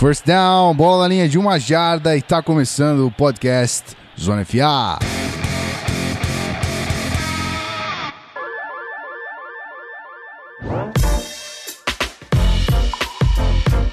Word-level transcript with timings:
First 0.00 0.24
down, 0.24 0.74
bola 0.74 1.02
na 1.02 1.08
linha 1.08 1.28
de 1.28 1.36
uma 1.36 1.58
jarda 1.58 2.16
e 2.16 2.22
tá 2.22 2.42
começando 2.42 3.06
o 3.06 3.10
podcast 3.10 3.94
Zona 4.18 4.46
FA. 4.46 4.98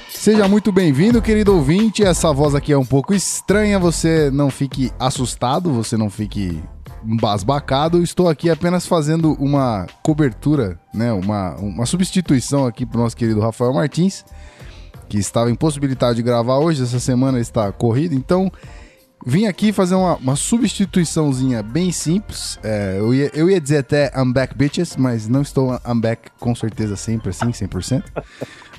Seja 0.09 0.47
muito 0.47 0.71
bem-vindo, 0.71 1.21
querido 1.21 1.53
ouvinte. 1.53 2.05
Essa 2.05 2.31
voz 2.31 2.55
aqui 2.55 2.71
é 2.71 2.77
um 2.77 2.85
pouco 2.85 3.13
estranha, 3.13 3.77
você 3.77 4.31
não 4.31 4.49
fique 4.49 4.93
assustado, 4.97 5.73
você 5.73 5.97
não 5.97 6.09
fique 6.09 6.63
embasbacado. 7.05 8.01
Estou 8.01 8.29
aqui 8.29 8.49
apenas 8.49 8.87
fazendo 8.87 9.33
uma 9.33 9.85
cobertura, 10.01 10.79
né, 10.93 11.11
uma, 11.11 11.55
uma 11.57 11.85
substituição 11.85 12.65
aqui 12.65 12.85
para 12.85 12.97
o 12.97 13.03
nosso 13.03 13.17
querido 13.17 13.41
Rafael 13.41 13.73
Martins, 13.73 14.23
que 15.07 15.17
estava 15.17 15.49
impossibilitado 15.49 16.15
de 16.15 16.21
gravar 16.21 16.57
hoje. 16.57 16.83
Essa 16.83 16.99
semana 16.99 17.39
está 17.39 17.71
corrida, 17.71 18.13
então 18.13 18.51
vim 19.25 19.45
aqui 19.45 19.71
fazer 19.71 19.95
uma, 19.95 20.15
uma 20.15 20.35
substituiçãozinha 20.35 21.63
bem 21.63 21.91
simples. 21.91 22.59
É, 22.63 22.97
eu, 22.99 23.13
ia, 23.13 23.31
eu 23.33 23.49
ia 23.49 23.59
dizer 23.59 23.79
até 23.79 24.11
I'm 24.15 24.31
back 24.31 24.55
bitches, 24.55 24.95
mas 24.95 25.27
não 25.27 25.41
estou 25.41 25.73
I'm 25.85 25.99
back 25.99 26.31
com 26.39 26.53
certeza 26.55 26.95
sempre 26.95 27.29
assim, 27.29 27.49
100%. 27.51 28.03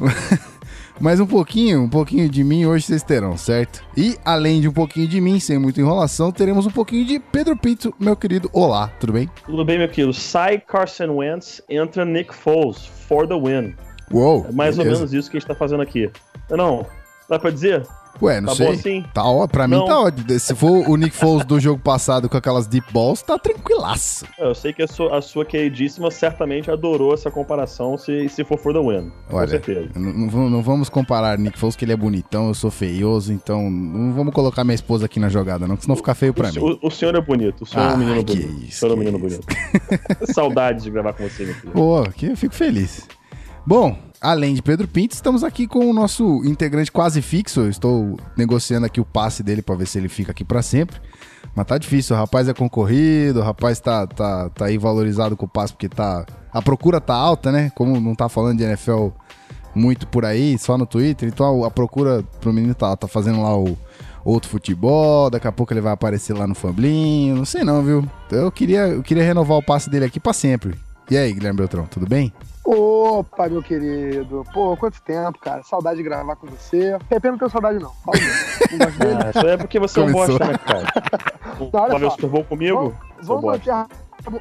Mas 1.01 1.21
um 1.21 1.27
pouquinho, 1.27 1.83
um 1.83 1.89
pouquinho 1.89 2.29
de 2.29 2.43
mim 2.43 2.67
hoje 2.67 2.87
vocês 2.87 3.05
terão, 3.05 3.37
certo? 3.37 3.85
E 3.97 4.17
além 4.25 4.61
de 4.61 4.69
um 4.69 4.73
pouquinho 4.73 5.07
de 5.07 5.21
mim, 5.21 5.39
sem 5.39 5.57
muita 5.57 5.81
enrolação, 5.81 6.33
teremos 6.33 6.67
um 6.67 6.71
pouquinho 6.71 7.07
de 7.07 7.21
Pedro 7.21 7.57
Pinto, 7.57 7.95
meu 8.01 8.17
querido. 8.17 8.51
Olá, 8.53 8.89
tudo 8.99 9.13
bem? 9.13 9.31
Tudo 9.47 9.65
bem, 9.65 9.79
meu 9.79 9.89
querido. 9.89 10.13
Sai 10.13 10.59
Carson 10.59 11.17
Wentz, 11.17 11.63
entra 11.69 12.05
Nick 12.05 12.35
Foles, 12.35 12.85
for 12.85 13.29
the 13.29 13.39
win. 13.39 13.77
Uou, 14.13 14.47
É 14.49 14.53
mais 14.53 14.77
beleza. 14.77 14.95
ou 14.95 14.99
menos 15.01 15.13
isso 15.15 15.31
que 15.31 15.37
a 15.37 15.41
gente 15.41 15.49
tá 15.49 15.55
fazendo 15.55 15.83
aqui. 15.83 16.11
Não, 16.51 16.87
dá 17.29 17.39
pra 17.39 17.51
dizer? 17.51 17.87
Ué, 18.21 18.41
não 18.41 18.49
Tá 18.49 18.55
sei. 18.57 18.67
bom 18.67 18.73
assim? 18.73 19.05
Tá, 19.15 19.25
ó, 19.25 19.47
pra 19.47 19.69
Não. 19.69 19.81
mim 19.83 19.87
tá 19.87 20.01
ótimo. 20.01 20.41
Se 20.41 20.53
for 20.53 20.89
o 20.91 20.97
Nick 20.97 21.15
Foles 21.15 21.45
do 21.47 21.61
jogo 21.61 21.81
passado 21.81 22.29
com 22.29 22.37
aquelas 22.37 22.67
deep 22.67 22.93
balls, 22.93 23.23
tá 23.23 23.39
tranquilaço. 23.39 24.27
Eu 24.37 24.57
sei 24.57 24.73
que 24.73 24.83
a 24.83 24.89
sua, 24.89 25.19
a 25.19 25.23
sua 25.23 25.45
queridíssima 25.45 26.11
certamente 26.11 26.69
adorou 26.69 27.15
essa 27.15 27.31
comparação 27.31 27.97
se, 27.97 28.29
se 28.29 28.43
for 28.43 28.59
for 28.59 28.73
the 28.73 28.81
win. 28.81 29.13
Com 29.29 29.37
Olha, 29.37 29.47
certeza. 29.49 29.91
Não, 29.95 30.51
não 30.51 30.63
vamos- 30.63 30.89
comparar 30.89 31.39
Nick 31.39 31.57
Foles, 31.57 31.77
que 31.77 31.85
ele 31.85 31.93
é 31.93 31.97
bonitão, 31.97 32.49
eu 32.49 32.55
sou 32.55 32.73
feioso, 32.73 33.33
então 33.33 33.71
não 33.71 34.13
vamos 34.13 34.35
colocar 34.35 34.65
minha 34.65 34.75
esposa 34.75 35.07
aqui 35.07 35.21
na 35.21 35.29
jogada, 35.29 35.69
não, 35.69 35.77
que 35.77 35.83
senão 35.85 35.95
fica 35.95 36.13
feio 36.13 36.35
pra 36.35 36.49
O, 36.49 36.53
mim. 36.55 36.79
o- 36.83 36.89
o 36.89 36.91
senhor 36.91 37.15
é 37.15 37.21
bonito, 37.21 37.63
o 37.63 37.67
senhor 37.67 37.85
é 37.85 37.89
Ah, 37.91 37.95
um 37.95 37.99
menino 37.99 38.25
que 38.25 38.35
bonito. 38.35 38.65
isso, 38.65 38.69
o 38.69 38.81
senhor 38.81 38.91
é 38.91 38.95
um 38.95 38.99
menino 38.99 39.27
isso. 39.29 39.41
bonito. 39.43 40.33
Saudades 40.35 40.83
de 40.83 40.91
gravar 40.91 41.13
com 41.13 41.23
você, 41.29 41.45
meu 41.45 41.55
filho. 41.55 41.73
Pô, 41.73 42.03
que 42.17 42.27
eu 42.27 42.37
fico 42.37 42.55
feliz. 42.55 43.07
Bom, 43.69 43.99
além 44.19 44.55
de 44.55 44.63
Pedro 44.63 44.89
Pinto, 44.89 45.15
estamos 45.15 45.45
aqui 45.45 45.67
com 45.67 45.91
o 45.91 45.93
nosso 45.93 46.43
integrante 46.43 46.91
quase 46.91 47.21
fixo. 47.21 47.61
Eu 47.61 47.69
estou 47.69 48.19
negociando 48.35 48.87
aqui 48.87 48.99
o 48.99 49.05
passe 49.05 49.43
dele 49.43 49.61
para 49.61 49.75
ver 49.75 49.87
se 49.87 49.99
ele 49.99 50.09
fica 50.09 50.31
aqui 50.31 50.43
para 50.43 50.63
sempre. 50.63 50.99
Mas 51.55 51.67
tá 51.67 51.77
difícil, 51.77 52.17
o 52.17 52.19
rapaz 52.19 52.49
é 52.49 52.55
concorrido, 52.55 53.41
o 53.41 53.43
rapaz 53.43 53.79
tá, 53.79 54.07
tá, 54.07 54.49
tá 54.49 54.65
aí 54.65 54.79
valorizado 54.79 55.37
com 55.37 55.45
o 55.45 55.49
passe 55.49 55.75
porque 55.75 55.87
tá. 55.87 56.25
A 56.51 56.63
procura 56.63 56.99
tá 56.99 57.15
alta, 57.15 57.53
né? 57.53 57.71
Como 57.75 58.01
não 58.01 58.15
tá 58.15 58.27
falando 58.27 58.57
de 58.57 58.65
NFL 58.65 59.09
muito 59.75 60.07
por 60.09 60.25
aí, 60.25 60.57
só 60.59 60.79
no 60.79 60.87
Twitter, 60.87 61.29
então 61.29 61.63
a, 61.63 61.71
procura 61.71 62.25
pro 62.41 62.55
menino 62.55 62.75
tá, 62.75 62.97
tá 62.97 63.07
fazendo 63.07 63.43
lá 63.43 63.55
o 63.55 63.77
outro 64.25 64.49
futebol, 64.49 65.29
daqui 65.29 65.47
a 65.47 65.53
pouco 65.53 65.75
ele 65.75 65.83
vai 65.83 65.93
aparecer 65.93 66.33
lá 66.33 66.47
no 66.47 66.55
Famblinho, 66.55 67.37
não 67.37 67.45
sei 67.45 67.65
não, 67.65 67.83
viu? 67.83 68.03
Eu 68.33 68.51
queria, 68.51 68.89
eu 68.89 69.03
queria 69.03 69.25
renovar 69.25 69.59
o 69.59 69.63
passe 69.63 69.91
dele 69.91 70.07
aqui 70.07 70.19
para 70.19 70.33
sempre. 70.33 70.75
E 71.11 71.19
aí, 71.19 71.35
Guilherme 71.35 71.59
Beltrão, 71.59 71.87
tudo 71.87 72.07
bem? 72.07 72.33
Opa, 72.71 73.49
meu 73.49 73.63
querido. 73.63 74.45
Pô, 74.53 74.77
quanto 74.77 75.01
tempo, 75.03 75.39
cara. 75.39 75.63
Saudade 75.63 75.97
de 75.97 76.03
gravar 76.03 76.37
com 76.37 76.47
você. 76.47 76.99
Repena 77.11 77.33
não 77.33 77.39
tenho 77.39 77.51
saudade, 77.51 77.79
não. 77.79 77.93
Não 78.07 78.79
gosto 78.79 78.99
dele. 79.01 79.19
Ah, 79.25 79.31
isso 79.31 79.47
é 79.47 79.57
porque 79.57 79.79
você 79.81 80.01
é 80.01 80.03
um 80.03 80.13
Começou. 80.13 80.39
bosta, 80.39 80.53
né, 80.53 80.59
cara? 80.59 80.87
olha 81.73 81.89
Vai 81.89 81.99
ver 82.01 82.07
o. 82.07 82.11
Super 82.11 82.29
Bowl 82.31 82.45
comigo? 82.45 82.95
Vamos, 83.23 83.27
vamos 83.27 83.45
manter 83.45 83.71
a, 83.71 83.87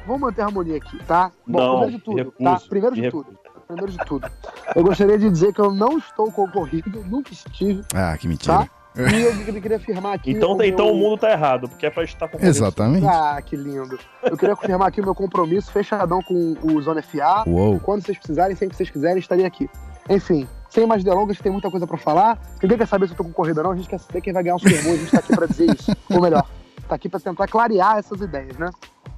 vamos 0.06 0.20
manter 0.20 0.42
a 0.42 0.44
harmonia 0.44 0.76
aqui, 0.76 1.02
tá? 1.04 1.32
Bom, 1.46 1.58
Não, 1.58 1.78
primeiro 1.80 1.96
de 1.96 2.04
tudo, 2.04 2.16
recuso, 2.18 2.44
tá? 2.44 2.60
Primeiro 2.68 2.96
de 2.96 3.10
tudo. 3.10 3.38
Primeiro 3.66 3.92
de 3.92 3.98
tudo. 3.98 4.30
Eu 4.76 4.84
gostaria 4.84 5.18
de 5.18 5.30
dizer 5.30 5.52
que 5.54 5.60
eu 5.60 5.70
não 5.72 5.96
estou 5.98 6.30
concorrido, 6.30 7.02
nunca 7.06 7.32
estive, 7.32 7.82
Ah, 7.94 8.16
que 8.18 8.28
mentira. 8.28 8.58
tá? 8.58 8.68
E 8.98 9.22
eu 9.22 9.32
queria- 9.44 9.60
queria 9.60 9.76
afirmar 9.76 10.14
aqui. 10.14 10.32
Então, 10.32 10.56
o 10.56 10.62
então 10.62 10.86
meu- 10.86 10.94
o 10.94 10.98
mundo 10.98 11.18
tá 11.18 11.30
errado, 11.30 11.68
porque 11.68 11.86
é 11.86 11.90
pra 11.90 12.02
estar 12.04 12.26
com 12.28 12.38
Exatamente. 12.44 13.06
Ah, 13.06 13.40
que 13.44 13.54
lindo. 13.56 13.98
Eu 14.22 14.36
queria 14.36 14.56
confirmar 14.56 14.88
aqui 14.88 15.00
o 15.00 15.04
meu 15.04 15.14
compromisso 15.14 15.70
fechadão 15.70 16.20
com 16.22 16.56
o 16.62 16.80
Zona 16.82 17.00
FA. 17.02 17.44
Uou. 17.46 17.78
Quando 17.80 18.04
vocês 18.04 18.18
precisarem, 18.18 18.56
sempre 18.56 18.70
que 18.70 18.76
vocês 18.76 18.90
quiserem, 18.90 19.18
estarei 19.18 19.44
aqui. 19.44 19.68
Enfim, 20.10 20.48
sem 20.70 20.86
mais 20.86 21.04
delongas, 21.04 21.38
tem 21.38 21.52
muita 21.52 21.70
coisa 21.70 21.86
pra 21.86 21.96
falar. 21.98 22.38
Ninguém 22.62 22.78
quer 22.78 22.86
saber 22.88 23.06
se 23.06 23.12
eu 23.12 23.16
tô 23.18 23.24
concorrido 23.24 23.60
ou 23.60 23.64
não, 23.64 23.72
a 23.72 23.76
gente 23.76 23.88
quer 23.88 23.98
saber 24.00 24.20
quem 24.20 24.32
vai 24.32 24.42
ganhar 24.42 24.56
o 24.56 24.58
Super 24.58 24.82
Bowl, 24.82 24.94
a 24.94 24.96
gente 24.96 25.10
tá 25.10 25.18
aqui 25.18 25.34
pra 25.36 25.46
dizer 25.46 25.74
isso. 25.74 25.96
Ou 26.10 26.20
melhor, 26.20 26.44
tá 26.88 26.94
aqui 26.94 27.08
pra 27.08 27.20
tentar 27.20 27.46
clarear 27.46 27.98
essas 27.98 28.20
ideias, 28.20 28.56
né? 28.58 28.70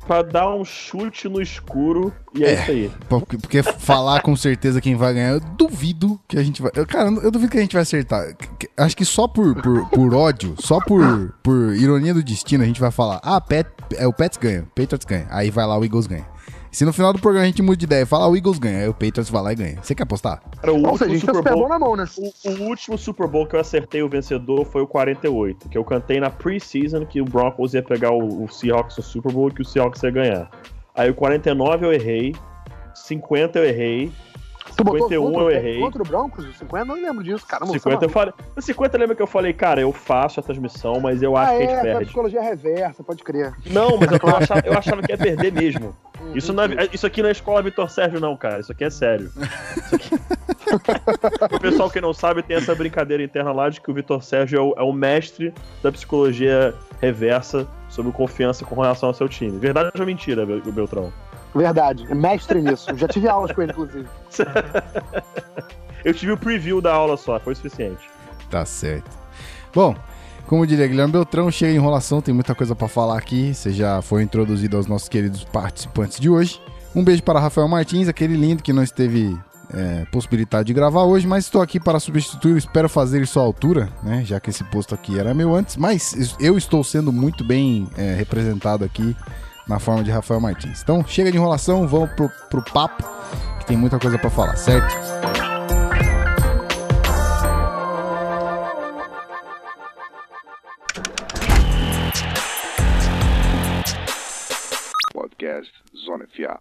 Pra 0.07 0.23
dar 0.23 0.53
um 0.55 0.65
chute 0.65 1.29
no 1.29 1.41
escuro 1.41 2.13
e 2.35 2.43
é, 2.43 2.51
É. 2.51 2.55
isso 2.63 2.71
aí. 2.71 2.93
Porque, 3.09 3.63
falar 3.63 4.23
com 4.23 4.35
certeza 4.35 4.81
quem 4.81 4.97
vai 4.97 5.15
ganhar, 5.15 5.31
eu 5.35 5.41
duvido 5.41 6.19
que 6.27 6.37
a 6.39 6.43
gente 6.43 6.61
vai. 6.63 6.73
eu- 6.75 6.87
cara, 6.87 7.11
eu 7.11 7.31
duvido 7.31 7.51
que 7.53 7.59
a 7.59 7.61
gente 7.61 7.75
vai 7.75 7.83
acertar. 7.83 8.25
Acho 8.77 8.97
que 8.97 9.05
só 9.05 9.29
por, 9.29 9.55
por, 9.63 9.89
por 9.91 10.15
ódio, 10.15 10.55
só 10.59 10.81
por, 10.81 11.35
por 11.43 11.75
ironia 11.77 12.15
do 12.15 12.23
destino, 12.23 12.65
a 12.65 12.67
gente 12.67 12.81
vai 12.81 12.91
falar: 12.91 13.21
ah, 13.23 13.41
Pet, 13.41 13.69
é, 13.97 14.07
o 14.07 14.13
Pets 14.13 14.39
ganha, 14.39 14.63
o 14.63 14.67
Patriots 14.67 15.05
ganha. 15.07 15.27
Aí 15.31 15.51
vai 15.51 15.67
lá, 15.67 15.79
o 15.79 15.85
Eagles 15.85 16.07
ganha. 16.07 16.27
Se 16.71 16.85
no 16.85 16.93
final 16.93 17.13
do 17.13 17.19
programa 17.19 17.45
a 17.45 17.47
gente 17.49 17.63
muda 17.63 17.77
de 17.77 17.85
ideia 17.85 18.03
e 18.03 18.07
fala, 18.07 18.27
ah, 18.27 18.29
o 18.29 18.37
Eagles 18.37 18.59
ganha, 18.59 18.79
aí 18.79 18.89
o 18.89 18.93
Patriots 18.93 19.29
vai 19.29 19.43
lá 19.43 19.53
e 19.53 19.57
ganha. 19.57 19.79
Você 19.83 19.95
quer 19.95 20.05
apostar? 20.05 20.41
Cara, 20.61 20.73
o 20.73 20.97
seja, 20.97 21.05
a 21.05 21.09
gente 21.09 21.31
o 21.31 21.35
Super 21.35 21.53
Bowl, 21.53 21.69
na 21.69 21.79
mão, 21.79 21.97
né? 21.97 22.05
o, 22.17 22.51
o 22.51 22.69
último 22.69 22.97
Super 22.97 23.27
Bowl 23.27 23.47
que 23.47 23.57
eu 23.57 23.61
acertei 23.61 24.03
o 24.03 24.09
vencedor 24.09 24.65
foi 24.65 24.83
o 24.83 24.87
48, 24.87 25.69
que 25.69 25.77
eu 25.77 25.85
cantei 25.85 26.21
na 26.21 26.31
pre-season 26.31 27.05
que 27.05 27.21
o 27.21 27.25
Broncos 27.25 27.75
ia 27.75 27.83
pegar 27.83 28.13
o, 28.13 28.45
o 28.45 28.49
Seahawks 28.49 28.97
no 28.97 29.03
Super 29.03 29.33
Bowl 29.33 29.49
e 29.49 29.53
que 29.53 29.63
o 29.63 29.65
Seahawks 29.65 30.03
ia 30.05 30.11
ganhar. 30.11 30.51
Aí 30.95 31.11
o 31.11 31.15
49 31.15 31.87
eu 31.87 31.93
errei, 31.93 32.35
50 32.95 33.59
eu 33.59 33.65
errei, 33.65 34.13
Tu 34.81 34.85
botou 34.85 35.09
51 35.09 35.23
contra, 35.33 35.41
eu 35.43 35.51
errei. 35.51 35.79
Contra 35.81 36.03
o 36.03 36.07
Broncos? 36.07 36.45
O 36.47 36.53
50? 36.53 36.85
Não 36.85 36.95
lembro 36.95 37.23
disso, 37.23 37.47
cara. 37.47 37.65
Não, 37.65 37.73
50 37.73 38.05
eu 38.05 38.09
falei. 38.09 38.33
No 38.57 38.63
50 38.63 38.99
lembra 38.99 39.15
que 39.17 39.23
eu 39.23 39.27
falei, 39.27 39.53
cara, 39.53 39.81
eu 39.81 39.93
faço 39.93 40.41
a 40.41 40.43
transmissão, 40.43 40.99
mas 41.01 41.23
eu 41.23 41.37
acho 41.37 41.53
ah, 41.53 41.57
que 41.57 41.63
a 41.63 41.67
gente 41.67 41.73
é, 41.75 41.81
foi 41.81 41.91
a 41.91 41.93
perde. 41.93 42.05
psicologia 42.07 42.41
reversa, 42.43 43.03
pode 43.05 43.23
crer. 43.23 43.53
Não, 43.67 43.99
mas 43.99 44.11
eu, 44.13 44.29
achava, 44.37 44.63
eu 44.65 44.73
achava 44.73 45.03
que 45.03 45.13
ia 45.13 45.19
perder 45.19 45.53
mesmo. 45.53 45.95
Hum, 46.23 46.33
Isso, 46.35 46.53
não 46.53 46.65
é- 46.65 46.89
isso 46.93 47.07
aqui 47.07 47.23
não 47.23 47.29
é 47.29 47.33
escola 47.33 47.63
Vitor 47.63 47.89
Sérgio, 47.91 48.21
não, 48.21 48.37
cara. 48.37 48.61
Isso 48.61 48.73
aqui 48.73 48.85
é 48.85 48.91
sério. 48.91 49.31
Aqui- 49.93 50.15
o 51.55 51.61
pessoal 51.61 51.91
que 51.91 52.01
não 52.01 52.13
sabe 52.13 52.43
tem 52.43 52.57
essa 52.57 52.75
brincadeira 52.75 53.23
interna 53.23 53.53
lá 53.53 53.69
de 53.69 53.81
que 53.81 53.91
o 53.91 53.95
Vitor 53.95 54.23
Sérgio 54.23 54.59
é 54.59 54.63
o, 54.63 54.75
é 54.79 54.83
o 54.83 54.93
mestre 54.93 55.53
da 55.83 55.91
psicologia 55.91 56.75
reversa 57.01 57.67
sobre 57.89 58.13
confiança 58.13 58.65
com 58.65 58.75
relação 58.81 59.09
ao 59.09 59.15
seu 59.15 59.29
time. 59.29 59.59
Verdade 59.59 59.91
ou 59.99 60.07
mentira, 60.07 60.45
Bel- 60.47 60.61
Beltrão? 60.61 61.13
Verdade, 61.55 62.07
é 62.09 62.15
mestre 62.15 62.63
nisso. 62.63 62.87
Já 62.97 63.09
tive 63.09 63.29
aulas 63.29 63.53
com 63.53 63.63
ele, 63.63 63.73
inclusive. 63.73 64.09
Eu 66.05 66.15
tive 66.15 66.33
o 66.33 66.37
preview 66.37 66.81
da 66.81 66.93
aula 66.93 67.17
só, 67.17 67.39
foi 67.39 67.53
o 67.53 67.57
suficiente. 67.57 68.09
Tá 68.51 68.65
certo. 68.65 69.11
Bom, 69.75 69.95
como 70.47 70.67
diria 70.67 70.87
Guilherme 70.87 71.13
Beltrão, 71.13 71.51
chega 71.51 71.73
de 71.73 71.79
enrolação, 71.79 72.21
tem 72.21 72.35
muita 72.35 72.55
coisa 72.55 72.75
pra 72.75 72.89
falar 72.89 73.19
aqui. 73.19 73.55
Você 73.55 73.71
já 73.71 74.01
foi 74.01 74.23
introduzido 74.23 74.77
aos 74.77 74.87
nossos 74.87 75.09
queridos 75.09 75.45
participantes 75.45 76.19
de 76.19 76.31
hoje. 76.31 76.61
Um 76.95 77.05
beijo 77.05 77.23
para 77.23 77.39
Rafael 77.39 77.69
Martins, 77.69 78.09
aquele 78.09 78.37
lindo 78.37 78.63
que 78.63 78.73
não 78.73 78.83
esteve 78.83 79.39
é, 79.73 80.05
possibilidade 80.11 80.67
de 80.67 80.73
gravar 80.73 81.05
hoje, 81.05 81.27
mas 81.27 81.45
estou 81.45 81.63
aqui 81.63 81.79
para 81.79 82.01
substituir, 82.01 82.57
espero 82.57 82.89
fazer 82.89 83.23
isso 83.23 83.39
à 83.39 83.43
altura, 83.43 83.89
né? 84.03 84.25
Já 84.25 84.41
que 84.41 84.51
esse 84.51 84.65
posto 84.65 84.95
aqui 84.95 85.19
era 85.19 85.33
meu 85.33 85.55
antes, 85.55 85.77
mas 85.77 86.37
eu 86.41 86.59
estou 86.59 86.83
sendo 86.83 87.13
muito 87.13 87.45
bem 87.45 87.89
é, 87.97 88.15
representado 88.15 88.85
aqui 88.85 89.17
na 89.71 89.79
forma 89.79 90.03
de 90.03 90.11
Rafael 90.11 90.41
Martins. 90.41 90.83
Então, 90.83 91.07
chega 91.07 91.31
de 91.31 91.39
enrolação, 91.39 91.87
vamos 91.87 92.11
pro, 92.11 92.29
pro 92.51 92.61
papo, 92.61 93.05
que 93.61 93.67
tem 93.67 93.77
muita 93.77 94.01
coisa 94.01 94.19
para 94.19 94.29
falar, 94.29 94.57
certo? 94.57 94.93
Podcast 105.15 105.73
Zona 106.05 106.27
FA. 106.37 106.59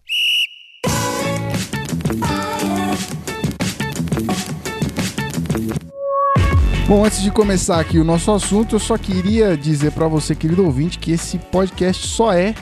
Bom, 6.86 7.04
antes 7.04 7.22
de 7.22 7.30
começar 7.32 7.80
aqui 7.80 7.98
o 7.98 8.04
nosso 8.04 8.30
assunto, 8.30 8.76
eu 8.76 8.80
só 8.80 8.96
queria 8.96 9.56
dizer 9.56 9.92
para 9.92 10.06
você, 10.06 10.34
querido 10.34 10.64
ouvinte, 10.64 10.98
que 10.98 11.12
esse 11.12 11.38
podcast 11.38 12.06
só 12.06 12.32
é 12.32 12.54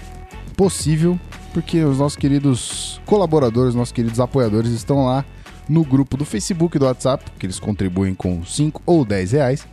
possível 0.59 1.19
porque 1.55 1.85
os 1.85 1.99
nossos 1.99 2.17
queridos 2.17 3.01
colaboradores, 3.07 3.77
nossos 3.77 3.93
queridos 3.93 4.19
apoiadores 4.19 4.73
estão 4.73 5.07
lá 5.07 5.25
no 5.69 5.85
grupo 5.85 6.17
do 6.17 6.25
Facebook 6.25 6.77
e 6.77 6.81
do 6.81 6.87
WhatsApp, 6.87 7.31
que 7.39 7.47
eles 7.47 7.61
contribuem 7.61 8.13
com 8.13 8.45
5 8.45 8.83
ou 8.85 9.05
10 9.05 9.33
reais. 9.33 9.67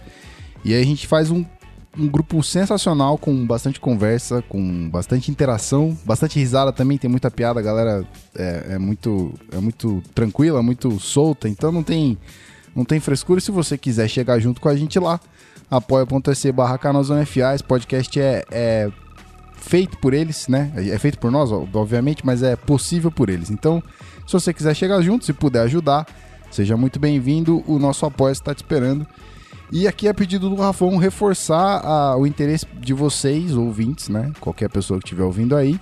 E 0.63 0.75
aí 0.75 0.81
a 0.81 0.85
gente 0.85 1.07
faz 1.07 1.31
um, 1.31 1.43
um 1.97 2.07
grupo 2.07 2.43
sensacional, 2.43 3.17
com 3.17 3.47
bastante 3.47 3.79
conversa, 3.79 4.43
com 4.47 4.87
bastante 4.89 5.31
interação, 5.31 5.97
bastante 6.05 6.37
risada 6.37 6.71
também, 6.71 6.99
tem 6.99 7.09
muita 7.09 7.31
piada, 7.31 7.59
a 7.59 7.63
galera 7.63 8.05
é, 8.35 8.65
é 8.73 8.77
muito, 8.77 9.33
é 9.51 9.57
muito 9.57 10.03
tranquila, 10.13 10.61
muito 10.61 10.99
solta, 10.99 11.49
então 11.49 11.71
não 11.71 11.81
tem 11.81 12.15
não 12.75 12.85
tem 12.85 12.99
frescura. 12.99 13.41
Se 13.41 13.51
você 13.51 13.75
quiser 13.75 14.07
chegar 14.07 14.37
junto 14.37 14.61
com 14.61 14.69
a 14.69 14.75
gente 14.75 14.99
lá, 14.99 15.19
apoia.se 15.71 16.51
barra 16.51 16.77
canalzonefa. 16.77 17.55
Esse 17.55 17.63
podcast 17.63 18.19
é, 18.19 18.43
é 18.51 18.91
feito 19.65 19.97
por 19.97 20.13
eles, 20.13 20.47
né? 20.47 20.71
É 20.75 20.97
feito 20.99 21.17
por 21.17 21.31
nós, 21.31 21.51
obviamente, 21.51 22.23
mas 22.23 22.43
é 22.43 22.55
possível 22.55 23.11
por 23.11 23.29
eles. 23.29 23.49
Então, 23.49 23.81
se 24.25 24.31
você 24.31 24.53
quiser 24.53 24.75
chegar 24.75 25.01
junto, 25.01 25.25
se 25.25 25.33
puder 25.33 25.61
ajudar, 25.61 26.05
seja 26.51 26.77
muito 26.77 26.99
bem-vindo. 26.99 27.63
O 27.65 27.79
nosso 27.79 28.05
apoio 28.05 28.31
está 28.31 28.53
te 28.53 28.59
esperando. 28.59 29.07
E 29.71 29.87
aqui 29.87 30.07
é 30.07 30.13
pedido 30.13 30.49
do 30.51 30.55
Rafão 30.55 30.95
reforçar 30.97 31.83
a, 31.83 32.15
o 32.15 32.27
interesse 32.27 32.67
de 32.79 32.93
vocês, 32.93 33.55
ouvintes, 33.55 34.07
né? 34.07 34.31
Qualquer 34.39 34.69
pessoa 34.69 34.99
que 34.99 35.05
estiver 35.07 35.23
ouvindo 35.23 35.55
aí, 35.55 35.79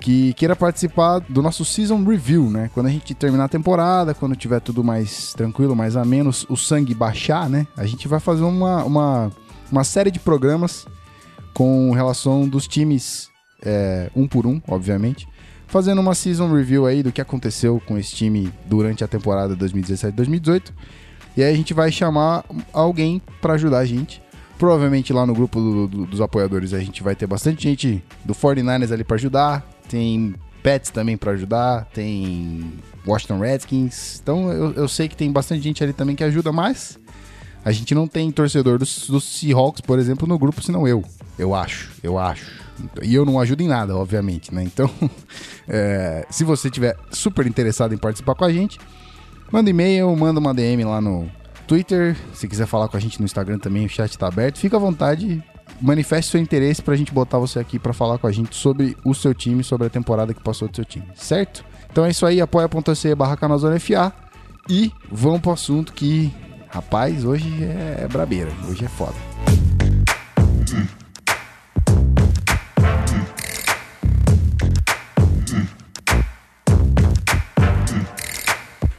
que 0.00 0.34
queira 0.34 0.56
participar 0.56 1.20
do 1.20 1.40
nosso 1.40 1.64
Season 1.64 2.02
Review, 2.02 2.50
né? 2.50 2.68
Quando 2.74 2.86
a 2.86 2.90
gente 2.90 3.14
terminar 3.14 3.44
a 3.44 3.48
temporada, 3.48 4.14
quando 4.14 4.34
tiver 4.34 4.58
tudo 4.58 4.82
mais 4.82 5.32
tranquilo, 5.32 5.76
mais 5.76 5.96
a 5.96 6.04
menos, 6.04 6.44
o 6.48 6.56
sangue 6.56 6.92
baixar, 6.92 7.48
né? 7.48 7.68
A 7.76 7.86
gente 7.86 8.08
vai 8.08 8.18
fazer 8.18 8.42
uma, 8.42 8.82
uma, 8.82 9.32
uma 9.70 9.84
série 9.84 10.10
de 10.10 10.18
programas 10.18 10.88
com 11.56 11.90
relação 11.92 12.46
dos 12.46 12.68
times 12.68 13.30
é, 13.64 14.10
um 14.14 14.28
por 14.28 14.46
um, 14.46 14.60
obviamente. 14.68 15.26
Fazendo 15.66 16.02
uma 16.02 16.14
Season 16.14 16.52
Review 16.52 16.84
aí 16.84 17.02
do 17.02 17.10
que 17.10 17.18
aconteceu 17.18 17.80
com 17.86 17.96
esse 17.96 18.14
time 18.14 18.52
durante 18.66 19.02
a 19.02 19.08
temporada 19.08 19.56
2017-2018 19.56 20.70
e 21.34 21.42
aí 21.42 21.50
a 21.50 21.56
gente 21.56 21.72
vai 21.72 21.90
chamar 21.90 22.44
alguém 22.74 23.22
para 23.40 23.54
ajudar 23.54 23.78
a 23.78 23.86
gente. 23.86 24.22
Provavelmente 24.58 25.14
lá 25.14 25.24
no 25.24 25.32
grupo 25.32 25.58
do, 25.58 25.88
do, 25.88 26.04
dos 26.04 26.20
apoiadores 26.20 26.74
a 26.74 26.78
gente 26.78 27.02
vai 27.02 27.16
ter 27.16 27.26
bastante 27.26 27.62
gente 27.62 28.04
do 28.22 28.34
49ers 28.34 28.92
ali 28.92 29.02
para 29.02 29.16
ajudar. 29.16 29.66
Tem 29.88 30.34
Pets 30.62 30.90
também 30.90 31.16
para 31.16 31.32
ajudar. 31.32 31.86
Tem 31.86 32.70
Washington 33.06 33.38
Redskins. 33.38 34.20
Então 34.22 34.52
eu, 34.52 34.72
eu 34.74 34.88
sei 34.88 35.08
que 35.08 35.16
tem 35.16 35.32
bastante 35.32 35.62
gente 35.62 35.82
ali 35.82 35.94
também 35.94 36.14
que 36.14 36.22
ajuda, 36.22 36.52
mas 36.52 36.98
a 37.64 37.72
gente 37.72 37.94
não 37.94 38.06
tem 38.06 38.30
torcedor 38.30 38.78
dos, 38.78 39.08
dos 39.08 39.24
Seahawks, 39.24 39.80
por 39.80 39.98
exemplo, 39.98 40.28
no 40.28 40.38
grupo, 40.38 40.62
senão 40.62 40.86
eu. 40.86 41.02
Eu 41.38 41.54
acho, 41.54 41.90
eu 42.02 42.18
acho. 42.18 42.46
E 43.02 43.14
eu 43.14 43.24
não 43.24 43.40
ajudo 43.40 43.62
em 43.62 43.68
nada, 43.68 43.96
obviamente, 43.96 44.54
né? 44.54 44.62
Então, 44.62 44.90
é, 45.68 46.26
se 46.30 46.44
você 46.44 46.70
tiver 46.70 46.96
super 47.10 47.46
interessado 47.46 47.94
em 47.94 47.98
participar 47.98 48.34
com 48.34 48.44
a 48.44 48.52
gente, 48.52 48.78
Manda 49.50 49.70
e-mail, 49.70 50.14
manda 50.16 50.40
uma 50.40 50.52
DM 50.52 50.84
lá 50.84 51.00
no 51.00 51.30
Twitter. 51.66 52.16
Se 52.34 52.48
quiser 52.48 52.66
falar 52.66 52.88
com 52.88 52.96
a 52.96 53.00
gente 53.00 53.20
no 53.20 53.24
Instagram 53.24 53.58
também, 53.58 53.86
o 53.86 53.88
chat 53.88 54.16
tá 54.18 54.26
aberto. 54.26 54.58
Fica 54.58 54.76
à 54.76 54.80
vontade, 54.80 55.42
manifeste 55.80 56.32
seu 56.32 56.40
interesse 56.40 56.82
pra 56.82 56.96
gente 56.96 57.12
botar 57.12 57.38
você 57.38 57.58
aqui 57.58 57.78
para 57.78 57.92
falar 57.92 58.18
com 58.18 58.26
a 58.26 58.32
gente 58.32 58.56
sobre 58.56 58.96
o 59.04 59.14
seu 59.14 59.32
time, 59.32 59.62
sobre 59.62 59.86
a 59.86 59.90
temporada 59.90 60.34
que 60.34 60.42
passou 60.42 60.68
do 60.68 60.74
seu 60.74 60.84
time, 60.84 61.06
certo? 61.14 61.64
Então 61.90 62.04
é 62.04 62.10
isso 62.10 62.26
aí, 62.26 62.40
apoia.se 62.40 63.14
barra 63.14 63.36
FA 63.36 64.12
e 64.68 64.92
vamos 65.10 65.40
pro 65.40 65.52
assunto 65.52 65.92
que, 65.92 66.32
rapaz, 66.68 67.24
hoje 67.24 67.48
é 67.62 68.06
brabeira, 68.08 68.50
hoje 68.68 68.84
é 68.84 68.88
foda. 68.88 69.14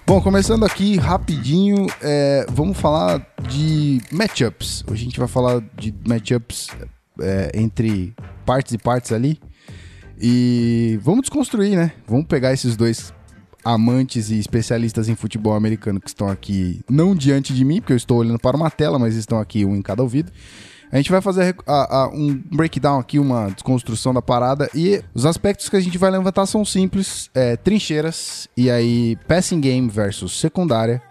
Bom, 0.07 0.21
começando 0.21 0.63
aqui 0.63 0.95
rapidinho, 0.95 1.85
é, 2.01 2.45
vamos 2.49 2.79
falar 2.79 3.27
de 3.45 4.01
matchups. 4.09 4.85
Hoje 4.89 5.01
a 5.01 5.03
gente 5.03 5.19
vai 5.19 5.27
falar 5.27 5.61
de 5.77 5.93
matchups 6.07 6.69
é, 7.19 7.51
entre 7.53 8.15
partes 8.45 8.71
e 8.73 8.77
partes 8.77 9.11
ali. 9.11 9.37
E 10.17 10.97
vamos 11.01 11.23
desconstruir, 11.23 11.75
né? 11.75 11.91
Vamos 12.07 12.25
pegar 12.25 12.53
esses 12.53 12.77
dois 12.77 13.13
amantes 13.65 14.29
e 14.29 14.39
especialistas 14.39 15.09
em 15.09 15.15
futebol 15.15 15.53
americano 15.53 15.99
que 15.99 16.07
estão 16.07 16.29
aqui, 16.29 16.79
não 16.89 17.13
diante 17.13 17.53
de 17.53 17.65
mim, 17.65 17.81
porque 17.81 17.91
eu 17.91 17.97
estou 17.97 18.19
olhando 18.19 18.39
para 18.39 18.55
uma 18.55 18.71
tela, 18.71 18.97
mas 18.97 19.13
estão 19.13 19.41
aqui 19.41 19.65
um 19.65 19.75
em 19.75 19.81
cada 19.81 20.01
ouvido. 20.01 20.31
A 20.91 20.97
gente 20.97 21.11
vai 21.11 21.21
fazer 21.21 21.55
a, 21.65 22.03
a, 22.03 22.09
um 22.09 22.41
breakdown 22.51 22.99
aqui, 22.99 23.19
uma 23.19 23.49
desconstrução 23.49 24.13
da 24.13 24.21
parada. 24.21 24.69
E 24.73 25.01
os 25.13 25.25
aspectos 25.25 25.67
que 25.67 25.75
a 25.75 25.79
gente 25.79 25.97
vai 25.97 26.09
levantar 26.09 26.45
são 26.45 26.63
simples: 26.63 27.29
é, 27.33 27.57
trincheiras, 27.57 28.47
e 28.55 28.71
aí 28.71 29.17
passing 29.27 29.59
game 29.59 29.89
versus 29.89 30.39
secundária, 30.39 31.01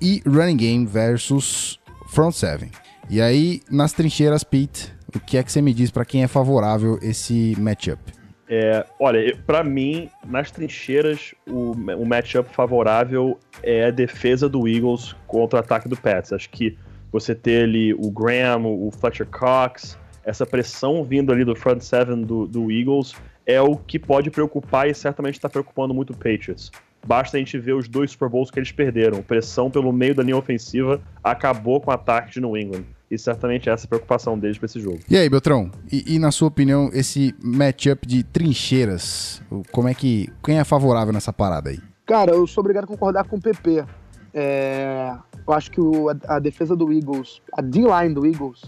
e 0.00 0.22
running 0.26 0.56
game 0.56 0.86
versus 0.86 1.78
front 2.08 2.34
seven. 2.34 2.70
E 3.08 3.20
aí, 3.20 3.60
nas 3.70 3.92
trincheiras, 3.92 4.44
Pete, 4.44 4.92
o 5.14 5.20
que 5.20 5.36
é 5.36 5.42
que 5.42 5.50
você 5.50 5.62
me 5.62 5.72
diz 5.72 5.90
para 5.90 6.04
quem 6.04 6.22
é 6.22 6.28
favorável 6.28 6.98
esse 7.02 7.56
matchup? 7.58 8.00
É, 8.48 8.84
olha, 9.00 9.34
para 9.46 9.64
mim, 9.64 10.10
nas 10.26 10.50
trincheiras, 10.50 11.34
o, 11.48 11.72
o 11.72 12.04
matchup 12.04 12.54
favorável 12.54 13.38
é 13.62 13.86
a 13.86 13.90
defesa 13.90 14.46
do 14.46 14.68
Eagles 14.68 15.16
contra 15.26 15.58
o 15.58 15.60
ataque 15.60 15.88
do 15.88 15.96
Pets. 15.96 16.34
Acho 16.34 16.50
que 16.50 16.76
você 17.12 17.34
ter 17.34 17.64
ali 17.64 17.92
o 17.92 18.10
Graham, 18.10 18.64
o 18.64 18.90
Fletcher 18.90 19.26
Cox, 19.26 19.98
essa 20.24 20.46
pressão 20.46 21.04
vindo 21.04 21.30
ali 21.30 21.44
do 21.44 21.54
front 21.54 21.80
seven 21.80 22.22
do, 22.22 22.46
do 22.46 22.72
Eagles 22.72 23.14
é 23.44 23.60
o 23.60 23.76
que 23.76 23.98
pode 23.98 24.30
preocupar 24.30 24.88
e 24.88 24.94
certamente 24.94 25.34
está 25.34 25.48
preocupando 25.48 25.92
muito 25.92 26.12
o 26.12 26.16
Patriots. 26.16 26.70
Basta 27.04 27.36
a 27.36 27.40
gente 27.40 27.58
ver 27.58 27.74
os 27.74 27.88
dois 27.88 28.12
Super 28.12 28.28
Bowls 28.28 28.50
que 28.50 28.58
eles 28.60 28.70
perderam. 28.70 29.22
Pressão 29.22 29.68
pelo 29.68 29.92
meio 29.92 30.14
da 30.14 30.22
linha 30.22 30.36
ofensiva 30.36 31.00
acabou 31.22 31.80
com 31.80 31.90
o 31.90 31.94
ataque 31.94 32.30
de 32.30 32.40
New 32.40 32.56
England. 32.56 32.84
E 33.10 33.18
certamente 33.18 33.68
essa 33.68 33.84
é 33.84 33.86
a 33.86 33.88
preocupação 33.88 34.38
deles 34.38 34.56
para 34.56 34.66
esse 34.66 34.80
jogo. 34.80 35.00
E 35.10 35.16
aí, 35.16 35.28
Beltrão? 35.28 35.70
E, 35.90 36.14
e, 36.14 36.18
na 36.18 36.30
sua 36.30 36.48
opinião, 36.48 36.88
esse 36.94 37.34
matchup 37.42 38.06
de 38.06 38.22
trincheiras, 38.22 39.42
como 39.70 39.88
é 39.88 39.94
que. 39.94 40.32
Quem 40.42 40.58
é 40.58 40.64
favorável 40.64 41.12
nessa 41.12 41.32
parada 41.32 41.70
aí? 41.70 41.78
Cara, 42.06 42.30
eu 42.30 42.46
sou 42.46 42.62
obrigado 42.62 42.84
a 42.84 42.86
concordar 42.86 43.24
com 43.24 43.36
o 43.36 43.40
PP. 43.40 43.84
É, 44.34 45.14
eu 45.46 45.52
acho 45.52 45.70
que 45.70 45.80
o, 45.80 46.08
a, 46.08 46.16
a, 46.28 46.38
defesa 46.38 46.74
do 46.74 46.92
Eagles, 46.92 47.42
a 47.52 47.60
D-line 47.60 48.14
do 48.14 48.26
Eagles, 48.26 48.62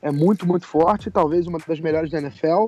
é 0.00 0.10
muito, 0.10 0.46
muito 0.46 0.66
forte, 0.66 1.10
talvez 1.10 1.46
uma 1.46 1.58
das 1.66 1.80
melhores 1.80 2.10
da 2.10 2.18
NFL. 2.18 2.66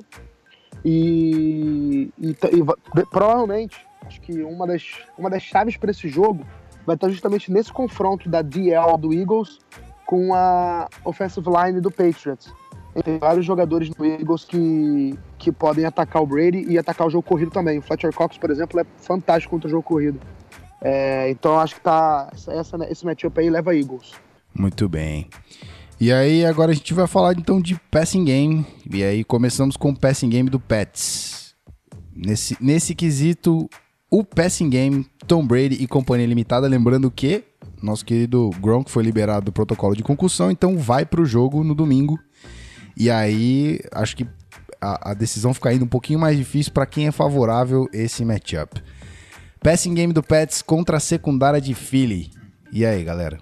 E, 0.83 2.11
e, 2.17 2.29
e 2.29 3.05
provavelmente, 3.09 3.85
acho 4.05 4.19
que 4.21 4.41
uma 4.43 4.67
das, 4.67 4.83
uma 5.17 5.29
das 5.29 5.43
chaves 5.43 5.77
para 5.77 5.91
esse 5.91 6.07
jogo 6.07 6.45
vai 6.85 6.95
estar 6.95 7.09
justamente 7.09 7.51
nesse 7.51 7.71
confronto 7.71 8.27
da 8.27 8.41
DL 8.41 8.97
do 8.97 9.13
Eagles 9.13 9.59
com 10.05 10.33
a 10.33 10.89
offensive 11.05 11.47
line 11.47 11.79
do 11.79 11.91
Patriots. 11.91 12.51
Tem 13.05 13.17
vários 13.17 13.45
jogadores 13.45 13.89
no 13.89 14.05
Eagles 14.05 14.43
que, 14.43 15.17
que 15.37 15.51
podem 15.51 15.85
atacar 15.85 16.21
o 16.21 16.25
Brady 16.25 16.65
e 16.67 16.77
atacar 16.77 17.07
o 17.07 17.09
jogo 17.09 17.23
corrido 17.23 17.49
também. 17.49 17.77
O 17.77 17.81
Fletcher 17.81 18.13
Cox, 18.13 18.37
por 18.37 18.51
exemplo, 18.51 18.79
é 18.81 18.85
fantástico 18.97 19.51
contra 19.51 19.67
o 19.67 19.71
jogo 19.71 19.83
corrido. 19.83 20.19
É, 20.81 21.29
então 21.29 21.59
acho 21.59 21.75
que 21.75 21.81
tá. 21.81 22.31
Essa, 22.33 22.77
esse 22.89 23.05
matchup 23.05 23.39
aí 23.39 23.49
leva 23.49 23.75
Eagles. 23.75 24.13
Muito 24.53 24.89
bem. 24.89 25.29
E 25.99 26.11
aí, 26.11 26.43
agora 26.43 26.71
a 26.71 26.73
gente 26.73 26.93
vai 26.95 27.05
falar 27.05 27.33
então 27.33 27.61
de 27.61 27.79
passing 27.91 28.25
game. 28.25 28.65
E 28.91 29.03
aí, 29.03 29.23
começamos 29.23 29.77
com 29.77 29.91
o 29.91 29.95
passing 29.97 30.29
game 30.29 30.49
do 30.49 30.59
Pets. 30.59 31.53
Nesse, 32.15 32.57
nesse 32.59 32.95
quesito, 32.95 33.69
o 34.09 34.23
passing 34.23 34.69
game, 34.69 35.05
Tom 35.27 35.45
Brady 35.45 35.75
e 35.75 35.87
companhia 35.87 36.25
limitada. 36.25 36.67
Lembrando 36.67 37.11
que 37.11 37.43
nosso 37.81 38.03
querido 38.03 38.49
Gronk 38.59 38.89
foi 38.89 39.03
liberado 39.03 39.45
do 39.45 39.51
protocolo 39.51 39.95
de 39.95 40.03
concussão, 40.03 40.49
então 40.49 40.77
vai 40.77 41.05
pro 41.05 41.23
jogo 41.23 41.63
no 41.63 41.75
domingo. 41.75 42.19
E 42.97 43.09
aí, 43.09 43.79
acho 43.93 44.17
que 44.17 44.27
a, 44.81 45.11
a 45.11 45.13
decisão 45.13 45.53
fica 45.53 45.69
ainda 45.69 45.85
um 45.85 45.87
pouquinho 45.87 46.19
mais 46.19 46.35
difícil 46.35 46.73
para 46.73 46.85
quem 46.87 47.07
é 47.07 47.11
favorável 47.11 47.87
esse 47.93 48.25
matchup. 48.25 48.81
Passing 49.63 49.93
game 49.93 50.11
do 50.11 50.23
Pets 50.23 50.63
contra 50.63 50.97
a 50.97 50.99
secundária 50.99 51.61
de 51.61 51.75
Philly. 51.75 52.31
E 52.71 52.83
aí, 52.83 53.03
galera? 53.03 53.37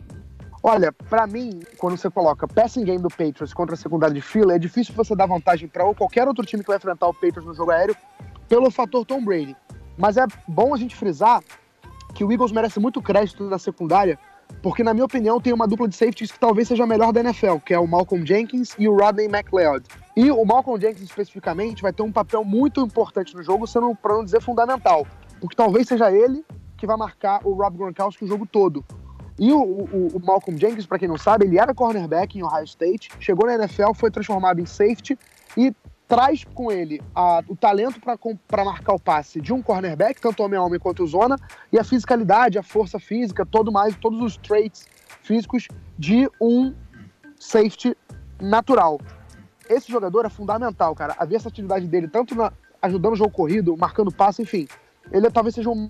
Olha, 0.62 0.92
para 0.92 1.26
mim, 1.26 1.62
quando 1.78 1.96
você 1.96 2.10
coloca 2.10 2.46
passing 2.46 2.84
game 2.84 3.02
do 3.02 3.08
Patriots 3.08 3.54
contra 3.54 3.74
a 3.74 3.78
secundária 3.78 4.14
de 4.14 4.20
Philly, 4.20 4.52
é 4.52 4.60
difícil 4.60 4.94
você 4.94 5.16
dar 5.16 5.28
vantagem 5.28 5.70
para 5.70 5.86
qualquer 5.94 6.28
outro 6.28 6.46
time 6.46 6.62
que 6.62 6.68
vai 6.68 6.76
enfrentar 6.76 7.08
o 7.08 7.14
Patriots 7.14 7.46
no 7.46 7.54
jogo 7.54 7.72
aéreo 7.72 7.96
pelo 8.50 8.70
fator 8.70 9.06
Tom 9.06 9.24
Brady. 9.24 9.56
Mas 9.98 10.18
é 10.18 10.26
bom 10.46 10.74
a 10.74 10.78
gente 10.78 10.94
frisar 10.94 11.42
que 12.14 12.26
o 12.26 12.30
Eagles 12.30 12.52
merece 12.52 12.82
muito 12.82 13.02
crédito 13.02 13.46
na 13.46 13.58
secundária, 13.58 14.20
porque, 14.62 14.84
na 14.84 14.94
minha 14.94 15.06
opinião, 15.06 15.40
tem 15.40 15.54
uma 15.54 15.70
dupla 15.70 15.88
de 15.88 15.96
safeties 15.96 16.34
que 16.34 16.40
talvez 16.40 16.68
seja 16.68 16.84
a 16.84 16.88
melhor 16.88 17.14
da 17.14 17.22
NFL, 17.22 17.60
que 17.66 17.74
é 17.74 17.80
o 17.80 17.88
Malcolm 17.88 18.26
Jenkins 18.26 18.76
e 18.78 18.90
o 18.90 18.98
Rodney 18.98 19.28
McLeod. 19.28 19.86
E 20.18 20.30
o 20.30 20.44
Malcolm 20.44 20.82
Jenkins, 20.82 21.04
especificamente, 21.04 21.82
vai 21.82 21.94
ter 21.94 22.04
um 22.04 22.12
papel 22.12 22.44
muito 22.44 22.82
importante 22.82 23.34
no 23.34 23.42
jogo, 23.42 23.66
sendo, 23.66 23.96
para 23.96 24.16
não 24.16 24.26
dizer 24.26 24.42
fundamental 24.42 25.08
porque 25.40 25.56
talvez 25.56 25.88
seja 25.88 26.12
ele 26.12 26.46
que 26.78 26.88
vai 26.88 26.98
marcar 26.98 27.42
o 27.46 27.54
Rob 27.54 27.78
Gronkowski 27.78 28.24
o 28.24 28.28
jogo 28.28 28.46
todo. 28.46 28.84
E 29.38 29.54
o, 29.54 29.62
o, 29.62 30.08
o 30.16 30.26
Malcolm 30.26 30.60
Jenkins, 30.60 30.86
para 30.86 31.00
quem 31.00 31.08
não 31.08 31.18
sabe, 31.18 31.46
ele 31.46 31.58
era 31.58 31.74
cornerback 31.74 32.38
em 32.38 32.44
Ohio 32.44 32.66
State, 32.66 33.10
chegou 33.20 33.48
na 33.48 33.56
NFL, 33.56 33.94
foi 33.96 34.12
transformado 34.12 34.60
em 34.60 34.66
safety 34.66 35.18
e 35.56 35.74
traz 36.10 36.44
com 36.44 36.72
ele 36.72 37.02
a, 37.16 37.42
o 37.48 37.56
talento 37.56 38.02
para 38.02 38.66
marcar 38.66 38.94
o 38.94 39.00
passe 39.00 39.40
de 39.40 39.54
um 39.54 39.62
cornerback, 39.62 40.20
tanto 40.20 40.44
homem 40.44 40.58
a 40.58 40.64
homem 40.64 40.80
quanto 40.80 41.06
zona, 41.06 41.38
e 41.72 41.80
a 41.80 41.84
fisicalidade, 41.84 42.58
a 42.58 42.64
força 42.64 43.00
física, 43.00 43.46
todo 43.46 43.72
mais, 43.72 43.96
todos 43.96 44.20
os 44.20 44.36
traits 44.36 44.88
físicos 45.22 45.68
de 45.98 46.30
um 46.42 46.74
safety 47.40 47.96
natural. 48.42 49.00
Esse 49.70 49.92
jogador 49.92 50.26
é 50.26 50.30
fundamental, 50.30 50.96
cara. 50.96 51.16
A 51.18 51.26
versatilidade 51.26 51.88
dele, 51.88 52.08
tanto 52.08 52.34
na, 52.36 52.52
ajudando 52.82 53.14
o 53.14 53.16
jogo 53.18 53.32
corrido, 53.32 53.78
marcando 53.78 54.12
passe, 54.12 54.42
enfim, 54.42 54.68
ele 55.12 55.30
talvez 55.30 55.56
seja 55.56 55.70
um, 55.70 55.88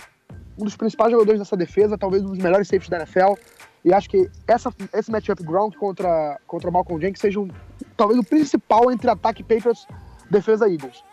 um 0.57 0.63
dos 0.63 0.75
principais 0.75 1.11
jogadores 1.11 1.39
dessa 1.39 1.57
defesa, 1.57 1.97
talvez 1.97 2.23
um 2.23 2.27
dos 2.27 2.37
melhores 2.37 2.67
safes 2.67 2.89
da 2.89 2.97
NFL. 2.97 3.33
E 3.83 3.93
acho 3.93 4.09
que 4.09 4.29
essa, 4.47 4.73
esse 4.93 5.09
matchup 5.09 5.41
Gronk 5.43 5.77
contra, 5.77 6.39
contra 6.45 6.69
Malcolm 6.69 7.01
Jenkins 7.01 7.21
seja 7.21 7.39
um, 7.39 7.47
talvez 7.95 8.19
o 8.19 8.23
principal 8.23 8.91
entre 8.91 9.09
ataque 9.09 9.43
Patriots 9.43 9.87
defesa 10.29 10.69
Eagles. 10.69 11.03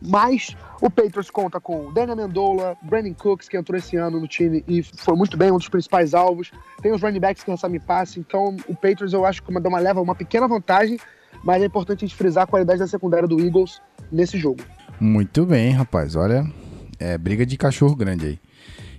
Mas 0.00 0.56
o 0.80 0.88
Patriots 0.88 1.28
conta 1.28 1.60
com 1.60 1.92
Daniel 1.92 2.16
Mendola, 2.16 2.76
Brandon 2.82 3.14
Cooks, 3.14 3.48
que 3.48 3.56
entrou 3.56 3.76
esse 3.76 3.96
ano 3.96 4.20
no 4.20 4.28
time 4.28 4.64
e 4.68 4.82
foi 4.82 5.16
muito 5.16 5.36
bem, 5.36 5.50
um 5.50 5.56
dos 5.56 5.68
principais 5.68 6.14
alvos. 6.14 6.52
Tem 6.80 6.92
os 6.92 7.02
running 7.02 7.18
backs 7.18 7.42
que 7.42 7.50
recebem 7.50 7.80
passe. 7.80 8.20
Então, 8.20 8.56
o 8.68 8.74
Patriots 8.74 9.12
eu 9.12 9.24
acho 9.24 9.42
que 9.42 9.50
uma, 9.50 9.60
uma 9.60 9.80
leva 9.80 10.00
uma 10.00 10.14
pequena 10.14 10.46
vantagem, 10.46 10.98
mas 11.42 11.62
é 11.62 11.66
importante 11.66 12.04
a 12.04 12.06
gente 12.06 12.16
frisar 12.16 12.44
a 12.44 12.46
qualidade 12.46 12.78
da 12.78 12.86
secundária 12.86 13.26
do 13.26 13.40
Eagles 13.40 13.82
nesse 14.10 14.38
jogo. 14.38 14.62
Muito 15.00 15.44
bem, 15.44 15.72
rapaz. 15.72 16.14
Olha, 16.14 16.44
é 16.98 17.16
briga 17.16 17.44
de 17.44 17.56
cachorro 17.56 17.94
grande 17.94 18.26
aí. 18.26 18.38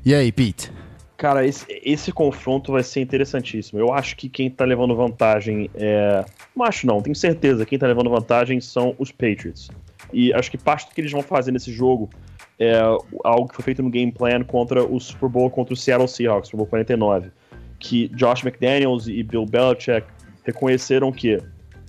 E 0.06 0.14
aí, 0.14 0.32
Pete? 0.32 0.72
Cara, 1.18 1.46
esse, 1.46 1.66
esse 1.84 2.14
confronto 2.14 2.72
vai 2.72 2.82
ser 2.82 3.02
interessantíssimo. 3.02 3.78
Eu 3.78 3.94
acho 3.94 4.16
que 4.16 4.30
quem 4.30 4.50
tá 4.50 4.64
levando 4.64 4.96
vantagem 4.96 5.70
é. 5.76 6.24
Não 6.56 6.66
acho, 6.66 6.88
não, 6.88 7.02
tenho 7.02 7.16
certeza. 7.16 7.66
Quem 7.66 7.78
tá 7.78 7.86
levando 7.86 8.10
vantagem 8.10 8.62
são 8.62 8.96
os 8.98 9.12
Patriots. 9.12 9.70
E 10.14 10.34
acho 10.34 10.50
que 10.50 10.58
parte 10.58 10.88
do 10.88 10.96
que 10.96 11.02
eles 11.02 11.12
vão 11.12 11.22
fazer 11.22 11.52
nesse 11.52 11.74
jogo 11.74 12.10
é 12.58 12.80
algo 13.24 13.50
que 13.50 13.56
foi 13.56 13.64
feito 13.66 13.84
no 13.84 13.90
game 13.90 14.12
plan 14.12 14.44
contra 14.44 14.84
o 14.84 15.00
Super 15.00 15.30
Bowl 15.30 15.50
contra 15.50 15.74
o 15.74 15.78
Seattle 15.78 16.08
Seahawks, 16.08 16.48
Super 16.48 16.58
Bowl 16.58 16.68
49. 16.68 17.32
Que 17.78 18.08
Josh 18.10 18.44
McDaniels 18.44 19.08
e 19.08 19.22
Bill 19.22 19.46
Belichick 19.46 20.08
reconheceram 20.46 21.12
que 21.12 21.38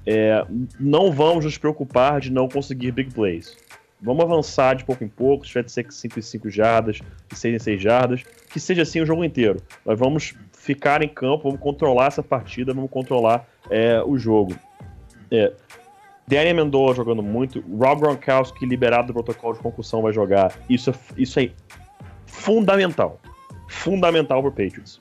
é, 0.07 0.45
não 0.79 1.12
vamos 1.12 1.45
nos 1.45 1.57
preocupar 1.57 2.21
de 2.21 2.33
não 2.33 2.49
conseguir 2.49 2.90
big 2.90 3.12
plays. 3.12 3.57
Vamos 4.02 4.25
avançar 4.25 4.75
de 4.75 4.85
pouco 4.85 5.04
em 5.04 5.09
pouco, 5.09 5.45
se 5.45 5.50
tiver 5.50 5.64
de 5.64 5.73
ser 5.73 5.87
5 5.90 6.19
em 6.19 6.23
5 6.23 6.50
jardas, 6.50 7.00
de 7.28 7.38
6 7.38 7.54
em 7.54 7.59
6 7.59 7.83
jardas, 7.83 8.23
que 8.50 8.59
seja 8.59 8.83
assim 8.83 9.00
o 9.00 9.07
jogo 9.07 9.23
inteiro. 9.25 9.61
Nós 9.85 9.99
vamos 9.99 10.35
ficar 10.52 11.02
em 11.02 11.09
campo, 11.09 11.45
vamos 11.45 11.61
controlar 11.61 12.07
essa 12.07 12.23
partida, 12.23 12.73
vamos 12.73 12.90
controlar 12.90 13.47
é, 13.71 14.02
o 14.02 14.19
jogo. 14.19 14.54
É, 15.30 15.52
Danny 16.26 16.54
Mendola 16.54 16.95
jogando 16.95 17.23
muito, 17.23 17.61
Rob 17.61 18.00
Gronkowski 18.00 18.64
liberado 18.64 19.09
do 19.09 19.12
protocolo 19.12 19.54
de 19.54 19.61
concussão 19.61 20.00
vai 20.00 20.12
jogar. 20.12 20.52
Isso, 20.69 20.90
é, 20.90 20.95
isso 21.16 21.40
é 21.40 21.50
fundamental. 22.25 23.21
Fundamental 23.69 24.40
para 24.42 24.50
Patriots. 24.50 25.00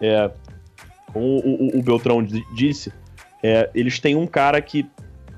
É, 0.00 0.30
como 1.12 1.26
o, 1.38 1.76
o, 1.76 1.78
o 1.78 1.82
Beltrão 1.82 2.22
disse, 2.52 2.92
é, 3.42 3.70
eles 3.74 3.98
têm 3.98 4.16
um 4.16 4.26
cara 4.26 4.60
que 4.60 4.88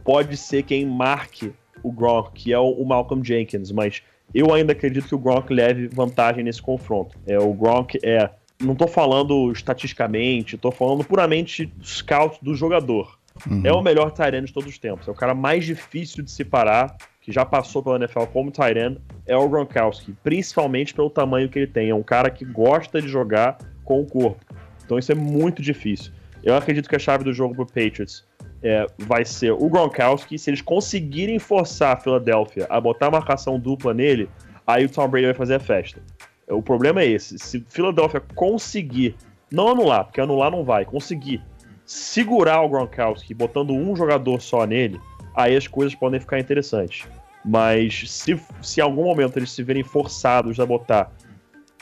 pode 0.05 0.37
ser 0.37 0.63
quem 0.63 0.87
marque 0.87 1.53
o 1.83 1.93
Gronk, 1.93 2.33
que 2.33 2.53
é 2.53 2.59
o, 2.59 2.71
o 2.71 2.87
Malcolm 2.87 3.25
Jenkins, 3.25 3.71
mas 3.73 4.03
eu 4.35 4.53
ainda 4.53 4.73
acredito 4.73 5.09
que 5.09 5.15
o 5.15 5.19
Gronk 5.19 5.53
leve 5.53 5.89
vantagem 5.89 6.45
nesse 6.45 6.63
confronto. 6.63 7.19
É, 7.27 7.39
o 7.39 7.53
Gronk 7.53 7.99
é. 8.03 8.31
Não 8.61 8.75
tô 8.75 8.87
falando 8.87 9.51
estatisticamente, 9.51 10.59
tô 10.59 10.71
falando 10.71 11.03
puramente 11.03 11.73
scout 11.83 12.39
do 12.43 12.55
jogador. 12.55 13.19
Uhum. 13.49 13.63
É 13.65 13.73
o 13.73 13.81
melhor 13.81 14.11
Tyrant 14.11 14.45
de 14.45 14.53
todos 14.53 14.69
os 14.69 14.79
tempos. 14.79 15.09
É 15.09 15.11
o 15.11 15.15
cara 15.15 15.35
mais 15.35 15.65
difícil 15.65 16.23
de 16.23 16.31
se 16.31 16.45
parar, 16.45 16.95
que 17.23 17.33
já 17.33 17.45
passou 17.45 17.83
pela 17.83 17.97
NFL 17.97 18.25
como 18.33 18.51
Tyrant, 18.51 18.99
é 19.27 19.35
o 19.35 19.49
Gronkowski. 19.49 20.15
Principalmente 20.23 20.93
pelo 20.93 21.09
tamanho 21.09 21.49
que 21.49 21.59
ele 21.59 21.67
tem. 21.67 21.89
É 21.89 21.95
um 21.95 22.03
cara 22.03 22.29
que 22.29 22.45
gosta 22.45 23.01
de 23.01 23.09
jogar 23.09 23.57
com 23.83 24.03
o 24.03 24.07
corpo. 24.07 24.45
Então 24.85 24.99
isso 24.99 25.11
é 25.11 25.15
muito 25.15 25.63
difícil. 25.63 26.13
Eu 26.43 26.55
acredito 26.55 26.89
que 26.89 26.97
a 26.97 26.99
chave 26.99 27.25
do 27.25 27.33
jogo 27.33 27.55
pro 27.55 27.67
Patriots 27.67 28.25
é, 28.63 28.87
vai 28.99 29.25
ser 29.25 29.53
o 29.53 29.69
Gronkowski. 29.69 30.39
Se 30.39 30.51
eles 30.51 30.61
conseguirem 30.61 31.39
forçar 31.39 31.97
a 31.97 32.01
Philadelphia 32.01 32.67
a 32.69 32.81
botar 32.81 33.07
a 33.07 33.11
marcação 33.11 33.59
dupla 33.59 33.95
nele, 33.95 34.29
aí 34.67 34.85
o 34.85 34.89
Tom 34.89 35.09
Brady 35.09 35.27
vai 35.27 35.35
fazer 35.35 35.55
a 35.55 35.61
festa. 35.61 36.01
O 36.49 36.63
problema 36.63 37.01
é 37.01 37.07
esse: 37.07 37.39
se 37.39 37.65
Philadelphia 37.69 38.23
conseguir, 38.35 39.17
não 39.51 39.69
anular, 39.69 40.05
porque 40.05 40.21
anular 40.21 40.51
não 40.51 40.65
vai, 40.65 40.85
conseguir 40.85 41.43
segurar 41.85 42.63
o 42.63 42.69
Gronkowski 42.69 43.35
botando 43.35 43.73
um 43.73 43.97
jogador 43.97 44.41
só 44.41 44.65
nele, 44.65 45.01
aí 45.35 45.57
as 45.57 45.67
coisas 45.67 45.95
podem 45.95 46.21
ficar 46.21 46.39
interessantes. 46.39 47.07
Mas 47.45 48.09
se, 48.11 48.41
se 48.61 48.81
em 48.81 48.83
algum 48.83 49.05
momento 49.05 49.39
eles 49.39 49.51
se 49.51 49.63
verem 49.63 49.83
forçados 49.83 50.61
a 50.61 50.67
botar 50.67 51.11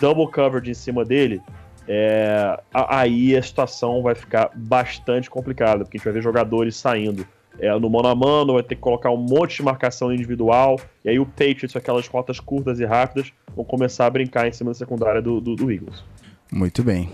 double 0.01 0.31
coverage 0.31 0.71
em 0.71 0.75
cima 0.75 1.05
dele, 1.05 1.43
é, 1.89 2.61
aí 2.73 3.35
a 3.35 3.43
situação 3.43 4.03
vai 4.03 4.15
ficar 4.15 4.51
bastante 4.55 5.31
complicada, 5.31 5.85
porque 5.85 5.97
a 5.97 5.99
gente 5.99 6.05
vai 6.05 6.13
ver 6.13 6.23
jogadores 6.23 6.77
saindo 6.77 7.27
é, 7.59 7.77
no 7.79 7.89
mano 7.89 8.09
a 8.09 8.15
mano, 8.15 8.53
vai 8.53 8.63
ter 8.63 8.75
que 8.75 8.81
colocar 8.81 9.11
um 9.11 9.17
monte 9.17 9.57
de 9.57 9.63
marcação 9.63 10.13
individual, 10.13 10.79
e 11.05 11.09
aí 11.09 11.19
o 11.19 11.25
Patriots, 11.25 11.75
aquelas 11.75 12.07
rotas 12.07 12.39
curtas 12.39 12.79
e 12.79 12.85
rápidas, 12.85 13.33
vão 13.57 13.65
começar 13.65 14.07
a 14.07 14.11
brincar 14.11 14.47
em 14.47 14.53
cima 14.53 14.71
da 14.71 14.75
secundária 14.75 15.23
do, 15.23 15.41
do, 15.41 15.57
do 15.57 15.73
Eagles. 15.73 16.05
Muito 16.53 16.85
bem. 16.85 17.11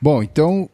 Bom, 0.00 0.22
então, 0.22 0.68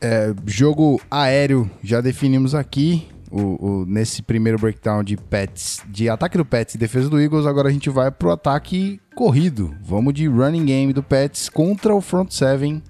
é, 0.00 0.34
jogo 0.46 1.00
aéreo 1.10 1.70
já 1.82 2.00
definimos 2.00 2.54
aqui. 2.54 3.08
O, 3.30 3.66
o, 3.66 3.86
nesse 3.86 4.22
primeiro 4.22 4.58
breakdown 4.58 5.04
de 5.04 5.16
Pets, 5.16 5.82
de 5.86 6.08
ataque 6.08 6.38
do 6.38 6.44
Pets 6.44 6.74
e 6.74 6.78
defesa 6.78 7.10
do 7.10 7.20
Eagles, 7.20 7.46
agora 7.46 7.68
a 7.68 7.72
gente 7.72 7.90
vai 7.90 8.10
pro 8.10 8.30
ataque 8.30 9.00
corrido. 9.14 9.74
Vamos 9.82 10.14
de 10.14 10.26
running 10.26 10.64
game 10.64 10.92
do 10.92 11.02
Pets 11.02 11.48
contra 11.48 11.94
o 11.94 12.00
front 12.00 12.30
seven 12.30 12.82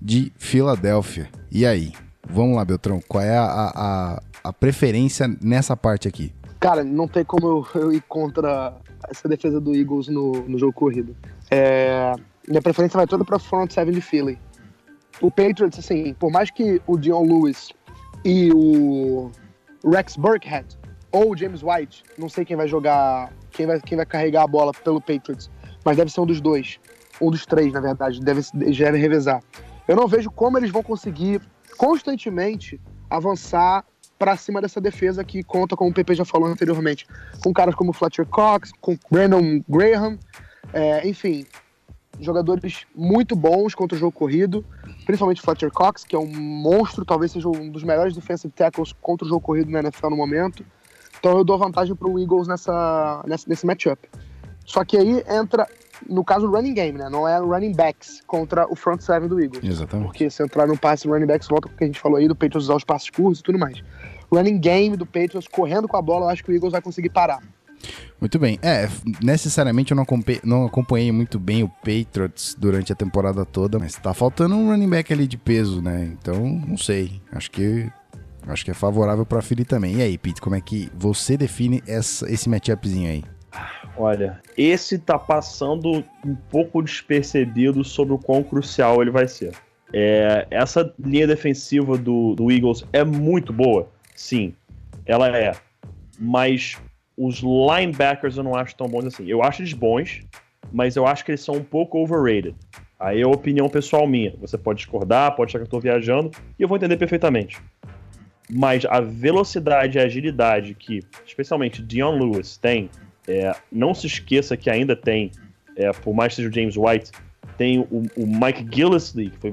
de 0.00 0.32
Filadélfia. 0.38 1.28
E 1.50 1.66
aí? 1.66 1.92
Vamos 2.26 2.56
lá, 2.56 2.64
Beltrão, 2.64 3.00
qual 3.06 3.22
é 3.22 3.36
a, 3.36 3.44
a, 3.44 4.22
a 4.42 4.52
preferência 4.52 5.28
nessa 5.42 5.76
parte 5.76 6.08
aqui? 6.08 6.32
Cara, 6.58 6.82
não 6.82 7.06
tem 7.06 7.22
como 7.22 7.46
eu, 7.46 7.80
eu 7.82 7.92
ir 7.92 8.02
contra 8.08 8.74
essa 9.10 9.28
defesa 9.28 9.60
do 9.60 9.74
Eagles 9.74 10.08
no, 10.08 10.32
no 10.48 10.58
jogo 10.58 10.72
corrido. 10.72 11.14
É, 11.50 12.14
minha 12.48 12.62
preferência 12.62 12.96
vai 12.96 13.06
toda 13.06 13.22
para 13.22 13.38
front 13.38 13.70
seven 13.70 13.92
de 13.92 14.00
Philly. 14.00 14.38
O 15.20 15.30
Patriots, 15.30 15.78
assim, 15.78 16.14
por 16.14 16.32
mais 16.32 16.50
que 16.50 16.80
o 16.86 16.96
Dion 16.96 17.22
Lewis 17.22 17.68
e 18.24 18.50
o 18.54 19.30
Rex 19.84 20.16
Burkhead 20.16 20.78
ou 21.12 21.36
James 21.36 21.62
White, 21.62 22.02
não 22.18 22.28
sei 22.28 22.44
quem 22.44 22.56
vai 22.56 22.66
jogar, 22.66 23.32
quem 23.50 23.66
vai, 23.66 23.80
quem 23.80 23.96
vai 23.96 24.04
carregar 24.04 24.42
a 24.42 24.46
bola 24.46 24.72
pelo 24.72 25.00
Patriots, 25.00 25.48
mas 25.84 25.96
deve 25.96 26.10
ser 26.10 26.20
um 26.20 26.26
dos 26.26 26.40
dois, 26.40 26.80
um 27.20 27.30
dos 27.30 27.46
três, 27.46 27.72
na 27.72 27.80
verdade, 27.80 28.20
deve, 28.20 28.40
deve 28.52 28.98
revezar. 28.98 29.40
Eu 29.86 29.94
não 29.94 30.08
vejo 30.08 30.30
como 30.30 30.58
eles 30.58 30.70
vão 30.70 30.82
conseguir 30.82 31.40
constantemente 31.76 32.80
avançar 33.08 33.84
para 34.18 34.36
cima 34.36 34.60
dessa 34.60 34.80
defesa 34.80 35.22
que 35.22 35.42
conta, 35.42 35.76
como 35.76 35.90
o 35.90 35.94
PP 35.94 36.14
já 36.14 36.24
falou 36.24 36.48
anteriormente, 36.48 37.06
com 37.42 37.52
caras 37.52 37.74
como 37.74 37.92
Fletcher 37.92 38.26
Cox, 38.26 38.72
com 38.80 38.96
Brandon 39.10 39.62
Graham, 39.68 40.18
é, 40.72 41.06
enfim, 41.06 41.46
jogadores 42.20 42.86
muito 42.94 43.34
bons 43.34 43.74
contra 43.74 43.96
o 43.96 43.98
jogo 43.98 44.12
corrido, 44.12 44.64
principalmente 45.04 45.40
Fletcher 45.40 45.70
Cox, 45.70 46.04
que 46.04 46.14
é 46.14 46.18
um 46.18 46.26
monstro, 46.26 47.04
talvez 47.04 47.32
seja 47.32 47.48
um 47.48 47.70
dos 47.70 47.82
melhores 47.82 48.14
defensive 48.14 48.52
tackles 48.52 48.92
contra 49.00 49.26
o 49.26 49.28
jogo 49.28 49.40
corrido 49.40 49.70
na 49.70 49.80
NFL 49.80 50.10
no 50.10 50.16
momento. 50.16 50.64
Então 51.18 51.38
eu 51.38 51.44
dou 51.44 51.58
vantagem 51.58 51.94
para 51.94 52.08
o 52.08 52.18
Eagles 52.18 52.46
nessa, 52.46 53.22
nessa, 53.26 53.48
nesse 53.48 53.66
matchup. 53.66 54.08
Só 54.64 54.84
que 54.84 54.96
aí 54.96 55.24
entra, 55.28 55.66
no 56.08 56.24
caso, 56.24 56.46
o 56.46 56.50
running 56.50 56.74
game, 56.74 56.98
né? 56.98 57.08
Não 57.08 57.28
é 57.28 57.38
running 57.38 57.72
backs 57.72 58.22
contra 58.26 58.66
o 58.70 58.74
front 58.74 59.00
seven 59.00 59.28
do 59.28 59.40
Eagles. 59.40 59.64
Exatamente. 59.64 60.06
Porque 60.06 60.30
se 60.30 60.42
entrar 60.42 60.66
no 60.66 60.78
passe 60.78 61.06
running 61.06 61.26
backs, 61.26 61.48
volta 61.48 61.68
com 61.68 61.74
o 61.74 61.76
que 61.76 61.84
a 61.84 61.86
gente 61.86 62.00
falou 62.00 62.18
aí, 62.18 62.28
do 62.28 62.34
Patriots 62.34 62.64
usar 62.64 62.76
os 62.76 62.84
passes 62.84 63.10
curtos 63.10 63.40
e 63.40 63.42
tudo 63.42 63.58
mais. 63.58 63.82
Running 64.32 64.58
game 64.58 64.96
do 64.96 65.06
Patriots, 65.06 65.46
correndo 65.48 65.86
com 65.86 65.96
a 65.96 66.02
bola, 66.02 66.26
eu 66.26 66.28
acho 66.30 66.42
que 66.42 66.50
o 66.50 66.54
Eagles 66.54 66.72
vai 66.72 66.80
conseguir 66.80 67.10
parar. 67.10 67.40
Muito 68.20 68.38
bem. 68.38 68.58
É, 68.62 68.88
necessariamente 69.22 69.92
eu 69.92 69.96
não 69.96 70.02
acompanhei, 70.02 70.40
não 70.44 70.66
acompanhei 70.66 71.12
muito 71.12 71.38
bem 71.38 71.62
o 71.62 71.68
Patriots 71.68 72.56
durante 72.58 72.92
a 72.92 72.96
temporada 72.96 73.44
toda, 73.44 73.78
mas 73.78 73.94
tá 73.96 74.14
faltando 74.14 74.54
um 74.54 74.70
running 74.70 74.88
back 74.88 75.12
ali 75.12 75.26
de 75.26 75.36
peso, 75.36 75.82
né? 75.82 76.04
Então, 76.12 76.42
não 76.66 76.76
sei. 76.76 77.20
Acho 77.32 77.50
que 77.50 77.90
acho 78.46 78.64
que 78.64 78.70
é 78.70 78.74
favorável 78.74 79.24
para 79.24 79.42
Philly 79.42 79.64
também. 79.64 79.96
E 79.96 80.02
aí, 80.02 80.18
Pete, 80.18 80.40
como 80.40 80.54
é 80.54 80.60
que 80.60 80.90
você 80.94 81.36
define 81.36 81.82
essa, 81.86 82.30
esse 82.30 82.48
matchupzinho 82.48 83.10
aí? 83.10 83.24
Olha, 83.96 84.40
esse 84.56 84.98
tá 84.98 85.18
passando 85.18 86.04
um 86.24 86.34
pouco 86.34 86.82
despercebido 86.82 87.84
sobre 87.84 88.14
o 88.14 88.18
quão 88.18 88.42
crucial 88.42 89.00
ele 89.00 89.10
vai 89.10 89.28
ser. 89.28 89.52
É, 89.92 90.46
essa 90.50 90.92
linha 90.98 91.26
defensiva 91.26 91.96
do, 91.96 92.34
do 92.34 92.50
Eagles 92.50 92.84
é 92.92 93.04
muito 93.04 93.52
boa, 93.52 93.88
sim, 94.16 94.52
ela 95.06 95.28
é. 95.28 95.52
Mas 96.18 96.76
os 97.16 97.40
linebackers 97.40 98.36
eu 98.36 98.42
não 98.42 98.54
acho 98.54 98.74
tão 98.76 98.88
bons 98.88 99.06
assim. 99.06 99.26
Eu 99.26 99.42
acho 99.42 99.62
eles 99.62 99.72
bons, 99.72 100.22
mas 100.72 100.96
eu 100.96 101.06
acho 101.06 101.24
que 101.24 101.30
eles 101.30 101.40
são 101.40 101.56
um 101.56 101.64
pouco 101.64 101.98
overrated. 101.98 102.54
Aí 102.98 103.20
é 103.20 103.24
a 103.24 103.28
opinião 103.28 103.68
pessoal 103.68 104.06
minha. 104.06 104.34
Você 104.40 104.56
pode 104.56 104.78
discordar, 104.78 105.34
pode 105.34 105.50
achar 105.50 105.58
que 105.58 105.62
eu 105.62 105.66
estou 105.66 105.80
viajando, 105.80 106.30
e 106.58 106.62
eu 106.62 106.68
vou 106.68 106.76
entender 106.76 106.96
perfeitamente. 106.96 107.60
Mas 108.50 108.84
a 108.84 109.00
velocidade 109.00 109.98
e 109.98 110.00
a 110.00 110.04
agilidade 110.04 110.74
que, 110.74 111.00
especialmente, 111.26 111.82
Dion 111.82 112.18
Lewis 112.18 112.56
tem, 112.56 112.90
é, 113.26 113.54
não 113.70 113.94
se 113.94 114.06
esqueça 114.06 114.56
que 114.56 114.68
ainda 114.68 114.94
tem, 114.94 115.30
é, 115.76 115.90
por 115.92 116.14
mais 116.14 116.32
que 116.32 116.36
seja 116.36 116.48
o 116.48 116.52
James 116.52 116.76
White, 116.76 117.10
tem 117.56 117.80
o, 117.80 118.02
o 118.16 118.26
Mike 118.26 118.66
Gillisley, 118.70 119.30
que 119.30 119.38
foi 119.38 119.52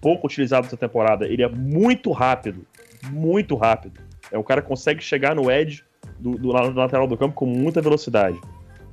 pouco 0.00 0.26
utilizado 0.26 0.66
essa 0.66 0.76
temporada. 0.76 1.26
Ele 1.26 1.42
é 1.42 1.48
muito 1.48 2.10
rápido, 2.10 2.66
muito 3.10 3.54
rápido. 3.54 4.00
É 4.30 4.38
um 4.38 4.42
cara 4.42 4.60
consegue 4.60 5.02
chegar 5.02 5.34
no 5.34 5.50
edge 5.50 5.84
do, 6.24 6.38
do, 6.38 6.48
lateral 6.48 7.06
do 7.06 7.18
campo 7.18 7.34
com 7.34 7.44
muita 7.44 7.82
velocidade. 7.82 8.40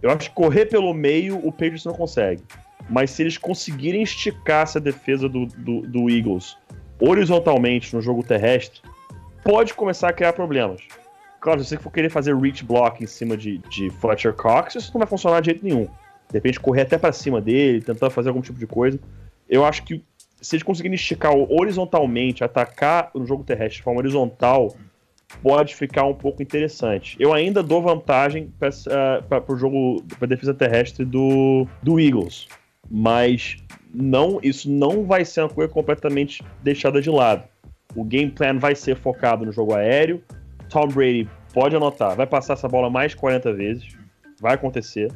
Eu 0.01 0.11
acho 0.11 0.29
que 0.29 0.35
correr 0.35 0.65
pelo 0.65 0.93
meio 0.93 1.37
o 1.37 1.51
Patriots 1.51 1.85
não 1.85 1.93
consegue. 1.93 2.43
Mas 2.89 3.11
se 3.11 3.23
eles 3.23 3.37
conseguirem 3.37 4.01
esticar 4.01 4.63
essa 4.63 4.79
defesa 4.79 5.29
do, 5.29 5.45
do, 5.45 5.81
do 5.81 6.09
Eagles 6.09 6.57
horizontalmente 6.99 7.95
no 7.95 8.01
jogo 8.01 8.21
terrestre, 8.21 8.81
pode 9.43 9.73
começar 9.73 10.09
a 10.09 10.13
criar 10.13 10.33
problemas. 10.33 10.81
Claro, 11.39 11.63
se 11.63 11.69
você 11.69 11.77
for 11.77 11.91
querer 11.91 12.09
fazer 12.09 12.35
reach 12.35 12.63
block 12.63 13.03
em 13.03 13.07
cima 13.07 13.37
de, 13.37 13.59
de 13.69 13.89
Fletcher 13.89 14.33
Cox, 14.33 14.75
isso 14.75 14.91
não 14.93 14.99
vai 14.99 15.07
funcionar 15.07 15.39
de 15.39 15.47
jeito 15.47 15.63
nenhum. 15.63 15.85
De 15.85 16.33
repente, 16.33 16.59
correr 16.59 16.81
até 16.81 16.97
para 16.97 17.11
cima 17.11 17.41
dele, 17.41 17.81
tentar 17.81 18.09
fazer 18.09 18.29
algum 18.29 18.41
tipo 18.41 18.59
de 18.59 18.67
coisa. 18.67 18.99
Eu 19.49 19.65
acho 19.65 19.83
que 19.83 20.03
se 20.39 20.55
eles 20.55 20.63
conseguirem 20.63 20.95
esticar 20.95 21.33
horizontalmente, 21.33 22.43
atacar 22.43 23.09
no 23.15 23.25
jogo 23.25 23.43
terrestre 23.43 23.77
de 23.77 23.83
forma 23.83 23.99
horizontal, 23.99 24.75
pode 25.41 25.75
ficar 25.75 26.05
um 26.05 26.13
pouco 26.13 26.41
interessante. 26.41 27.15
Eu 27.19 27.33
ainda 27.33 27.63
dou 27.63 27.81
vantagem 27.81 28.51
para 28.59 28.69
uh, 28.69 29.53
o 29.53 29.55
jogo, 29.55 30.03
para 30.17 30.27
defesa 30.27 30.53
terrestre 30.53 31.05
do, 31.05 31.67
do 31.81 31.99
Eagles, 31.99 32.47
mas 32.89 33.57
não, 33.93 34.39
isso 34.43 34.69
não 34.69 35.05
vai 35.05 35.25
ser 35.25 35.41
uma 35.41 35.49
coisa 35.49 35.71
completamente 35.71 36.43
deixada 36.63 37.01
de 37.01 37.09
lado. 37.09 37.43
O 37.95 38.03
game 38.03 38.31
plan 38.31 38.57
vai 38.57 38.75
ser 38.75 38.95
focado 38.95 39.45
no 39.45 39.51
jogo 39.51 39.73
aéreo. 39.73 40.21
Tom 40.69 40.87
Brady 40.87 41.27
pode 41.53 41.75
anotar, 41.75 42.15
vai 42.15 42.25
passar 42.25 42.53
essa 42.53 42.67
bola 42.67 42.89
mais 42.89 43.13
40 43.13 43.53
vezes, 43.53 43.87
vai 44.39 44.53
acontecer, 44.53 45.11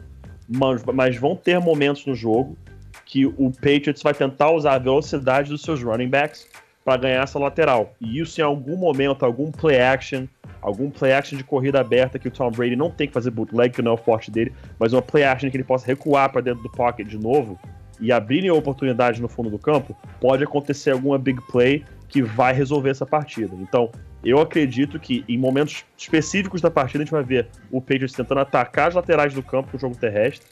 mas, 0.48 0.84
mas 0.84 1.16
vão 1.16 1.36
ter 1.36 1.60
momentos 1.60 2.06
no 2.06 2.14
jogo 2.14 2.58
que 3.06 3.26
o 3.26 3.52
Patriots 3.52 4.02
vai 4.02 4.14
tentar 4.14 4.52
usar 4.52 4.74
a 4.74 4.80
velocidade 4.80 5.50
dos 5.50 5.62
seus 5.62 5.82
running 5.82 6.10
backs 6.10 6.48
para 6.86 6.98
ganhar 6.98 7.24
essa 7.24 7.40
lateral. 7.40 7.96
E 8.00 8.20
isso 8.20 8.40
em 8.40 8.44
algum 8.44 8.78
momento, 8.78 9.26
algum 9.26 9.52
play 9.52 9.82
action, 9.82 10.28
algum 10.62 10.92
play 10.92 11.14
action 11.14 11.36
de 11.36 11.44
corrida 11.44 11.82
aberta 11.82 12.20
que 12.20 12.28
o 12.28 12.32
Tom 12.32 12.52
Brady 12.52 12.76
não 12.76 12.92
tem 12.92 13.08
que 13.08 13.14
fazer 13.14 13.32
bootleg, 13.32 13.74
que 13.74 13.82
não 13.82 13.92
é 13.92 13.96
o 13.96 13.98
forte 13.98 14.30
dele, 14.30 14.54
mas 14.78 14.94
uma 14.94 15.02
play 15.02 15.24
action 15.24 15.50
que 15.50 15.58
ele 15.58 15.64
possa 15.64 15.88
recuar 15.88 16.32
para 16.32 16.42
dentro 16.42 16.62
do 16.62 16.70
pocket 16.70 17.08
de 17.08 17.18
novo 17.18 17.60
e 18.00 18.12
abrirem 18.12 18.52
oportunidade 18.52 19.20
no 19.20 19.28
fundo 19.28 19.50
do 19.50 19.58
campo, 19.58 19.98
pode 20.22 20.44
acontecer 20.44 20.92
alguma 20.92 21.18
big 21.18 21.42
play 21.48 21.84
que 22.08 22.22
vai 22.22 22.54
resolver 22.54 22.92
essa 22.92 23.06
partida. 23.06 23.56
Então, 23.56 23.90
eu 24.24 24.40
acredito 24.40 25.00
que 25.00 25.26
em 25.28 25.38
momentos 25.38 25.84
específicos 25.98 26.62
da 26.62 26.70
partida 26.70 27.04
a 27.04 27.06
gente 27.06 27.12
vai 27.12 27.24
ver 27.24 27.48
o 27.72 27.82
Patriots 27.82 28.14
tentando 28.14 28.42
atacar 28.42 28.90
as 28.90 28.96
laterais 28.96 29.34
do 29.34 29.42
campo 29.42 29.72
com 29.72 29.78
o 29.78 29.80
jogo 29.80 29.96
terrestre. 29.96 30.46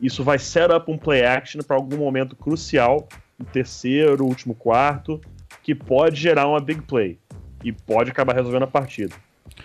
Isso 0.00 0.22
vai 0.22 0.38
set 0.38 0.70
up 0.72 0.88
um 0.90 0.98
play 0.98 1.24
action 1.24 1.60
para 1.62 1.76
algum 1.76 1.96
momento 1.96 2.36
crucial, 2.36 3.08
terceiro, 3.52 4.24
último 4.24 4.54
quarto, 4.54 5.20
que 5.62 5.74
pode 5.74 6.20
gerar 6.20 6.48
uma 6.48 6.60
big 6.60 6.82
play 6.82 7.18
e 7.64 7.72
pode 7.72 8.10
acabar 8.10 8.34
resolvendo 8.34 8.64
a 8.64 8.66
partida. 8.66 9.14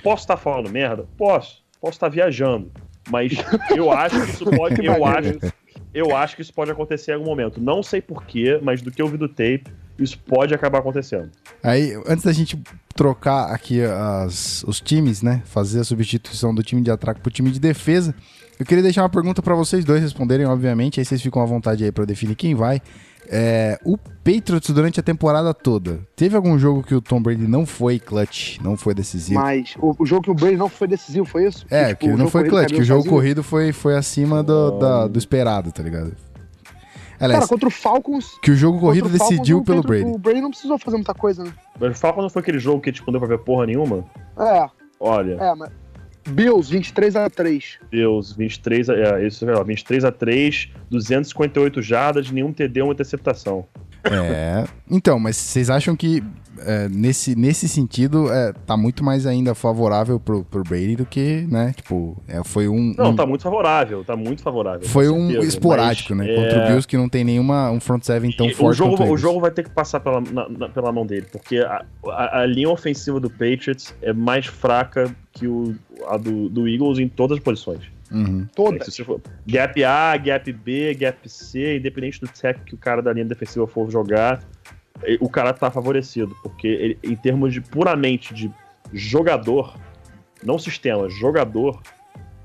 Posso 0.03 0.23
estar 0.23 0.37
falando 0.37 0.69
merda? 0.69 1.07
Posso. 1.17 1.63
Posso 1.81 1.93
estar 1.93 2.09
viajando. 2.09 2.71
Mas 3.09 3.33
eu 3.75 3.91
acho 3.91 4.21
que 4.25 4.31
isso 4.31 4.45
pode. 4.51 4.85
eu, 4.85 5.05
acho, 5.05 5.39
eu 5.93 6.15
acho 6.15 6.35
que 6.35 6.41
isso 6.41 6.53
pode 6.53 6.71
acontecer 6.71 7.11
em 7.11 7.15
algum 7.15 7.25
momento. 7.25 7.61
Não 7.61 7.81
sei 7.81 8.01
porquê, 8.01 8.59
mas 8.61 8.81
do 8.81 8.91
que 8.91 9.01
eu 9.01 9.07
vi 9.07 9.17
do 9.17 9.27
tape, 9.27 9.65
isso 9.97 10.19
pode 10.19 10.53
acabar 10.53 10.79
acontecendo. 10.79 11.31
Aí, 11.63 11.93
antes 12.05 12.25
da 12.25 12.31
gente 12.31 12.61
trocar 12.95 13.51
aqui 13.51 13.81
as, 13.81 14.63
os 14.63 14.79
times, 14.79 15.21
né? 15.21 15.41
Fazer 15.45 15.79
a 15.79 15.83
substituição 15.83 16.53
do 16.53 16.61
time 16.61 16.81
de 16.81 16.91
ataque 16.91 17.21
pro 17.21 17.31
time 17.31 17.49
de 17.49 17.59
defesa, 17.59 18.13
eu 18.59 18.65
queria 18.65 18.83
deixar 18.83 19.03
uma 19.03 19.09
pergunta 19.09 19.41
para 19.41 19.55
vocês 19.55 19.85
dois 19.85 20.01
responderem, 20.01 20.45
obviamente. 20.45 20.99
Aí 20.99 21.05
vocês 21.05 21.21
ficam 21.21 21.41
à 21.41 21.45
vontade 21.45 21.83
aí 21.83 21.91
para 21.91 22.05
definir 22.05 22.35
quem 22.35 22.53
vai. 22.53 22.81
É, 23.29 23.79
o 23.83 23.97
Patriots 23.97 24.69
durante 24.69 24.99
a 24.99 25.03
temporada 25.03 25.53
toda, 25.53 25.99
teve 26.15 26.35
algum 26.35 26.57
jogo 26.57 26.83
que 26.83 26.95
o 26.95 27.01
Tom 27.01 27.21
Brady 27.21 27.47
não 27.47 27.65
foi 27.65 27.99
clutch, 27.99 28.59
não 28.59 28.77
foi 28.77 28.93
decisivo? 28.93 29.39
Mas 29.39 29.75
o, 29.79 29.95
o 29.99 30.05
jogo 30.05 30.23
que 30.23 30.31
o 30.31 30.33
Brady 30.33 30.57
não 30.57 30.69
foi 30.69 30.87
decisivo 30.87 31.25
foi 31.25 31.47
isso? 31.47 31.65
É, 31.69 31.93
que, 31.93 32.05
tipo, 32.05 32.15
que 32.15 32.21
não 32.23 32.29
foi 32.29 32.47
clutch, 32.47 32.73
que 32.73 32.81
o 32.81 32.85
jogo 32.85 33.07
corrido 33.07 33.43
foi, 33.43 33.71
foi 33.71 33.95
acima 33.95 34.41
do, 34.43 34.71
da, 34.79 35.07
do 35.07 35.19
esperado, 35.19 35.71
tá 35.71 35.83
ligado? 35.83 36.15
Aliás, 37.19 37.39
Cara, 37.39 37.47
contra 37.47 37.67
o 37.67 37.71
Falcons. 37.71 38.37
Que 38.41 38.51
o 38.51 38.55
jogo 38.55 38.79
corrido 38.79 39.09
decidiu 39.09 39.63
pelo 39.63 39.81
Brady. 39.81 40.05
O 40.05 40.17
Brady 40.17 40.39
não 40.39 40.51
precisou 40.51 40.77
fazer 40.77 40.97
muita 40.97 41.15
coisa, 41.15 41.43
né? 41.43 41.51
Mas 41.79 41.97
o 41.97 41.99
Falcons 41.99 42.23
não 42.23 42.29
foi 42.29 42.41
aquele 42.41 42.59
jogo 42.59 42.79
que 42.79 42.91
tipo, 42.91 43.07
não 43.07 43.19
deu 43.19 43.27
pra 43.27 43.37
ver 43.37 43.43
porra 43.43 43.65
nenhuma? 43.65 44.05
É. 44.37 44.69
Olha. 44.99 45.33
É, 45.39 45.55
mas. 45.55 45.71
Bills, 46.27 46.69
23 46.69 47.15
a 47.15 47.29
3 47.29 47.79
Bills, 47.89 48.35
23 48.35 48.89
a, 48.89 48.93
é, 48.93 49.27
isso, 49.27 49.49
é, 49.49 49.63
23 49.63 50.05
a 50.05 50.11
3 50.11 50.69
258 50.89 51.81
jardas, 51.81 52.31
nenhum 52.31 52.51
TD, 52.51 52.81
uma 52.81 52.93
interceptação. 52.93 53.65
É. 54.03 54.65
Então, 54.89 55.19
mas 55.19 55.35
vocês 55.35 55.69
acham 55.69 55.95
que 55.95 56.23
é, 56.59 56.87
nesse, 56.89 57.35
nesse 57.35 57.67
sentido 57.67 58.31
é, 58.31 58.53
tá 58.65 58.75
muito 58.75 59.03
mais 59.03 59.25
ainda 59.25 59.53
favorável 59.53 60.19
pro, 60.19 60.43
pro 60.43 60.63
Brady 60.63 60.95
do 60.95 61.05
que, 61.05 61.45
né? 61.49 61.73
Tipo, 61.75 62.17
é, 62.27 62.43
foi 62.43 62.67
um. 62.67 62.93
Não, 62.97 63.11
um... 63.11 63.15
tá 63.15 63.25
muito 63.25 63.43
favorável, 63.43 64.03
tá 64.03 64.15
muito 64.15 64.41
favorável. 64.41 64.87
Foi 64.87 65.09
um 65.09 65.29
certeza, 65.29 65.47
esporádico, 65.47 66.15
né? 66.15 66.27
Contra 66.35 66.59
o 66.59 66.61
é 66.61 66.67
Bills 66.67 66.87
que 66.87 66.97
não 66.97 67.09
tem 67.09 67.23
nenhuma 67.23 67.69
um 67.71 67.79
front 67.79 68.03
seven 68.03 68.31
tão 68.31 68.47
e 68.47 68.53
forte. 68.53 68.69
O 68.69 68.73
jogo, 68.73 69.03
o 69.03 69.17
jogo 69.17 69.39
vai 69.39 69.51
ter 69.51 69.63
que 69.63 69.69
passar 69.69 69.99
pela, 69.99 70.21
na, 70.21 70.49
na, 70.49 70.69
pela 70.69 70.91
mão 70.91 71.05
dele, 71.05 71.27
porque 71.31 71.57
a, 71.57 71.85
a, 72.07 72.41
a, 72.41 72.45
linha 72.45 72.69
ofensiva 72.69 73.19
do 73.19 73.29
Patriots 73.29 73.93
é 74.01 74.13
mais 74.13 74.45
fraca 74.45 75.13
que 75.33 75.47
o, 75.47 75.75
a 76.07 76.17
do, 76.17 76.49
do 76.49 76.67
Eagles 76.67 76.99
em 76.99 77.07
todas 77.07 77.37
as 77.37 77.43
posições. 77.43 77.96
Uhum. 78.11 78.47
Todas. 78.55 78.97
Gap 79.45 79.83
A, 79.83 80.17
gap 80.17 80.51
B, 80.51 80.93
gap 80.93 81.29
C, 81.29 81.77
independente 81.77 82.21
do 82.21 82.27
tech 82.27 82.59
que 82.61 82.73
o 82.73 82.77
cara 82.77 83.01
da 83.01 83.11
linha 83.11 83.25
defensiva 83.25 83.67
for 83.67 83.89
jogar, 83.91 84.41
o 85.19 85.29
cara 85.29 85.53
tá 85.53 85.69
favorecido, 85.69 86.35
porque 86.41 86.67
ele, 86.67 86.99
em 87.03 87.15
termos 87.15 87.53
de 87.53 87.61
puramente 87.61 88.33
de 88.33 88.51
jogador, 88.93 89.77
não 90.43 90.57
sistema, 90.57 91.09
jogador, 91.09 91.81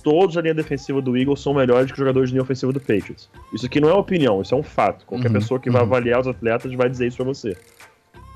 todos 0.03 0.37
a 0.37 0.43
linha 0.43 0.55
defensiva 0.55 1.01
do 1.01 1.17
Eagles 1.17 1.41
são 1.41 1.55
melhores 1.55 1.87
que 1.87 1.93
os 1.93 1.99
jogadores 1.99 2.31
de 2.31 2.35
linha 2.35 2.43
ofensiva 2.43 2.73
do 2.73 2.81
Patriots. 2.81 3.31
Isso 3.53 3.67
aqui 3.67 3.81
não 3.81 3.89
é 3.89 3.95
opinião, 3.95 4.43
isso 4.43 4.55
é 4.55 4.59
um 4.59 4.63
fato. 4.63 5.07
Qualquer 5.07 5.29
uhum, 5.29 5.35
pessoa 5.35 5.61
que 5.61 5.69
uhum. 5.69 5.75
vai 5.75 5.83
avaliar 5.83 6.21
os 6.21 6.27
atletas 6.27 6.73
vai 6.75 6.89
dizer 6.89 7.07
isso 7.07 7.17
pra 7.17 7.27
você. 7.27 7.57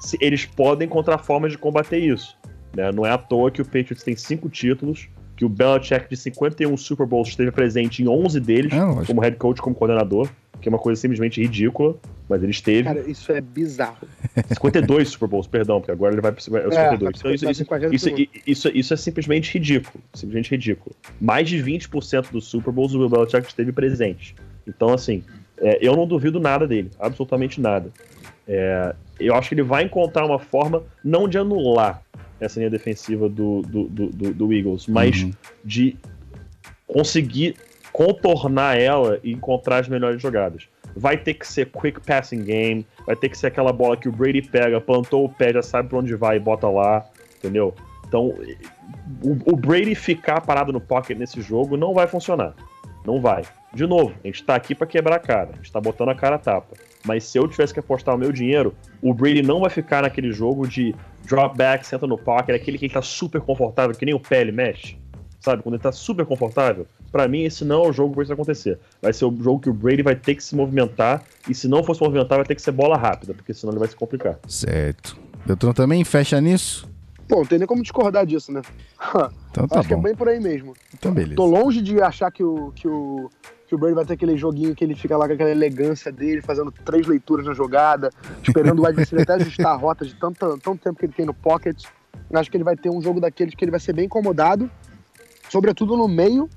Se, 0.01 0.17
eles 0.21 0.47
podem 0.47 0.87
encontrar 0.87 1.19
formas 1.19 1.53
de 1.53 1.59
combater 1.59 1.99
isso. 1.99 2.39
Né? 2.75 2.93
Não 2.93 3.05
é 3.05 3.11
à 3.11 3.19
toa 3.19 3.51
que 3.51 3.61
o 3.61 3.65
Patriots 3.65 4.03
tem 4.03 4.17
cinco 4.17 4.49
títulos, 4.49 5.09
que 5.37 5.45
o 5.45 5.49
Belichick 5.49 6.09
de 6.09 6.17
51 6.17 6.77
Super 6.77 7.07
Bowls 7.07 7.29
esteve 7.29 7.51
presente 7.51 8.03
em 8.03 8.09
11 8.09 8.41
deles, 8.41 8.73
é, 8.73 9.05
como 9.05 9.21
head 9.21 9.37
coach, 9.37 9.61
como 9.61 9.77
coordenador, 9.77 10.29
que 10.61 10.69
é 10.69 10.71
uma 10.71 10.79
coisa 10.79 11.01
simplesmente 11.01 11.41
ridícula, 11.41 11.95
mas 12.29 12.43
ele 12.43 12.53
esteve. 12.53 12.85
Cara, 12.85 13.01
isso 13.09 13.31
é 13.31 13.41
bizarro. 13.41 14.09
52 14.49 15.09
Super 15.09 15.29
Bowls, 15.29 15.47
perdão, 15.47 15.81
porque 15.81 15.93
agora 15.93 16.15
ele 16.15 16.23
vai 16.23 16.33
para 16.33 16.41
é, 16.41 16.43
52. 16.43 16.75
É, 16.75 16.95
então, 17.19 17.33
isso, 17.33 17.49
isso, 17.51 17.63
isso, 17.93 18.31
isso, 18.47 18.69
isso, 18.69 18.95
é 18.95 18.97
simplesmente 18.97 19.53
ridículo. 19.53 20.03
Simplesmente 20.15 20.51
ridículo. 20.51 20.97
Mais 21.21 21.49
de 21.49 21.63
20% 21.63 22.31
dos 22.33 22.47
Super 22.47 22.73
Bowls 22.73 22.95
o 22.95 22.99
Bill 22.99 23.11
Belichick 23.11 23.47
esteve 23.47 23.73
presente. 23.73 24.35
Então, 24.67 24.93
assim, 24.93 25.23
é, 25.59 25.79
eu 25.81 25.95
não 25.95 26.07
duvido 26.07 26.41
nada 26.41 26.67
dele, 26.67 26.91
absolutamente 26.99 27.61
nada. 27.61 27.91
É, 28.47 28.95
eu 29.19 29.35
acho 29.35 29.49
que 29.49 29.55
ele 29.55 29.63
vai 29.63 29.85
encontrar 29.85 30.25
uma 30.25 30.39
forma, 30.39 30.83
não 31.03 31.29
de 31.29 31.39
anular 31.39 32.03
essa 32.39 32.59
linha 32.59 32.71
defensiva 32.71 33.29
do, 33.29 33.63
do, 33.63 33.89
do, 33.89 34.35
do 34.35 34.53
Eagles, 34.53 34.87
mas 34.87 35.23
uhum. 35.23 35.33
de 35.65 35.97
conseguir 36.87 37.57
contornar 37.93 38.79
ela 38.79 39.19
e 39.25 39.33
encontrar 39.33 39.79
as 39.79 39.89
melhores 39.89 40.21
jogadas. 40.21 40.69
Vai 40.95 41.17
ter 41.17 41.35
que 41.35 41.47
ser 41.47 41.67
quick 41.67 42.01
passing 42.01 42.45
game, 42.45 42.87
vai 43.07 43.17
ter 43.17 43.29
que 43.29 43.39
ser 43.39 43.49
aquela 43.49 43.73
bola 43.73 43.97
que 43.97 44.09
o 44.09 44.13
Brady 44.13 44.43
pega, 44.43 44.81
plantou 44.81 45.25
o 45.25 45.29
pé, 45.29 45.53
já 45.53 45.63
sabe 45.63 45.89
pra 45.89 45.99
onde 45.99 46.15
vai 46.15 46.37
e 46.37 46.41
bota 46.41 46.69
lá, 46.69 47.07
entendeu? 47.39 47.75
Então, 48.07 48.35
o, 49.23 49.53
o 49.53 49.57
Brady 49.57 49.95
ficar 49.95 50.41
parado 50.43 50.73
no 50.73 50.81
pocket 50.81 51.19
nesse 51.19 51.41
jogo 51.41 51.77
não 51.77 51.93
vai 51.93 52.07
funcionar. 52.07 52.55
Não 53.05 53.21
vai. 53.21 53.43
De 53.73 53.87
novo, 53.87 54.13
a 54.23 54.27
gente 54.27 54.45
tá 54.45 54.55
aqui 54.55 54.75
para 54.75 54.87
quebrar 54.87 55.17
a 55.17 55.21
cara, 55.21 55.51
a 55.53 55.57
gente 55.57 55.73
tá 55.73 55.81
botando 55.81 56.11
a 56.11 56.15
cara 56.15 56.37
a 56.37 56.39
tapa. 56.39 56.77
Mas 57.07 57.25
se 57.25 57.39
eu 57.39 57.47
tivesse 57.47 57.73
que 57.73 57.81
apostar 57.81 58.15
o 58.15 58.19
meu 58.19 58.33
dinheiro, 58.33 58.75
o 59.01 59.15
Brady 59.15 59.43
não 59.43 59.61
vai 59.61 59.71
ficar 59.71 60.03
naquele 60.03 60.33
jogo 60.33 60.67
de 60.67 60.95
drop 61.25 61.57
back, 61.57 61.87
senta 61.87 62.07
no 62.07 62.19
pocket, 62.19 62.55
aquele 62.55 62.77
que 62.79 62.87
ele 62.87 62.95
tá 62.95 63.03
super 63.03 63.41
confortável, 63.41 63.95
que 63.95 64.05
nem 64.05 64.15
o 64.15 64.21
pé 64.21 64.41
ele 64.41 64.53
mexe. 64.53 64.99
Sabe? 65.41 65.63
Quando 65.63 65.77
ele 65.77 65.83
tá 65.83 65.93
super 65.93 66.27
confortável. 66.27 66.87
para 67.13 67.29
mim, 67.29 67.45
esse 67.45 67.65
não 67.65 67.85
é 67.85 67.89
o 67.89 67.93
jogo 67.93 68.15
pra 68.15 68.25
isso 68.25 68.33
acontecer. 68.33 68.79
Vai 69.01 69.13
ser 69.13 69.25
o 69.25 69.37
jogo 69.41 69.61
que 69.61 69.71
o 69.71 69.73
Brady 69.73 70.03
vai 70.03 70.17
ter 70.17 70.35
que 70.35 70.43
se 70.43 70.57
movimentar. 70.57 71.23
E 71.49 71.55
se 71.55 71.69
não 71.69 71.85
for 71.85 71.95
se 71.95 72.03
movimentar, 72.03 72.39
vai 72.39 72.45
ter 72.47 72.57
que 72.57 72.63
ser 72.63 72.73
bola 72.73 72.97
rápida, 72.97 73.33
porque 73.33 73.55
senão 73.55 73.73
ele 73.73 73.79
vai 73.79 73.89
se 73.89 73.95
complicar. 73.95 74.39
Certo. 74.49 75.17
Beltrão 75.47 75.73
também 75.73 76.03
fecha 76.05 76.41
nisso? 76.41 76.89
Pô, 77.29 77.37
não 77.37 77.47
tem 77.47 77.59
nem 77.59 77.67
como 77.67 77.83
discordar 77.83 78.27
disso, 78.27 78.53
né? 78.53 78.63
Então 79.51 79.67
tá 79.67 79.81
Acho 79.81 79.89
bom. 79.89 79.95
que 79.95 80.01
é 80.01 80.03
bem 80.11 80.15
por 80.15 80.29
aí 80.29 80.39
mesmo. 80.39 80.75
Então, 80.93 81.15
beleza. 81.15 81.37
Tô 81.37 81.47
longe 81.47 81.81
de 81.81 81.99
achar 82.03 82.31
que 82.31 82.45
o, 82.45 82.73
que 82.73 82.87
o, 82.87 83.31
que 83.67 83.75
o 83.75 83.79
Brady 83.79 83.95
vai 83.95 84.05
ter 84.05 84.15
aquele 84.15 84.37
joguinho 84.37 84.75
que 84.75 84.85
ele 84.85 84.95
fica 84.95 85.17
lá 85.17 85.27
com 85.27 85.35
aquela 85.35 85.51
elegância 85.51 86.13
dele, 86.13 86.41
fazendo 86.41 86.71
três 86.71 87.07
leituras 87.07 87.47
na 87.47 87.53
jogada, 87.53 88.11
esperando 88.43 88.81
o 88.81 88.87
adversário 88.87 89.23
até 89.23 89.35
ajustar 89.35 89.73
a 89.73 89.77
rota 89.77 90.05
de 90.05 90.15
tanto, 90.15 90.59
tanto 90.59 90.77
tempo 90.77 90.99
que 90.99 91.07
ele 91.07 91.13
tem 91.13 91.27
no 91.27 91.35
pocket. 91.35 91.85
Acho 92.33 92.51
que 92.51 92.57
ele 92.57 92.65
vai 92.65 92.77
ter 92.77 92.91
um 92.91 93.01
jogo 93.01 93.21
daqueles 93.21 93.55
que 93.55 93.65
ele 93.65 93.71
vai 93.71 93.81
ser 93.81 93.93
bem 93.93 94.07
incomodado, 94.07 94.71
sobretudo 95.51 95.97
no 95.97 96.09
meio. 96.09 96.49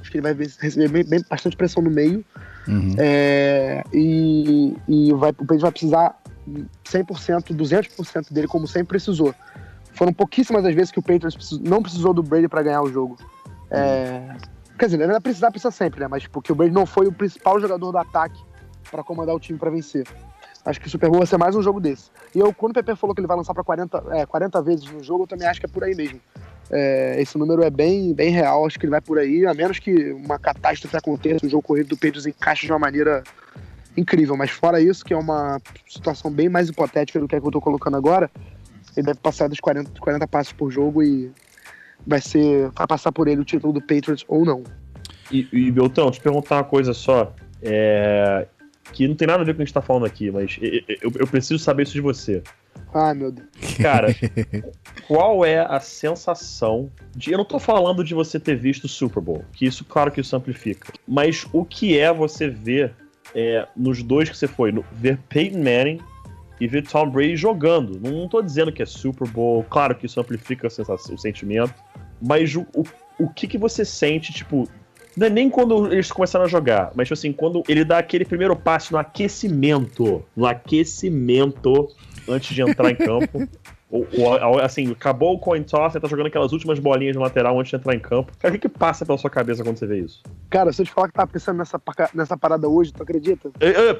Acho 0.00 0.10
que 0.10 0.18
ele 0.18 0.22
vai 0.22 0.34
receber 0.34 0.88
bem, 0.88 1.04
bem 1.04 1.24
bastante 1.28 1.56
pressão 1.56 1.82
no 1.82 1.90
meio. 1.90 2.24
Uhum. 2.66 2.94
É, 2.98 3.82
e 3.92 4.76
e 4.86 5.12
vai, 5.14 5.30
o 5.30 5.34
Patriots 5.34 5.62
vai 5.62 5.72
precisar 5.72 6.22
100%, 6.84 7.54
200% 7.54 8.32
dele, 8.32 8.46
como 8.46 8.66
sempre 8.66 8.88
precisou. 8.88 9.34
Foram 9.94 10.12
pouquíssimas 10.12 10.64
as 10.64 10.74
vezes 10.74 10.92
que 10.92 10.98
o 10.98 11.02
Patriots 11.02 11.58
não 11.60 11.82
precisou 11.82 12.14
do 12.14 12.22
Brady 12.22 12.48
para 12.48 12.62
ganhar 12.62 12.82
o 12.82 12.90
jogo. 12.90 13.16
É, 13.70 14.36
Quer 14.78 14.86
dizer, 14.86 15.00
ele 15.00 15.12
vai 15.12 15.20
precisar, 15.20 15.50
precisa 15.50 15.70
sempre, 15.70 16.00
né? 16.00 16.08
Mas 16.08 16.26
porque 16.26 16.52
o 16.52 16.54
Brady 16.54 16.72
não 16.72 16.86
foi 16.86 17.06
o 17.06 17.12
principal 17.12 17.58
jogador 17.60 17.90
do 17.90 17.98
ataque 17.98 18.40
pra 18.90 19.02
comandar 19.02 19.34
o 19.34 19.40
time 19.40 19.58
pra 19.58 19.70
vencer. 19.70 20.06
Acho 20.64 20.80
que 20.80 20.86
o 20.86 20.90
Super 20.90 21.08
Bowl 21.08 21.18
vai 21.18 21.26
ser 21.26 21.38
mais 21.38 21.56
um 21.56 21.62
jogo 21.62 21.80
desse. 21.80 22.10
E 22.34 22.38
eu, 22.38 22.52
quando 22.52 22.72
o 22.72 22.74
Pepe 22.74 22.94
falou 22.94 23.14
que 23.14 23.20
ele 23.20 23.26
vai 23.26 23.36
lançar 23.36 23.54
pra 23.54 23.64
40, 23.64 24.04
é, 24.10 24.26
40 24.26 24.62
vezes 24.62 24.90
no 24.90 25.02
jogo, 25.02 25.24
eu 25.24 25.26
também 25.26 25.48
acho 25.48 25.60
que 25.60 25.66
é 25.66 25.68
por 25.68 25.82
aí 25.82 25.94
mesmo. 25.94 26.20
É, 26.70 27.20
esse 27.20 27.38
número 27.38 27.62
é 27.62 27.70
bem, 27.70 28.12
bem 28.12 28.30
real, 28.30 28.66
acho 28.66 28.78
que 28.78 28.84
ele 28.84 28.90
vai 28.90 29.00
por 29.00 29.18
aí, 29.18 29.46
a 29.46 29.54
menos 29.54 29.78
que 29.78 30.12
uma 30.12 30.38
catástrofe 30.38 30.96
aconteça, 30.96 31.46
o 31.46 31.48
jogo 31.48 31.62
corrido 31.62 31.88
do 31.88 31.96
Patriots 31.96 32.26
encaixe 32.26 32.66
de 32.66 32.72
uma 32.72 32.78
maneira 32.78 33.22
incrível. 33.96 34.36
Mas 34.36 34.50
fora 34.50 34.80
isso, 34.80 35.04
que 35.04 35.14
é 35.14 35.16
uma 35.16 35.60
situação 35.88 36.30
bem 36.30 36.48
mais 36.48 36.68
hipotética 36.68 37.18
do 37.18 37.26
que 37.26 37.34
a 37.34 37.40
que 37.40 37.46
eu 37.46 37.50
tô 37.50 37.60
colocando 37.60 37.96
agora, 37.96 38.30
ele 38.96 39.06
deve 39.06 39.20
passar 39.20 39.48
dos 39.48 39.60
40, 39.60 39.98
40 39.98 40.26
passos 40.26 40.52
por 40.52 40.70
jogo 40.70 41.02
e 41.02 41.32
vai 42.06 42.20
ser. 42.20 42.70
Vai 42.70 42.86
passar 42.86 43.12
por 43.12 43.28
ele 43.28 43.40
o 43.40 43.44
título 43.44 43.72
do 43.72 43.80
Patriots 43.80 44.24
ou 44.28 44.44
não. 44.44 44.62
E, 45.30 45.46
e 45.52 45.70
Beltão, 45.70 46.10
te 46.10 46.20
perguntar 46.20 46.56
uma 46.56 46.64
coisa 46.64 46.92
só. 46.92 47.34
É, 47.60 48.46
que 48.92 49.06
não 49.06 49.14
tem 49.14 49.28
nada 49.28 49.42
a 49.42 49.44
ver 49.44 49.52
com 49.52 49.56
o 49.56 49.56
que 49.56 49.62
a 49.62 49.64
gente 49.66 49.74
tá 49.74 49.82
falando 49.82 50.06
aqui, 50.06 50.30
mas 50.30 50.58
eu, 50.60 50.80
eu, 51.02 51.12
eu 51.20 51.26
preciso 51.26 51.58
saber 51.58 51.82
isso 51.82 51.92
de 51.92 52.00
você. 52.00 52.42
Ai, 52.94 53.14
meu 53.14 53.30
Deus. 53.30 53.48
Cara, 53.82 54.08
qual 55.06 55.44
é 55.44 55.58
a 55.58 55.80
sensação 55.80 56.90
de. 57.14 57.32
Eu 57.32 57.38
não 57.38 57.44
tô 57.44 57.58
falando 57.58 58.02
de 58.02 58.14
você 58.14 58.40
ter 58.40 58.56
visto 58.56 58.84
o 58.84 58.88
Super 58.88 59.20
Bowl, 59.22 59.44
que 59.52 59.66
isso, 59.66 59.84
claro 59.84 60.10
que 60.10 60.20
isso 60.20 60.34
amplifica. 60.34 60.92
Mas 61.06 61.46
o 61.52 61.64
que 61.64 61.98
é 61.98 62.12
você 62.12 62.48
ver 62.48 62.94
é, 63.34 63.66
nos 63.76 64.02
dois 64.02 64.28
que 64.28 64.36
você 64.36 64.46
foi, 64.46 64.72
no, 64.72 64.84
ver 64.92 65.18
Peyton 65.28 65.58
Manning 65.58 66.00
e 66.60 66.66
ver 66.66 66.86
Tom 66.86 67.10
Brady 67.10 67.36
jogando. 67.36 68.00
Não, 68.00 68.28
tô 68.28 68.42
dizendo 68.42 68.72
que 68.72 68.82
é 68.82 68.86
Super 68.86 69.28
Bowl, 69.28 69.64
claro 69.64 69.94
que 69.94 70.06
isso 70.06 70.20
amplifica 70.20 70.66
a 70.66 70.70
sensação, 70.70 71.14
o 71.14 71.18
sentimento, 71.18 71.74
mas 72.20 72.54
o, 72.54 72.66
o, 72.74 72.84
o 73.18 73.28
que, 73.28 73.46
que 73.46 73.58
você 73.58 73.84
sente, 73.84 74.32
tipo, 74.32 74.68
não 75.16 75.26
é 75.26 75.30
nem 75.30 75.50
quando 75.50 75.92
eles 75.92 76.10
começaram 76.12 76.44
a 76.44 76.48
jogar, 76.48 76.92
mas 76.94 77.08
tipo 77.08 77.14
assim, 77.14 77.32
quando 77.32 77.62
ele 77.68 77.84
dá 77.84 77.98
aquele 77.98 78.24
primeiro 78.24 78.54
passo 78.54 78.92
no 78.92 78.98
aquecimento, 78.98 80.24
no 80.36 80.46
aquecimento 80.46 81.88
antes 82.28 82.54
de 82.54 82.62
entrar 82.62 82.90
em 82.90 82.96
campo. 82.96 83.48
Ou, 83.90 84.06
ou, 84.12 84.60
assim, 84.60 84.90
acabou 84.92 85.34
o 85.34 85.38
coin 85.38 85.62
toss, 85.62 85.92
você 85.92 86.00
tá 86.00 86.06
jogando 86.06 86.26
aquelas 86.26 86.52
últimas 86.52 86.78
bolinhas 86.78 87.14
de 87.14 87.18
lateral 87.18 87.58
antes 87.58 87.70
de 87.70 87.76
entrar 87.76 87.94
em 87.94 87.98
campo. 87.98 88.32
Cara, 88.38 88.54
o 88.54 88.58
que, 88.58 88.68
que 88.68 88.78
passa 88.78 89.06
pela 89.06 89.16
sua 89.16 89.30
cabeça 89.30 89.64
quando 89.64 89.78
você 89.78 89.86
vê 89.86 90.00
isso? 90.00 90.22
Cara, 90.50 90.72
se 90.72 90.82
eu 90.82 90.86
te 90.86 90.92
falar 90.92 91.08
que 91.08 91.14
tava 91.14 91.30
pensando 91.30 91.56
nessa, 91.56 91.80
nessa 92.14 92.36
parada 92.36 92.68
hoje, 92.68 92.92
tu 92.92 93.02
acredita? 93.02 93.50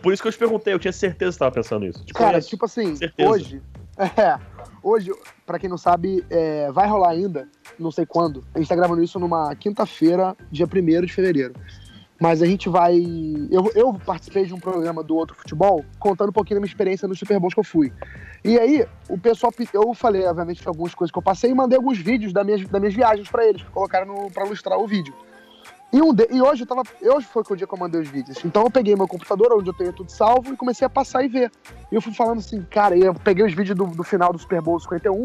Por 0.02 0.12
isso 0.12 0.22
que 0.22 0.28
eu 0.28 0.32
te 0.32 0.38
perguntei, 0.38 0.74
eu 0.74 0.78
tinha 0.78 0.92
certeza 0.92 1.32
que 1.32 1.38
tava 1.38 1.52
pensando 1.52 1.86
nisso. 1.86 2.04
Te 2.04 2.12
Cara, 2.12 2.32
conheço. 2.32 2.48
tipo 2.50 2.64
assim, 2.66 2.96
certeza. 2.96 3.30
hoje. 3.30 3.62
É, 4.16 4.38
hoje, 4.80 5.10
pra 5.44 5.58
quem 5.58 5.68
não 5.68 5.76
sabe, 5.76 6.24
é, 6.30 6.70
vai 6.70 6.86
rolar 6.86 7.10
ainda, 7.10 7.48
não 7.76 7.90
sei 7.90 8.06
quando. 8.06 8.44
A 8.54 8.58
gente 8.60 8.68
tá 8.68 8.76
gravando 8.76 9.02
isso 9.02 9.18
numa 9.18 9.52
quinta-feira, 9.56 10.36
dia 10.52 10.66
1 10.66 11.04
de 11.04 11.12
fevereiro. 11.12 11.54
Mas 12.20 12.42
a 12.42 12.46
gente 12.46 12.68
vai. 12.68 12.96
Eu, 13.50 13.70
eu 13.74 13.94
participei 13.94 14.44
de 14.44 14.52
um 14.52 14.58
programa 14.58 15.04
do 15.04 15.14
Outro 15.16 15.36
Futebol 15.36 15.84
contando 16.00 16.30
um 16.30 16.32
pouquinho 16.32 16.56
da 16.56 16.60
minha 16.60 16.70
experiência 16.70 17.06
nos 17.06 17.18
Super 17.18 17.38
Bowls 17.38 17.54
que 17.54 17.60
eu 17.60 17.64
fui. 17.64 17.92
E 18.44 18.58
aí, 18.58 18.86
o 19.08 19.16
pessoal. 19.16 19.52
Eu 19.72 19.94
falei, 19.94 20.26
obviamente, 20.26 20.66
algumas 20.66 20.94
coisas 20.94 21.12
que 21.12 21.18
eu 21.18 21.22
passei 21.22 21.50
e 21.50 21.54
mandei 21.54 21.76
alguns 21.76 21.98
vídeos 21.98 22.32
das 22.32 22.44
minhas, 22.44 22.66
das 22.66 22.80
minhas 22.80 22.94
viagens 22.94 23.28
para 23.28 23.46
eles, 23.46 23.62
que 23.62 23.70
colocaram 23.70 24.28
pra 24.32 24.44
ilustrar 24.46 24.78
o 24.78 24.86
vídeo. 24.86 25.14
E, 25.92 26.02
um 26.02 26.12
de, 26.12 26.26
e 26.30 26.42
hoje 26.42 26.64
eu 26.64 26.66
tava. 26.66 26.82
Hoje 27.02 27.26
foi 27.26 27.42
o 27.48 27.56
dia 27.56 27.66
que 27.66 27.74
eu 27.74 27.78
mandei 27.78 28.00
os 28.00 28.08
vídeos. 28.08 28.44
Então 28.44 28.64
eu 28.64 28.70
peguei 28.70 28.96
meu 28.96 29.06
computador, 29.06 29.52
onde 29.52 29.70
eu 29.70 29.74
tenho 29.74 29.92
tudo 29.92 30.10
salvo, 30.10 30.52
e 30.52 30.56
comecei 30.56 30.86
a 30.86 30.90
passar 30.90 31.22
e 31.22 31.28
ver. 31.28 31.52
E 31.90 31.94
eu 31.94 32.02
fui 32.02 32.12
falando 32.12 32.38
assim, 32.38 32.62
cara, 32.62 32.96
eu 32.98 33.14
peguei 33.14 33.44
os 33.44 33.54
vídeos 33.54 33.76
do, 33.76 33.86
do 33.86 34.02
final 34.02 34.32
do 34.32 34.38
Super 34.38 34.60
Bowl 34.60 34.80
51 34.80 35.22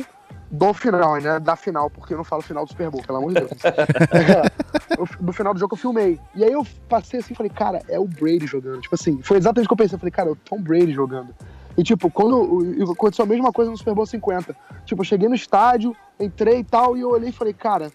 do 0.53 0.71
final, 0.71 1.15
né? 1.19 1.39
Da 1.39 1.55
final, 1.55 1.89
porque 1.89 2.13
eu 2.13 2.17
não 2.17 2.23
falo 2.23 2.43
final 2.43 2.63
do 2.63 2.69
Super 2.69 2.91
Bowl, 2.91 3.01
pelo 3.01 3.17
amor 3.17 3.33
de 3.33 3.39
Deus. 3.39 3.49
do 5.19 5.33
final 5.33 5.51
do 5.51 5.59
jogo 5.59 5.73
eu 5.73 5.79
filmei. 5.79 6.19
E 6.35 6.43
aí 6.43 6.51
eu 6.51 6.65
passei 6.87 7.19
assim 7.19 7.33
e 7.33 7.35
falei, 7.35 7.49
cara, 7.49 7.81
é 7.89 7.99
o 7.99 8.05
Brady 8.05 8.45
jogando. 8.45 8.79
Tipo 8.79 8.93
assim, 8.93 9.19
foi 9.23 9.37
exatamente 9.37 9.65
o 9.65 9.69
que 9.69 9.73
eu 9.73 9.77
pensei. 9.77 9.95
Eu 9.95 9.99
falei, 9.99 10.11
cara, 10.11 10.29
é 10.29 10.31
o 10.31 10.35
Tom 10.35 10.61
Brady 10.61 10.91
jogando. 10.91 11.33
E 11.75 11.81
tipo, 11.81 12.07
quando 12.11 12.91
aconteceu 12.91 13.25
a 13.25 13.27
mesma 13.27 13.51
coisa 13.51 13.71
no 13.71 13.77
Super 13.77 13.95
Bowl 13.95 14.05
50. 14.05 14.55
Tipo, 14.85 15.01
eu 15.01 15.05
cheguei 15.05 15.27
no 15.27 15.33
estádio, 15.33 15.95
entrei 16.19 16.59
e 16.59 16.63
tal, 16.63 16.95
e 16.95 17.01
eu 17.01 17.09
olhei 17.09 17.29
e 17.29 17.33
falei, 17.33 17.53
cara, 17.53 17.91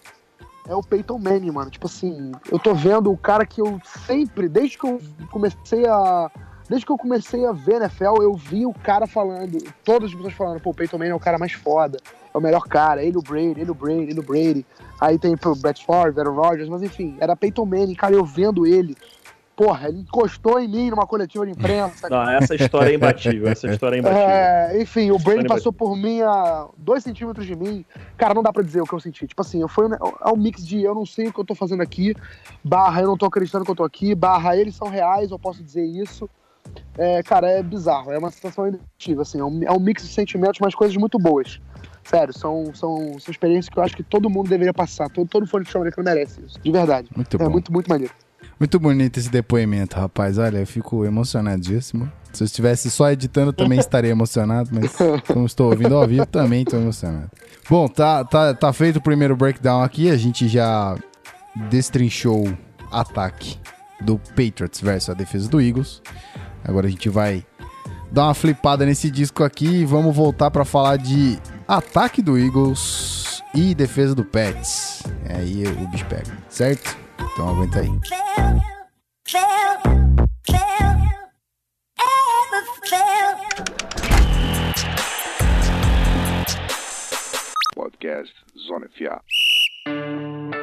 é 0.67 0.75
o 0.75 0.83
Peyton 0.83 1.17
Manning, 1.17 1.53
mano. 1.53 1.71
Tipo 1.71 1.87
assim, 1.87 2.33
eu 2.51 2.59
tô 2.59 2.75
vendo 2.75 3.13
o 3.13 3.17
cara 3.17 3.47
que 3.47 3.61
eu 3.61 3.81
sempre, 4.05 4.49
desde 4.49 4.77
que 4.77 4.85
eu 4.85 5.01
comecei 5.31 5.87
a 5.87 6.29
Desde 6.69 6.85
que 6.85 6.93
eu 6.93 6.99
comecei 6.99 7.47
a 7.47 7.53
ver 7.53 7.77
NFL, 7.77 8.21
eu 8.21 8.35
vi 8.35 8.67
o 8.67 8.75
cara 8.75 9.07
falando, 9.07 9.59
todas 9.83 10.11
as 10.11 10.15
pessoas 10.15 10.35
falando, 10.35 10.61
pô, 10.61 10.71
o 10.71 10.75
Peyton 10.75 10.99
Manning 10.99 11.13
é 11.13 11.15
o 11.15 11.21
cara 11.21 11.39
mais 11.39 11.53
foda, 11.53 11.99
é 12.33 12.37
o 12.37 12.41
melhor 12.41 12.63
cara, 12.69 13.03
ele 13.03 13.17
o 13.17 13.23
Brady, 13.23 13.61
ele 13.61 13.71
o 13.71 13.75
Brady, 13.75 14.11
ele 14.11 14.21
o 14.21 14.23
Brady. 14.23 14.67
Aí 15.01 15.19
tem 15.19 15.35
o 15.35 15.55
Brett 15.55 15.85
Favre, 15.85 16.21
Aaron 16.21 16.35
Rodgers, 16.35 16.69
mas 16.69 16.83
enfim, 16.83 17.17
era 17.21 17.35
Peyton 17.35 17.65
Manning, 17.65 17.95
cara, 17.95 18.15
eu 18.15 18.25
vendo 18.25 18.67
ele, 18.67 18.95
porra, 19.57 19.89
ele 19.89 20.01
encostou 20.01 20.61
em 20.61 20.69
mim 20.69 20.91
numa 20.91 21.07
coletiva 21.07 21.47
de 21.47 21.53
imprensa. 21.53 22.09
Não, 22.11 22.29
essa 22.31 22.55
história 22.55 22.93
é 22.93 22.95
imbatível, 22.95 23.49
essa 23.49 23.67
história 23.67 23.97
é 23.97 23.99
imbatível. 24.01 24.29
É, 24.29 24.83
enfim, 24.83 25.11
o 25.11 25.19
Brady 25.19 25.49
passou 25.49 25.73
por 25.73 25.97
mim 25.97 26.21
a 26.21 26.69
dois 26.77 27.03
centímetros 27.03 27.47
de 27.47 27.57
mim. 27.57 27.83
Cara, 28.19 28.35
não 28.35 28.43
dá 28.43 28.53
pra 28.53 28.63
dizer 28.63 28.83
o 28.83 28.85
que 28.85 28.93
eu 28.93 29.01
senti. 29.01 29.27
Tipo 29.27 29.41
assim, 29.41 29.67
foi 29.67 29.89
um, 29.89 29.95
é 29.95 30.29
um 30.33 30.37
mix 30.37 30.65
de 30.67 30.83
eu 30.83 30.95
não 30.95 31.07
sei 31.07 31.29
o 31.29 31.33
que 31.33 31.41
eu 31.41 31.45
tô 31.45 31.55
fazendo 31.55 31.83
aqui, 31.83 32.15
barra 32.63 33.01
eu 33.01 33.09
não 33.09 33.17
tô 33.17 33.25
acreditando 33.25 33.65
que 33.65 33.71
eu 33.71 33.77
tô 33.77 33.85
aqui, 33.85 34.15
barra 34.15 34.55
eles 34.55 34.77
são 34.77 34.89
reais, 34.89 35.31
eu 35.31 35.39
posso 35.39 35.63
dizer 35.63 35.85
isso 35.85 36.29
é, 36.97 37.23
cara, 37.23 37.49
é 37.49 37.63
bizarro. 37.63 38.13
É 38.13 38.19
uma 38.19 38.31
sensação 38.31 38.67
emotiva, 38.67 39.23
assim. 39.23 39.41
É 39.41 39.45
um, 39.45 39.63
é 39.65 39.73
um, 39.73 39.81
mix 39.81 40.03
de 40.03 40.13
sentimentos, 40.13 40.59
mas 40.61 40.75
coisas 40.75 40.97
muito 40.97 41.19
boas. 41.19 41.61
Sério, 42.05 42.33
são, 42.33 42.75
são, 42.75 43.19
são 43.19 43.31
experiências 43.31 43.69
que 43.69 43.79
eu 43.79 43.83
acho 43.83 43.97
que 43.97 44.03
todo 44.03 44.31
mundo 44.31 44.49
deveria 44.49 44.73
passar. 44.73 45.09
Todo, 45.11 45.29
todo 45.29 45.47
fã 45.47 45.61
de 45.61 45.77
americano 45.77 46.05
merece 46.05 46.41
isso. 46.41 46.59
De 46.61 46.73
verdade. 46.73 47.09
Muito 47.15 47.37
é 47.37 47.39
bom. 47.39 47.51
muito, 47.51 47.73
muito 47.73 47.89
maneiro. 47.89 48.13
Muito 48.59 48.81
bonito 48.81 49.19
esse 49.19 49.31
depoimento, 49.31 49.97
rapaz. 49.97 50.39
Olha, 50.39 50.59
eu 50.59 50.67
fico 50.67 51.05
emocionadíssimo. 51.05 52.11
Se 52.33 52.43
eu 52.43 52.47
estivesse 52.47 52.91
só 52.91 53.11
editando, 53.11 53.53
também 53.53 53.79
estaria 53.79 54.11
emocionado, 54.11 54.71
mas 54.73 54.97
como 55.27 55.47
estou 55.47 55.71
ouvindo 55.71 55.95
ao 55.95 56.07
vivo, 56.07 56.27
também 56.27 56.63
estou 56.63 56.81
emocionado. 56.81 57.31
Bom, 57.71 57.87
tá, 57.87 58.25
tá, 58.25 58.55
tá 58.55 58.73
feito 58.73 58.97
o 58.97 59.03
primeiro 59.03 59.37
breakdown 59.37 59.83
aqui. 59.83 60.11
A 60.11 60.17
gente 60.17 60.49
já 60.49 60.97
destrinchou 61.71 62.53
ataque 62.91 63.59
do 64.01 64.19
Patriots 64.19 64.81
versus 64.81 65.11
a 65.11 65.15
defesa 65.15 65.49
do 65.49 65.61
Eagles. 65.61 66.03
Agora 66.65 66.87
a 66.87 66.91
gente 66.91 67.09
vai 67.09 67.45
dar 68.11 68.25
uma 68.25 68.35
flipada 68.35 68.85
nesse 68.87 69.11
disco 69.11 69.45
aqui 69.45 69.67
e 69.67 69.85
vamos 69.85 70.15
voltar 70.15 70.51
para 70.51 70.65
falar 70.65 70.97
de 70.97 71.39
ataque 71.67 72.23
do 72.23 72.39
Eagles 72.39 73.43
e 73.55 73.75
defesa 73.75 74.15
do 74.15 74.25
Pets. 74.25 75.03
Aí 75.29 75.65
o 75.67 75.89
bicho 75.89 76.07
pega, 76.07 76.37
certo? 76.49 76.97
Então 77.33 77.49
aguenta 77.49 77.81
aí. 77.81 77.91
Podcast 87.75 88.35
Zona 88.67 88.89
FA. 88.89 90.58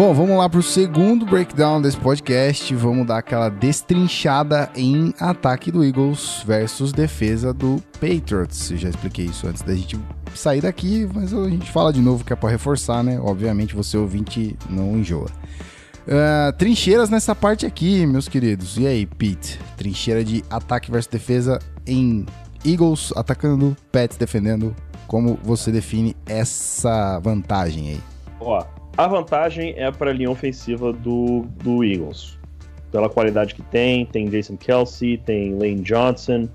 Bom, 0.00 0.14
vamos 0.14 0.38
lá 0.38 0.48
para 0.48 0.60
o 0.60 0.62
segundo 0.62 1.26
breakdown 1.26 1.78
desse 1.78 1.98
podcast. 1.98 2.74
Vamos 2.74 3.06
dar 3.06 3.18
aquela 3.18 3.50
destrinchada 3.50 4.70
em 4.74 5.12
ataque 5.20 5.70
do 5.70 5.84
Eagles 5.84 6.42
versus 6.46 6.90
defesa 6.90 7.52
do 7.52 7.82
Patriots. 8.00 8.70
Eu 8.70 8.78
já 8.78 8.88
expliquei 8.88 9.26
isso 9.26 9.46
antes 9.46 9.60
da 9.60 9.74
gente 9.74 10.00
sair 10.34 10.62
daqui, 10.62 11.06
mas 11.14 11.34
a 11.34 11.50
gente 11.50 11.70
fala 11.70 11.92
de 11.92 12.00
novo 12.00 12.24
que 12.24 12.32
é 12.32 12.36
para 12.36 12.48
reforçar, 12.48 13.04
né? 13.04 13.20
Obviamente 13.20 13.76
você 13.76 13.98
ouvinte 13.98 14.56
não 14.70 14.96
enjoa. 14.96 15.28
Uh, 16.08 16.50
trincheiras 16.56 17.10
nessa 17.10 17.34
parte 17.34 17.66
aqui, 17.66 18.06
meus 18.06 18.26
queridos. 18.26 18.78
E 18.78 18.86
aí, 18.86 19.04
Pete? 19.04 19.60
Trincheira 19.76 20.24
de 20.24 20.42
ataque 20.48 20.90
versus 20.90 21.10
defesa 21.10 21.58
em 21.86 22.24
Eagles 22.64 23.12
atacando, 23.14 23.76
Pets 23.92 24.16
defendendo. 24.16 24.74
Como 25.06 25.38
você 25.42 25.70
define 25.70 26.16
essa 26.24 27.18
vantagem 27.18 27.90
aí? 27.90 28.00
Ó, 28.40 28.64
a 29.04 29.08
vantagem 29.08 29.74
é 29.76 29.90
para 29.90 30.10
a 30.10 30.12
linha 30.12 30.30
ofensiva 30.30 30.92
do, 30.92 31.46
do 31.62 31.84
Eagles. 31.84 32.38
Pela 32.92 33.08
qualidade 33.08 33.54
que 33.54 33.62
tem, 33.62 34.04
tem 34.06 34.28
Jason 34.28 34.56
Kelsey, 34.56 35.16
tem 35.18 35.54
Lane 35.54 35.80
Johnson, 35.82 36.48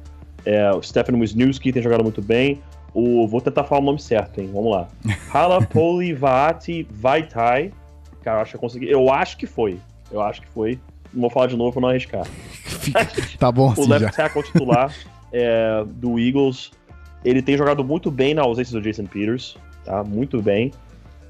é, 0.45 0.71
o 0.71 0.81
Stephen 0.81 1.19
Wisniewski 1.19 1.73
tem 1.73 1.81
jogado 1.81 2.03
muito 2.03 2.21
bem. 2.21 2.62
O, 2.93 3.27
vou 3.27 3.41
tentar 3.41 3.63
falar 3.63 3.81
o 3.81 3.84
nome 3.84 3.99
certo, 3.99 4.39
hein? 4.39 4.49
Vamos 4.53 4.71
lá. 4.71 4.88
Halapoli 5.34 6.13
Vaati 6.13 6.88
Vaitai. 6.91 7.71
Cara, 8.23 8.38
eu 8.38 8.41
acho 8.41 8.51
que 8.51 8.55
eu 8.55 8.62
consegui. 8.62 8.89
Eu 8.89 9.12
acho 9.12 9.38
que 9.38 9.47
foi. 9.47 9.79
Eu 10.12 10.21
acho 10.21 10.41
que 10.41 10.47
foi. 10.47 10.79
Não 11.13 11.21
vou 11.21 11.29
falar 11.29 11.47
de 11.47 11.58
novo 11.58 11.73
pra 11.73 11.81
não 11.81 11.89
arriscar. 11.89 12.25
tá 13.39 13.51
bom, 13.51 13.73
O 13.75 13.88
left 13.88 14.15
tackle 14.15 14.43
titular 14.43 14.93
é, 15.34 15.84
do 15.86 16.19
Eagles. 16.19 16.71
Ele 17.23 17.41
tem 17.41 17.58
jogado 17.58 17.84
muito 17.84 18.12
bem 18.12 18.34
na 18.34 18.43
ausência 18.43 18.79
do 18.79 18.81
Jason 18.81 19.05
Peters. 19.05 19.58
Tá? 19.84 20.03
Muito 20.03 20.41
bem. 20.41 20.71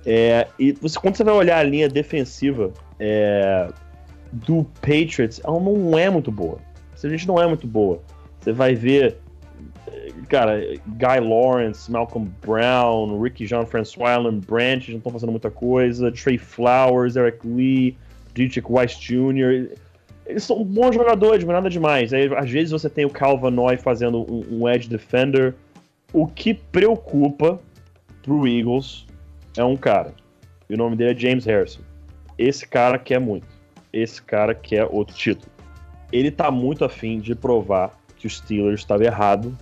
É, 0.05 0.47
e 0.59 0.71
você, 0.73 0.99
quando 0.99 1.15
você 1.15 1.23
vai 1.23 1.33
olhar 1.33 1.57
a 1.57 1.63
linha 1.63 1.89
defensiva 1.89 2.71
é, 2.99 3.69
do 4.31 4.65
Patriots, 4.81 5.41
ela 5.43 5.59
não 5.59 5.97
é 5.97 6.09
muito 6.09 6.31
boa. 6.31 6.59
A 7.03 7.07
gente 7.07 7.27
não 7.27 7.41
é 7.41 7.47
muito 7.47 7.67
boa. 7.67 8.01
Você 8.39 8.51
vai 8.51 8.73
ver. 8.73 9.17
cara, 10.27 10.59
Guy 10.87 11.19
Lawrence, 11.19 11.91
Malcolm 11.91 12.31
Brown, 12.41 13.21
Ricky 13.21 13.45
Jean 13.45 13.65
Francois, 13.65 14.09
Alan 14.09 14.39
Branch 14.39 14.89
não 14.89 14.97
estão 14.97 15.11
fazendo 15.11 15.31
muita 15.31 15.51
coisa. 15.51 16.11
Trey 16.11 16.37
Flowers, 16.37 17.15
Eric 17.15 17.45
Lee, 17.47 17.95
Dietrich 18.33 18.65
Weiss 18.67 18.97
Jr. 18.97 19.77
Eles 20.25 20.43
são 20.43 20.63
bons 20.63 20.95
jogadores, 20.95 21.43
mas 21.43 21.53
nada 21.53 21.69
demais. 21.69 22.11
Aí, 22.11 22.33
às 22.35 22.49
vezes 22.49 22.71
você 22.71 22.89
tem 22.89 23.05
o 23.05 23.09
Calvin 23.09 23.51
Noy 23.51 23.77
fazendo 23.77 24.21
um, 24.21 24.61
um 24.61 24.69
edge 24.69 24.89
defender. 24.89 25.53
O 26.11 26.25
que 26.25 26.53
preocupa 26.53 27.59
pro 28.23 28.47
Eagles 28.47 29.05
é 29.57 29.63
um 29.63 29.75
cara. 29.75 30.13
E 30.69 30.73
o 30.73 30.77
nome 30.77 30.95
dele 30.95 31.11
é 31.11 31.15
James 31.17 31.45
Harrison. 31.45 31.81
Esse 32.37 32.67
cara 32.67 32.97
quer 32.97 33.19
muito. 33.19 33.47
Esse 33.93 34.21
cara 34.21 34.53
quer 34.53 34.87
outro 34.89 35.15
título. 35.15 35.51
Ele 36.11 36.31
tá 36.31 36.51
muito 36.51 36.83
afim 36.83 37.19
de 37.19 37.33
provar 37.35 37.97
que 38.17 38.27
o 38.27 38.29
Steelers 38.29 38.81
estava 38.81 39.03
errado 39.03 39.55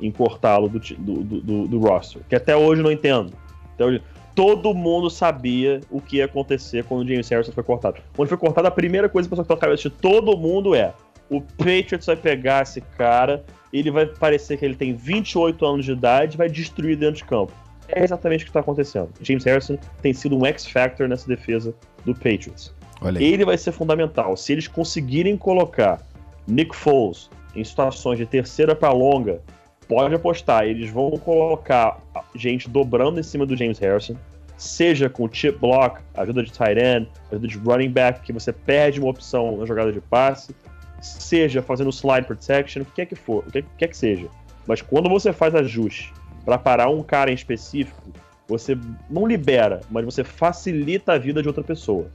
em 0.00 0.10
cortá-lo 0.10 0.68
do, 0.68 0.78
do, 0.78 1.22
do, 1.22 1.68
do, 1.68 1.78
roster. 1.78 2.22
Que 2.28 2.36
até 2.36 2.56
hoje 2.56 2.82
não 2.82 2.92
entendo. 2.92 3.32
Hoje, 3.78 4.02
todo 4.34 4.72
mundo 4.74 5.10
sabia 5.10 5.80
o 5.90 6.00
que 6.00 6.18
ia 6.18 6.24
acontecer 6.24 6.84
quando 6.84 7.04
o 7.04 7.08
James 7.08 7.28
Harrison 7.28 7.52
foi 7.52 7.64
cortado. 7.64 8.00
Quando 8.14 8.28
foi 8.28 8.38
cortado, 8.38 8.68
a 8.68 8.70
primeira 8.70 9.08
coisa 9.08 9.28
que 9.28 9.30
passou 9.30 9.44
pela 9.44 9.58
cabeça 9.58 9.88
de 9.88 9.90
todo 9.90 10.36
mundo 10.36 10.74
é: 10.74 10.94
o 11.28 11.40
Patriots 11.40 12.06
vai 12.06 12.16
pegar 12.16 12.62
esse 12.62 12.80
cara, 12.80 13.44
ele 13.72 13.90
vai 13.90 14.06
parecer 14.06 14.56
que 14.56 14.64
ele 14.64 14.76
tem 14.76 14.94
28 14.94 15.66
anos 15.66 15.84
de 15.84 15.92
idade 15.92 16.34
e 16.34 16.38
vai 16.38 16.48
destruir 16.48 16.96
dentro 16.96 17.16
de 17.16 17.24
campo. 17.24 17.52
É 17.88 18.04
exatamente 18.04 18.42
o 18.42 18.44
que 18.44 18.50
está 18.50 18.60
acontecendo. 18.60 19.10
James 19.22 19.44
Harrison 19.44 19.78
tem 20.02 20.12
sido 20.12 20.36
um 20.36 20.44
X-Factor 20.44 21.08
nessa 21.08 21.26
defesa 21.26 21.74
do 22.04 22.14
Patriots. 22.14 22.72
Ele 23.20 23.44
vai 23.44 23.56
ser 23.56 23.72
fundamental. 23.72 24.36
Se 24.36 24.52
eles 24.52 24.66
conseguirem 24.66 25.36
colocar 25.36 26.02
Nick 26.46 26.74
Foles 26.74 27.30
em 27.54 27.64
situações 27.64 28.18
de 28.18 28.26
terceira 28.26 28.74
para 28.74 28.92
longa, 28.92 29.40
pode 29.86 30.14
apostar, 30.14 30.64
eles 30.64 30.90
vão 30.90 31.10
colocar 31.12 32.00
gente 32.34 32.68
dobrando 32.68 33.18
em 33.18 33.22
cima 33.22 33.46
do 33.46 33.56
James 33.56 33.78
Harrison, 33.78 34.16
seja 34.56 35.08
com 35.08 35.32
chip 35.32 35.58
block, 35.58 36.00
ajuda 36.14 36.42
de 36.42 36.52
tight 36.52 36.78
end, 36.78 37.08
ajuda 37.30 37.48
de 37.48 37.58
running 37.58 37.90
back, 37.90 38.20
que 38.20 38.32
você 38.32 38.52
perde 38.52 39.00
uma 39.00 39.10
opção 39.10 39.56
na 39.56 39.64
jogada 39.64 39.92
de 39.92 40.00
passe, 40.00 40.54
seja 41.00 41.62
fazendo 41.62 41.90
slide 41.90 42.26
protection, 42.26 42.82
o 42.82 42.84
que 42.84 42.92
quer 42.92 43.06
que 43.06 43.14
for, 43.14 43.44
o 43.46 43.50
que 43.50 43.64
quer 43.78 43.88
que 43.88 43.96
seja. 43.96 44.26
Mas 44.66 44.82
quando 44.82 45.08
você 45.08 45.32
faz 45.32 45.54
ajuste 45.54 46.12
para 46.48 46.56
parar 46.56 46.88
um 46.88 47.02
cara 47.02 47.30
em 47.30 47.34
específico, 47.34 48.10
você 48.48 48.74
não 49.10 49.26
libera, 49.26 49.82
mas 49.90 50.02
você 50.02 50.24
facilita 50.24 51.12
a 51.12 51.18
vida 51.18 51.42
de 51.42 51.48
outra 51.48 51.62
pessoa. 51.62 52.06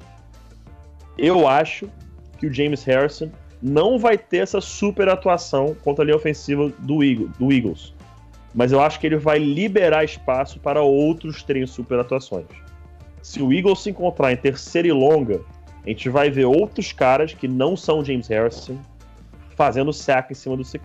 Eu 1.16 1.48
acho 1.48 1.88
que 2.40 2.48
o 2.48 2.52
James 2.52 2.84
Harrison 2.84 3.30
não 3.62 4.00
vai 4.00 4.18
ter 4.18 4.38
essa 4.38 4.60
super 4.60 5.08
atuação 5.08 5.76
contra 5.84 6.04
a 6.04 6.06
linha 6.06 6.18
ofensiva 6.18 6.68
do, 6.80 7.04
Eagle, 7.04 7.30
do 7.38 7.54
Eagles. 7.54 7.94
Mas 8.56 8.72
eu 8.72 8.82
acho 8.82 9.00
que 9.00 9.06
ele 9.06 9.18
vai 9.18 9.38
liberar 9.38 10.04
espaço 10.04 10.60
para 10.60 10.82
outros 10.82 11.44
terem 11.44 11.68
super 11.68 12.00
atuações. 12.00 12.48
Se 13.22 13.40
o 13.40 13.54
Eagles 13.54 13.84
se 13.84 13.92
encontrar 13.92 14.34
em 14.34 14.38
terceira 14.38 14.88
e 14.88 14.92
longa, 14.92 15.42
a 15.86 15.90
gente 15.90 16.10
vai 16.10 16.32
ver 16.32 16.46
outros 16.46 16.92
caras 16.92 17.36
que 17.36 17.48
não 17.48 17.78
são 17.78 18.04
James 18.04 18.30
Harrison 18.30 18.80
fazendo 19.56 19.94
sack 19.94 20.32
em 20.32 20.36
cima 20.36 20.58
do 20.58 20.64
Sick. 20.64 20.84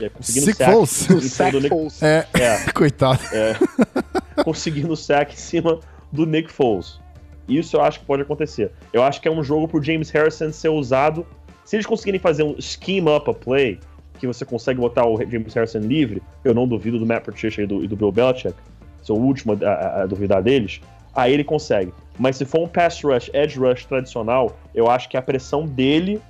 É, 0.00 0.08
conseguindo 0.08 0.46
Sick 0.46 0.58
sack 0.58 0.72
Foles. 0.72 1.10
Em 1.10 1.20
cima 1.20 1.50
do 1.50 1.60
Nick... 1.60 1.74
É, 2.02 2.26
é. 2.34 2.70
coitado. 2.72 3.20
É, 3.32 3.56
conseguindo 4.44 4.96
sack 4.96 5.34
em 5.34 5.38
cima 5.38 5.80
do 6.12 6.24
Nick 6.24 6.50
Foles. 6.50 7.00
Isso 7.48 7.76
eu 7.76 7.82
acho 7.82 8.00
que 8.00 8.06
pode 8.06 8.22
acontecer. 8.22 8.70
Eu 8.92 9.02
acho 9.02 9.20
que 9.20 9.28
é 9.28 9.30
um 9.30 9.42
jogo 9.42 9.66
pro 9.66 9.82
James 9.82 10.10
Harrison 10.10 10.52
ser 10.52 10.68
usado 10.68 11.26
se 11.68 11.76
eles 11.76 11.84
conseguirem 11.84 12.18
fazer 12.18 12.44
um 12.44 12.58
scheme 12.58 13.10
up 13.10 13.28
a 13.30 13.34
play, 13.34 13.78
que 14.18 14.26
você 14.26 14.42
consegue 14.42 14.80
botar 14.80 15.06
o 15.06 15.18
James 15.18 15.52
Harrison 15.52 15.80
livre, 15.80 16.22
eu 16.42 16.54
não 16.54 16.66
duvido 16.66 16.98
do 16.98 17.04
Matt 17.04 17.26
Patricia 17.26 17.62
e 17.62 17.66
do, 17.66 17.84
e 17.84 17.86
do 17.86 17.94
Bill 17.94 18.10
Belichick, 18.10 18.54
sou 19.02 19.18
o 19.18 19.22
último 19.22 19.52
a, 19.52 19.68
a, 19.68 20.02
a, 20.02 20.06
duvidar 20.06 20.42
deles, 20.42 20.80
aí 21.14 21.30
ele 21.30 21.44
consegue. 21.44 21.92
Mas 22.18 22.36
se 22.36 22.46
for 22.46 22.62
um 22.62 22.66
pass 22.66 23.02
rush, 23.02 23.30
edge 23.34 23.58
rush 23.58 23.84
tradicional, 23.84 24.58
eu 24.74 24.90
acho 24.90 25.10
que 25.10 25.16
a 25.18 25.20
pressão 25.20 25.66
dele, 25.66 26.22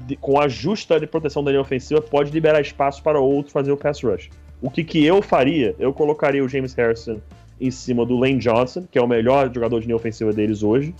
de, 0.00 0.16
com 0.16 0.40
a 0.40 0.48
justa 0.48 0.98
de 0.98 1.06
proteção 1.06 1.42
da 1.42 1.50
linha 1.50 1.60
ofensiva, 1.60 2.00
pode 2.00 2.30
liberar 2.30 2.60
espaço 2.60 3.02
para 3.02 3.18
outro 3.18 3.52
fazer 3.52 3.72
o 3.72 3.76
pass 3.76 4.02
rush. 4.02 4.30
O 4.60 4.70
que, 4.70 4.84
que 4.84 5.04
eu 5.04 5.20
faria? 5.22 5.74
Eu 5.78 5.92
colocaria 5.92 6.44
o 6.44 6.48
James 6.48 6.74
Harrison 6.74 7.20
em 7.60 7.70
cima 7.70 8.04
do 8.04 8.16
Lane 8.16 8.38
Johnson, 8.38 8.84
que 8.90 8.98
é 8.98 9.02
o 9.02 9.06
melhor 9.06 9.52
jogador 9.52 9.80
de 9.80 9.86
linha 9.86 9.96
ofensiva 9.96 10.32
deles 10.32 10.62
hoje. 10.62 10.94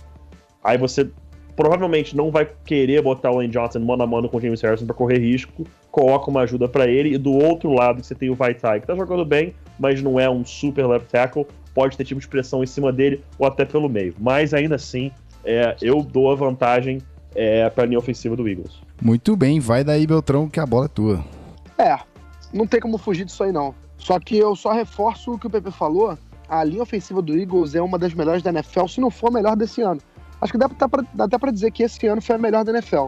Aí 0.63 0.77
você 0.77 1.09
provavelmente 1.55 2.15
não 2.15 2.31
vai 2.31 2.49
querer 2.65 3.01
botar 3.01 3.31
o 3.31 3.37
Lane 3.37 3.49
Johnson 3.49 3.79
mano 3.79 4.03
a 4.03 4.07
mano 4.07 4.27
com 4.27 4.37
o 4.37 4.41
James 4.41 4.61
Harrison 4.61 4.85
para 4.85 4.95
correr 4.95 5.19
risco, 5.19 5.65
coloca 5.89 6.29
uma 6.29 6.41
ajuda 6.41 6.67
para 6.67 6.87
ele, 6.87 7.13
e 7.13 7.17
do 7.17 7.31
outro 7.31 7.71
lado 7.71 8.03
você 8.03 8.13
tem 8.13 8.29
o 8.29 8.35
Vaitai, 8.35 8.81
que 8.81 8.87
tá 8.87 8.95
jogando 8.95 9.23
bem, 9.23 9.53
mas 9.79 10.01
não 10.01 10.19
é 10.19 10.29
um 10.29 10.43
super 10.43 10.85
left 10.85 11.09
tackle, 11.09 11.47
pode 11.73 11.95
ter 11.95 12.03
tipo 12.03 12.19
de 12.19 12.27
pressão 12.27 12.63
em 12.63 12.67
cima 12.67 12.91
dele 12.91 13.21
ou 13.39 13.47
até 13.47 13.63
pelo 13.63 13.87
meio. 13.87 14.13
Mas 14.19 14.53
ainda 14.53 14.75
assim, 14.75 15.11
é, 15.43 15.75
eu 15.81 16.01
dou 16.01 16.31
a 16.31 16.35
vantagem 16.35 16.99
é, 17.35 17.69
para 17.69 17.83
a 17.83 17.87
linha 17.87 17.99
ofensiva 17.99 18.35
do 18.35 18.47
Eagles. 18.47 18.81
Muito 19.01 19.35
bem, 19.35 19.59
vai 19.59 19.83
daí, 19.83 20.07
Beltrão, 20.07 20.49
que 20.49 20.59
a 20.59 20.65
bola 20.65 20.85
é 20.85 20.89
tua. 20.89 21.25
É, 21.77 21.97
não 22.53 22.65
tem 22.65 22.79
como 22.79 22.97
fugir 22.97 23.25
disso 23.25 23.43
aí 23.43 23.51
não. 23.51 23.75
Só 23.97 24.19
que 24.19 24.37
eu 24.37 24.55
só 24.55 24.71
reforço 24.71 25.33
o 25.33 25.39
que 25.39 25.47
o 25.47 25.49
Pepe 25.49 25.71
falou, 25.71 26.17
a 26.47 26.63
linha 26.63 26.83
ofensiva 26.83 27.21
do 27.21 27.37
Eagles 27.37 27.75
é 27.75 27.81
uma 27.81 27.99
das 27.99 28.13
melhores 28.13 28.41
da 28.41 28.51
NFL, 28.51 28.87
se 28.87 29.01
não 29.01 29.11
for 29.11 29.27
a 29.27 29.31
melhor 29.31 29.55
desse 29.55 29.81
ano. 29.81 29.99
Acho 30.39 30.51
que 30.51 30.57
dá, 30.57 30.69
pra, 30.69 31.03
dá 31.13 31.25
até 31.25 31.37
pra 31.37 31.51
dizer 31.51 31.71
que 31.71 31.83
esse 31.83 32.05
ano 32.07 32.21
foi 32.21 32.35
a 32.35 32.39
melhor 32.39 32.63
da 32.63 32.71
NFL. 32.71 33.07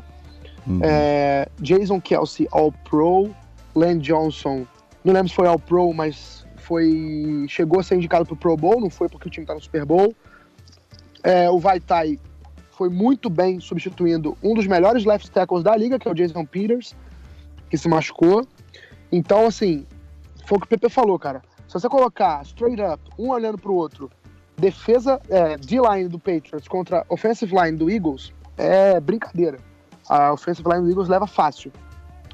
Uhum. 0.66 0.80
É, 0.82 1.48
Jason 1.60 2.02
Kelsey, 2.02 2.48
All-Pro. 2.52 3.34
Len 3.78 4.00
Johnson, 4.00 4.66
não 5.04 5.14
lembro 5.14 5.30
se 5.30 5.36
foi 5.36 5.48
All-Pro, 5.48 5.94
mas 5.94 6.46
foi 6.58 7.46
chegou 7.48 7.80
a 7.80 7.84
ser 7.84 7.96
indicado 7.96 8.26
pro 8.26 8.36
Pro 8.36 8.58
Bowl, 8.58 8.82
não 8.82 8.90
foi 8.90 9.08
porque 9.08 9.28
o 9.28 9.32
time 9.32 9.46
tá 9.46 9.54
no 9.54 9.62
Super 9.62 9.86
Bowl. 9.86 10.14
É, 11.24 11.50
o 11.50 11.60
Vaitai 11.60 12.20
foi 12.78 12.90
muito 12.90 13.28
bem 13.28 13.60
substituindo 13.60 14.38
um 14.44 14.54
dos 14.54 14.68
melhores 14.68 15.04
left 15.04 15.32
tackles 15.32 15.64
da 15.64 15.76
liga, 15.76 15.98
que 15.98 16.08
é 16.08 16.12
o 16.12 16.14
Jason 16.14 16.46
Peters, 16.46 16.96
que 17.72 17.78
se 17.78 17.90
machucou. 17.90 18.46
Então, 19.12 19.48
assim, 19.48 19.86
foi 20.46 20.58
o 20.58 20.62
que 20.62 20.68
o 20.68 20.70
Pepe 20.70 20.88
falou, 20.88 21.18
cara. 21.18 21.42
Se 21.68 21.74
você 21.74 21.90
colocar 21.90 22.44
straight 22.44 22.80
up, 22.82 23.02
um 23.18 23.30
olhando 23.30 23.58
pro 23.58 23.74
outro, 23.74 24.12
defesa 24.56 25.20
é, 25.28 25.58
D-line 25.58 26.08
do 26.08 26.20
Patriots 26.20 26.68
contra 26.68 27.04
offensive 27.10 27.54
line 27.54 27.78
do 27.78 27.90
Eagles 27.90 28.32
é 28.56 29.00
brincadeira. 29.00 29.58
A 30.08 30.32
offensive 30.32 30.70
line 30.70 30.84
do 30.84 30.90
Eagles 30.92 31.10
leva 31.10 31.26
fácil. 31.26 31.72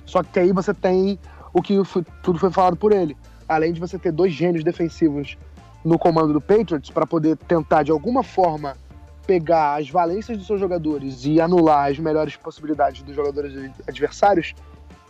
Só 0.06 0.22
que 0.22 0.40
aí 0.40 0.52
você 0.52 0.74
tem 0.74 1.18
o 1.54 1.62
que 1.62 1.76
tudo 2.22 2.38
foi 2.38 2.52
falado 2.52 2.76
por 2.76 2.92
ele. 2.92 3.16
Além 3.48 3.72
de 3.72 3.80
você 3.80 3.98
ter 3.98 4.12
dois 4.12 4.34
gênios 4.34 4.64
defensivos 4.64 5.38
no 5.86 5.98
comando 5.98 6.34
do 6.34 6.42
Patriots 6.42 6.90
para 6.90 7.08
poder 7.08 7.38
tentar 7.38 7.84
de 7.84 7.92
alguma 7.92 8.24
forma 8.24 8.76
pegar 9.26 9.80
as 9.80 9.90
valências 9.90 10.38
dos 10.38 10.48
seus 10.48 10.60
jogadores 10.60 11.26
e 11.26 11.40
anular 11.40 11.90
as 11.90 12.00
melhores 12.00 12.36
possibilidades 12.36 13.02
dos 13.04 13.16
jogadores 13.16 13.72
adversários, 13.88 14.54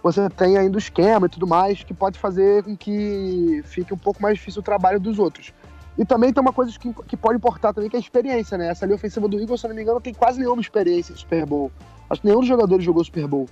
você 0.01 0.29
tem 0.29 0.57
ainda 0.57 0.75
o 0.75 0.79
esquema 0.79 1.27
e 1.27 1.29
tudo 1.29 1.47
mais 1.47 1.83
que 1.83 1.93
pode 1.93 2.19
fazer 2.19 2.63
com 2.63 2.75
que 2.75 3.61
fique 3.65 3.93
um 3.93 3.97
pouco 3.97 4.21
mais 4.21 4.37
difícil 4.37 4.59
o 4.59 4.63
trabalho 4.63 4.99
dos 4.99 5.17
outros. 5.17 5.53
E 5.97 6.03
também 6.03 6.33
tem 6.33 6.41
uma 6.41 6.51
coisa 6.51 6.77
que, 6.77 6.91
que 7.07 7.15
pode 7.15 7.37
importar 7.37 7.71
também, 7.71 7.89
que 7.89 7.95
é 7.95 7.99
a 7.99 8.01
experiência, 8.01 8.57
né? 8.57 8.69
Essa 8.69 8.85
linha 8.85 8.95
ofensiva 8.95 9.27
do 9.27 9.39
Eagles, 9.39 9.61
se 9.61 9.67
não 9.67 9.75
me 9.75 9.81
engano, 9.81 10.01
tem 10.01 10.13
quase 10.13 10.39
nenhuma 10.39 10.61
experiência 10.61 11.13
em 11.13 11.15
Super 11.15 11.45
Bowl. 11.45 11.71
Acho 12.09 12.21
que 12.21 12.27
nenhum 12.27 12.39
dos 12.39 12.47
jogadores 12.47 12.83
jogou 12.83 13.03
Super 13.03 13.27
Bowl. 13.27 13.47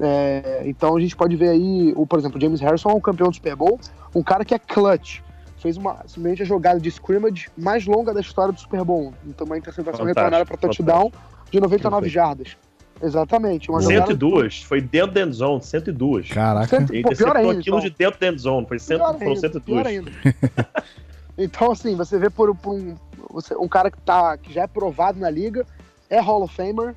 É, 0.00 0.62
então 0.64 0.96
a 0.96 1.00
gente 1.00 1.14
pode 1.14 1.36
ver 1.36 1.50
aí, 1.50 1.92
o, 1.94 2.06
por 2.06 2.18
exemplo, 2.18 2.38
o 2.38 2.40
James 2.40 2.60
Harrison 2.60 2.90
é 2.90 2.94
um 2.94 3.00
campeão 3.00 3.28
do 3.28 3.34
Super 3.34 3.54
Bowl, 3.54 3.78
um 4.14 4.22
cara 4.22 4.44
que 4.44 4.54
é 4.54 4.58
clutch. 4.58 5.20
Fez 5.62 5.76
uma, 5.76 5.98
simplesmente 6.06 6.42
a 6.42 6.44
jogada 6.44 6.80
de 6.80 6.88
scrimmage 6.88 7.48
mais 7.56 7.86
longa 7.86 8.12
da 8.12 8.20
história 8.20 8.52
do 8.52 8.60
Super 8.60 8.84
Bowl. 8.84 9.14
Então 9.24 9.46
uma 9.46 9.56
interceptação 9.56 10.04
retornada 10.04 10.44
para 10.44 10.56
touchdown 10.56 11.12
de 11.50 11.60
99 11.60 12.08
jardas. 12.08 12.56
Exatamente. 13.00 13.70
Uma 13.70 13.80
102, 13.80 14.54
jogada... 14.54 14.68
foi 14.68 14.80
dentro 14.80 15.12
da 15.12 15.20
end 15.22 15.32
zone, 15.32 15.62
102. 15.62 16.28
Caraca. 16.30 16.66
Cento... 16.66 16.92
Ele 16.92 17.00
interceptou 17.00 17.50
aquilo 17.50 17.60
então. 17.60 17.80
de 17.80 17.90
dentro 17.90 18.20
da 18.20 18.26
end 18.26 18.40
zone, 18.40 18.66
foi 18.66 18.78
cento... 18.78 19.18
foram 19.18 19.36
102. 19.36 19.64
Pior 19.64 19.86
ainda. 19.86 20.10
Então, 21.36 21.72
assim, 21.72 21.96
você 21.96 22.18
vê 22.18 22.28
por, 22.28 22.54
por 22.54 22.74
um, 22.74 22.94
você, 23.30 23.54
um 23.56 23.68
cara 23.68 23.90
que, 23.90 23.98
tá, 24.02 24.36
que 24.36 24.52
já 24.52 24.62
é 24.62 24.66
provado 24.66 25.18
na 25.18 25.30
liga, 25.30 25.66
é 26.10 26.20
Hall 26.20 26.42
of 26.42 26.54
Famer, 26.54 26.94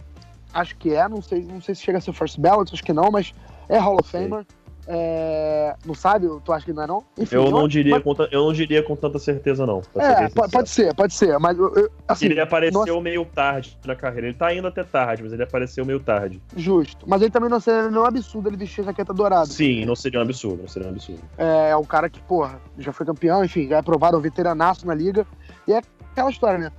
acho 0.54 0.76
que 0.76 0.94
é, 0.94 1.08
não 1.08 1.22
sei, 1.22 1.42
não 1.44 1.62
sei 1.62 1.74
se 1.74 1.82
chega 1.82 1.98
a 1.98 2.02
ser 2.02 2.14
first 2.14 2.40
ballot, 2.40 2.72
acho 2.74 2.84
que 2.84 2.94
não, 2.94 3.10
mas 3.12 3.34
é 3.70 3.78
Hall 3.78 3.98
of 4.00 4.10
Famer. 4.10 4.46
É, 4.88 5.76
não 5.84 5.96
sabe? 5.96 6.28
Tu 6.44 6.54
acha 6.54 6.66
que 6.66 6.74
não 6.74 6.84
é 6.84 6.88
não? 6.88 7.04
Enfim, 7.18 7.36
eu, 7.36 7.50
não 7.50 7.68
diria 7.68 7.96
mas... 7.96 8.04
com, 8.04 8.24
eu 8.32 8.46
não 8.46 8.54
diria 8.54 8.84
com 8.84 8.96
tanta 8.96 9.18
certeza, 9.18 9.66
não. 9.66 9.82
É, 9.96 10.30
pode 10.30 10.70
ser, 10.70 10.94
pode 10.94 11.14
ser, 11.14 11.40
mas 11.40 11.58
eu, 11.58 11.90
assim, 12.08 12.28
Ele 12.28 12.40
apareceu 12.40 12.80
nossa... 12.80 13.02
meio 13.02 13.26
tarde 13.26 13.78
na 13.86 13.96
carreira. 13.96 14.28
Ele 14.28 14.38
tá 14.38 14.54
indo 14.54 14.68
até 14.68 14.84
tarde, 14.84 15.24
mas 15.24 15.34
ele 15.34 15.44
apareceu 15.44 15.86
meio 15.86 16.00
tarde. 16.00 16.42
Justo. 16.56 17.06
Mas 17.08 17.22
ele 17.22 17.32
também 17.32 17.50
não 17.50 17.60
seria 17.60 17.90
um 17.90 18.06
absurdo 18.06 18.50
ele 18.50 18.58
vestir 18.58 18.82
a 18.82 18.86
jaqueta 18.86 19.14
dourada. 19.14 19.48
Sim, 19.48 19.86
não 19.86 19.96
seria 19.96 20.20
um 20.20 20.24
absurdo, 20.24 20.62
não 20.62 20.70
seria 20.70 20.88
um 20.88 20.92
absurdo. 20.92 21.22
É, 21.38 21.70
é 21.72 21.78
um 21.78 21.84
cara 21.84 22.08
que, 22.08 22.22
porra, 22.22 22.60
já 22.78 22.94
foi 22.94 23.06
campeão, 23.06 23.44
enfim, 23.44 23.68
já 23.68 23.78
é 23.78 23.82
provado, 23.82 24.18
um 24.18 24.22
veteranaço 24.22 24.86
na 24.86 24.94
liga. 24.94 25.26
E 25.68 25.74
é 25.74 25.82
aquela 26.12 26.30
história, 26.30 26.60
né? 26.60 26.72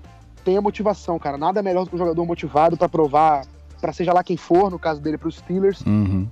Tem 0.45 0.57
a 0.57 0.61
motivação, 0.61 1.19
cara. 1.19 1.37
Nada 1.37 1.61
melhor 1.61 1.85
do 1.85 1.90
que 1.90 1.97
um 1.97 1.99
jogador 1.99 2.25
motivado 2.25 2.77
para 2.77 2.88
provar, 2.88 3.45
para 3.81 3.92
seja 3.92 4.12
lá 4.12 4.23
quem 4.23 4.37
for, 4.37 4.71
no 4.71 4.79
caso 4.79 5.01
dele, 5.01 5.19
pros 5.19 5.38
Steelers. 5.38 5.81
Uhum 5.81 6.29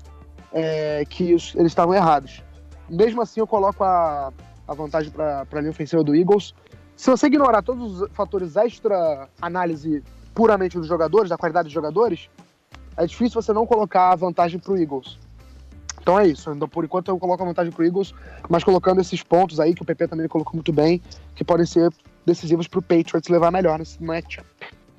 é, 0.54 1.04
que 1.04 1.34
os, 1.34 1.54
eles 1.56 1.72
estavam 1.72 1.92
errados. 1.92 2.42
mesmo 2.88 3.20
assim 3.20 3.40
eu 3.40 3.46
coloco 3.46 3.82
a, 3.82 4.32
a 4.66 4.74
vantagem 4.74 5.10
para 5.10 5.44
a 5.50 5.60
linha 5.60 5.70
ofensiva 5.70 6.02
do 6.04 6.14
Eagles. 6.14 6.54
Se 6.96 7.10
você 7.10 7.26
ignorar 7.26 7.60
todos 7.60 8.00
os 8.00 8.10
fatores 8.12 8.56
extra 8.56 9.28
análise 9.42 10.02
puramente 10.32 10.78
dos 10.78 10.86
jogadores, 10.86 11.28
da 11.28 11.36
qualidade 11.36 11.64
dos 11.64 11.74
jogadores, 11.74 12.30
é 12.96 13.04
difícil 13.04 13.42
você 13.42 13.52
não 13.52 13.66
colocar 13.66 14.12
a 14.12 14.14
vantagem 14.14 14.60
para 14.60 14.72
o 14.72 14.78
Eagles. 14.78 15.18
Então 16.00 16.18
é 16.18 16.26
isso. 16.26 16.52
Então, 16.52 16.68
por 16.68 16.84
enquanto 16.84 17.08
eu 17.08 17.18
coloco 17.18 17.42
a 17.42 17.46
vantagem 17.46 17.72
para 17.72 17.82
o 17.82 17.84
Eagles, 17.84 18.14
mas 18.48 18.62
colocando 18.62 19.00
esses 19.00 19.22
pontos 19.22 19.58
aí, 19.58 19.74
que 19.74 19.82
o 19.82 19.84
PP 19.84 20.06
também 20.06 20.28
colocou 20.28 20.54
muito 20.54 20.72
bem, 20.72 21.02
que 21.34 21.42
podem 21.42 21.66
ser 21.66 21.92
decisivos 22.24 22.68
para 22.68 22.78
o 22.78 22.82
Patriots 22.82 23.28
levar 23.28 23.50
melhor 23.50 23.78
nesse 23.78 24.02
matchup. 24.02 24.46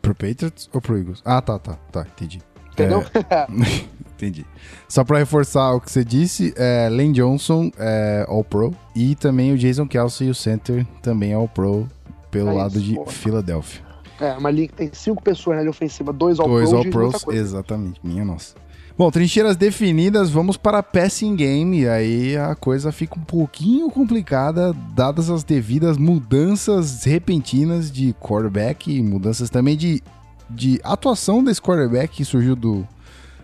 Pro 0.01 0.13
Patriots 0.13 0.69
ou 0.73 0.81
pro 0.81 0.97
Eagles? 0.97 1.21
Ah, 1.23 1.41
tá, 1.41 1.57
tá, 1.57 1.77
tá, 1.91 2.01
entendi. 2.01 2.41
Entendeu? 2.75 3.03
É, 3.29 3.47
entendi. 4.15 4.45
Só 4.87 5.03
pra 5.03 5.17
reforçar 5.17 5.73
o 5.73 5.81
que 5.81 5.91
você 5.91 6.03
disse, 6.03 6.53
é, 6.57 6.87
Lane 6.89 7.13
Johnson 7.13 7.71
é 7.77 8.25
All-Pro 8.27 8.73
e 8.95 9.15
também 9.15 9.51
o 9.53 9.57
Jason 9.57 9.87
Kelsey, 9.87 10.29
o 10.29 10.35
center, 10.35 10.85
também 11.01 11.31
é 11.31 11.35
All-Pro 11.35 11.87
pelo 12.29 12.49
É 12.49 12.53
lado 12.53 12.77
isso, 12.77 12.83
de 12.85 12.95
pô. 12.95 13.05
Philadelphia. 13.05 13.81
É, 14.19 14.33
uma 14.33 14.51
linha 14.51 14.67
que 14.67 14.73
tem 14.73 14.89
cinco 14.93 15.21
pessoas 15.23 15.55
na 15.57 15.61
linha 15.63 15.71
ofensiva, 15.71 16.13
dois 16.13 16.37
Dois 16.37 16.71
All-Pros. 16.71 17.13
diz 17.13 17.23
All-Pros, 17.23 17.35
exatamente, 17.35 17.99
minha 18.03 18.23
nossa. 18.23 18.55
Bom, 18.97 19.11
trincheiras 19.11 19.57
definidas, 19.57 20.29
vamos 20.29 20.55
para 20.55 20.81
passing 20.81 21.35
game. 21.35 21.85
Aí 21.85 22.37
a 22.37 22.55
coisa 22.55 22.93
fica 22.93 23.19
um 23.19 23.23
pouquinho 23.23 23.89
complicada, 23.91 24.73
dadas 24.95 25.29
as 25.29 25.43
devidas 25.43 25.97
mudanças 25.97 27.03
repentinas 27.03 27.91
de 27.91 28.13
quarterback 28.21 28.89
e 28.89 29.03
mudanças 29.03 29.49
também 29.49 29.75
de, 29.75 30.01
de 30.49 30.79
atuação 30.83 31.43
desse 31.43 31.61
quarterback 31.61 32.15
que 32.15 32.25
surgiu 32.25 32.55
do. 32.55 32.87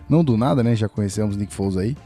Não 0.08 0.22
do 0.22 0.36
nada, 0.36 0.62
né? 0.62 0.76
Já 0.76 0.88
conhecemos 0.88 1.36
Nick 1.36 1.54
Foles 1.54 1.76
aí. 1.76 1.96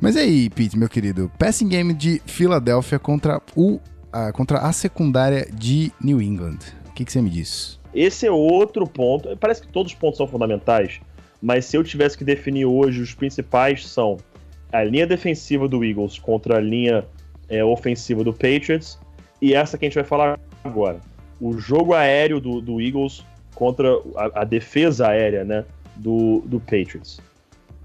Mas 0.00 0.16
e 0.16 0.18
aí, 0.18 0.50
Pete, 0.50 0.78
meu 0.78 0.88
querido, 0.88 1.30
passing 1.38 1.68
game 1.68 1.94
de 1.94 2.20
Filadélfia 2.26 2.98
contra, 2.98 3.40
o, 3.56 3.80
a, 4.12 4.32
contra 4.32 4.58
a 4.58 4.72
secundária 4.72 5.48
de 5.52 5.90
New 6.02 6.20
England. 6.20 6.58
O 6.88 6.92
que, 6.92 7.04
que 7.04 7.12
você 7.12 7.22
me 7.22 7.30
diz? 7.30 7.80
Esse 7.94 8.26
é 8.26 8.30
outro 8.30 8.86
ponto. 8.86 9.36
Parece 9.38 9.62
que 9.62 9.68
todos 9.68 9.92
os 9.92 9.98
pontos 9.98 10.18
são 10.18 10.26
fundamentais, 10.26 11.00
mas 11.40 11.64
se 11.64 11.76
eu 11.76 11.82
tivesse 11.82 12.18
que 12.18 12.24
definir 12.24 12.66
hoje, 12.66 13.00
os 13.00 13.14
principais 13.14 13.86
são 13.86 14.18
a 14.72 14.82
linha 14.82 15.06
defensiva 15.06 15.68
do 15.68 15.84
Eagles 15.84 16.18
contra 16.18 16.56
a 16.58 16.60
linha 16.60 17.04
é, 17.48 17.64
ofensiva 17.64 18.24
do 18.24 18.32
Patriots 18.32 18.98
e 19.40 19.54
essa 19.54 19.78
que 19.78 19.84
a 19.84 19.88
gente 19.88 19.94
vai 19.94 20.04
falar 20.04 20.38
agora. 20.62 21.00
O 21.40 21.58
jogo 21.58 21.94
aéreo 21.94 22.40
do, 22.40 22.60
do 22.60 22.80
Eagles 22.80 23.24
contra 23.54 23.88
a, 24.16 24.42
a 24.42 24.44
defesa 24.44 25.08
aérea 25.08 25.44
né, 25.44 25.64
do, 25.96 26.42
do 26.46 26.60
Patriots. 26.60 27.20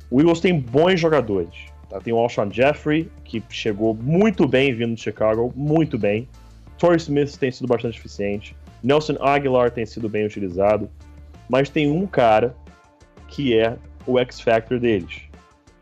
O 0.10 0.20
Eagles 0.20 0.40
tem 0.40 0.60
bons 0.60 1.00
jogadores. 1.00 1.56
Tá? 1.90 2.00
Tem 2.00 2.14
o 2.14 2.18
Alshon 2.18 2.52
Jeffrey, 2.52 3.10
que 3.24 3.42
chegou 3.50 3.94
muito 3.94 4.48
bem 4.48 4.74
vindo 4.74 4.96
de 4.96 5.02
Chicago, 5.02 5.54
muito 5.56 5.98
bem. 5.98 6.28
Torrey 6.78 6.98
Smith 6.98 7.36
tem 7.38 7.52
sido 7.52 7.68
bastante 7.68 7.98
eficiente. 7.98 8.56
Nelson 8.82 9.18
Aguilar 9.20 9.72
tem 9.72 9.86
sido 9.86 10.08
bem 10.08 10.26
utilizado. 10.26 10.90
Mas 11.50 11.70
tem 11.70 11.92
um 11.92 12.06
cara 12.06 12.56
que 13.28 13.58
é 13.58 13.76
o 14.06 14.20
X-Factor 14.20 14.80
deles. 14.80 15.22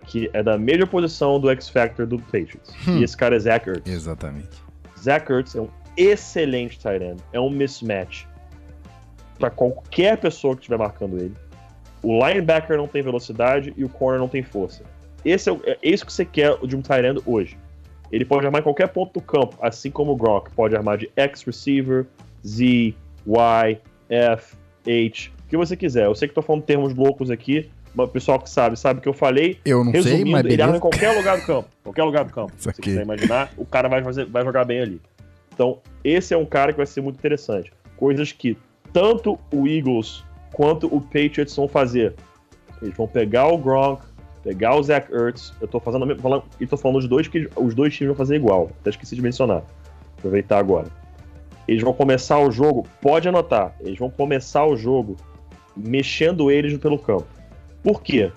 Que 0.06 0.30
é 0.34 0.42
da 0.42 0.58
mesma 0.58 0.88
posição 0.88 1.40
do 1.40 1.50
X-Factor 1.50 2.08
do 2.08 2.18
Patriots. 2.18 2.74
Hum. 2.88 3.00
E 3.00 3.04
esse 3.04 3.16
cara 3.16 3.36
é 3.36 3.40
Zach 3.40 3.70
Ertz. 3.70 3.90
Exatamente. 3.90 4.50
Zach 4.98 5.30
Ertz 5.32 5.56
é 5.56 5.62
um 5.62 5.70
excelente 5.96 6.80
tight 6.80 7.04
end. 7.04 7.22
É 7.34 7.40
um 7.40 7.50
mismatch 7.50 8.26
para 9.38 9.50
qualquer 9.50 10.18
pessoa 10.18 10.56
que 10.56 10.62
estiver 10.62 10.78
marcando 10.78 11.18
ele. 11.18 11.34
O 12.04 12.26
linebacker 12.26 12.78
não 12.78 12.88
tem 12.88 13.02
velocidade 13.02 13.74
e 13.76 13.84
o 13.84 13.90
corner 13.90 14.20
não 14.20 14.28
tem 14.28 14.44
força. 14.44 14.84
Esse 15.26 15.50
é, 15.50 15.52
o- 15.52 15.62
é 15.66 15.78
isso 15.84 16.06
que 16.06 16.14
você 16.14 16.24
quer 16.26 16.56
de 16.60 16.76
um 16.76 16.82
tight 16.82 17.06
end 17.06 17.22
hoje. 17.26 17.58
Ele 18.12 18.24
pode 18.24 18.46
armar 18.46 18.62
em 18.62 18.64
qualquer 18.64 18.88
ponto 18.88 19.14
do 19.14 19.22
campo, 19.22 19.58
assim 19.62 19.92
como 19.92 20.14
o 20.14 20.16
Gronk 20.16 20.50
pode 20.52 20.76
armar 20.76 20.98
de 20.98 21.10
X 21.16 21.44
receiver, 21.44 22.06
Z, 22.46 22.94
Y, 23.26 23.78
F, 24.10 24.56
H, 24.88 25.32
o 25.46 25.50
que 25.50 25.58
você 25.58 25.76
quiser. 25.76 26.06
Eu 26.06 26.16
sei 26.16 26.28
que 26.28 26.34
tô 26.34 26.42
falando 26.42 26.62
termos 26.64 26.94
loucos 26.94 27.30
aqui, 27.30 27.70
mas 27.94 28.08
o 28.08 28.12
pessoal 28.12 28.40
que 28.40 28.50
sabe, 28.50 28.78
sabe 28.80 29.00
o 29.00 29.02
que 29.04 29.10
eu 29.10 29.14
falei. 29.14 29.60
Eu 29.66 29.84
não 29.84 29.92
sei, 29.92 30.02
Resumindo, 30.04 30.32
mas 30.32 30.46
ele 30.46 30.54
arma 30.62 30.78
em 30.78 30.80
beleza. 30.80 30.82
qualquer 30.82 31.12
lugar 31.18 31.38
do 31.38 31.46
campo. 31.46 31.70
Qualquer 31.84 32.04
lugar 32.04 32.24
do 32.26 32.32
campo. 32.32 32.54
Se 32.58 32.72
quiser 32.82 33.02
imaginar, 33.04 33.52
o 33.58 33.66
cara 33.66 33.90
vai, 33.90 34.02
fazer, 34.04 34.26
vai 34.26 34.44
jogar 34.46 34.64
bem 34.64 34.80
ali. 34.82 35.02
Então, 35.54 35.80
esse 36.04 36.34
é 36.34 36.38
um 36.38 36.46
cara 36.46 36.72
que 36.72 36.78
vai 36.78 36.86
ser 36.86 37.02
muito 37.02 37.18
interessante. 37.18 37.74
Coisas 37.98 38.32
que 38.32 38.56
tanto 38.94 39.40
o 39.52 39.68
Eagles 39.68 40.24
quanto 40.54 40.88
o 40.88 41.02
Patriots 41.02 41.56
vão 41.56 41.68
fazer. 41.68 42.16
Eles 42.82 42.96
vão 42.96 43.08
pegar 43.08 43.48
o 43.48 43.58
Gronk, 43.58 44.02
pegar 44.44 44.76
o 44.76 44.84
Zach 44.84 45.12
Ertz. 45.14 45.54
Eu 45.60 45.68
tô 45.68 45.80
fazendo, 45.80 46.16
falando, 46.18 46.44
e 46.60 46.68
tô 46.68 46.78
falando 46.78 46.98
os 46.98 47.08
dois 47.08 47.28
que 47.28 47.50
os 47.56 47.74
dois 47.74 47.94
times 47.94 48.10
vão 48.10 48.18
fazer 48.18 48.36
igual. 48.36 48.70
Até 48.82 48.92
esqueci 48.92 49.16
de 49.16 49.22
mencionar. 49.22 49.64
Aproveitar 50.18 50.58
agora. 50.58 50.88
Eles 51.68 51.84
vão 51.84 51.94
começar 51.94 52.40
o 52.40 52.50
jogo, 52.50 52.88
pode 53.02 53.28
anotar, 53.28 53.76
eles 53.82 54.00
vão 54.00 54.10
começar 54.10 54.66
o 54.66 54.78
jogo 54.78 55.18
mexendo 55.76 56.50
eles 56.50 56.78
pelo 56.78 56.98
campo. 56.98 57.28
Por 57.84 58.02
quê? 58.02 58.32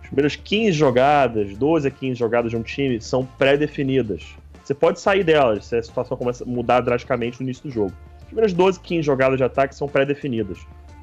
As 0.00 0.06
primeiras 0.06 0.36
15 0.36 0.72
jogadas, 0.72 1.56
12 1.56 1.88
a 1.88 1.90
15 1.90 2.14
jogadas 2.14 2.50
de 2.50 2.56
um 2.56 2.62
time 2.62 3.00
são 3.00 3.26
pré-definidas. 3.26 4.34
Você 4.62 4.72
pode 4.72 5.00
sair 5.00 5.24
delas 5.24 5.66
se 5.66 5.76
a 5.76 5.82
situação 5.82 6.16
começa 6.16 6.44
a 6.44 6.46
mudar 6.46 6.80
drasticamente 6.80 7.40
no 7.40 7.46
início 7.46 7.64
do 7.64 7.70
jogo. 7.70 7.92
As 8.30 8.32
primeiras 8.32 8.52
12, 8.52 8.78
15 8.78 9.02
jogadas 9.02 9.38
de 9.38 9.42
ataque 9.42 9.74
são 9.74 9.88
pré-definidas. 9.88 10.58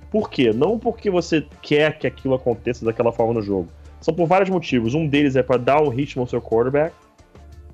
Por 0.10 0.30
quê? 0.30 0.54
Não 0.54 0.80
porque 0.80 1.10
você 1.10 1.46
quer 1.62 2.00
que 2.00 2.08
aquilo 2.08 2.34
aconteça 2.34 2.86
daquela 2.86 3.12
forma 3.12 3.34
no 3.34 3.42
jogo. 3.42 3.68
São 4.00 4.14
por 4.14 4.28
vários 4.28 4.50
motivos. 4.50 4.94
Um 4.94 5.06
deles 5.06 5.36
é 5.36 5.44
para 5.44 5.58
dar 5.58 5.82
um 5.82 5.90
ritmo 5.90 6.22
ao 6.22 6.28
seu 6.28 6.42
quarterback. 6.42 6.96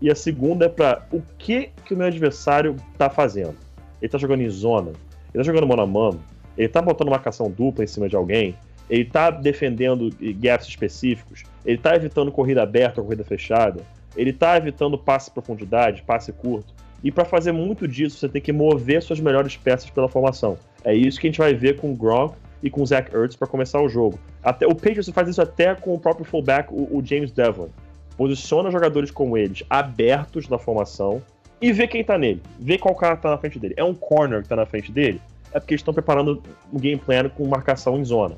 E 0.01 0.09
a 0.09 0.15
segunda 0.15 0.65
é 0.65 0.69
para 0.69 1.05
o 1.11 1.21
que, 1.37 1.69
que 1.85 1.93
o 1.93 1.97
meu 1.97 2.07
adversário 2.07 2.75
tá 2.97 3.11
fazendo. 3.11 3.53
Ele 4.01 4.09
tá 4.09 4.17
jogando 4.17 4.41
em 4.41 4.49
zona, 4.49 4.89
ele 4.89 5.35
tá 5.35 5.43
jogando 5.43 5.67
mano 5.67 5.83
a 5.83 5.87
mano, 5.87 6.19
ele 6.57 6.67
tá 6.67 6.81
botando 6.81 7.11
marcação 7.11 7.51
dupla 7.51 7.83
em 7.83 7.87
cima 7.87 8.09
de 8.09 8.15
alguém, 8.15 8.55
ele 8.89 9.05
tá 9.05 9.29
defendendo 9.29 10.09
gaps 10.39 10.67
específicos, 10.67 11.43
ele 11.63 11.77
tá 11.77 11.95
evitando 11.95 12.31
corrida 12.31 12.63
aberta 12.63 12.99
ou 12.99 13.05
corrida 13.05 13.23
fechada, 13.23 13.81
ele 14.17 14.33
tá 14.33 14.57
evitando 14.57 14.97
passe 14.97 15.29
profundidade, 15.29 16.01
passe 16.01 16.33
curto. 16.33 16.73
E 17.03 17.11
para 17.11 17.25
fazer 17.25 17.51
muito 17.51 17.87
disso, 17.87 18.17
você 18.17 18.29
tem 18.29 18.41
que 18.41 18.53
mover 18.53 19.01
suas 19.01 19.19
melhores 19.19 19.57
peças 19.57 19.89
pela 19.89 20.07
formação. 20.07 20.57
É 20.83 20.95
isso 20.95 21.19
que 21.19 21.27
a 21.27 21.29
gente 21.29 21.39
vai 21.39 21.53
ver 21.53 21.75
com 21.75 21.91
o 21.91 21.95
Gronk 21.95 22.35
e 22.61 22.69
com 22.69 22.81
o 22.81 22.85
Zach 22.85 23.13
Ertz 23.13 23.35
para 23.35 23.47
começar 23.47 23.81
o 23.81 23.89
jogo. 23.89 24.17
Até, 24.41 24.65
o 24.65 24.73
Patriots 24.73 25.09
faz 25.09 25.27
isso 25.27 25.41
até 25.41 25.75
com 25.75 25.93
o 25.93 25.99
próprio 25.99 26.25
fullback, 26.25 26.69
o, 26.71 26.97
o 26.97 27.05
James 27.05 27.31
Devlin. 27.31 27.67
Posiciona 28.15 28.71
jogadores 28.71 29.11
como 29.11 29.37
eles 29.37 29.63
abertos 29.69 30.47
na 30.47 30.57
formação 30.57 31.21
e 31.61 31.73
vê 31.73 31.87
quem 31.87 32.03
tá 32.03 32.17
nele. 32.17 32.41
Vê 32.59 32.77
qual 32.77 32.95
cara 32.95 33.17
tá 33.17 33.31
na 33.31 33.37
frente 33.37 33.59
dele. 33.59 33.73
É 33.75 33.83
um 33.83 33.93
corner 33.93 34.41
que 34.41 34.47
tá 34.47 34.55
na 34.55 34.65
frente 34.65 34.91
dele? 34.91 35.19
É 35.51 35.59
porque 35.59 35.73
eles 35.73 35.81
estão 35.81 35.93
preparando 35.93 36.41
um 36.71 36.79
game 36.79 36.99
plan 36.99 37.27
com 37.29 37.45
marcação 37.47 37.97
em 37.97 38.05
zona. 38.05 38.37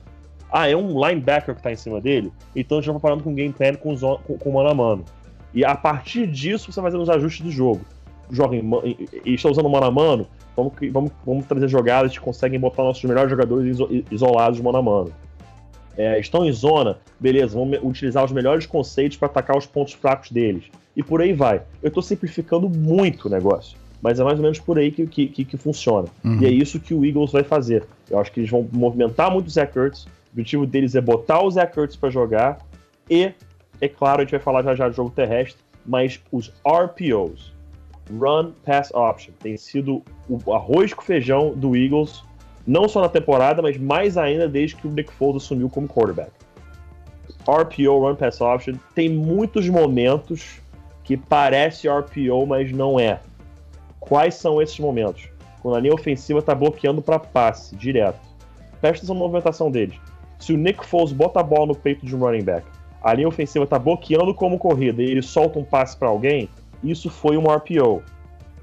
Ah, 0.51 0.69
é 0.69 0.75
um 0.75 0.88
linebacker 1.06 1.56
que 1.56 1.62
tá 1.62 1.71
em 1.71 1.75
cima 1.75 2.01
dele? 2.01 2.32
Então 2.56 2.78
eles 2.78 2.84
estão 2.84 2.95
preparando 2.95 3.23
com 3.23 3.34
game 3.34 3.54
plan 3.54 3.73
com, 3.75 3.95
zona, 3.95 4.17
com, 4.19 4.38
com 4.38 4.51
mano 4.51 4.69
a 4.69 4.73
mano. 4.73 5.06
E 5.54 5.63
a 5.63 5.75
partir 5.75 6.28
disso 6.28 6.71
você 6.71 6.82
vai 6.82 6.91
fazendo 6.91 7.04
os 7.04 7.10
ajustes 7.10 7.41
do 7.41 7.51
jogo. 7.51 7.82
Joga 8.31 8.55
em, 8.55 8.63
e 9.25 9.33
está 9.33 9.49
usando 9.49 9.69
mano 9.69 9.85
a 9.85 9.91
mano, 9.91 10.27
vamos, 10.55 10.73
vamos, 10.91 11.11
vamos 11.25 11.45
trazer 11.45 11.67
jogadas 11.67 12.11
que 12.11 12.19
conseguem 12.19 12.59
botar 12.59 12.83
nossos 12.83 13.03
melhores 13.03 13.29
jogadores 13.29 13.67
iso- 13.75 13.89
isolados 14.11 14.59
mano 14.59 14.77
a 14.77 14.81
mano. 14.81 15.13
É, 15.97 16.19
estão 16.19 16.45
em 16.45 16.51
zona, 16.51 16.97
beleza, 17.19 17.57
vamos 17.57 17.79
utilizar 17.81 18.23
os 18.25 18.31
melhores 18.31 18.65
conceitos 18.65 19.17
para 19.17 19.27
atacar 19.27 19.57
os 19.57 19.65
pontos 19.65 19.93
fracos 19.93 20.29
deles. 20.31 20.65
E 20.95 21.01
por 21.03 21.21
aí 21.21 21.33
vai. 21.33 21.61
Eu 21.81 21.89
tô 21.91 22.01
simplificando 22.01 22.69
muito 22.69 23.27
o 23.27 23.31
negócio. 23.31 23.77
Mas 24.01 24.19
é 24.19 24.23
mais 24.23 24.38
ou 24.38 24.43
menos 24.43 24.59
por 24.59 24.77
aí 24.77 24.91
que, 24.91 25.07
que, 25.07 25.27
que, 25.27 25.45
que 25.45 25.57
funciona. 25.57 26.07
Uhum. 26.23 26.38
E 26.41 26.45
é 26.45 26.49
isso 26.49 26.79
que 26.79 26.93
o 26.93 27.03
Eagles 27.05 27.31
vai 27.31 27.43
fazer. 27.43 27.85
Eu 28.09 28.19
acho 28.19 28.31
que 28.31 28.39
eles 28.39 28.49
vão 28.49 28.67
movimentar 28.71 29.31
muito 29.31 29.47
o 29.47 29.49
Zach 29.49 29.75
Ertz. 29.77 30.03
O 30.05 30.09
objetivo 30.33 30.65
deles 30.65 30.95
é 30.95 31.01
botar 31.01 31.41
o 31.41 31.49
Zach 31.49 31.77
Ertz 31.79 31.95
para 31.95 32.09
jogar. 32.09 32.59
E, 33.09 33.31
é 33.81 33.88
claro, 33.88 34.19
a 34.19 34.23
gente 34.23 34.31
vai 34.31 34.39
falar 34.39 34.61
já 34.63 34.75
já 34.75 34.89
do 34.89 34.93
jogo 34.95 35.10
terrestre, 35.10 35.60
mas 35.85 36.21
os 36.31 36.52
RPOs, 36.67 37.52
Run 38.12 38.51
Pass 38.63 38.91
Option, 38.93 39.33
tem 39.39 39.58
sido 39.58 40.03
o 40.29 40.53
arroz 40.53 40.93
com 40.93 41.01
feijão 41.01 41.53
do 41.56 41.75
Eagles, 41.75 42.23
não 42.65 42.87
só 42.87 43.01
na 43.01 43.10
temporada, 43.10 43.62
mas 43.62 43.77
mais 43.77 44.17
ainda 44.17 44.47
desde 44.47 44.75
que 44.75 44.87
o 44.87 44.91
Nick 44.91 45.12
Foles 45.13 45.43
assumiu 45.43 45.69
como 45.69 45.87
quarterback. 45.87 46.31
RPO, 47.47 47.99
Run 47.99 48.15
Pass 48.15 48.41
Option, 48.41 48.75
tem 48.93 49.10
muitos 49.10 49.69
momentos 49.69 50.60
que 51.03 51.15
parece 51.15 51.87
RPO, 51.87 52.45
mas 52.47 52.71
não 52.71 52.99
é. 52.99 53.19
Quais 53.99 54.35
são 54.35 54.62
esses 54.62 54.79
momentos? 54.79 55.29
Quando 55.62 55.77
a 55.77 55.79
linha 55.79 55.93
ofensiva 55.93 56.39
está 56.39 56.53
bloqueando 56.53 57.01
para 57.01 57.19
passe, 57.19 57.75
direto. 57.75 58.19
Presta 58.81 58.97
atenção 58.97 59.15
na 59.15 59.21
movimentação 59.21 59.71
deles. 59.71 59.95
Se 60.39 60.53
o 60.53 60.58
Nick 60.58 60.85
Foles 60.85 61.12
bota 61.12 61.39
a 61.39 61.43
bola 61.43 61.67
no 61.67 61.75
peito 61.75 62.06
de 62.06 62.15
um 62.15 62.19
running 62.19 62.43
back, 62.43 62.67
a 63.01 63.13
linha 63.13 63.27
ofensiva 63.27 63.63
está 63.63 63.77
bloqueando 63.77 64.33
como 64.33 64.58
corrida 64.58 65.01
e 65.01 65.06
ele 65.06 65.21
solta 65.21 65.60
um 65.60 65.63
passe 65.63 65.95
para 65.95 66.08
alguém, 66.08 66.49
isso 66.84 67.10
foi 67.10 67.38
um 67.38 67.46
RPO. 67.52 68.04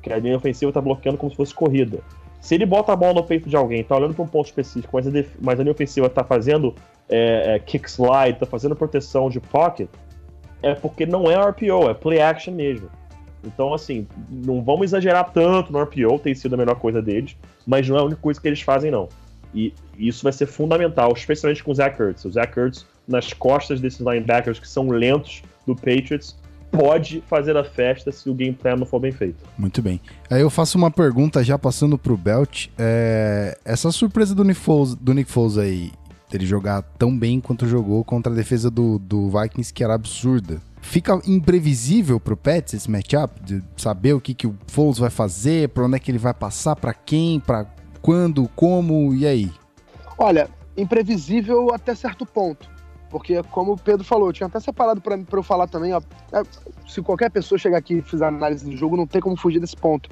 Que 0.02 0.12
a 0.12 0.18
linha 0.18 0.36
ofensiva 0.36 0.70
está 0.70 0.80
bloqueando 0.80 1.16
como 1.18 1.30
se 1.30 1.36
fosse 1.36 1.54
corrida. 1.54 2.00
Se 2.40 2.56
ele 2.56 2.66
bota 2.66 2.92
a 2.92 2.96
bola 2.96 3.14
no 3.14 3.22
peito 3.24 3.48
de 3.48 3.54
alguém, 3.54 3.82
está 3.82 3.96
olhando 3.96 4.14
para 4.14 4.24
um 4.24 4.28
ponto 4.28 4.46
específico, 4.46 4.90
mas 4.96 5.06
a, 5.06 5.10
def- 5.10 5.36
mas 5.40 5.60
a 5.60 5.62
linha 5.62 5.72
ofensiva 5.72 6.08
está 6.08 6.24
fazendo 6.24 6.74
é, 7.08 7.54
é, 7.54 7.58
kick 7.60 7.88
slide, 7.88 8.32
está 8.32 8.46
fazendo 8.46 8.74
proteção 8.74 9.30
de 9.30 9.38
pocket, 9.38 9.88
é 10.60 10.74
porque 10.74 11.06
não 11.06 11.30
é 11.30 11.36
RPO, 11.36 11.88
é 11.88 11.94
play 11.94 12.20
action 12.20 12.52
mesmo. 12.52 12.88
Então, 13.44 13.72
assim, 13.72 14.06
não 14.28 14.62
vamos 14.62 14.86
exagerar 14.86 15.30
tanto 15.32 15.72
no 15.72 15.80
RPO, 15.82 16.18
tem 16.18 16.34
sido 16.34 16.54
a 16.54 16.56
melhor 16.56 16.76
coisa 16.76 17.00
deles, 17.00 17.36
mas 17.64 17.88
não 17.88 17.96
é 17.96 18.00
a 18.00 18.04
única 18.04 18.20
coisa 18.20 18.40
que 18.40 18.48
eles 18.48 18.60
fazem, 18.60 18.90
não. 18.90 19.08
E 19.54 19.72
isso 19.98 20.22
vai 20.24 20.32
ser 20.32 20.46
fundamental, 20.46 21.12
especialmente 21.14 21.62
com 21.62 21.70
o 21.70 21.74
Zach 21.74 22.00
Ertz. 22.00 22.24
O 22.24 22.30
Zach 22.30 22.58
Ertz, 22.58 22.86
nas 23.06 23.32
costas 23.32 23.80
desses 23.80 24.00
linebackers 24.00 24.58
que 24.58 24.68
são 24.68 24.88
lentos 24.88 25.42
do 25.66 25.76
Patriots, 25.76 26.36
pode 26.72 27.22
fazer 27.28 27.56
a 27.56 27.62
festa 27.62 28.10
se 28.10 28.28
o 28.30 28.34
game 28.34 28.54
plan 28.54 28.76
não 28.76 28.86
for 28.86 28.98
bem 28.98 29.12
feito. 29.12 29.44
Muito 29.56 29.82
bem. 29.82 30.00
Aí 30.30 30.40
eu 30.40 30.50
faço 30.50 30.78
uma 30.78 30.90
pergunta 30.90 31.44
já 31.44 31.58
passando 31.58 31.98
pro 31.98 32.16
Belt. 32.16 32.68
É... 32.78 33.56
Essa 33.64 33.92
surpresa 33.92 34.34
do 34.34 34.42
Nick, 34.42 34.58
Foles, 34.58 34.94
do 34.94 35.12
Nick 35.12 35.30
Foles 35.30 35.58
aí, 35.58 35.92
dele 36.30 36.46
jogar 36.46 36.82
tão 36.98 37.16
bem 37.16 37.40
quanto 37.40 37.68
jogou 37.68 38.02
contra 38.02 38.32
a 38.32 38.34
defesa 38.34 38.70
do, 38.70 38.98
do 38.98 39.28
Vikings, 39.28 39.72
que 39.72 39.84
era 39.84 39.94
absurda. 39.94 40.60
Fica 40.80 41.20
imprevisível 41.26 42.18
pro 42.18 42.36
Pets 42.36 42.74
esse 42.74 42.90
matchup? 42.90 43.40
De 43.40 43.62
saber 43.76 44.14
o 44.14 44.20
que, 44.20 44.34
que 44.34 44.46
o 44.46 44.56
Foles 44.66 44.98
vai 44.98 45.10
fazer, 45.10 45.68
pra 45.68 45.84
onde 45.84 45.96
é 45.96 45.98
que 45.98 46.10
ele 46.10 46.18
vai 46.18 46.34
passar, 46.34 46.74
para 46.74 46.94
quem, 46.94 47.38
para 47.38 47.66
quando, 48.00 48.48
como, 48.56 49.14
e 49.14 49.26
aí? 49.26 49.52
Olha, 50.18 50.48
imprevisível 50.76 51.72
até 51.72 51.94
certo 51.94 52.26
ponto. 52.26 52.68
Porque, 53.12 53.42
como 53.50 53.72
o 53.72 53.76
Pedro 53.76 54.02
falou, 54.02 54.30
eu 54.30 54.32
tinha 54.32 54.46
até 54.46 54.58
separado 54.58 55.02
para 55.02 55.18
eu 55.30 55.42
falar 55.42 55.68
também, 55.68 55.92
ó, 55.92 56.00
é, 56.32 56.42
se 56.88 57.02
qualquer 57.02 57.30
pessoa 57.30 57.58
chegar 57.58 57.76
aqui 57.76 57.98
e 57.98 58.02
fizer 58.02 58.24
análise 58.24 58.64
do 58.64 58.74
jogo, 58.74 58.96
não 58.96 59.06
tem 59.06 59.20
como 59.20 59.36
fugir 59.36 59.60
desse 59.60 59.76
ponto. 59.76 60.08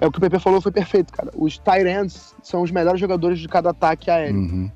É 0.00 0.06
o 0.06 0.10
que 0.10 0.18
o 0.18 0.20
PP 0.20 0.40
falou, 0.40 0.60
foi 0.60 0.72
perfeito, 0.72 1.12
cara. 1.12 1.30
Os 1.36 1.58
tight 1.58 1.86
ends 1.86 2.34
são 2.42 2.62
os 2.62 2.72
melhores 2.72 2.98
jogadores 3.00 3.38
de 3.38 3.46
cada 3.46 3.70
ataque 3.70 4.10
aéreo. 4.10 4.34
Uhum. 4.34 4.70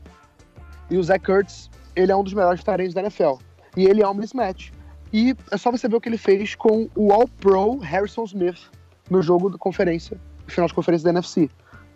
E 0.88 0.96
o 0.96 1.02
Zach 1.02 1.24
Kurtz, 1.24 1.68
ele 1.96 2.12
é 2.12 2.16
um 2.16 2.22
dos 2.22 2.32
melhores 2.32 2.62
tight 2.62 2.80
ends 2.80 2.94
da 2.94 3.00
NFL. 3.00 3.38
E 3.76 3.86
ele 3.86 4.00
é 4.00 4.08
um 4.08 4.14
mismatch. 4.14 4.70
E 5.12 5.34
é 5.50 5.56
só 5.56 5.72
você 5.72 5.88
ver 5.88 5.96
o 5.96 6.00
que 6.00 6.08
ele 6.08 6.18
fez 6.18 6.54
com 6.54 6.88
o 6.94 7.12
All-Pro 7.12 7.78
Harrison 7.78 8.22
Smith 8.24 8.70
no 9.10 9.20
jogo 9.20 9.50
da 9.50 9.58
conferência, 9.58 10.16
no 10.46 10.52
final 10.52 10.68
de 10.68 10.74
conferência 10.74 11.04
da 11.04 11.10
NFC 11.10 11.50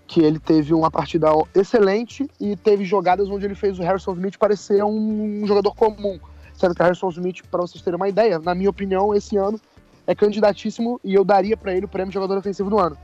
que 0.08 0.22
ele 0.22 0.38
teve 0.38 0.72
uma 0.72 0.90
partida 0.90 1.28
excelente 1.54 2.28
e 2.40 2.56
teve 2.56 2.82
jogadas 2.82 3.28
onde 3.28 3.44
ele 3.44 3.54
fez 3.54 3.78
o 3.78 3.82
Harrison 3.82 4.14
Smith 4.14 4.38
parecer 4.38 4.82
um, 4.82 5.46
jogador 5.46 5.74
comum. 5.74 6.18
Sendo 6.54 6.74
que 6.74 6.80
o 6.80 6.84
Harrison 6.84 7.10
Smith, 7.10 7.42
para 7.50 7.60
vocês 7.60 7.82
terem 7.82 7.96
uma 7.96 8.08
ideia, 8.08 8.38
na 8.38 8.54
minha 8.54 8.70
opinião, 8.70 9.14
esse 9.14 9.36
ano 9.36 9.60
é 10.06 10.14
candidatíssimo 10.14 10.98
e 11.04 11.12
eu 11.12 11.24
daria 11.24 11.58
para 11.58 11.74
ele 11.74 11.84
o 11.84 11.88
prêmio 11.88 12.08
de 12.08 12.14
jogador 12.14 12.38
ofensivo 12.38 12.70
do 12.70 12.78
ano. 12.78 12.96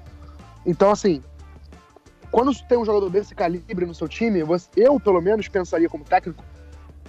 Então, 0.65 0.91
assim, 0.91 1.23
quando 2.33 2.51
tem 2.67 2.79
um 2.79 2.87
jogador 2.87 3.11
desse 3.11 3.35
calibre 3.35 3.85
no 3.85 3.95
seu 3.95 4.09
time, 4.09 4.43
eu, 4.75 4.99
pelo 4.99 5.21
menos, 5.21 5.47
pensaria 5.47 5.91
como 5.91 6.05
técnico, 6.05 6.43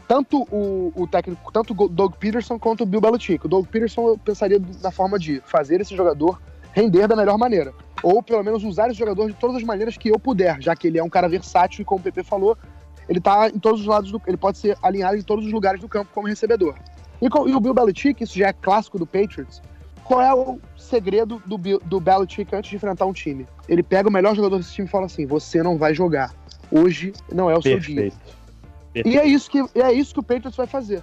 tanto 0.10 0.44
o, 0.52 0.92
o 0.94 1.08
técnico, 1.08 1.52
tanto 1.54 1.74
o 1.74 1.88
Doug 1.88 2.16
Peterson 2.16 2.60
quanto 2.60 2.84
o 2.84 2.86
Bill 2.86 3.00
Belichick. 3.00 3.46
O 3.46 3.50
Doug 3.50 3.66
Peterson 3.68 4.10
eu 4.10 4.18
pensaria 4.18 4.62
na 4.84 4.92
forma 4.92 5.18
de 5.18 5.42
fazer 5.46 5.80
esse 5.80 5.96
jogador 5.96 6.38
render 6.76 7.08
da 7.08 7.16
melhor 7.16 7.38
maneira 7.38 7.74
ou 8.04 8.22
pelo 8.22 8.44
menos 8.44 8.64
usar 8.64 8.90
esse 8.90 9.00
jogador 9.00 9.28
de 9.28 9.34
todas 9.34 9.56
as 9.56 9.64
maneiras 9.64 9.98
que 9.98 10.10
eu 10.10 10.20
puder, 10.20 10.62
já 10.62 10.76
que 10.76 10.88
ele 10.88 11.00
é 11.00 11.04
um 11.04 11.10
cara 11.10 11.28
versátil 11.28 11.82
e 11.82 11.86
como 11.86 12.00
o 12.00 12.04
PP 12.04 12.24
falou, 12.24 12.56
ele 13.10 13.20
tá 13.20 13.50
em 13.50 13.58
todos 13.58 13.82
os 13.82 13.88
lados 13.88 14.12
do, 14.12 14.22
ele 14.28 14.38
pode 14.38 14.60
ser 14.60 14.78
alinhado 14.80 15.18
em 15.18 15.24
todos 15.24 15.44
os 15.44 15.52
lugares 15.52 15.82
do 15.82 15.88
campo 15.88 16.12
como 16.14 16.28
recebedor. 16.28 16.76
E, 17.20 17.26
e 17.26 17.56
o 17.56 17.60
Bill 17.60 17.74
Belichick, 17.74 18.24
isso 18.24 18.38
já 18.38 18.50
é 18.50 18.54
clássico 18.54 19.00
do 19.00 19.08
Patriots. 19.08 19.60
Qual 20.04 20.22
é 20.22 20.32
o 20.36 20.60
segredo 20.78 21.42
do, 21.48 21.58
do 21.58 22.00
Belichick 22.00 22.56
antes 22.56 22.70
de 22.70 22.76
enfrentar 22.76 23.08
um 23.08 23.14
time? 23.14 23.48
Ele 23.68 23.82
pega 23.82 24.08
o 24.08 24.12
melhor 24.12 24.36
jogador 24.36 24.58
desse 24.58 24.74
time 24.74 24.88
e 24.88 24.92
fala 24.92 25.08
assim: 25.08 25.26
"Você 25.26 25.64
não 25.64 25.76
vai 25.78 25.96
jogar. 25.96 26.32
Hoje 26.70 27.12
não 27.34 27.50
é 27.50 27.58
o 27.58 27.62
Perfeito. 27.62 27.86
seu 27.86 27.96
dia". 27.96 28.14
Perfeito. 28.94 29.16
E 29.16 29.18
é 29.18 29.26
isso 29.26 29.50
que 29.50 29.66
é 29.74 29.92
isso 29.92 30.14
que 30.14 30.20
o 30.20 30.24
Patriots 30.24 30.56
vai 30.56 30.68
fazer. 30.68 31.02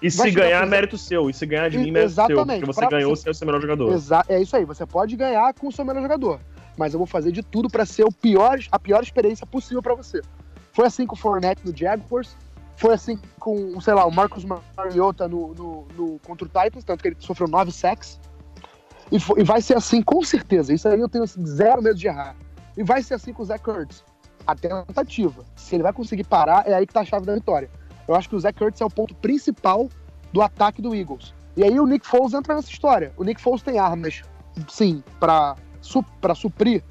E 0.00 0.10
se 0.10 0.30
ganhar, 0.30 0.66
mérito 0.66 0.96
seu. 0.96 1.28
E 1.28 1.34
se 1.34 1.44
ganhar 1.44 1.68
de 1.68 1.78
mim, 1.78 1.90
mérito 1.90 2.14
seu. 2.14 2.46
Porque 2.46 2.64
você 2.64 2.86
ganhou, 2.86 3.16
você 3.16 3.28
é 3.28 3.30
o 3.32 3.34
seu 3.34 3.46
melhor 3.46 3.60
jogador. 3.60 3.92
Exa 3.92 4.24
é 4.28 4.40
isso 4.40 4.56
aí. 4.56 4.64
Você 4.64 4.86
pode 4.86 5.16
ganhar 5.16 5.52
com 5.54 5.68
o 5.68 5.72
seu 5.72 5.84
melhor 5.84 6.02
jogador. 6.02 6.40
Mas 6.76 6.94
eu 6.94 6.98
vou 6.98 7.06
fazer 7.06 7.32
de 7.32 7.42
tudo 7.42 7.68
para 7.68 7.84
ser 7.84 8.04
o 8.04 8.12
pior, 8.12 8.58
a 8.70 8.78
pior 8.78 9.02
experiência 9.02 9.44
possível 9.44 9.82
para 9.82 9.94
você. 9.94 10.22
Foi 10.72 10.86
assim 10.86 11.06
com 11.06 11.16
o 11.16 11.18
Fournette 11.18 11.62
no 11.64 11.76
Jaguars. 11.76 12.36
Foi 12.76 12.94
assim 12.94 13.18
com, 13.40 13.80
sei 13.80 13.92
lá, 13.92 14.06
o 14.06 14.12
Marcus 14.12 14.44
Mariota 14.44 15.26
no, 15.26 15.52
no, 15.52 15.88
no 15.96 16.18
contra 16.20 16.46
o 16.46 16.48
Titans, 16.48 16.84
tanto 16.84 17.02
que 17.02 17.08
ele 17.08 17.16
sofreu 17.18 17.48
nove 17.48 17.72
sacks. 17.72 18.20
E, 19.10 19.18
foi, 19.18 19.40
e, 19.40 19.42
vai 19.42 19.60
ser 19.60 19.76
assim, 19.76 20.00
com 20.00 20.22
certeza. 20.22 20.72
Isso 20.72 20.86
aí 20.86 21.00
eu 21.00 21.08
tenho 21.08 21.26
zero 21.26 21.82
medo 21.82 21.98
de 21.98 22.06
errar. 22.06 22.36
E 22.76 22.84
vai 22.84 23.02
ser 23.02 23.14
assim 23.14 23.32
com 23.32 23.42
o 23.42 23.46
Zach 23.46 23.62
Kurtz. 23.62 24.04
A 24.46 24.54
tentativa. 24.54 25.44
Se 25.56 25.74
ele 25.74 25.82
vai 25.82 25.92
conseguir 25.92 26.24
parar, 26.24 26.68
é 26.68 26.74
aí 26.74 26.86
que 26.86 26.92
tá 26.92 27.00
a 27.00 27.04
chave 27.04 27.26
da 27.26 27.34
vitória. 27.34 27.68
Eu 28.08 28.14
acho 28.14 28.28
que 28.28 28.34
o 28.34 28.40
Zach 28.40 28.60
Ertz 28.62 28.80
é 28.80 28.84
o 28.84 28.90
ponto 28.90 29.14
principal 29.14 29.88
do 30.32 30.42
ataque 30.42 30.82
do 30.82 30.94
Eagles. 30.94 31.34
E 31.56 31.62
aí 31.62 31.78
o 31.78 31.86
Nick 31.86 32.06
Foles 32.06 32.32
entra 32.32 32.54
nessa 32.54 32.70
história. 32.70 33.12
O 33.16 33.22
Nick 33.22 33.40
Foles 33.40 33.62
tem 33.62 33.78
armas, 33.78 34.22
sim, 34.68 35.02
para 35.20 35.56
su 35.80 36.04
suprir 36.34 36.82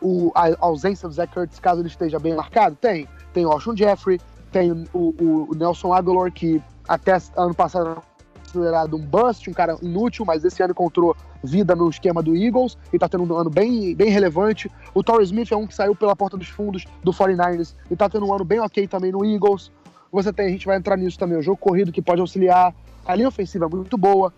o, 0.00 0.32
a 0.34 0.48
ausência 0.60 1.08
do 1.08 1.14
Zach 1.14 1.36
Ertz 1.38 1.58
caso 1.58 1.80
ele 1.80 1.88
esteja 1.88 2.18
bem 2.18 2.34
marcado? 2.34 2.76
Tem. 2.76 3.08
Tem 3.32 3.44
o 3.44 3.50
Alshon 3.50 3.76
Jeffrey, 3.76 4.20
tem 4.50 4.72
o, 4.72 5.14
o, 5.20 5.48
o 5.50 5.54
Nelson 5.54 5.92
Aguilar, 5.92 6.32
que 6.32 6.62
até 6.88 7.16
ano 7.36 7.54
passado 7.54 8.02
considerado 8.50 8.96
um 8.96 9.00
bust, 9.00 9.48
um 9.48 9.52
cara 9.52 9.76
inútil, 9.80 10.24
mas 10.24 10.44
esse 10.44 10.62
ano 10.62 10.72
encontrou 10.72 11.16
vida 11.42 11.74
no 11.74 11.88
esquema 11.88 12.22
do 12.22 12.36
Eagles 12.36 12.76
e 12.92 12.98
tá 12.98 13.08
tendo 13.08 13.24
um 13.24 13.36
ano 13.36 13.48
bem, 13.48 13.94
bem 13.94 14.10
relevante. 14.10 14.70
O 14.92 15.02
Torrey 15.02 15.24
Smith 15.24 15.52
é 15.52 15.56
um 15.56 15.66
que 15.66 15.74
saiu 15.74 15.94
pela 15.94 16.14
porta 16.16 16.36
dos 16.36 16.48
fundos 16.48 16.84
do 17.02 17.12
49ers 17.12 17.74
e 17.90 17.96
tá 17.96 18.08
tendo 18.08 18.26
um 18.26 18.34
ano 18.34 18.44
bem 18.44 18.60
ok 18.60 18.86
também 18.88 19.12
no 19.12 19.24
Eagles. 19.24 19.70
Você 20.12 20.32
tem, 20.32 20.46
a 20.46 20.50
gente 20.50 20.66
vai 20.66 20.76
entrar 20.76 20.96
nisso 20.96 21.18
também, 21.18 21.38
o 21.38 21.42
jogo 21.42 21.56
corrido 21.56 21.92
que 21.92 22.02
pode 22.02 22.20
auxiliar. 22.20 22.74
A 23.04 23.14
linha 23.14 23.28
ofensiva 23.28 23.66
é 23.66 23.68
muito 23.68 23.96
boa. 23.96 24.32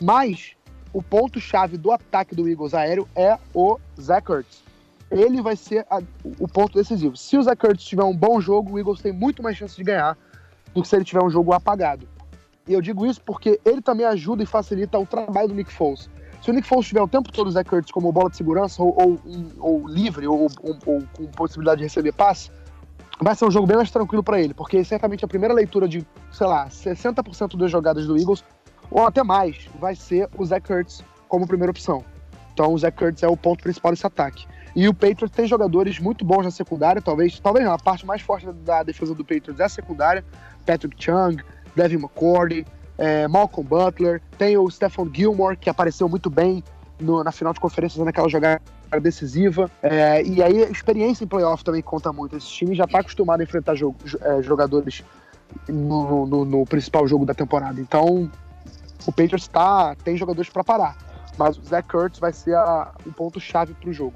Mas 0.00 0.54
o 0.92 1.02
ponto-chave 1.02 1.76
do 1.76 1.90
ataque 1.90 2.34
do 2.34 2.48
Eagles 2.48 2.74
aéreo 2.74 3.08
é 3.14 3.38
o 3.54 3.78
Zach 4.00 4.30
Ertz. 4.30 4.62
Ele 5.10 5.40
vai 5.40 5.56
ser 5.56 5.86
a, 5.90 6.00
o 6.38 6.48
ponto 6.48 6.74
decisivo. 6.74 7.16
Se 7.16 7.36
o 7.36 7.42
Zach 7.42 7.64
Ertz 7.66 7.84
tiver 7.84 8.04
um 8.04 8.16
bom 8.16 8.40
jogo, 8.40 8.72
o 8.72 8.78
Eagles 8.78 9.00
tem 9.00 9.12
muito 9.12 9.42
mais 9.42 9.56
chance 9.56 9.76
de 9.76 9.82
ganhar 9.82 10.16
do 10.74 10.82
que 10.82 10.88
se 10.88 10.96
ele 10.96 11.04
tiver 11.04 11.22
um 11.22 11.30
jogo 11.30 11.52
apagado. 11.52 12.08
E 12.66 12.72
eu 12.72 12.80
digo 12.80 13.04
isso 13.06 13.20
porque 13.20 13.60
ele 13.64 13.80
também 13.80 14.06
ajuda 14.06 14.42
e 14.42 14.46
facilita 14.46 14.98
o 14.98 15.06
trabalho 15.06 15.48
do 15.48 15.54
Nick 15.54 15.72
Foles. 15.72 16.08
Se 16.42 16.50
o 16.50 16.54
Nick 16.54 16.66
Foles 16.66 16.86
tiver 16.86 17.02
o 17.02 17.08
tempo 17.08 17.32
todo 17.32 17.46
o 17.46 17.50
Zach 17.50 17.72
Ertz 17.74 17.90
como 17.90 18.12
bola 18.12 18.30
de 18.30 18.36
segurança 18.36 18.82
ou, 18.82 18.94
ou, 19.00 19.20
ou 19.58 19.88
livre 19.88 20.26
ou, 20.26 20.48
ou, 20.62 20.76
com 21.12 21.26
possibilidade 21.28 21.78
de 21.78 21.84
receber 21.84 22.12
passe, 22.12 22.50
vai 23.20 23.34
ser 23.34 23.44
um 23.44 23.50
jogo 23.50 23.66
bem 23.66 23.76
mais 23.76 23.90
tranquilo 23.90 24.22
para 24.22 24.40
ele, 24.40 24.54
porque 24.54 24.84
certamente 24.84 25.24
a 25.24 25.28
primeira 25.28 25.54
leitura 25.54 25.88
de, 25.88 26.06
sei 26.32 26.46
lá, 26.46 26.68
60% 26.68 27.56
das 27.56 27.70
jogadas 27.70 28.06
do 28.06 28.18
Eagles, 28.18 28.44
ou 28.90 29.06
até 29.06 29.22
mais, 29.22 29.68
vai 29.78 29.94
ser 29.94 30.28
o 30.36 30.44
Zach 30.44 30.66
Kurtz 30.66 31.04
como 31.28 31.46
primeira 31.46 31.70
opção. 31.70 32.04
Então 32.52 32.72
o 32.72 32.78
Zach 32.78 32.96
Kurtz 32.96 33.22
é 33.22 33.28
o 33.28 33.36
ponto 33.36 33.62
principal 33.62 33.92
desse 33.92 34.06
ataque. 34.06 34.46
E 34.76 34.88
o 34.88 34.94
Patriots 34.94 35.30
tem 35.30 35.46
jogadores 35.46 36.00
muito 36.00 36.24
bons 36.24 36.44
na 36.44 36.50
secundária, 36.50 37.00
talvez, 37.00 37.38
talvez 37.38 37.64
não, 37.64 37.72
a 37.72 37.78
parte 37.78 38.04
mais 38.04 38.22
forte 38.22 38.50
da 38.50 38.82
defesa 38.82 39.14
do 39.14 39.24
Patriots 39.24 39.60
é 39.60 39.64
a 39.64 39.68
secundária. 39.68 40.24
Patrick 40.66 40.96
Chung, 41.02 41.36
Devin 41.76 41.96
McCourty, 41.96 42.66
é, 42.98 43.28
Malcolm 43.28 43.68
Butler, 43.68 44.20
tem 44.36 44.56
o 44.56 44.68
Stephon 44.68 45.08
Gilmore, 45.12 45.56
que 45.56 45.70
apareceu 45.70 46.08
muito 46.08 46.28
bem 46.28 46.62
no, 47.00 47.22
na 47.24 47.32
final 47.32 47.52
de 47.52 47.60
conferência 47.60 48.04
naquela 48.04 48.28
jogada 48.28 48.60
decisiva. 49.00 49.70
É, 49.82 50.22
e 50.22 50.42
aí 50.42 50.62
a 50.62 50.70
experiência 50.70 51.24
em 51.24 51.26
playoff 51.26 51.64
também 51.64 51.82
conta 51.82 52.12
muito. 52.12 52.36
Esse 52.36 52.48
time 52.48 52.74
já 52.74 52.84
está 52.84 53.00
acostumado 53.00 53.40
a 53.40 53.44
enfrentar 53.44 53.74
jogo, 53.74 53.96
é, 54.20 54.42
jogadores 54.42 55.02
no, 55.68 56.26
no, 56.26 56.44
no, 56.44 56.64
principal 56.64 57.06
jogo 57.06 57.24
da 57.24 57.34
temporada. 57.34 57.80
Então 57.80 58.30
o 59.06 59.12
Patriots 59.12 59.48
tá, 59.48 59.94
tem 60.04 60.16
jogadores 60.16 60.50
para 60.50 60.64
parar. 60.64 60.96
Mas 61.36 61.58
o 61.58 61.62
Zach 61.62 61.88
Kurtz 61.88 62.18
vai 62.18 62.32
ser 62.32 62.54
a, 62.54 62.92
um 63.06 63.12
ponto-chave 63.12 63.74
para 63.74 63.90
o 63.90 63.92
jogo. 63.92 64.14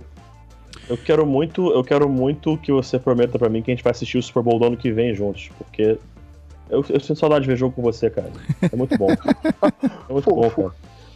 Eu 0.88 0.96
quero 0.96 1.26
muito, 1.26 1.72
eu 1.72 1.82
quero 1.82 2.08
muito 2.08 2.56
que 2.58 2.70
você 2.70 2.98
prometa 2.98 3.38
para 3.38 3.48
mim 3.48 3.60
que 3.62 3.70
a 3.70 3.74
gente 3.74 3.82
vai 3.82 3.90
assistir 3.90 4.16
o 4.16 4.22
Super 4.22 4.42
Bowl 4.42 4.58
do 4.58 4.66
ano 4.66 4.76
que 4.76 4.92
vem 4.92 5.14
juntos, 5.14 5.50
porque 5.58 5.98
eu, 6.70 6.84
eu 6.88 7.00
sinto 7.00 7.18
saudade 7.18 7.42
de 7.42 7.48
ver 7.48 7.56
jogo 7.56 7.74
com 7.74 7.82
você, 7.82 8.08
cara. 8.08 8.30
É 8.70 8.76
muito 8.76 8.96
bom. 8.96 9.08
É 9.10 10.12
muito 10.12 10.30
bom, 10.30 10.50
cara. 10.50 10.72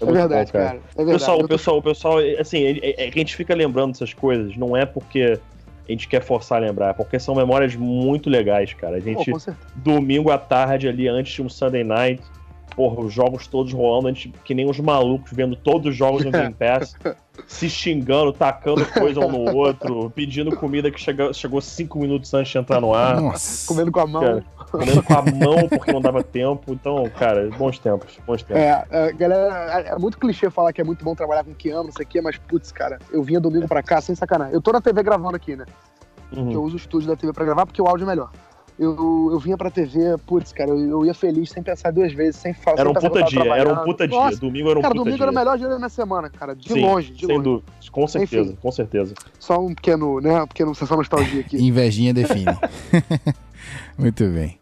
É, 0.07 0.11
é 0.11 0.13
verdade, 0.13 0.53
bom, 0.53 0.59
cara. 0.59 0.69
cara. 0.71 0.81
É 0.95 0.97
verdade. 0.97 1.19
Pessoal, 1.19 1.41
o 1.41 1.49
pessoal, 1.49 1.79
o 1.79 1.83
pessoal, 1.83 2.19
assim, 2.39 2.65
é, 2.65 3.05
é, 3.07 3.11
que 3.11 3.19
a 3.19 3.23
gente 3.23 3.37
fica 3.37 3.55
lembrando 3.55 3.93
essas 3.93 4.13
coisas, 4.13 4.57
não 4.57 4.77
é 4.77 4.85
porque 4.85 5.39
a 5.89 5.93
gente 5.93 6.09
quer 6.09 6.23
forçar 6.23 6.59
a 6.59 6.67
lembrar, 6.67 6.91
é 6.91 6.93
porque 6.93 7.19
são 7.19 7.35
memórias 7.35 7.75
muito 7.75 8.31
legais, 8.31 8.73
cara. 8.73 8.97
A 8.97 9.01
gente, 9.01 9.31
domingo 9.77 10.31
à 10.31 10.39
tarde 10.39 10.89
ali, 10.89 11.09
antes 11.09 11.33
de 11.33 11.43
um 11.43 11.49
Sunday 11.49 11.85
Night, 11.85 12.23
porra, 12.75 13.01
os 13.01 13.13
jogos 13.13 13.47
todos 13.47 13.73
rolando, 13.73 14.09
a 14.09 14.13
gente, 14.13 14.33
que 14.45 14.55
nem 14.55 14.69
os 14.69 14.79
malucos, 14.79 15.33
vendo 15.33 15.57
todos 15.57 15.91
os 15.91 15.97
jogos 15.97 16.25
no 16.25 16.31
Game 16.33 16.55
Pass, 16.55 16.97
se 17.47 17.69
xingando, 17.69 18.33
tacando 18.33 18.85
coisa 18.87 19.21
um 19.21 19.31
no 19.31 19.53
outro, 19.55 20.11
pedindo 20.11 20.55
comida 20.57 20.91
que 20.91 21.01
chegou, 21.01 21.33
chegou 21.33 21.61
cinco 21.61 21.99
minutos 21.99 22.33
antes 22.35 22.53
de 22.53 22.59
entrar 22.59 22.81
no 22.81 22.95
ar. 22.95 23.21
Nossa. 23.21 23.67
Comendo 23.67 23.91
com 23.91 24.01
a 24.01 24.07
mão. 24.07 24.21
Cara, 24.23 24.45
comendo 24.71 25.03
com 25.03 25.15
a 25.15 25.23
mão 25.23 25.69
porque 25.69 25.93
não 25.93 26.01
dava 26.01 26.23
tempo. 26.23 26.73
Então, 26.73 27.09
cara, 27.19 27.49
bons 27.57 27.79
tempos, 27.79 28.19
bons 28.27 28.43
tempos. 28.43 28.63
É, 28.63 28.87
é, 28.91 29.13
galera, 29.13 29.81
é, 29.81 29.89
é 29.91 29.99
muito 29.99 30.19
clichê 30.19 30.51
falar 30.51 30.73
que 30.73 30.81
é 30.81 30.85
muito 30.85 31.05
bom 31.05 31.15
trabalhar 31.15 31.45
com 31.45 31.55
quem 31.55 31.73
ama, 31.73 31.85
não 31.85 31.93
sei 31.93 32.05
o 32.05 32.09
quê, 32.09 32.21
mas, 32.21 32.37
putz, 32.37 32.71
cara, 32.73 32.99
eu 33.11 33.23
vinha 33.23 33.41
domingo 33.41 33.67
pra 33.67 33.83
cá 33.83 34.01
sem 34.01 34.15
sacanagem. 34.15 34.55
Eu 34.55 34.61
tô 34.61 34.73
na 34.73 34.81
TV 34.81 35.03
gravando 35.03 35.37
aqui, 35.37 35.57
né? 35.57 35.65
Uhum. 36.37 36.53
Eu 36.53 36.63
uso 36.63 36.75
o 36.75 36.79
estúdio 36.79 37.09
da 37.09 37.17
TV 37.17 37.33
pra 37.33 37.45
gravar 37.45 37.67
porque 37.67 37.81
o 37.81 37.87
áudio 37.87 38.05
é 38.05 38.09
melhor. 38.09 38.31
Eu, 38.83 39.29
eu 39.33 39.39
vinha 39.39 39.57
pra 39.57 39.71
TV, 39.71 40.17
putz, 40.27 40.53
cara, 40.53 40.71
eu, 40.71 40.79
eu 40.79 41.07
ia 41.07 41.15
feliz 41.15 41.51
sem 41.51 41.63
pensar 41.63 41.91
duas 41.93 42.13
vezes, 42.13 42.37
sem 42.37 42.53
falar. 42.53 42.81
Era 42.81 42.91
um 42.91 42.95
puta 42.95 43.23
dia, 43.23 43.55
era 43.55 43.73
um 43.73 43.85
puta 43.85 44.09
dia. 44.09 44.17
Nossa, 44.19 44.39
Domingo 44.39 44.71
era 44.71 44.79
um 44.79 44.83
cara, 44.83 44.95
puta 44.95 45.05
domingo 45.05 45.17
dia. 45.17 45.25
era 45.25 45.33
o 45.33 45.35
melhor 45.35 45.59
dia 45.59 45.69
da 45.69 45.77
minha 45.77 45.89
semana, 45.89 46.29
cara. 46.31 46.55
De 46.57 46.73
Sim, 46.73 46.81
longe, 46.81 47.13
de 47.13 47.27
sem 47.27 47.37
longe. 47.37 47.45
dúvida. 47.45 47.73
Com 47.91 48.07
certeza, 48.09 48.51
Enfim. 48.51 48.59
com 48.61 48.73
certeza. 48.73 49.15
Só 49.39 49.61
um 49.61 49.75
pequeno, 49.75 50.21
né? 50.21 50.43
Um 50.43 50.47
pequeno 50.47 50.75
sessão 50.75 50.97
nostalgia 50.97 51.41
aqui. 51.41 51.57
Invejinha 51.63 52.13
define. 52.13 52.47
Muito 53.97 54.25
bem. 54.29 54.59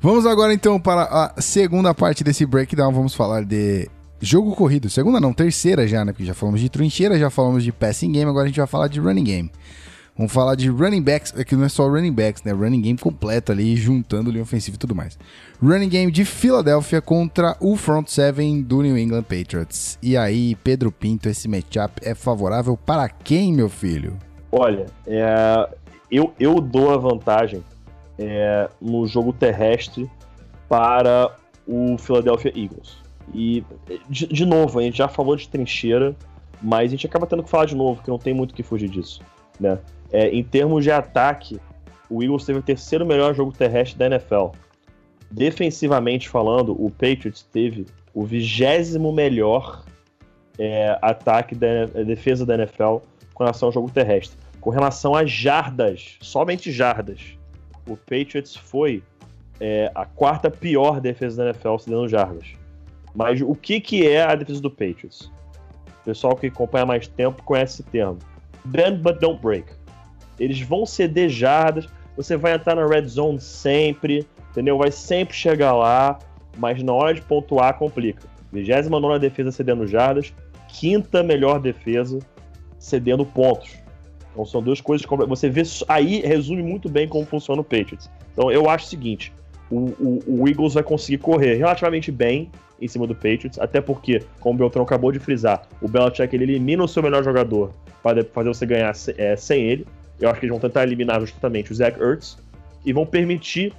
Vamos 0.00 0.24
agora 0.26 0.54
então 0.54 0.80
para 0.80 1.02
a 1.36 1.40
segunda 1.40 1.92
parte 1.92 2.22
desse 2.22 2.46
breakdown. 2.46 2.92
Vamos 2.92 3.14
falar 3.14 3.44
de 3.44 3.88
jogo 4.20 4.54
corrido. 4.54 4.88
Segunda 4.88 5.20
não, 5.20 5.32
terceira 5.32 5.86
já, 5.86 6.04
né? 6.04 6.12
Porque 6.12 6.24
já 6.24 6.34
falamos 6.34 6.60
de 6.60 6.68
trincheira, 6.68 7.18
já 7.18 7.30
falamos 7.30 7.64
de 7.64 7.72
passing 7.72 8.12
game, 8.12 8.30
agora 8.30 8.44
a 8.44 8.48
gente 8.48 8.58
vai 8.58 8.66
falar 8.66 8.88
de 8.88 9.00
running 9.00 9.24
game. 9.24 9.52
Vamos 10.18 10.32
falar 10.32 10.56
de 10.56 10.68
running 10.68 11.00
backs, 11.00 11.32
aqui 11.38 11.54
não 11.54 11.64
é 11.64 11.68
só 11.68 11.86
running 11.86 12.12
backs, 12.12 12.42
né? 12.42 12.50
Running 12.50 12.80
game 12.80 12.98
completo 12.98 13.52
ali, 13.52 13.76
juntando 13.76 14.32
linha 14.32 14.42
ofensiva 14.42 14.74
e 14.74 14.78
tudo 14.78 14.92
mais. 14.92 15.16
Running 15.62 15.88
game 15.88 16.10
de 16.10 16.24
Filadélfia 16.24 17.00
contra 17.00 17.56
o 17.60 17.76
front 17.76 18.08
seven 18.08 18.60
do 18.60 18.82
New 18.82 18.98
England 18.98 19.22
Patriots. 19.22 19.96
E 20.02 20.16
aí, 20.16 20.56
Pedro 20.56 20.90
Pinto, 20.90 21.28
esse 21.28 21.46
matchup 21.46 22.00
é 22.02 22.16
favorável 22.16 22.76
para 22.76 23.08
quem, 23.08 23.52
meu 23.52 23.68
filho? 23.68 24.16
Olha, 24.50 24.86
é, 25.06 25.68
eu, 26.10 26.34
eu 26.40 26.60
dou 26.60 26.92
a 26.92 26.96
vantagem 26.96 27.62
é, 28.18 28.68
no 28.82 29.06
jogo 29.06 29.32
terrestre 29.32 30.10
para 30.68 31.32
o 31.64 31.96
Philadelphia 31.96 32.52
Eagles. 32.56 32.96
E, 33.32 33.64
de, 34.10 34.26
de 34.26 34.44
novo, 34.44 34.80
a 34.80 34.82
gente 34.82 34.98
já 34.98 35.06
falou 35.06 35.36
de 35.36 35.48
trincheira, 35.48 36.16
mas 36.60 36.88
a 36.88 36.90
gente 36.90 37.06
acaba 37.06 37.24
tendo 37.24 37.44
que 37.44 37.50
falar 37.50 37.66
de 37.66 37.76
novo, 37.76 38.02
que 38.02 38.10
não 38.10 38.18
tem 38.18 38.34
muito 38.34 38.50
o 38.50 38.54
que 38.54 38.64
fugir 38.64 38.88
disso. 38.88 39.20
Né? 39.60 39.78
É, 40.12 40.28
em 40.28 40.42
termos 40.42 40.84
de 40.84 40.90
ataque, 40.90 41.60
o 42.08 42.22
Eagles 42.22 42.44
teve 42.44 42.58
o 42.58 42.62
terceiro 42.62 43.04
melhor 43.04 43.34
jogo 43.34 43.52
terrestre 43.52 43.98
da 43.98 44.06
NFL. 44.06 44.48
Defensivamente 45.30 46.28
falando, 46.28 46.72
o 46.72 46.90
Patriots 46.90 47.42
teve 47.52 47.86
o 48.14 48.24
vigésimo 48.24 49.12
melhor 49.12 49.84
é, 50.58 50.98
ataque 51.02 51.54
da 51.54 51.84
defesa 52.04 52.44
da 52.46 52.54
NFL 52.54 52.96
com 53.34 53.44
relação 53.44 53.68
ao 53.68 53.72
jogo 53.72 53.90
terrestre. 53.90 54.36
Com 54.60 54.70
relação 54.70 55.14
a 55.14 55.24
jardas, 55.24 56.16
somente 56.20 56.72
jardas, 56.72 57.38
o 57.86 57.96
Patriots 57.96 58.56
foi 58.56 59.02
é, 59.60 59.90
a 59.94 60.04
quarta 60.04 60.50
pior 60.50 61.00
defesa 61.00 61.44
da 61.44 61.50
NFL 61.50 61.78
cedendo 61.78 62.08
jardas. 62.08 62.52
Mas 63.14 63.40
o 63.40 63.54
que, 63.54 63.80
que 63.80 64.06
é 64.06 64.22
a 64.22 64.34
defesa 64.34 64.60
do 64.60 64.70
Patriots? 64.70 65.30
O 66.00 66.04
pessoal 66.04 66.36
que 66.36 66.46
acompanha 66.46 66.86
mais 66.86 67.06
tempo 67.06 67.42
conhece 67.42 67.82
esse 67.82 67.90
termo. 67.90 68.18
Bend 68.64 68.98
but 68.98 69.20
don't 69.20 69.40
break. 69.40 69.77
Eles 70.38 70.60
vão 70.60 70.86
ceder 70.86 71.28
jardas, 71.28 71.86
você 72.16 72.36
vai 72.36 72.54
entrar 72.54 72.74
na 72.74 72.86
red 72.86 73.06
zone 73.06 73.40
sempre, 73.40 74.26
entendeu? 74.50 74.78
Vai 74.78 74.90
sempre 74.90 75.34
chegar 75.34 75.72
lá, 75.72 76.18
mas 76.56 76.82
na 76.82 76.92
hora 76.92 77.14
de 77.14 77.22
pontuar 77.22 77.78
complica. 77.78 78.26
29 78.52 79.18
defesa 79.18 79.52
cedendo 79.52 79.86
jardas, 79.86 80.32
quinta 80.68 81.22
melhor 81.22 81.60
defesa 81.60 82.18
cedendo 82.78 83.24
pontos. 83.24 83.76
Então 84.32 84.44
são 84.44 84.62
duas 84.62 84.80
coisas 84.80 85.04
que 85.04 85.16
você 85.16 85.48
vê 85.48 85.62
aí 85.88 86.20
resume 86.20 86.62
muito 86.62 86.88
bem 86.88 87.08
como 87.08 87.26
funciona 87.26 87.60
o 87.60 87.64
Patriots. 87.64 88.08
Então 88.32 88.50
eu 88.52 88.68
acho 88.70 88.86
o 88.86 88.88
seguinte, 88.88 89.32
o, 89.70 89.76
o, 89.76 90.22
o, 90.26 90.48
Eagles 90.48 90.74
vai 90.74 90.82
conseguir 90.82 91.18
correr 91.18 91.54
relativamente 91.54 92.10
bem 92.10 92.50
em 92.80 92.88
cima 92.88 93.06
do 93.06 93.14
Patriots, 93.14 93.58
até 93.58 93.80
porque, 93.80 94.22
como 94.40 94.54
o 94.54 94.58
Beltrão 94.58 94.84
acabou 94.84 95.10
de 95.10 95.18
frisar, 95.18 95.66
o 95.82 95.88
Belichick 95.88 96.34
ele 96.34 96.44
elimina 96.44 96.84
o 96.84 96.88
seu 96.88 97.02
melhor 97.02 97.24
jogador 97.24 97.74
para 98.02 98.24
fazer 98.24 98.48
você 98.48 98.64
ganhar 98.64 98.92
é, 99.16 99.36
sem 99.36 99.64
ele. 99.64 99.86
Eu 100.20 100.30
acho 100.30 100.40
que 100.40 100.46
eles 100.46 100.52
vão 100.52 100.60
tentar 100.60 100.82
eliminar 100.82 101.20
justamente 101.20 101.72
o 101.72 101.74
Zach 101.74 102.00
Ertz 102.00 102.38
e 102.84 102.92
vão 102.92 103.06
permitir 103.06 103.72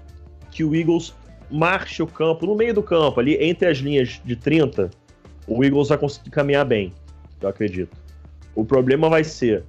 que 0.51 0.63
o 0.63 0.75
Eagles 0.75 1.13
marche 1.49 2.01
o 2.01 2.07
campo 2.07 2.45
no 2.45 2.55
meio 2.55 2.73
do 2.73 2.83
campo, 2.83 3.19
ali 3.19 3.35
entre 3.43 3.67
as 3.67 3.77
linhas 3.77 4.21
de 4.23 4.35
30, 4.35 4.89
o 5.47 5.63
Eagles 5.63 5.89
vai 5.89 5.97
conseguir 5.97 6.29
caminhar 6.29 6.63
bem, 6.63 6.93
eu 7.41 7.49
acredito. 7.49 7.95
O 8.55 8.63
problema 8.63 9.09
vai 9.09 9.23
ser 9.23 9.63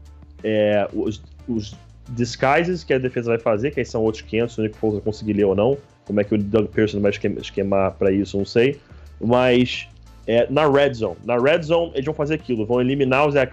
é, 0.45 0.87
os, 0.93 1.23
os, 1.49 1.75
disguises 2.11 2.83
que 2.83 2.93
a 2.93 2.99
defesa 2.99 3.31
vai 3.31 3.39
fazer, 3.39 3.71
que 3.71 3.81
aí 3.81 3.87
são 3.87 4.03
outros 4.03 4.23
500, 4.23 4.55
se 4.55 4.61
o 4.61 4.65
Nick 4.65 4.77
Foles 4.77 4.97
vai 4.97 5.05
conseguir 5.05 5.35
ler 5.35 5.45
ou 5.45 5.55
não. 5.55 5.79
Como 6.05 6.21
é 6.21 6.25
que 6.25 6.35
o 6.35 6.39
Doug 6.39 6.67
Pearson 6.69 7.01
vai 7.01 7.13
esquemar 7.13 7.93
para 7.93 8.11
isso, 8.11 8.37
não 8.37 8.45
sei. 8.45 8.81
Mas 9.21 9.89
é, 10.27 10.51
na 10.51 10.69
red 10.69 10.95
zone, 10.95 11.17
na 11.25 11.37
red 11.37 11.63
zone 11.63 11.93
eles 11.95 12.05
vão 12.05 12.15
fazer 12.15 12.35
aquilo, 12.35 12.67
vão 12.67 12.81
eliminar 12.81 13.27
o 13.27 13.31
Zach 13.31 13.53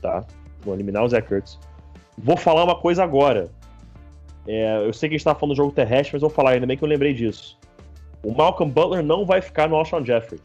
tá? 0.00 0.24
Vão 0.64 0.74
eliminar 0.74 1.04
o 1.04 1.08
Zach. 1.08 1.26
Vou 2.18 2.36
falar 2.36 2.64
uma 2.64 2.76
coisa 2.76 3.04
agora. 3.04 3.50
É, 4.46 4.78
eu 4.86 4.92
sei 4.92 5.08
que 5.08 5.14
a 5.14 5.18
gente 5.18 5.24
tá 5.24 5.34
falando 5.34 5.54
do 5.54 5.56
jogo 5.56 5.72
terrestre, 5.72 6.14
mas 6.14 6.20
vou 6.20 6.30
falar, 6.30 6.52
ainda 6.52 6.66
bem 6.66 6.76
que 6.76 6.84
eu 6.84 6.88
lembrei 6.88 7.12
disso. 7.12 7.58
O 8.22 8.32
Malcolm 8.32 8.72
Butler 8.72 9.02
não 9.02 9.24
vai 9.24 9.40
ficar 9.40 9.68
no 9.68 9.76
Alshon 9.76 10.04
Jeffrey. 10.04 10.40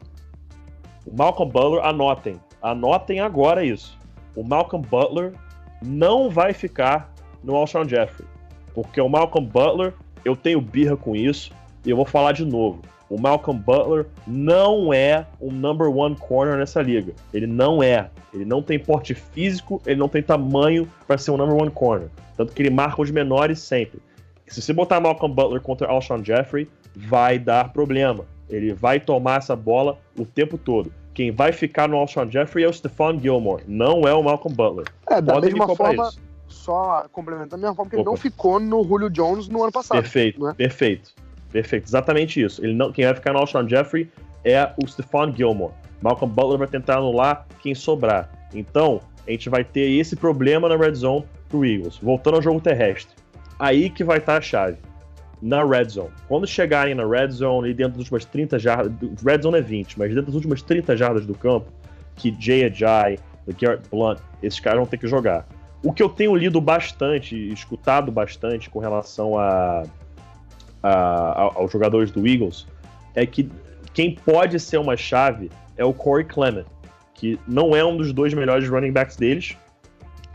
O 1.05 1.15
Malcolm 1.15 1.51
Butler, 1.51 1.85
anotem. 1.85 2.39
Anotem 2.61 3.19
agora 3.19 3.63
isso. 3.63 3.97
O 4.35 4.43
Malcolm 4.43 4.85
Butler 4.87 5.33
não 5.81 6.29
vai 6.29 6.53
ficar 6.53 7.13
no 7.43 7.55
Alshon 7.55 7.87
Jeffrey. 7.87 8.27
Porque 8.73 8.99
o 9.01 9.09
Malcolm 9.09 9.47
Butler, 9.47 9.93
eu 10.23 10.35
tenho 10.35 10.61
birra 10.61 10.95
com 10.95 11.15
isso, 11.15 11.51
e 11.85 11.89
eu 11.89 11.95
vou 11.95 12.05
falar 12.05 12.31
de 12.33 12.45
novo. 12.45 12.81
O 13.11 13.19
Malcolm 13.19 13.59
Butler 13.59 14.05
não 14.25 14.93
é 14.93 15.27
um 15.41 15.51
number 15.51 15.89
one 15.89 16.15
corner 16.15 16.57
nessa 16.57 16.81
liga. 16.81 17.13
Ele 17.33 17.45
não 17.45 17.83
é. 17.83 18.09
Ele 18.33 18.45
não 18.45 18.63
tem 18.63 18.79
porte 18.79 19.13
físico, 19.13 19.81
ele 19.85 19.99
não 19.99 20.07
tem 20.07 20.23
tamanho 20.23 20.87
para 21.05 21.17
ser 21.17 21.31
um 21.31 21.37
number 21.37 21.53
one 21.53 21.69
corner. 21.69 22.07
Tanto 22.37 22.53
que 22.53 22.61
ele 22.61 22.69
marca 22.69 23.01
os 23.01 23.11
menores 23.11 23.59
sempre. 23.59 23.99
Se 24.47 24.61
você 24.61 24.71
botar 24.71 25.01
Malcolm 25.01 25.35
Butler 25.35 25.59
contra 25.61 25.89
Alshon 25.89 26.23
Jeffrey, 26.23 26.69
vai 26.95 27.37
dar 27.37 27.73
problema. 27.73 28.23
Ele 28.49 28.73
vai 28.73 28.97
tomar 28.97 29.39
essa 29.39 29.57
bola 29.57 29.99
o 30.17 30.25
tempo 30.25 30.57
todo. 30.57 30.89
Quem 31.13 31.31
vai 31.31 31.51
ficar 31.51 31.89
no 31.89 31.97
Alshon 31.97 32.31
Jeffrey 32.31 32.63
é 32.63 32.69
o 32.69 32.73
Stephon 32.73 33.19
Gilmore, 33.19 33.63
não 33.67 34.07
é 34.07 34.13
o 34.13 34.23
Malcolm 34.23 34.55
Butler. 34.55 34.87
É, 35.09 35.21
da 35.21 35.33
Podem 35.33 35.51
me 35.51 35.59
mesma 35.59 35.75
forma, 35.75 36.07
isso. 36.07 36.21
só 36.47 37.05
complementando, 37.11 37.49
da 37.49 37.57
mesma 37.57 37.75
forma 37.75 37.89
que 37.89 37.97
ele 37.97 38.03
Opa. 38.03 38.11
não 38.11 38.17
ficou 38.17 38.57
no 38.57 38.81
Julio 38.85 39.09
Jones 39.09 39.49
no 39.49 39.63
ano 39.63 39.71
passado. 39.73 40.01
Perfeito, 40.01 40.39
não 40.39 40.49
é? 40.51 40.53
perfeito. 40.53 41.13
Perfeito, 41.51 41.87
exatamente 41.87 42.41
isso. 42.41 42.63
Ele 42.63 42.73
não, 42.73 42.91
quem 42.91 43.05
vai 43.05 43.13
ficar 43.13 43.33
no 43.33 43.39
Alshon 43.39 43.67
Jeffrey 43.67 44.09
é 44.43 44.71
o 44.81 44.87
Stephon 44.87 45.33
Gilmore. 45.35 45.73
Malcolm 46.01 46.33
Butler 46.33 46.57
vai 46.57 46.67
tentar 46.67 46.97
anular 46.97 47.45
quem 47.61 47.75
sobrar. 47.75 48.29
Então, 48.53 49.01
a 49.27 49.31
gente 49.31 49.49
vai 49.49 49.63
ter 49.63 49.89
esse 49.91 50.15
problema 50.15 50.67
na 50.67 50.75
red 50.75 50.95
zone 50.95 51.25
pro 51.49 51.65
Eagles. 51.65 51.97
Voltando 51.97 52.35
ao 52.35 52.41
jogo 52.41 52.59
terrestre. 52.59 53.15
Aí 53.59 53.89
que 53.89 54.03
vai 54.03 54.17
estar 54.17 54.37
a 54.37 54.41
chave. 54.41 54.77
Na 55.41 55.63
red 55.63 55.89
zone. 55.89 56.11
Quando 56.27 56.47
chegarem 56.47 56.95
na 56.95 57.05
red 57.05 57.29
zone 57.29 57.69
e 57.69 57.73
dentro 57.73 57.93
das 57.93 57.99
últimas 57.99 58.25
30 58.25 58.59
jardas. 58.59 58.93
Red 59.23 59.41
zone 59.41 59.57
é 59.57 59.61
20, 59.61 59.99
mas 59.99 60.09
dentro 60.09 60.27
das 60.27 60.35
últimas 60.35 60.61
30 60.61 60.95
jardas 60.95 61.25
do 61.25 61.35
campo, 61.35 61.71
que 62.15 62.35
Jay 62.39 62.65
Ajay, 62.65 63.19
Garrett 63.59 63.87
Blunt, 63.89 64.19
esses 64.41 64.59
caras 64.59 64.79
vão 64.79 64.87
ter 64.87 64.97
que 64.97 65.07
jogar. 65.07 65.47
O 65.83 65.91
que 65.91 66.01
eu 66.01 66.09
tenho 66.09 66.35
lido 66.35 66.61
bastante, 66.61 67.35
escutado 67.51 68.11
bastante 68.11 68.69
com 68.69 68.79
relação 68.79 69.37
a, 69.37 69.83
aos 70.83 71.71
jogadores 71.71 72.11
do 72.11 72.27
Eagles, 72.27 72.67
é 73.15 73.25
que 73.25 73.49
quem 73.93 74.15
pode 74.15 74.59
ser 74.59 74.77
uma 74.77 74.95
chave 74.95 75.49
é 75.77 75.85
o 75.85 75.93
Corey 75.93 76.25
Clement, 76.25 76.65
que 77.13 77.39
não 77.47 77.75
é 77.75 77.83
um 77.83 77.97
dos 77.97 78.13
dois 78.13 78.33
melhores 78.33 78.67
running 78.67 78.91
backs 78.91 79.15
deles, 79.15 79.55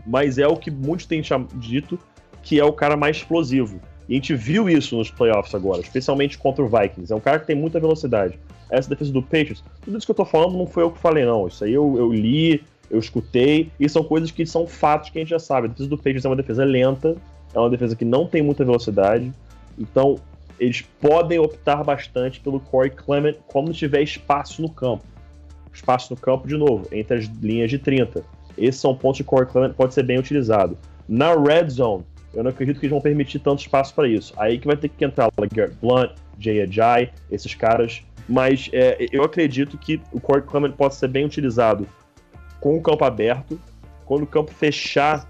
mas 0.05 0.37
é 0.37 0.47
o 0.47 0.55
que 0.55 0.71
muitos 0.71 1.05
têm 1.05 1.21
dito 1.55 1.99
que 2.41 2.59
é 2.59 2.63
o 2.63 2.71
cara 2.71 2.95
mais 2.95 3.17
explosivo. 3.17 3.79
E 4.07 4.13
a 4.13 4.15
gente 4.15 4.33
viu 4.33 4.69
isso 4.69 4.95
nos 4.95 5.11
playoffs 5.11 5.53
agora, 5.53 5.81
especialmente 5.81 6.37
contra 6.37 6.63
o 6.63 6.67
Vikings. 6.69 7.11
É 7.11 7.15
um 7.15 7.19
cara 7.19 7.39
que 7.39 7.47
tem 7.47 7.55
muita 7.55 7.77
velocidade. 7.77 8.39
Essa 8.69 8.89
defesa 8.89 9.11
do 9.11 9.21
Patriots, 9.21 9.63
tudo 9.81 9.97
isso 9.97 10.05
que 10.05 10.11
eu 10.11 10.15
tô 10.15 10.23
falando 10.23 10.57
não 10.57 10.65
foi 10.65 10.83
eu 10.83 10.91
que 10.91 10.99
falei, 10.99 11.25
não. 11.25 11.47
Isso 11.47 11.65
aí 11.65 11.73
eu, 11.73 11.97
eu 11.97 12.11
li, 12.13 12.63
eu 12.89 12.99
escutei, 12.99 13.69
e 13.77 13.89
são 13.89 14.03
coisas 14.03 14.31
que 14.31 14.45
são 14.45 14.65
fatos 14.65 15.09
que 15.09 15.19
a 15.19 15.21
gente 15.21 15.29
já 15.29 15.39
sabe. 15.39 15.67
A 15.67 15.69
defesa 15.71 15.89
do 15.89 15.97
Patriots 15.97 16.23
é 16.23 16.29
uma 16.29 16.35
defesa 16.37 16.63
lenta, 16.63 17.17
é 17.53 17.59
uma 17.59 17.69
defesa 17.69 17.95
que 17.97 18.05
não 18.05 18.25
tem 18.25 18.41
muita 18.41 18.63
velocidade. 18.63 19.33
Então, 19.77 20.15
eles 20.59 20.81
podem 20.81 21.39
optar 21.39 21.83
bastante 21.83 22.39
pelo 22.39 22.59
Corey 22.59 22.91
Clement 22.91 23.35
quando 23.47 23.73
tiver 23.73 24.01
espaço 24.01 24.61
no 24.61 24.69
campo. 24.69 25.03
Espaço 25.73 26.13
no 26.13 26.19
campo, 26.19 26.47
de 26.47 26.57
novo, 26.57 26.87
entre 26.91 27.17
as 27.17 27.25
linhas 27.25 27.69
de 27.69 27.77
30. 27.77 28.23
Esses 28.57 28.81
são 28.81 28.95
pontos 28.95 29.17
que 29.17 29.23
o 29.23 29.25
Corey 29.25 29.47
Clement 29.47 29.73
pode 29.73 29.93
ser 29.93 30.03
bem 30.03 30.17
utilizado. 30.17 30.77
Na 31.07 31.35
red 31.35 31.69
zone, 31.69 32.03
eu 32.33 32.43
não 32.43 32.49
acredito 32.49 32.79
que 32.79 32.85
eles 32.85 32.91
vão 32.91 33.01
permitir 33.01 33.39
tanto 33.39 33.59
espaço 33.59 33.93
para 33.93 34.07
isso. 34.07 34.33
Aí 34.37 34.57
que 34.57 34.67
vai 34.67 34.75
ter 34.75 34.89
que 34.89 35.05
entrar 35.05 35.29
Garrett 35.53 35.75
Blunt, 35.79 36.11
Jay 36.39 36.61
Ajay, 36.61 37.11
esses 37.31 37.53
caras. 37.53 38.03
Mas 38.27 38.69
é, 38.73 39.07
eu 39.11 39.23
acredito 39.23 39.77
que 39.77 40.01
o 40.11 40.19
Corey 40.19 40.43
Clement 40.43 40.71
pode 40.71 40.95
ser 40.95 41.07
bem 41.07 41.25
utilizado 41.25 41.87
com 42.59 42.75
o 42.75 42.81
campo 42.81 43.05
aberto. 43.05 43.59
Quando 44.05 44.23
o 44.23 44.27
campo 44.27 44.51
fechar, 44.51 45.29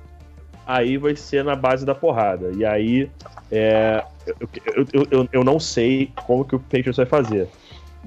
aí 0.68 0.98
vai 0.98 1.16
ser 1.16 1.44
na 1.44 1.56
base 1.56 1.86
da 1.86 1.96
porrada. 1.96 2.52
E 2.56 2.66
aí 2.66 3.10
é, 3.52 4.04
eu, 4.28 4.50
eu, 4.94 5.08
eu, 5.12 5.30
eu- 5.32 5.44
não 5.44 5.60
sei 5.60 6.12
como 6.26 6.44
que 6.46 6.56
o 6.56 6.60
Patriots 6.60 6.98
vai 6.98 7.06
fazer. 7.06 7.48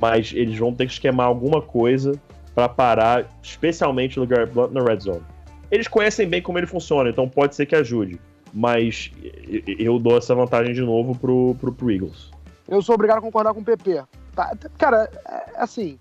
Mas 0.01 0.33
eles 0.35 0.59
vão 0.59 0.73
ter 0.75 0.87
que 0.87 0.93
esquemar 0.93 1.27
alguma 1.27 1.61
coisa 1.63 2.13
para 2.55 2.69
parar, 2.69 3.27
especialmente 3.43 4.21
o 4.21 4.27
Garrett 4.27 4.53
Blunt 4.53 4.73
na 4.73 4.83
red 4.83 5.01
zone. 5.01 5.23
Eles 5.71 5.89
conhecem 5.89 6.29
bem 6.29 6.43
como 6.43 6.59
ele 6.59 6.67
funciona, 6.67 7.09
então 7.11 7.29
pode 7.29 7.55
ser 7.55 7.65
que 7.67 7.75
ajude. 7.77 8.19
mas 8.53 9.11
eu 9.79 9.99
dou 9.99 10.19
essa 10.19 10.35
vantagem 10.35 10.73
de 10.75 10.81
novo 10.81 11.15
pro, 11.17 11.55
pro, 11.61 11.73
pro 11.73 11.91
Eagles. 11.91 12.31
Eu 12.69 12.83
sou 12.83 12.95
obrigado 12.97 13.19
a 13.19 13.21
concordar 13.23 13.55
com 13.55 13.61
o 13.61 13.65
PP. 13.65 14.03
Tá, 14.35 14.53
cara, 14.79 15.09
é, 15.29 15.43
assim, 15.57 15.97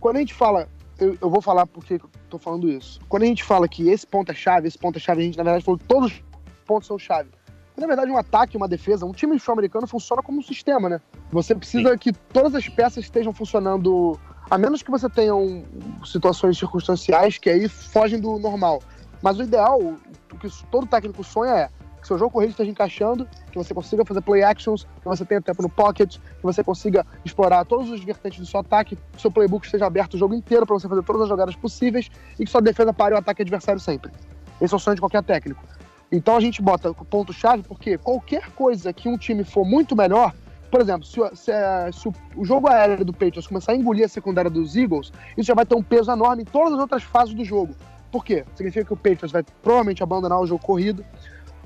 quando 0.00 0.16
a 0.16 0.20
gente 0.20 0.32
fala, 0.34 0.66
eu, 0.98 1.16
eu, 1.20 1.30
vou 1.30 1.40
falar 1.40 1.66
porque 1.66 1.94
eu 1.94 2.10
tô 2.30 2.38
falando 2.38 2.68
isso. 2.68 3.00
Quando 3.08 3.24
a 3.24 3.26
gente 3.26 3.42
fala 3.42 3.68
que 3.68 3.88
esse 3.88 4.06
ponto 4.06 4.30
é 4.30 4.34
chave, 4.34 4.68
esse 4.68 4.78
ponto 4.78 4.96
é 4.96 5.00
chave, 5.00 5.22
a 5.22 5.24
gente 5.24 5.36
na 5.38 5.44
verdade 5.44 5.64
falou 5.64 5.78
que 5.78 5.84
todos 5.84 6.12
os 6.12 6.22
pontos 6.64 6.86
são 6.86 6.98
chave. 6.98 7.30
Na 7.76 7.88
verdade, 7.88 8.10
um 8.10 8.16
ataque, 8.16 8.56
uma 8.56 8.68
defesa, 8.68 9.04
um 9.04 9.12
time 9.12 9.38
sul-americano 9.38 9.86
funciona 9.86 10.22
como 10.22 10.38
um 10.38 10.42
sistema, 10.42 10.88
né? 10.88 11.00
Você 11.32 11.54
precisa 11.56 11.90
Sim. 11.90 11.98
que 11.98 12.12
todas 12.12 12.54
as 12.54 12.68
peças 12.68 13.02
estejam 13.02 13.32
funcionando, 13.32 14.18
a 14.48 14.56
menos 14.56 14.80
que 14.80 14.92
você 14.92 15.10
tenha 15.10 15.34
um, 15.34 15.64
situações 16.04 16.56
circunstanciais 16.56 17.36
que 17.36 17.50
aí 17.50 17.68
fogem 17.68 18.20
do 18.20 18.38
normal. 18.38 18.80
Mas 19.20 19.38
o 19.40 19.42
ideal, 19.42 19.80
o 19.80 20.38
que 20.38 20.48
todo 20.70 20.86
técnico 20.86 21.24
sonha 21.24 21.52
é 21.52 21.68
que 22.04 22.08
seu 22.08 22.18
jogo 22.18 22.32
corrido 22.32 22.50
esteja 22.50 22.70
encaixando, 22.70 23.26
que 23.50 23.56
você 23.56 23.72
consiga 23.72 24.04
fazer 24.04 24.20
play 24.20 24.42
actions, 24.42 24.84
que 24.84 25.08
você 25.08 25.24
tenha 25.24 25.40
tempo 25.40 25.62
no 25.62 25.70
pocket, 25.70 26.18
que 26.18 26.42
você 26.42 26.62
consiga 26.62 27.04
explorar 27.24 27.64
todos 27.64 27.90
os 27.90 28.04
vertentes 28.04 28.38
do 28.38 28.44
seu 28.44 28.60
ataque, 28.60 28.98
que 29.12 29.22
seu 29.22 29.30
playbook 29.30 29.64
esteja 29.64 29.86
aberto 29.86 30.12
o 30.12 30.18
jogo 30.18 30.34
inteiro 30.34 30.66
para 30.66 30.78
você 30.78 30.86
fazer 30.86 31.02
todas 31.02 31.22
as 31.22 31.28
jogadas 31.30 31.56
possíveis 31.56 32.10
e 32.38 32.44
que 32.44 32.50
sua 32.50 32.60
defesa 32.60 32.92
pare 32.92 33.14
o 33.14 33.18
ataque 33.18 33.40
adversário 33.40 33.80
sempre. 33.80 34.12
Esse 34.60 34.74
é 34.74 34.76
o 34.76 34.78
sonho 34.78 34.96
de 34.96 35.00
qualquer 35.00 35.22
técnico. 35.22 35.64
Então 36.12 36.36
a 36.36 36.40
gente 36.40 36.60
bota 36.60 36.92
ponto-chave 36.92 37.62
porque 37.62 37.96
qualquer 37.96 38.50
coisa 38.50 38.92
que 38.92 39.08
um 39.08 39.16
time 39.16 39.42
for 39.42 39.64
muito 39.64 39.96
melhor, 39.96 40.34
por 40.70 40.82
exemplo, 40.82 41.06
se, 41.06 41.18
se, 41.34 41.52
se, 41.92 42.12
o 42.36 42.44
jogo 42.44 42.68
aéreo 42.68 43.02
do 43.02 43.14
Patriots 43.14 43.46
começar 43.46 43.72
a 43.72 43.76
engolir 43.76 44.04
a 44.04 44.08
secundária 44.08 44.50
dos 44.50 44.76
Eagles, 44.76 45.10
isso 45.38 45.46
já 45.46 45.54
vai 45.54 45.64
ter 45.64 45.74
um 45.74 45.82
peso 45.82 46.12
enorme 46.12 46.42
em 46.42 46.44
todas 46.44 46.74
as 46.74 46.78
outras 46.78 47.02
fases 47.02 47.34
do 47.34 47.44
jogo. 47.44 47.74
Por 48.12 48.24
quê? 48.24 48.44
Significa 48.54 48.84
que 48.84 48.92
o 48.92 48.96
Patriots 48.96 49.32
vai 49.32 49.42
provavelmente 49.62 50.02
abandonar 50.02 50.38
o 50.38 50.46
jogo 50.46 50.62
corrido, 50.62 51.04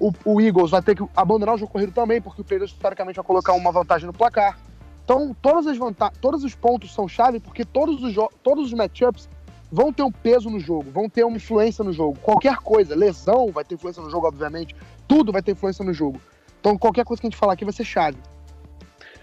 o, 0.00 0.12
o, 0.24 0.40
Eagles 0.40 0.70
vai 0.70 0.82
ter 0.82 0.96
que 0.96 1.04
abandonar 1.16 1.54
o 1.54 1.58
jogo 1.58 1.72
corrido 1.72 1.92
também, 1.92 2.20
porque 2.20 2.40
o 2.40 2.44
Patriots 2.44 2.72
historicamente 2.72 3.16
vai 3.16 3.24
colocar 3.24 3.52
uma 3.52 3.72
vantagem 3.72 4.06
no 4.06 4.12
placar. 4.12 4.58
Então, 5.04 5.34
todas 5.40 5.66
as 5.66 5.78
todos 6.20 6.44
os 6.44 6.54
pontos 6.54 6.92
são 6.92 7.08
chave, 7.08 7.40
porque 7.40 7.64
todos 7.64 8.02
os, 8.02 8.14
todos 8.42 8.66
os 8.66 8.72
matchups 8.72 9.28
vão 9.70 9.92
ter 9.92 10.02
um 10.02 10.12
peso 10.12 10.50
no 10.50 10.60
jogo, 10.60 10.90
vão 10.90 11.08
ter 11.08 11.24
uma 11.24 11.36
influência 11.36 11.82
no 11.82 11.92
jogo. 11.92 12.18
Qualquer 12.20 12.56
coisa, 12.58 12.94
lesão 12.94 13.50
vai 13.50 13.64
ter 13.64 13.74
influência 13.74 14.02
no 14.02 14.10
jogo, 14.10 14.26
obviamente. 14.26 14.74
Tudo 15.06 15.32
vai 15.32 15.42
ter 15.42 15.52
influência 15.52 15.84
no 15.84 15.92
jogo. 15.92 16.20
Então, 16.60 16.76
qualquer 16.76 17.04
coisa 17.04 17.20
que 17.20 17.26
a 17.26 17.30
gente 17.30 17.38
falar 17.38 17.54
aqui 17.54 17.64
vai 17.64 17.72
ser 17.72 17.84
chave. 17.84 18.18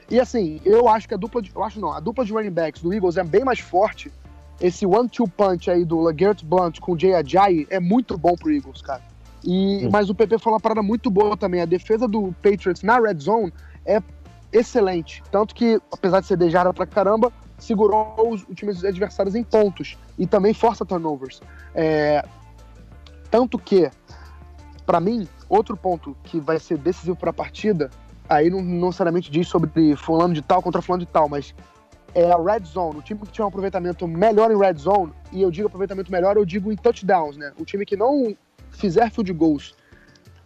E 0.09 0.19
assim, 0.19 0.61
eu 0.63 0.87
acho 0.87 1.07
que 1.07 1.13
a 1.13 1.17
dupla 1.17 1.41
de. 1.41 1.51
Eu 1.53 1.63
acho 1.63 1.79
não, 1.79 1.91
a 1.91 1.99
dupla 1.99 2.23
de 2.23 2.31
running 2.31 2.51
backs 2.51 2.81
do 2.81 2.93
Eagles 2.93 3.17
é 3.17 3.23
bem 3.23 3.43
mais 3.43 3.59
forte. 3.59 4.11
Esse 4.61 4.85
one-two 4.85 5.27
punch 5.27 5.69
aí 5.69 5.83
do 5.83 6.01
LeGarrette 6.01 6.45
Blunt 6.45 6.79
com 6.79 6.93
o 6.93 6.99
Jay 6.99 7.13
Ajayi 7.13 7.67
é 7.69 7.79
muito 7.79 8.17
bom 8.17 8.35
pro 8.35 8.51
Eagles, 8.51 8.81
cara. 8.81 9.01
E, 9.45 9.87
mas 9.91 10.09
o 10.09 10.15
PP 10.15 10.39
falou 10.39 10.55
uma 10.55 10.61
parada 10.61 10.81
muito 10.81 11.11
boa 11.11 11.37
também. 11.37 11.61
A 11.61 11.65
defesa 11.65 12.07
do 12.07 12.33
Patriots 12.41 12.81
na 12.81 12.99
red 12.99 13.19
zone 13.19 13.53
é 13.85 14.01
excelente. 14.51 15.21
Tanto 15.31 15.53
que, 15.53 15.79
apesar 15.91 16.19
de 16.19 16.25
ser 16.25 16.37
dejada 16.37 16.73
pra 16.73 16.87
caramba, 16.87 17.31
segurou 17.57 18.15
os, 18.31 18.43
os 18.47 18.55
times 18.55 18.83
adversários 18.83 19.35
em 19.35 19.43
pontos 19.43 19.97
e 20.17 20.25
também 20.25 20.53
força 20.53 20.83
turnovers. 20.83 21.41
É, 21.75 22.25
tanto 23.29 23.59
que, 23.59 23.89
para 24.85 24.99
mim, 24.99 25.27
outro 25.47 25.77
ponto 25.77 26.17
que 26.23 26.39
vai 26.39 26.57
ser 26.57 26.77
decisivo 26.79 27.15
para 27.15 27.29
a 27.29 27.33
partida, 27.33 27.91
aí 28.27 28.49
não, 28.49 28.61
não 28.61 28.87
necessariamente 28.87 29.29
diz 29.29 29.47
sobre 29.47 29.95
fulano 29.95 30.33
de 30.33 30.41
tal 30.41 30.61
contra 30.61 30.81
fulano 30.81 31.05
de 31.05 31.11
tal, 31.11 31.29
mas 31.29 31.53
é 32.15 32.31
a 32.31 32.37
red 32.37 32.65
zone. 32.65 32.97
O 32.97 33.01
time 33.01 33.19
que 33.19 33.27
tiver 33.27 33.43
um 33.43 33.49
aproveitamento 33.49 34.07
melhor 34.07 34.49
em 34.49 34.57
red 34.57 34.75
zone, 34.75 35.11
e 35.31 35.41
eu 35.41 35.51
digo 35.51 35.67
aproveitamento 35.67 36.11
melhor, 36.11 36.35
eu 36.37 36.45
digo 36.45 36.71
em 36.71 36.75
touchdowns, 36.75 37.37
né? 37.37 37.51
O 37.59 37.65
time 37.65 37.85
que 37.85 37.95
não 37.95 38.35
fizer 38.75 39.09
field 39.11 39.31
goals 39.33 39.75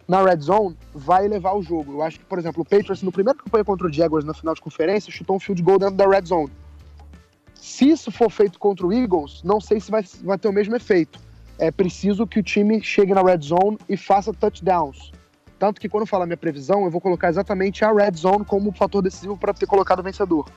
na 0.08 0.22
red 0.22 0.40
zone, 0.40 0.76
vai 0.92 1.28
levar 1.28 1.54
o 1.54 1.62
jogo. 1.62 1.92
Eu 1.92 2.02
acho 2.02 2.18
que, 2.18 2.24
por 2.24 2.38
exemplo, 2.38 2.62
o 2.62 2.64
Patriots, 2.64 3.02
no 3.02 3.12
primeiro 3.12 3.38
campanha 3.38 3.64
contra 3.64 3.86
o 3.86 3.92
Jaguars 3.92 4.24
na 4.24 4.34
final 4.34 4.54
de 4.54 4.60
conferência, 4.60 5.12
chutou 5.12 5.36
um 5.36 5.40
field 5.40 5.62
goal 5.62 5.78
dentro 5.78 5.94
da 5.94 6.08
red 6.08 6.26
zone. 6.26 6.50
Se 7.54 7.88
isso 7.88 8.10
for 8.10 8.30
feito 8.30 8.58
contra 8.58 8.86
o 8.86 8.92
Eagles, 8.92 9.42
não 9.44 9.60
sei 9.60 9.78
se 9.78 9.90
vai, 9.90 10.02
vai 10.22 10.36
ter 10.36 10.48
o 10.48 10.52
mesmo 10.52 10.74
efeito. 10.74 11.20
É 11.58 11.70
preciso 11.70 12.26
que 12.26 12.40
o 12.40 12.42
time 12.42 12.82
chegue 12.82 13.14
na 13.14 13.22
red 13.22 13.38
zone 13.40 13.78
e 13.88 13.96
faça 13.96 14.32
touchdowns. 14.32 15.12
Tanto 15.58 15.80
que 15.80 15.88
quando 15.88 16.02
eu 16.02 16.06
falar 16.06 16.24
minha 16.24 16.38
previsão, 16.38 16.84
eu 16.84 16.90
vou 16.90 17.02
colocar 17.02 17.28
exatamente 17.28 17.84
a 17.84 17.92
red 17.92 18.16
zone 18.16 18.44
como 18.46 18.72
fator 18.72 19.02
decisivo 19.02 19.36
para 19.36 19.52
ter 19.52 19.66
colocado 19.66 20.00
o 20.00 20.02
vencedor. 20.02 20.50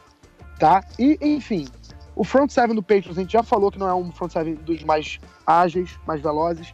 Tá? 0.58 0.84
E, 0.98 1.20
enfim, 1.22 1.68
o 2.16 2.24
front 2.24 2.50
seven 2.50 2.74
do 2.74 2.82
Patriots, 2.82 3.18
a 3.18 3.22
gente 3.22 3.34
já 3.34 3.44
falou 3.44 3.70
que 3.70 3.78
não 3.78 3.88
é 3.88 3.94
um 3.94 4.12
front 4.12 4.32
seven 4.32 4.56
dos 4.56 4.84
mais 4.84 5.20
ágeis, 5.46 6.00
mais 6.08 6.22
velozes. 6.22 6.74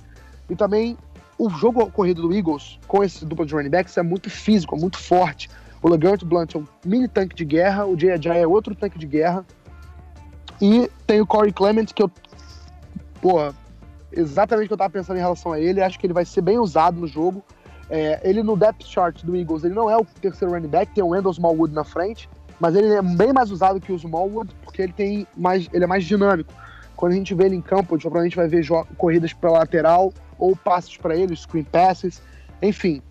E 0.50 0.56
também 0.56 0.98
o 1.38 1.50
jogo 1.50 1.90
corrido 1.92 2.22
do 2.22 2.34
Eagles, 2.34 2.80
com 2.88 3.04
esse 3.04 3.26
dupla 3.26 3.46
de 3.46 3.54
running 3.54 3.70
backs, 3.70 3.98
é 3.98 4.02
muito 4.02 4.30
físico, 4.30 4.76
é 4.76 4.80
muito 4.80 4.98
forte. 4.98 5.50
O 5.82 5.90
LeGarrette 5.90 6.26
Blunt 6.26 6.56
é 6.56 6.58
um 6.58 6.68
mini 6.86 7.08
tanque 7.08 7.36
de 7.36 7.46
guerra, 7.46 7.86
o 7.86 7.98
Jay 7.98 8.20
é 8.36 8.46
outro 8.46 8.76
tanque 8.76 9.00
de 9.00 9.08
guerra. 9.08 9.46
E 10.62 10.92
tem 11.08 11.22
o 11.22 11.26
Corey 11.26 11.54
Clement, 11.54 11.86
que 11.86 12.04
eu. 12.04 12.12
Pô, 13.22 13.54
exatamente 14.12 14.66
o 14.66 14.68
que 14.68 14.74
eu 14.74 14.78
tava 14.78 14.90
pensando 14.90 15.16
em 15.16 15.22
relação 15.22 15.54
a 15.54 15.60
ele. 15.60 15.82
Acho 15.82 15.98
que 15.98 16.06
ele 16.06 16.14
vai 16.14 16.26
ser 16.26 16.42
bem 16.42 16.60
usado 16.60 17.00
no 17.00 17.08
jogo. 17.08 17.42
É, 17.90 18.20
ele 18.24 18.44
no 18.44 18.58
depth 18.58 18.84
chart 18.84 19.24
do 19.24 19.36
Eagles, 19.36 19.64
ele 19.64 19.74
não 19.74 19.90
é 19.90 19.98
o 19.98 20.06
terceiro 20.22 20.54
running 20.54 20.68
back, 20.68 20.94
tem 20.94 21.04
o 21.04 21.08
Wendell 21.08 21.32
Smallwood 21.32 21.74
na 21.74 21.84
frente, 21.84 22.30
mas 22.60 22.76
ele 22.76 22.94
é 22.94 23.02
bem 23.02 23.34
mais 23.34 23.50
usado 23.50 23.80
que 23.80 23.92
o 23.92 23.96
Smallwood, 23.96 24.54
porque 24.64 24.84
ele 24.84 24.94
tem 24.94 25.26
mais, 25.36 25.68
ele 25.74 25.86
é 25.86 25.88
mais 25.88 26.06
dinâmico. 26.06 26.54
Quando 26.96 27.14
a 27.14 27.16
gente 27.16 27.34
vê 27.34 27.46
ele 27.46 27.56
em 27.56 27.62
campo, 27.62 27.96
a 27.96 27.98
gente 27.98 28.04
provavelmente 28.04 28.36
vai 28.36 28.48
ver 28.48 28.64
corridas 28.96 29.34
pela 29.34 29.60
lateral 29.60 30.14
ou 30.40 30.56
passes 30.56 30.98
para 30.98 31.16
ele, 31.16 31.36
screen 31.36 31.64
passes, 31.64 32.22
enfim. 32.62 33.02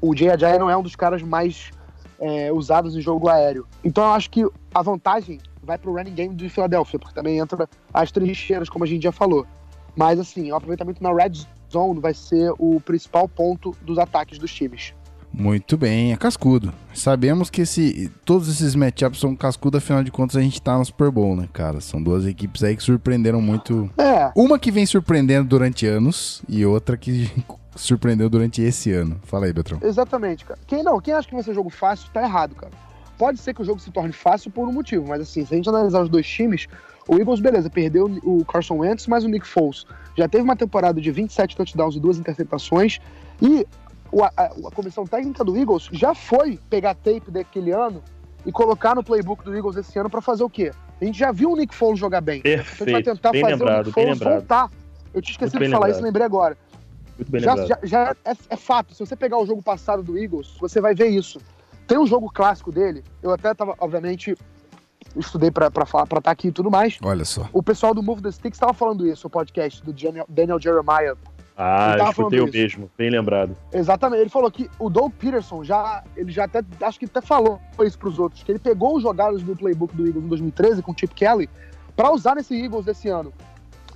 O 0.00 0.16
Jay 0.16 0.30
Ajayi 0.30 0.58
não 0.58 0.70
é 0.70 0.76
um 0.76 0.82
dos 0.82 0.96
caras 0.96 1.22
mais 1.22 1.70
é, 2.18 2.50
usados 2.52 2.96
em 2.96 3.00
jogo 3.00 3.28
aéreo. 3.28 3.66
Então 3.84 4.04
eu 4.04 4.10
acho 4.12 4.30
que 4.30 4.48
a 4.74 4.82
vantagem 4.82 5.40
vai 5.62 5.76
para 5.76 5.90
o 5.90 5.94
running 5.94 6.14
game 6.14 6.34
de 6.34 6.48
Filadélfia, 6.48 6.98
porque 6.98 7.14
também 7.14 7.38
entra 7.38 7.68
as 7.92 8.10
trincheiras, 8.10 8.68
como 8.68 8.84
a 8.84 8.88
gente 8.88 9.02
já 9.02 9.12
falou. 9.12 9.46
Mas 9.94 10.18
assim, 10.18 10.50
o 10.50 10.56
aproveitamento 10.56 11.02
na 11.02 11.12
red 11.12 11.32
zone 11.70 12.00
vai 12.00 12.14
ser 12.14 12.52
o 12.58 12.80
principal 12.80 13.28
ponto 13.28 13.76
dos 13.82 13.98
ataques 13.98 14.38
dos 14.38 14.52
times. 14.52 14.94
Muito 15.32 15.76
bem, 15.76 16.12
é 16.12 16.16
cascudo. 16.16 16.72
Sabemos 16.92 17.48
que 17.48 17.62
esse, 17.62 18.10
todos 18.24 18.48
esses 18.48 18.74
matchups 18.74 19.18
são 19.18 19.34
cascudo, 19.34 19.78
afinal 19.78 20.04
de 20.04 20.10
contas 20.10 20.36
a 20.36 20.40
gente 20.40 20.60
tá 20.60 20.76
no 20.76 20.84
Super 20.84 21.10
Bowl, 21.10 21.34
né, 21.34 21.48
cara? 21.52 21.80
São 21.80 22.02
duas 22.02 22.26
equipes 22.26 22.62
aí 22.62 22.76
que 22.76 22.82
surpreenderam 22.82 23.40
muito. 23.40 23.90
É. 23.96 24.30
Uma 24.36 24.58
que 24.58 24.70
vem 24.70 24.84
surpreendendo 24.84 25.48
durante 25.48 25.86
anos 25.86 26.42
e 26.48 26.64
outra 26.66 26.96
que 26.96 27.30
surpreendeu 27.74 28.28
durante 28.28 28.60
esse 28.60 28.92
ano. 28.92 29.18
Fala 29.24 29.46
aí, 29.46 29.52
Betrão. 29.52 29.78
Exatamente, 29.82 30.44
cara. 30.44 30.60
Quem 30.66 30.82
não, 30.82 31.00
quem 31.00 31.14
acha 31.14 31.26
que 31.26 31.34
vai 31.34 31.42
ser 31.42 31.54
jogo 31.54 31.70
fácil 31.70 32.10
tá 32.12 32.22
errado, 32.22 32.54
cara. 32.54 32.72
Pode 33.16 33.40
ser 33.40 33.54
que 33.54 33.62
o 33.62 33.64
jogo 33.64 33.80
se 33.80 33.90
torne 33.90 34.12
fácil 34.12 34.50
por 34.50 34.68
um 34.68 34.72
motivo, 34.72 35.06
mas 35.08 35.20
assim, 35.20 35.46
se 35.46 35.54
a 35.54 35.56
gente 35.56 35.68
analisar 35.68 36.02
os 36.02 36.08
dois 36.08 36.26
times, 36.26 36.66
o 37.08 37.16
Eagles, 37.16 37.40
beleza, 37.40 37.70
perdeu 37.70 38.06
o 38.22 38.44
Carson 38.44 38.78
Wentz, 38.78 39.06
mas 39.06 39.24
o 39.24 39.28
Nick 39.28 39.46
Foles 39.46 39.86
já 40.16 40.28
teve 40.28 40.44
uma 40.44 40.56
temporada 40.56 41.00
de 41.00 41.10
27 41.10 41.56
touchdowns 41.56 41.96
e 41.96 42.00
duas 42.00 42.18
interceptações, 42.18 42.98
e 43.40 43.66
a, 44.20 44.32
a, 44.36 44.44
a, 44.44 44.70
comissão 44.74 45.06
técnica 45.06 45.44
do 45.44 45.56
Eagles 45.56 45.88
já 45.92 46.14
foi 46.14 46.58
pegar 46.68 46.94
tape 46.94 47.30
daquele 47.30 47.70
ano 47.70 48.02
e 48.44 48.52
colocar 48.52 48.94
no 48.94 49.02
playbook 49.02 49.44
do 49.44 49.56
Eagles 49.56 49.76
esse 49.76 49.98
ano 49.98 50.10
para 50.10 50.20
fazer 50.20 50.44
o 50.44 50.50
quê? 50.50 50.72
A 51.00 51.04
gente 51.04 51.18
já 51.18 51.32
viu 51.32 51.52
o 51.52 51.56
Nick 51.56 51.74
Foles 51.74 51.98
jogar 51.98 52.20
bem. 52.20 52.42
Perfeito. 52.42 52.82
Então 52.82 52.84
a 52.84 52.98
gente 52.98 53.04
vai 53.06 53.14
tentar 53.14 53.32
bem 53.32 53.40
fazer 53.40 53.54
lembrado, 53.54 53.86
o 53.86 53.88
Nick 53.88 53.92
Foles 53.92 54.18
voltar. 54.18 54.70
Eu 55.14 55.22
tinha 55.22 55.32
esquecido 55.32 55.58
de 55.58 55.70
falar 55.70 55.86
lembrado. 55.86 55.90
isso, 55.92 56.02
lembrei 56.02 56.26
agora. 56.26 56.58
Muito 57.16 57.30
bem 57.30 57.40
já, 57.40 57.56
já, 57.66 57.78
já 57.82 58.16
é, 58.24 58.32
é, 58.50 58.56
fato. 58.56 58.94
Se 58.94 59.00
você 59.00 59.16
pegar 59.16 59.38
o 59.38 59.46
jogo 59.46 59.62
passado 59.62 60.02
do 60.02 60.18
Eagles, 60.18 60.56
você 60.60 60.80
vai 60.80 60.94
ver 60.94 61.08
isso. 61.08 61.40
Tem 61.86 61.98
um 61.98 62.06
jogo 62.06 62.30
clássico 62.32 62.72
dele. 62.72 63.04
Eu 63.22 63.30
até 63.30 63.52
tava, 63.54 63.74
obviamente, 63.78 64.36
estudei 65.16 65.50
para 65.50 65.66
estar 65.66 66.06
tá 66.06 66.30
aqui 66.30 66.48
e 66.48 66.52
tudo 66.52 66.70
mais. 66.70 66.98
Olha 67.02 67.24
só. 67.24 67.48
O 67.52 67.62
pessoal 67.62 67.94
do 67.94 68.02
Move 68.02 68.22
the 68.22 68.30
Sticks 68.30 68.56
estava 68.56 68.72
falando 68.72 69.06
isso, 69.06 69.26
o 69.26 69.30
podcast 69.30 69.82
do 69.82 69.92
Daniel, 69.92 70.26
Daniel 70.28 70.60
Jeremiah 70.60 71.16
ah, 71.56 71.96
eu 71.98 72.10
escutei 72.10 72.40
o 72.40 72.50
mesmo, 72.50 72.90
bem 72.96 73.10
lembrado. 73.10 73.56
Exatamente, 73.72 74.20
ele 74.20 74.30
falou 74.30 74.50
que 74.50 74.70
o 74.78 74.88
Doug 74.88 75.12
Peterson 75.12 75.62
já, 75.62 76.02
ele 76.16 76.32
já 76.32 76.44
até, 76.44 76.62
acho 76.80 76.98
que 76.98 77.04
até 77.04 77.20
falou 77.20 77.60
isso 77.80 77.98
pros 77.98 78.18
outros, 78.18 78.42
que 78.42 78.52
ele 78.52 78.58
pegou 78.58 78.96
os 78.96 79.02
jogados 79.02 79.42
do 79.42 79.54
playbook 79.54 79.94
do 79.94 80.06
Eagles 80.06 80.24
em 80.24 80.28
2013 80.28 80.82
com 80.82 80.92
o 80.92 80.94
Chip 80.98 81.14
Kelly 81.14 81.48
para 81.94 82.10
usar 82.10 82.34
nesse 82.34 82.54
Eagles 82.54 82.86
desse 82.86 83.08
ano. 83.08 83.32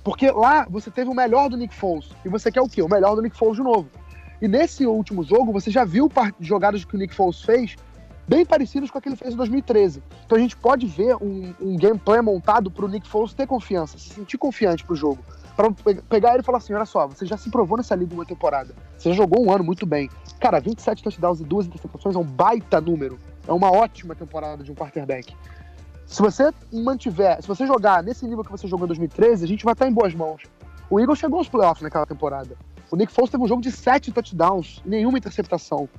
Porque 0.03 0.29
lá 0.31 0.65
você 0.69 0.91
teve 0.91 1.09
o 1.09 1.13
melhor 1.13 1.49
do 1.49 1.57
Nick 1.57 1.73
Foles, 1.73 2.09
e 2.23 2.29
você 2.29 2.51
quer 2.51 2.61
o 2.61 2.69
quê? 2.69 2.81
O 2.81 2.87
melhor 2.87 3.15
do 3.15 3.21
Nick 3.21 3.35
Foles 3.35 3.57
de 3.57 3.63
novo. 3.63 3.89
E 4.41 4.47
nesse 4.47 4.85
último 4.85 5.23
jogo, 5.23 5.51
você 5.51 5.71
já 5.71 5.83
viu 5.83 6.09
jogadas 6.39 6.85
que 6.85 6.95
o 6.95 6.97
Nick 6.97 7.13
Foles 7.13 7.41
fez 7.41 7.75
bem 8.27 8.45
parecidos 8.45 8.91
com 8.91 8.99
aquele 8.99 9.15
que 9.15 9.23
ele 9.23 9.31
fez 9.31 9.33
em 9.33 9.37
2013. 9.37 10.03
Então 10.25 10.37
a 10.37 10.41
gente 10.41 10.55
pode 10.55 10.85
ver 10.85 11.15
um, 11.15 11.53
um 11.59 11.75
gameplay 11.75 12.21
montado 12.21 12.69
para 12.69 12.85
o 12.85 12.87
Nick 12.87 13.07
Foles 13.07 13.33
ter 13.33 13.47
confiança, 13.47 13.97
se 13.97 14.09
sentir 14.09 14.37
confiante 14.37 14.83
pro 14.85 14.95
jogo 14.95 15.23
para 15.57 15.71
pegar 16.07 16.33
ele 16.33 16.41
e 16.41 16.43
falar 16.43 16.59
assim: 16.59 16.73
olha 16.73 16.85
só, 16.85 17.07
você 17.07 17.25
já 17.25 17.35
se 17.35 17.49
provou 17.49 17.77
nessa 17.77 17.95
liga 17.95 18.13
uma 18.13 18.25
temporada. 18.25 18.75
Você 18.95 19.09
já 19.09 19.15
jogou 19.15 19.43
um 19.43 19.51
ano 19.51 19.63
muito 19.63 19.87
bem. 19.87 20.07
Cara, 20.39 20.59
27 20.59 21.01
touchdowns 21.01 21.41
e 21.41 21.43
duas 21.43 21.65
interceptações 21.65 22.15
é 22.15 22.19
um 22.19 22.23
baita 22.23 22.79
número. 22.79 23.17
É 23.47 23.51
uma 23.51 23.71
ótima 23.71 24.13
temporada 24.13 24.63
de 24.63 24.71
um 24.71 24.75
quarterback. 24.75 25.35
Se 26.05 26.21
você 26.21 26.53
mantiver, 26.71 27.41
se 27.41 27.47
você 27.47 27.65
jogar 27.65 28.03
nesse 28.03 28.25
nível 28.27 28.43
que 28.43 28.51
você 28.51 28.67
jogou 28.67 28.85
em 28.85 28.89
2013, 28.89 29.43
a 29.43 29.47
gente 29.47 29.65
vai 29.65 29.73
estar 29.73 29.87
em 29.87 29.91
boas 29.91 30.13
mãos. 30.13 30.43
O 30.89 30.99
Eagles 30.99 31.19
chegou 31.19 31.39
aos 31.39 31.49
playoffs 31.49 31.81
naquela 31.81 32.05
temporada. 32.05 32.55
O 32.91 32.95
Nick 32.95 33.11
Foles 33.11 33.31
teve 33.31 33.43
um 33.43 33.47
jogo 33.47 33.61
de 33.61 33.71
sete 33.71 34.11
touchdowns 34.11 34.81
nenhuma 34.85 35.17
interceptação. 35.17 35.89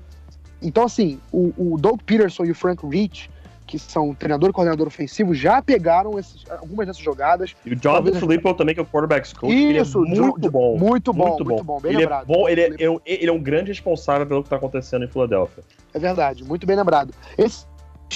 Então, 0.62 0.84
assim, 0.84 1.20
o, 1.32 1.52
o 1.74 1.76
Doug 1.78 2.00
Peterson 2.06 2.44
e 2.44 2.50
o 2.50 2.54
Frank 2.54 2.86
Rich, 2.86 3.30
que 3.68 3.78
são 3.78 4.14
treinador 4.14 4.48
e 4.48 4.52
coordenador 4.52 4.86
ofensivo, 4.86 5.34
já 5.34 5.60
pegaram 5.62 6.18
esses, 6.18 6.42
algumas 6.50 6.86
dessas 6.86 7.02
jogadas. 7.02 7.54
E 7.66 7.68
o 7.68 7.76
Jonathan 7.76 7.92
Talvez- 8.04 8.18
Filippo 8.18 8.54
também, 8.54 8.74
que 8.74 8.80
é 8.80 8.82
o 8.82 8.86
quarterback's 8.86 9.32
coach, 9.34 9.52
ele 9.54 9.78
é 9.78 9.82
Isso, 9.82 10.00
muito 10.00 10.40
Jo- 10.40 10.50
bom. 10.50 10.78
Muito 10.78 11.12
bom, 11.12 11.36
muito 11.44 11.62
bom, 11.64 11.78
bem 11.80 11.92
ele 11.92 12.00
lembrado. 12.00 12.22
é 12.22 12.34
bom, 12.34 12.48
ele 12.48 12.60
é, 12.62 12.68
ele 13.04 13.26
é 13.30 13.32
um 13.32 13.40
grande 13.42 13.68
responsável 13.70 14.26
pelo 14.26 14.42
que 14.42 14.46
está 14.46 14.56
acontecendo 14.56 15.04
em 15.04 15.08
Filadélfia. 15.08 15.62
É 15.92 15.98
verdade, 15.98 16.42
muito 16.42 16.66
bem 16.66 16.74
lembrado. 16.76 17.12
Esses 17.36 17.66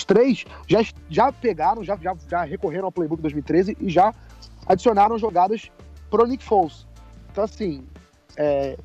três 0.07 0.45
já, 0.67 0.81
já 1.11 1.31
pegaram, 1.31 1.85
já, 1.85 1.97
já, 2.01 2.17
já 2.29 2.43
recorreram 2.45 2.87
ao 2.87 2.93
Playbook 2.93 3.21
2013 3.21 3.77
e 3.79 3.91
já 3.91 4.13
adicionaram 4.67 5.19
jogadas 5.19 5.71
pro 6.11 6.27
Nick 6.27 6.43
Foles. 6.43 6.87
Então, 7.31 7.45
assim, 7.45 7.85
é, 8.39 8.79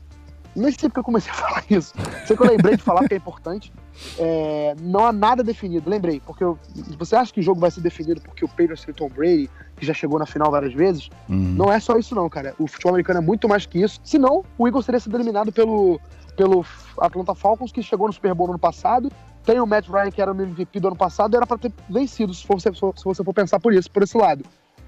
nem 0.54 0.70
sei 0.72 0.90
porque 0.90 1.00
eu 1.00 1.04
comecei 1.06 1.32
a 1.32 1.36
falar 1.36 1.64
isso. 1.70 1.94
Sei 2.26 2.36
que 2.36 2.44
eu 2.44 2.48
lembrei 2.50 2.76
de 2.76 2.84
falar 2.84 3.00
porque 3.02 3.14
é 3.14 3.18
importante. 3.18 3.72
É, 4.20 4.74
não 4.82 5.06
há 5.06 5.12
nada 5.12 5.44
definido, 5.44 5.88
lembrei, 5.90 6.20
porque 6.26 6.44
eu- 6.44 6.58
você 6.98 7.16
acha 7.16 7.32
que 7.32 7.40
o 7.40 7.44
jogo 7.44 7.60
vai 7.60 7.70
ser 7.70 7.82
definido 7.82 8.20
porque 8.20 8.44
o 8.44 8.48
Patriots 8.48 8.84
tem 8.84 8.92
o 8.92 8.96
Tom 8.96 9.10
Brady, 9.10 9.48
que 9.76 9.86
já 9.86 9.94
chegou 9.94 10.18
na 10.18 10.26
final 10.26 10.50
várias 10.50 10.74
vezes? 10.74 11.08
Uhum. 11.30 11.54
Não 11.56 11.72
é 11.72 11.80
só 11.80 11.98
isso, 11.98 12.16
não, 12.16 12.28
cara. 12.28 12.56
O 12.58 12.66
futebol 12.68 12.94
americano 12.94 13.20
é 13.20 13.22
muito 13.22 13.48
mais 13.48 13.66
que 13.68 13.80
isso. 13.80 14.00
Senão, 14.04 14.44
o 14.58 14.68
Eagles 14.68 14.86
teria 14.88 15.00
sido 15.00 15.16
eliminado 15.16 15.52
pelo, 15.52 16.02
pelo 16.36 16.66
Atlanta 17.00 17.36
Falcons, 17.36 17.72
que 17.72 17.84
chegou 17.84 18.08
no 18.08 18.14
Super 18.14 18.34
Bowl 18.34 18.48
no 18.48 18.54
ano 18.54 18.60
passado. 18.60 19.12
Tem 19.46 19.60
o 19.62 19.68
Matt 19.68 19.88
Ryan, 19.88 20.10
que 20.12 20.22
era 20.22 20.32
o 20.32 20.36
MVP 20.36 20.80
do 20.80 20.88
ano 20.88 20.98
passado, 20.98 21.34
e 21.36 21.38
era 21.38 21.46
para 21.46 21.58
ter 21.60 21.72
vencido, 21.88 22.34
se, 22.34 22.44
for, 22.46 22.60
se, 22.60 22.70
se 22.74 23.04
você 23.06 23.24
for 23.24 23.34
pensar 23.34 23.60
por 23.60 23.72
isso, 23.72 23.90
por 23.92 24.02
esse 24.04 24.18
lado. 24.18 24.44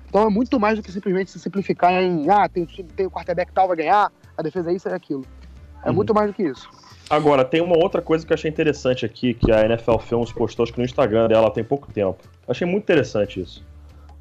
Então 0.09 0.23
é 0.23 0.29
muito 0.29 0.59
mais 0.59 0.75
do 0.75 0.81
que 0.83 0.91
simplesmente 0.91 1.29
se 1.29 1.39
simplificar 1.39 1.93
em 1.93 2.27
ah, 2.31 2.49
tem 2.49 2.65
tem 2.65 3.05
o 3.05 3.11
quarterback 3.11 3.51
tal, 3.53 3.67
vai 3.67 3.77
ganhar, 3.77 4.11
a 4.35 4.41
defesa 4.41 4.71
é 4.71 4.73
isso 4.73 4.89
e 4.89 4.91
aquilo. 4.91 5.23
É 5.83 5.89
Uhum. 5.89 5.95
muito 5.95 6.15
mais 6.15 6.27
do 6.31 6.33
que 6.33 6.41
isso. 6.43 6.67
Agora, 7.09 7.43
tem 7.43 7.59
uma 7.59 7.75
outra 7.75 8.01
coisa 8.03 8.23
que 8.23 8.31
eu 8.31 8.35
achei 8.35 8.49
interessante 8.49 9.03
aqui, 9.03 9.33
que 9.33 9.51
a 9.51 9.65
NFL 9.65 9.97
Films 9.97 10.31
postou 10.31 10.63
acho 10.63 10.71
que 10.71 10.77
no 10.77 10.85
Instagram 10.85 11.27
dela 11.27 11.49
tem 11.49 11.63
pouco 11.63 11.91
tempo. 11.91 12.19
Achei 12.47 12.67
muito 12.67 12.83
interessante 12.83 13.41
isso. 13.41 13.65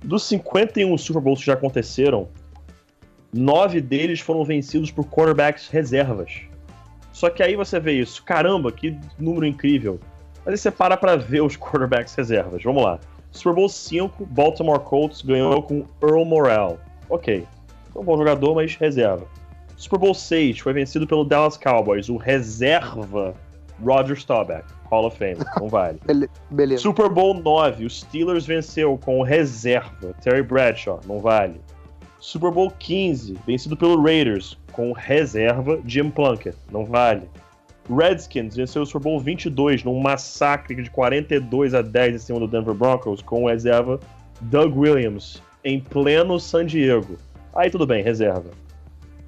Dos 0.02 0.22
51 0.22 0.96
Super 0.96 1.20
Bowls 1.20 1.40
que 1.40 1.46
já 1.46 1.52
aconteceram, 1.52 2.28
nove 3.32 3.82
deles 3.82 4.20
foram 4.20 4.42
vencidos 4.42 4.90
por 4.90 5.04
quarterbacks 5.04 5.68
reservas. 5.68 6.42
Só 7.12 7.28
que 7.28 7.42
aí 7.42 7.56
você 7.56 7.78
vê 7.78 7.92
isso, 7.92 8.22
caramba, 8.24 8.72
que 8.72 8.96
número 9.18 9.44
incrível. 9.44 10.00
Mas 10.38 10.52
aí 10.54 10.56
você 10.56 10.70
para 10.70 10.96
pra 10.96 11.16
ver 11.16 11.42
os 11.42 11.56
quarterbacks 11.56 12.14
reservas. 12.14 12.62
Vamos 12.62 12.82
lá. 12.82 12.98
Super 13.30 13.54
Bowl 13.54 13.68
5, 13.68 14.24
Baltimore 14.24 14.80
Colts 14.80 15.20
ganhou 15.20 15.62
com 15.62 15.84
Earl 16.02 16.24
Morrell. 16.24 16.78
Ok. 17.10 17.46
Foi 17.92 18.00
um 18.00 18.04
bom 18.04 18.16
jogador, 18.16 18.54
mas 18.54 18.74
reserva. 18.76 19.26
Super 19.78 19.98
Bowl 19.98 20.12
6 20.14 20.58
foi 20.58 20.72
vencido 20.72 21.06
pelo 21.06 21.24
Dallas 21.24 21.56
Cowboys, 21.56 22.08
o 22.08 22.16
reserva 22.16 23.34
Roger 23.82 24.16
Staubach, 24.16 24.64
Hall 24.90 25.06
of 25.06 25.16
Fame, 25.16 25.36
não 25.60 25.68
vale. 25.68 25.98
Bele- 26.04 26.28
beleza. 26.50 26.82
Super 26.82 27.08
Bowl 27.08 27.34
9, 27.34 27.84
os 27.86 28.00
Steelers 28.00 28.44
venceu 28.44 28.98
com 28.98 29.20
o 29.20 29.22
reserva 29.22 30.12
Terry 30.22 30.42
Bradshaw, 30.42 31.00
não 31.06 31.20
vale. 31.20 31.60
Super 32.18 32.50
Bowl 32.50 32.72
15, 32.78 33.38
vencido 33.46 33.76
pelo 33.76 34.02
Raiders 34.02 34.58
com 34.72 34.90
o 34.90 34.92
reserva 34.92 35.80
Jim 35.86 36.10
Plunkett, 36.10 36.56
não 36.72 36.84
vale. 36.84 37.28
Redskins 37.88 38.56
venceu 38.56 38.82
o 38.82 38.86
Super 38.86 39.00
Bowl 39.04 39.20
22 39.20 39.84
num 39.84 39.98
massacre 40.00 40.74
de 40.82 40.90
42 40.90 41.72
a 41.72 41.80
10 41.80 42.14
em 42.16 42.18
cima 42.18 42.40
do 42.40 42.48
Denver 42.48 42.74
Broncos 42.74 43.22
com 43.22 43.44
o 43.44 43.48
reserva 43.48 43.98
Doug 44.42 44.76
Williams 44.76 45.40
em 45.64 45.80
pleno 45.80 46.38
San 46.40 46.66
Diego. 46.66 47.16
Aí 47.54 47.70
tudo 47.70 47.86
bem, 47.86 48.02
reserva. 48.02 48.50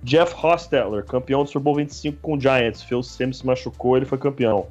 Jeff 0.03 0.35
Hostetler, 0.35 1.05
campeão 1.05 1.45
do 1.45 1.49
Super 1.49 1.61
Bowl 1.63 1.77
25 1.77 2.19
com 2.23 2.35
o 2.35 2.41
Giants. 2.41 2.83
Phil 2.83 3.03
Simms 3.03 3.39
se 3.39 3.47
machucou, 3.47 3.97
ele 3.97 4.07
foi 4.07 4.19
campeão. 4.19 4.67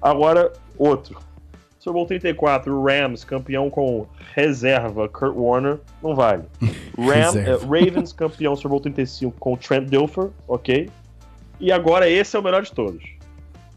Agora, 0.00 0.52
outro. 0.78 1.18
Super 1.78 1.94
Bowl 1.94 2.06
34, 2.06 2.74
o 2.74 2.84
Rams, 2.84 3.24
campeão 3.24 3.70
com 3.70 4.06
reserva 4.34 5.08
Kurt 5.08 5.34
Warner, 5.34 5.78
não 6.02 6.14
vale. 6.14 6.44
Ram, 6.98 7.32
Reserva. 7.32 7.50
eh, 7.76 7.84
Ravens, 7.84 8.12
campeão 8.12 8.54
Super 8.54 8.68
Bowl 8.68 8.80
35 8.80 9.34
com 9.38 9.56
Trent 9.56 9.88
Dilfer, 9.88 10.28
ok. 10.46 10.90
E 11.58 11.72
agora 11.72 12.08
esse 12.08 12.36
é 12.36 12.38
o 12.38 12.42
melhor 12.42 12.62
de 12.62 12.72
todos. 12.72 13.02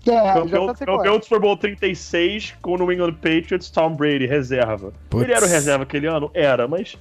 É, 0.06 0.34
Campeão, 0.34 0.68
tá 0.68 0.74
é. 0.82 0.86
campeão 0.86 1.18
do 1.18 1.24
Super 1.24 1.40
Bowl 1.40 1.56
36 1.56 2.56
com 2.62 2.74
o 2.74 2.78
New 2.78 2.92
England 2.92 3.14
Patriots, 3.14 3.70
Tom 3.70 3.96
Brady, 3.96 4.26
reserva. 4.26 4.92
Putz. 5.10 5.24
Ele 5.24 5.34
era 5.34 5.46
o 5.46 5.48
reserva 5.48 5.84
aquele 5.84 6.08
ano? 6.08 6.30
Era, 6.34 6.68
mas 6.68 6.98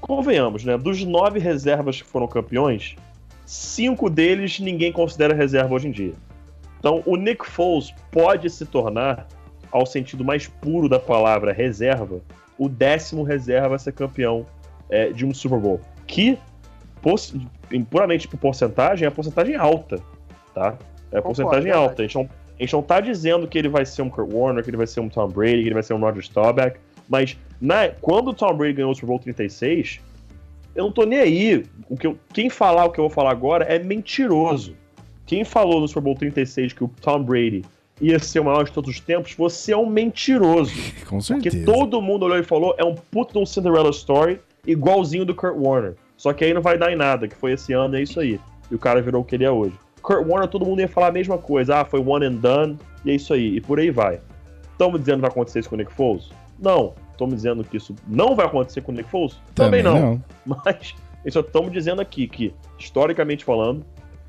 convenhamos, 0.00 0.64
né? 0.64 0.78
Dos 0.78 1.04
nove 1.04 1.38
reservas 1.38 2.00
que 2.00 2.08
foram 2.08 2.26
campeões, 2.26 2.96
cinco 3.46 4.10
deles 4.10 4.60
ninguém 4.60 4.92
considera 4.92 5.34
reserva 5.34 5.74
hoje 5.74 5.88
em 5.88 5.92
dia. 5.92 6.12
Então, 6.78 7.02
o 7.06 7.16
Nick 7.16 7.46
Foles 7.46 7.94
pode 8.10 8.50
se 8.50 8.66
tornar, 8.66 9.26
ao 9.70 9.86
sentido 9.86 10.24
mais 10.24 10.46
puro 10.46 10.88
da 10.88 10.98
palavra 10.98 11.52
reserva, 11.52 12.20
o 12.58 12.68
décimo 12.68 13.22
reserva 13.22 13.76
a 13.76 13.78
ser 13.78 13.92
campeão 13.92 14.46
é, 14.90 15.10
de 15.10 15.24
um 15.24 15.32
Super 15.32 15.58
Bowl. 15.58 15.80
Que, 16.06 16.38
puramente 17.90 18.28
por 18.28 18.38
porcentagem, 18.38 19.04
é 19.04 19.08
a 19.08 19.10
porcentagem 19.10 19.54
alta, 19.56 19.98
tá? 20.54 20.76
É 21.10 21.18
a 21.18 21.22
Concordo, 21.22 21.22
porcentagem 21.22 21.64
verdade. 21.64 21.84
alta. 21.84 22.02
A 22.02 22.06
gente, 22.06 22.14
não, 22.14 22.22
a 22.24 22.62
gente 22.62 22.72
não 22.72 22.82
tá 22.82 23.00
dizendo 23.00 23.48
que 23.48 23.58
ele 23.58 23.68
vai 23.68 23.86
ser 23.86 24.02
um 24.02 24.10
Kurt 24.10 24.32
Warner, 24.32 24.62
que 24.62 24.70
ele 24.70 24.76
vai 24.76 24.86
ser 24.86 25.00
um 25.00 25.08
Tom 25.08 25.28
Brady, 25.28 25.62
que 25.62 25.68
ele 25.68 25.74
vai 25.74 25.82
ser 25.82 25.94
um 25.94 26.00
Roger 26.00 26.22
Staubach, 26.22 26.76
mas 27.08 27.38
na, 27.60 27.88
quando 28.00 28.28
o 28.28 28.34
Tom 28.34 28.54
Brady 28.54 28.74
ganhou 28.74 28.90
o 28.90 28.94
Super 28.94 29.06
Bowl 29.06 29.18
36, 29.18 30.00
eu 30.76 30.84
não 30.84 30.92
tô 30.92 31.04
nem 31.04 31.18
aí. 31.18 31.64
O 31.88 31.96
que 31.96 32.06
eu- 32.06 32.18
quem 32.32 32.48
falar 32.50 32.84
o 32.84 32.90
que 32.90 32.98
eu 33.00 33.04
vou 33.04 33.10
falar 33.10 33.30
agora 33.30 33.64
é 33.64 33.78
mentiroso. 33.78 34.74
Quem 35.24 35.44
falou 35.44 35.80
no 35.80 35.88
Super 35.88 36.02
Bowl 36.02 36.14
36 36.14 36.72
que 36.72 36.84
o 36.84 36.90
Tom 37.00 37.22
Brady 37.22 37.64
ia 38.00 38.18
ser 38.18 38.40
o 38.40 38.44
maior 38.44 38.64
de 38.64 38.72
todos 38.72 38.90
os 38.90 39.00
tempos, 39.00 39.34
você 39.34 39.72
é 39.72 39.76
um 39.76 39.86
mentiroso. 39.86 40.72
Com 41.08 41.18
Porque 41.18 41.50
certeza. 41.50 41.64
todo 41.64 42.00
mundo 42.02 42.24
olhou 42.24 42.38
e 42.38 42.42
falou, 42.44 42.74
é 42.78 42.84
um 42.84 42.94
puto 42.94 43.32
de 43.32 43.38
um 43.38 43.46
Cinderella 43.46 43.90
Story 43.90 44.38
igualzinho 44.66 45.24
do 45.24 45.34
Kurt 45.34 45.56
Warner. 45.56 45.94
Só 46.16 46.32
que 46.32 46.44
aí 46.44 46.52
não 46.54 46.60
vai 46.62 46.76
dar 46.78 46.92
em 46.92 46.96
nada, 46.96 47.26
que 47.28 47.34
foi 47.34 47.52
esse 47.52 47.72
ano, 47.72 47.96
é 47.96 48.02
isso 48.02 48.20
aí. 48.20 48.38
E 48.70 48.74
o 48.74 48.78
cara 48.78 49.00
virou 49.02 49.22
o 49.22 49.24
que 49.24 49.34
ele 49.34 49.44
é 49.44 49.50
hoje. 49.50 49.74
Kurt 50.02 50.26
Warner, 50.26 50.48
todo 50.48 50.64
mundo 50.64 50.80
ia 50.80 50.88
falar 50.88 51.08
a 51.08 51.12
mesma 51.12 51.38
coisa. 51.38 51.80
Ah, 51.80 51.84
foi 51.84 52.00
one 52.00 52.26
and 52.26 52.34
done, 52.34 52.78
e 53.04 53.10
é 53.10 53.14
isso 53.14 53.32
aí. 53.34 53.56
E 53.56 53.60
por 53.60 53.78
aí 53.80 53.90
vai. 53.90 54.20
Estamos 54.72 55.00
dizendo 55.00 55.16
que 55.16 55.20
vai 55.22 55.30
acontecer 55.30 55.60
isso 55.60 55.68
com 55.68 55.74
o 55.74 55.78
Nick 55.78 55.92
Foles? 55.92 56.28
Não. 56.58 56.94
Estamos 57.16 57.34
dizendo 57.34 57.64
que 57.64 57.78
isso 57.78 57.94
não 58.06 58.36
vai 58.36 58.44
acontecer 58.44 58.82
com 58.82 58.92
o 58.92 58.94
Nick 58.94 59.08
Foles? 59.08 59.40
Também, 59.54 59.82
não. 59.82 60.22
Mas 60.44 60.94
nós 61.24 61.32
só 61.32 61.40
estamos 61.40 61.72
dizendo 61.72 62.02
aqui 62.02 62.28
que, 62.28 62.54
historicamente 62.78 63.42
falando, 63.42 63.84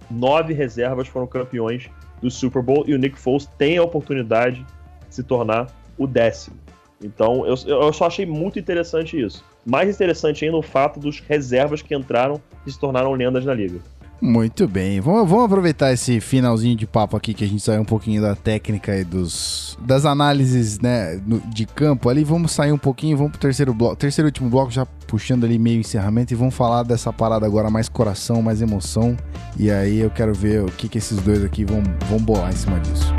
nove 0.09 0.53
reservas 0.53 1.07
foram 1.07 1.27
campeões 1.27 1.89
do 2.21 2.31
Super 2.31 2.61
Bowl 2.61 2.85
e 2.87 2.93
o 2.93 2.97
Nick 2.97 3.19
Foles 3.19 3.45
tem 3.57 3.77
a 3.77 3.83
oportunidade 3.83 4.65
de 5.07 5.15
se 5.15 5.21
tornar 5.21 5.67
o 5.97 6.07
décimo. 6.07 6.55
Então, 7.03 7.45
eu, 7.45 7.55
eu 7.67 7.93
só 7.93 8.07
achei 8.07 8.25
muito 8.25 8.57
interessante 8.57 9.21
isso. 9.21 9.43
Mais 9.65 9.93
interessante 9.93 10.45
ainda 10.45 10.57
o 10.57 10.63
fato 10.63 10.99
dos 10.99 11.19
reservas 11.19 11.81
que 11.81 11.93
entraram 11.93 12.41
e 12.65 12.71
se 12.71 12.79
tornaram 12.79 13.11
lendas 13.11 13.45
na 13.45 13.53
liga. 13.53 13.79
Muito 14.19 14.67
bem. 14.67 14.99
Vamos, 14.99 15.29
vamos 15.29 15.45
aproveitar 15.45 15.93
esse 15.93 16.19
finalzinho 16.19 16.75
de 16.75 16.87
papo 16.87 17.15
aqui 17.15 17.35
que 17.35 17.43
a 17.43 17.47
gente 17.47 17.61
saiu 17.61 17.81
um 17.81 17.85
pouquinho 17.85 18.19
da 18.19 18.35
técnica 18.35 18.95
e 18.95 19.03
dos 19.03 19.77
das 19.79 20.05
análises, 20.05 20.79
né, 20.79 21.21
de 21.53 21.67
campo 21.67 22.09
ali. 22.09 22.23
Vamos 22.23 22.51
sair 22.51 22.71
um 22.71 22.79
pouquinho, 22.79 23.15
vamos 23.15 23.33
pro 23.33 23.41
terceiro 23.41 23.73
bloco, 23.75 23.95
terceiro 23.95 24.27
e 24.27 24.29
último 24.29 24.49
bloco, 24.49 24.71
já 24.71 24.85
puxando 24.85 25.43
ali 25.43 25.59
meio 25.59 25.79
encerramento 25.79 26.33
e 26.33 26.35
vamos 26.35 26.55
falar 26.55 26.81
dessa 26.81 27.13
parada 27.13 27.45
agora 27.45 27.69
mais 27.69 27.87
coração, 27.87 28.41
mais 28.41 28.59
emoção. 28.59 29.15
E 29.55 29.69
aí 29.69 29.99
eu 29.99 30.09
quero 30.09 30.33
ver 30.33 30.63
o 30.63 30.71
que 30.71 30.89
que 30.89 30.97
esses 30.97 31.17
dois 31.19 31.43
aqui 31.43 31.63
vão 31.63 31.83
vão 32.09 32.19
bolar 32.19 32.51
em 32.51 32.55
cima 32.55 32.79
disso. 32.79 33.13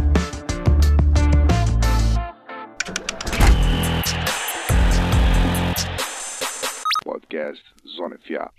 Podcast 7.04 7.62
Zona 7.96 8.16
FA. 8.18 8.50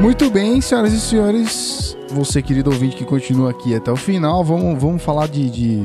Muito 0.00 0.30
bem, 0.30 0.60
senhoras 0.60 0.92
e 0.92 1.00
senhores, 1.00 1.96
você 2.10 2.42
querido 2.42 2.70
ouvinte 2.70 2.96
que 2.96 3.04
continua 3.04 3.50
aqui 3.50 3.74
até 3.74 3.90
o 3.90 3.96
final, 3.96 4.44
vamos, 4.44 4.80
vamos 4.80 5.02
falar 5.02 5.26
de, 5.28 5.50
de 5.50 5.84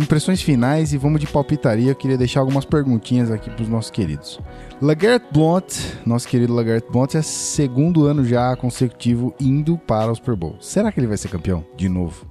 impressões 0.00 0.42
finais 0.42 0.92
e 0.92 0.98
vamos 0.98 1.20
de 1.20 1.26
palpitaria. 1.26 1.90
Eu 1.90 1.94
queria 1.94 2.16
deixar 2.16 2.40
algumas 2.40 2.64
perguntinhas 2.64 3.30
aqui 3.30 3.50
para 3.50 3.62
os 3.62 3.68
nossos 3.68 3.90
queridos. 3.90 4.40
Lagarde 4.80 5.26
Blount, 5.32 5.74
nosso 6.06 6.26
querido 6.26 6.54
Lagarde 6.54 6.86
Blount, 6.90 7.14
é 7.14 7.22
segundo 7.22 8.06
ano 8.06 8.24
já 8.24 8.56
consecutivo 8.56 9.34
indo 9.40 9.76
para 9.78 10.10
o 10.10 10.14
Super 10.14 10.34
Bowl. 10.34 10.56
Será 10.60 10.90
que 10.90 10.98
ele 10.98 11.06
vai 11.06 11.16
ser 11.16 11.28
campeão 11.28 11.64
de 11.76 11.88
novo? 11.88 12.26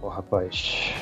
Ô, 0.00 0.08
rapaz. 0.08 0.92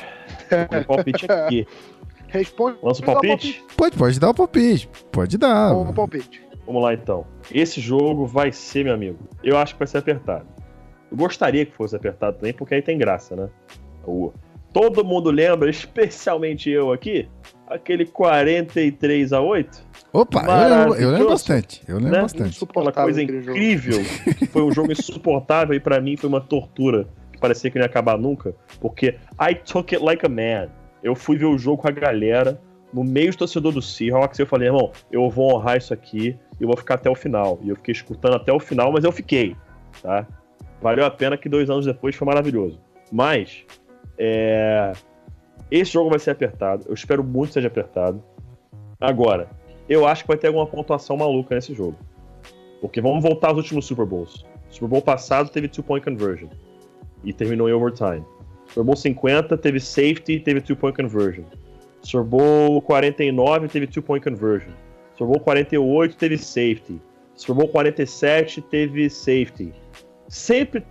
O 0.81 0.85
palpite 0.85 1.25
aqui. 1.31 1.67
Responde. 2.27 2.77
Lança 2.83 3.01
o 3.01 3.05
palpite? 3.05 3.63
Pode, 3.75 3.97
pode 3.97 4.19
dar 4.19 4.29
o 4.29 4.33
palpite, 4.33 4.89
pode 5.11 5.37
dar. 5.37 5.73
O 5.73 5.93
palpite. 5.93 6.47
Vamos 6.65 6.83
lá 6.83 6.93
então. 6.93 7.25
Esse 7.51 7.81
jogo 7.81 8.27
vai 8.27 8.51
ser, 8.51 8.83
meu 8.83 8.93
amigo. 8.93 9.17
Eu 9.43 9.57
acho 9.57 9.73
que 9.73 9.79
vai 9.79 9.87
ser 9.87 9.97
apertado. 9.97 10.45
Eu 11.11 11.17
gostaria 11.17 11.65
que 11.65 11.73
fosse 11.73 11.95
apertado 11.95 12.37
também, 12.37 12.53
porque 12.53 12.75
aí 12.75 12.81
tem 12.81 12.97
graça, 12.97 13.35
né? 13.35 13.49
O, 14.05 14.31
todo 14.73 15.03
mundo 15.03 15.29
lembra, 15.31 15.69
especialmente 15.69 16.69
eu 16.69 16.91
aqui, 16.91 17.27
aquele 17.67 18.05
43 18.05 19.33
a 19.33 19.41
8 19.41 19.89
Opa, 20.11 20.41
eu 20.41 20.69
lembro, 20.79 20.95
eu 20.95 21.11
lembro 21.11 21.29
bastante. 21.29 21.81
Eu 21.87 21.97
lembro 21.97 22.11
Né? 22.13 22.21
bastante. 22.21 22.63
Aquela 22.63 22.91
coisa 22.91 23.21
incrível. 23.21 23.99
que 24.37 24.47
foi 24.47 24.63
um 24.63 24.71
jogo 24.71 24.91
insuportável 24.91 25.75
e 25.75 25.79
pra 25.79 26.01
mim 26.01 26.17
foi 26.17 26.27
uma 26.27 26.41
tortura. 26.41 27.07
Que 27.31 27.37
parecia 27.39 27.69
que 27.69 27.77
não 27.77 27.83
ia 27.83 27.89
acabar 27.89 28.17
nunca. 28.17 28.55
Porque 28.81 29.15
I 29.39 29.53
took 29.53 29.93
it 29.93 30.03
like 30.03 30.25
a 30.25 30.29
man. 30.29 30.69
Eu 31.03 31.15
fui 31.15 31.37
ver 31.37 31.45
o 31.45 31.59
jogo 31.59 31.83
com 31.83 31.87
a 31.87 31.91
galera. 31.91 32.59
No 32.91 33.03
meio 33.03 33.29
do 33.29 33.37
torcedor 33.37 33.71
do 33.71 33.83
Seahawks, 33.83 34.39
eu 34.39 34.47
falei, 34.47 34.67
irmão, 34.69 34.91
eu 35.11 35.29
vou 35.29 35.53
honrar 35.55 35.77
isso 35.77 35.93
aqui 35.93 36.35
e 36.59 36.63
eu 36.63 36.67
vou 36.67 36.75
ficar 36.75 36.95
até 36.95 37.07
o 37.07 37.13
final. 37.13 37.59
E 37.61 37.69
eu 37.69 37.75
fiquei 37.75 37.91
escutando 37.91 38.33
até 38.35 38.51
o 38.51 38.59
final, 38.59 38.91
mas 38.91 39.03
eu 39.03 39.11
fiquei, 39.11 39.55
tá? 40.01 40.25
Valeu 40.81 41.05
a 41.05 41.11
pena 41.11 41.37
que 41.37 41.47
dois 41.47 41.69
anos 41.69 41.85
depois 41.85 42.15
foi 42.15 42.25
maravilhoso. 42.25 42.79
Mas, 43.11 43.63
é... 44.19 44.91
esse 45.71 45.91
jogo 45.91 46.09
vai 46.09 46.19
ser 46.19 46.31
apertado. 46.31 46.85
Eu 46.87 46.93
espero 46.93 47.23
muito 47.23 47.49
que 47.49 47.53
seja 47.53 47.67
apertado. 47.67 48.21
Agora, 48.99 49.49
eu 49.87 50.05
acho 50.05 50.23
que 50.23 50.27
vai 50.27 50.37
ter 50.37 50.47
alguma 50.47 50.67
pontuação 50.67 51.15
maluca 51.15 51.55
nesse 51.55 51.73
jogo. 51.73 51.97
Porque 52.81 52.99
vamos 52.99 53.23
voltar 53.23 53.49
aos 53.49 53.57
últimos 53.57 53.85
Super 53.85 54.05
Bowls. 54.05 54.45
Super 54.69 54.87
Bowl 54.89 55.01
passado 55.01 55.49
teve 55.49 55.67
two-point 55.67 56.03
conversion. 56.03 56.49
E 57.23 57.33
terminou 57.33 57.69
em 57.69 57.73
overtime. 57.73 58.23
Super 58.67 58.83
Bowl 58.83 58.95
50 58.95 59.57
teve 59.57 59.79
safety 59.79 60.33
e 60.33 60.39
teve 60.39 60.61
two-point 60.61 60.95
conversion. 60.95 61.43
Super 62.01 62.23
Bowl 62.23 62.81
49 62.81 63.67
teve 63.67 63.87
two-point 63.87 64.23
conversion. 64.23 64.71
Super 65.13 65.33
Bowl 65.33 65.39
48 65.39 66.15
teve 66.15 66.37
safety. 66.37 67.01
Super 67.35 67.55
Bowl 67.55 67.69
47 67.69 68.61
teve 68.61 69.09
safety. 69.09 69.73
Sempre, 70.27 70.85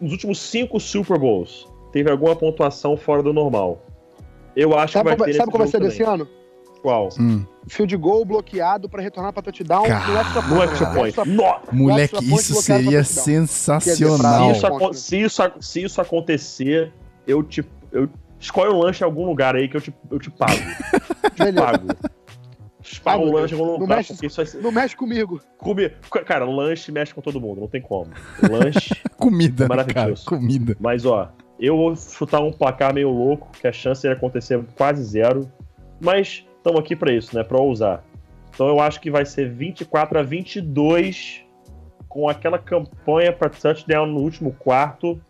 nos 0.00 0.12
últimos 0.12 0.40
cinco 0.40 0.80
Super 0.80 1.18
Bowls, 1.18 1.67
teve 1.92 2.10
alguma 2.10 2.34
pontuação 2.36 2.96
fora 2.96 3.22
do 3.22 3.32
normal. 3.32 3.82
Eu 4.56 4.76
acho 4.78 4.94
Sabe 4.94 5.04
que 5.04 5.08
vai 5.10 5.16
como, 5.16 5.24
ter 5.30 5.36
sabe 5.36 5.52
como 5.52 5.64
vai 5.64 5.68
ser 5.70 5.80
desse 5.80 6.02
ano? 6.02 6.26
Qual? 6.82 7.08
Hum. 7.18 7.44
Field 7.68 7.96
goal 7.96 8.24
bloqueado 8.24 8.88
pra 8.88 9.02
retornar 9.02 9.32
pra 9.32 9.42
touchdown 9.42 9.84
Cara, 9.84 10.06
no 10.06 10.18
extra 10.20 10.42
No 10.42 10.48
point. 10.48 10.70
extra 10.70 10.86
point. 10.94 11.08
Extra- 11.08 11.24
No- 11.24 11.58
Moleque, 11.72 12.02
Extra 12.14 12.20
point 12.20 12.34
isso 12.40 12.62
seria 12.62 13.04
sensacional. 13.04 14.54
Se 14.54 14.60
isso, 14.60 14.92
se, 14.94 15.20
isso, 15.22 15.42
se 15.60 15.82
isso 15.84 16.00
acontecer, 16.00 16.92
eu 17.26 17.42
te. 17.42 17.64
Eu 17.92 18.08
escolhe 18.38 18.72
um 18.72 18.78
lanche 18.78 19.02
em 19.02 19.06
algum 19.06 19.26
lugar 19.26 19.56
aí 19.56 19.68
que 19.68 19.76
eu 19.76 19.80
te, 19.80 19.92
eu 20.10 20.18
te 20.18 20.30
pago. 20.30 20.52
Te 21.34 21.52
pago. 21.52 21.88
Paga 23.04 23.22
um 23.22 23.32
lanche 23.32 23.54
em 23.54 23.58
algum 23.58 23.72
lugar, 23.72 23.88
Não 23.88 23.96
mexe- 23.96 24.12
porque 24.14 24.26
isso 24.26 24.36
vai 24.36 24.46
ser. 24.46 24.62
Não 24.62 24.72
mexe 24.72 24.96
comigo. 24.96 25.40
Come, 25.58 25.90
cara, 26.24 26.44
lanche 26.44 26.90
mexe 26.90 27.12
com 27.14 27.20
todo 27.20 27.40
mundo, 27.40 27.60
não 27.60 27.68
tem 27.68 27.80
como. 27.82 28.10
Lanche. 28.50 28.94
Comida, 29.18 29.68
cara? 29.68 29.84
Maravilhoso. 29.84 30.24
Comida. 30.24 30.76
Mas 30.80 31.04
ó, 31.04 31.30
eu 31.66 31.76
vou 31.76 31.96
chutar 31.96 32.40
um 32.40 32.52
placar 32.52 32.94
meio 32.94 33.10
louco, 33.10 33.50
que 33.60 33.66
a 33.66 33.72
chance 33.72 34.02
de 34.02 34.08
acontecer 34.08 34.62
quase 34.76 35.02
zero. 35.02 35.50
Mas 36.00 36.46
estamos 36.56 36.80
aqui 36.80 36.94
pra 36.94 37.12
isso, 37.12 37.36
né? 37.36 37.42
Pra 37.42 37.58
ousar. 37.58 38.04
Então 38.54 38.68
eu 38.68 38.80
acho 38.80 39.00
que 39.00 39.10
vai 39.10 39.24
ser 39.24 39.50
24 39.50 40.18
a 40.18 40.22
22 40.22 41.44
com 42.08 42.28
aquela 42.28 42.58
campanha 42.58 43.32
pra 43.32 43.48
touchdown 43.48 44.06
no 44.06 44.20
último 44.20 44.52
quarto 44.52 45.20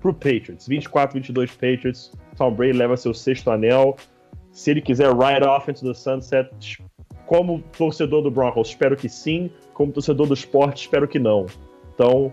pro 0.00 0.12
Patriots. 0.12 0.66
24 0.66 1.10
a 1.10 1.20
22 1.20 1.50
Patriots. 1.52 2.12
Tom 2.36 2.52
Brady 2.52 2.72
leva 2.72 2.96
seu 2.96 3.14
sexto 3.14 3.50
anel. 3.50 3.96
Se 4.52 4.70
ele 4.70 4.80
quiser 4.80 5.12
ride 5.12 5.44
off 5.44 5.70
into 5.70 5.84
the 5.84 5.94
sunset, 5.94 6.50
como 7.26 7.62
torcedor 7.76 8.22
do 8.22 8.30
Broncos, 8.30 8.68
espero 8.68 8.96
que 8.96 9.08
sim. 9.08 9.50
Como 9.74 9.92
torcedor 9.92 10.26
do 10.26 10.34
esporte, 10.34 10.82
espero 10.82 11.06
que 11.06 11.18
não. 11.18 11.46
Então, 11.94 12.32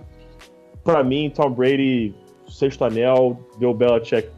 pra 0.83 1.03
mim, 1.03 1.29
Tom 1.29 1.51
Brady, 1.51 2.15
sexto 2.47 2.83
anel, 2.83 3.39
Bill 3.57 3.73
Belichick, 3.73 4.29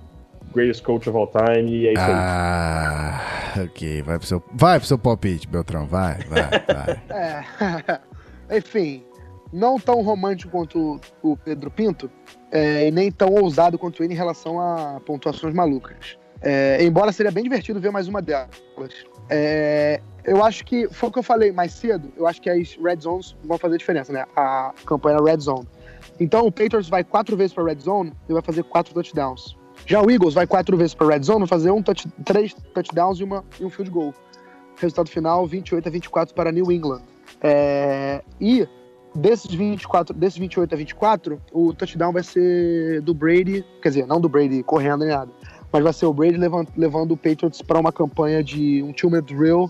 greatest 0.53 0.84
coach 0.84 1.10
of 1.10 1.18
all 1.18 1.28
time, 1.28 1.70
e 1.70 1.88
é 1.88 1.93
isso 1.93 2.01
aí. 2.01 2.12
Ah, 2.12 3.22
ok. 3.64 4.01
Vai 4.01 4.18
pro 4.18 4.28
seu, 4.28 4.43
vai 4.53 4.80
pro 4.80 4.88
seu 4.88 4.97
palpite, 4.97 5.47
Beltrão. 5.47 5.86
Vai, 5.86 6.20
vai, 6.24 6.49
vai. 6.49 7.01
É. 8.49 8.58
Enfim, 8.58 9.03
não 9.51 9.80
tão 9.80 10.01
romântico 10.01 10.51
quanto 10.51 10.99
o 11.22 11.38
Pedro 11.38 11.70
Pinto, 11.70 12.10
é, 12.51 12.88
e 12.88 12.91
nem 12.91 13.12
tão 13.12 13.30
ousado 13.34 13.78
quanto 13.78 14.03
ele 14.03 14.14
em 14.14 14.18
relação 14.18 14.60
a 14.60 15.01
pontuações 15.05 15.53
malucas. 15.53 16.18
É, 16.41 16.84
embora 16.84 17.12
seria 17.12 17.32
bem 17.32 17.43
divertido 17.43 17.80
ver 17.80 17.91
mais 17.91 18.08
uma 18.08 18.22
delas. 18.22 18.49
É, 19.30 19.99
eu 20.24 20.43
acho 20.43 20.64
que, 20.66 20.88
foi 20.89 21.10
o 21.10 21.12
que 21.12 21.20
eu 21.20 21.24
falei 21.24 21.51
mais 21.51 21.74
cedo, 21.74 22.12
eu 22.16 22.28
acho 22.28 22.41
que 22.41 22.49
as 22.49 22.78
Red 22.82 23.01
Zones 23.01 23.36
vão 23.43 23.58
fazer 23.58 23.78
diferença, 23.78 24.14
né? 24.14 24.26
A 24.36 24.74
campanha 24.86 25.20
Red 25.22 25.39
Zone. 25.39 25.68
Então 26.20 26.45
o 26.45 26.51
Patriots 26.51 26.89
vai 26.89 27.03
quatro 27.03 27.36
vezes 27.36 27.53
para 27.53 27.63
Red 27.63 27.80
Zone 27.80 28.13
e 28.28 28.34
vai 28.34 28.41
fazer 28.41 28.63
quatro 28.63 28.93
touchdowns. 28.93 29.55
Já 29.86 30.01
o 30.01 30.09
Eagles 30.09 30.34
vai 30.34 30.47
quatro 30.47 30.76
vezes 30.76 30.93
para 30.93 31.07
Red 31.07 31.24
Zone, 31.24 31.39
vai 31.39 31.47
fazer 31.47 31.72
um 31.72 31.82
touch, 31.82 32.07
três 32.26 32.53
touchdowns 32.74 33.20
e, 33.20 33.24
uma, 33.24 33.43
e 33.59 33.65
um 33.65 33.70
field 33.70 33.91
goal. 33.91 34.13
Resultado 34.78 35.09
final 35.09 35.45
28 35.45 35.88
a 35.88 35.91
24 35.91 36.36
para 36.36 36.51
New 36.51 36.72
England. 36.72 37.01
É, 37.41 38.24
e 38.39 38.68
desses 39.15 39.53
24, 39.53 40.15
desses 40.15 40.38
28 40.38 40.74
a 40.74 40.78
24, 40.78 41.41
o 41.51 41.74
touchdown 41.74 42.11
vai 42.11 42.24
ser 42.24 43.01
do 43.01 43.13
Brady, 43.13 43.65
quer 43.82 43.89
dizer, 43.89 44.07
não 44.07 44.20
do 44.20 44.30
Brady 44.30 44.63
correndo 44.63 44.99
nem 44.99 45.09
nada, 45.09 45.32
mas 45.72 45.84
vai 45.84 45.93
ser 45.93 46.05
o 46.05 46.13
Brady 46.13 46.38
levando, 46.38 46.70
levando 46.76 47.11
o 47.11 47.18
Patriots 47.18 47.61
para 47.61 47.80
uma 47.80 47.91
campanha 47.91 48.43
de 48.43 48.84
um 48.84 48.93
two-minute 48.93 49.34
drill, 49.34 49.70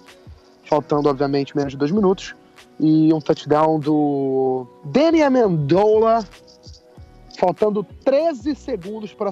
faltando 0.64 1.10
obviamente 1.10 1.56
menos 1.56 1.72
de 1.72 1.78
dois 1.78 1.92
minutos, 1.92 2.36
e 2.80 3.14
um 3.14 3.20
touchdown 3.20 3.80
do 3.80 4.68
Danny 4.86 5.24
Amendola, 5.24 6.24
faltando 7.38 7.84
13 8.04 8.56
segundos 8.56 9.14
para 9.14 9.32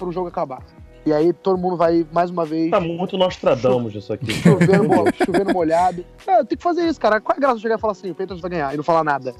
o 0.00 0.12
jogo 0.12 0.28
acabar. 0.28 0.62
E 1.06 1.12
aí 1.12 1.34
todo 1.34 1.58
mundo 1.58 1.76
vai 1.76 2.06
mais 2.10 2.30
uma 2.30 2.46
vez 2.46 2.70
Tá 2.70 2.80
muito 2.80 3.18
Nostradamus 3.18 3.94
isso 3.94 4.12
aqui. 4.12 4.32
chovendo, 4.40 4.88
chovendo 5.24 5.52
molhado. 5.52 6.04
É, 6.26 6.42
tem 6.44 6.56
que 6.56 6.64
fazer 6.64 6.86
isso, 6.86 6.98
cara. 6.98 7.20
Qual 7.20 7.34
é 7.34 7.38
a 7.38 7.40
graça 7.40 7.56
de 7.56 7.62
chegar 7.62 7.76
e 7.76 7.80
falar 7.80 7.92
assim, 7.92 8.10
o 8.10 8.14
Patriots 8.14 8.40
vai 8.40 8.50
ganhar 8.50 8.72
e 8.72 8.76
não 8.78 8.84
falar 8.84 9.04
nada? 9.04 9.34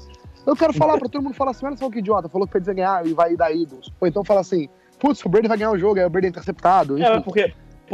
Eu 0.45 0.55
quero 0.55 0.73
falar 0.73 0.99
pra 0.99 1.09
todo 1.09 1.23
mundo 1.23 1.33
falar 1.33 1.51
assim, 1.51 1.65
olha 1.65 1.75
só 1.75 1.89
que 1.89 1.97
idiota, 1.97 2.29
falou 2.29 2.47
que 2.47 2.55
o 2.55 2.59
Patriots 2.59 2.67
vai 2.67 2.75
ganhar 2.75 3.07
e 3.07 3.13
vai 3.13 3.35
dar 3.35 3.51
Eagles. 3.51 3.89
Ou 3.99 4.07
então 4.07 4.23
fala 4.23 4.41
assim, 4.41 4.69
putz, 4.99 5.25
o 5.25 5.29
Brady 5.29 5.47
vai 5.47 5.57
ganhar 5.57 5.71
o 5.71 5.77
jogo, 5.77 5.99
aí 5.99 6.05
o 6.05 6.09
Brady 6.09 6.27
é 6.27 6.29
interceptado. 6.29 7.01
É, 7.01 7.13
Enfim, 7.13 7.21
porque, 7.23 7.53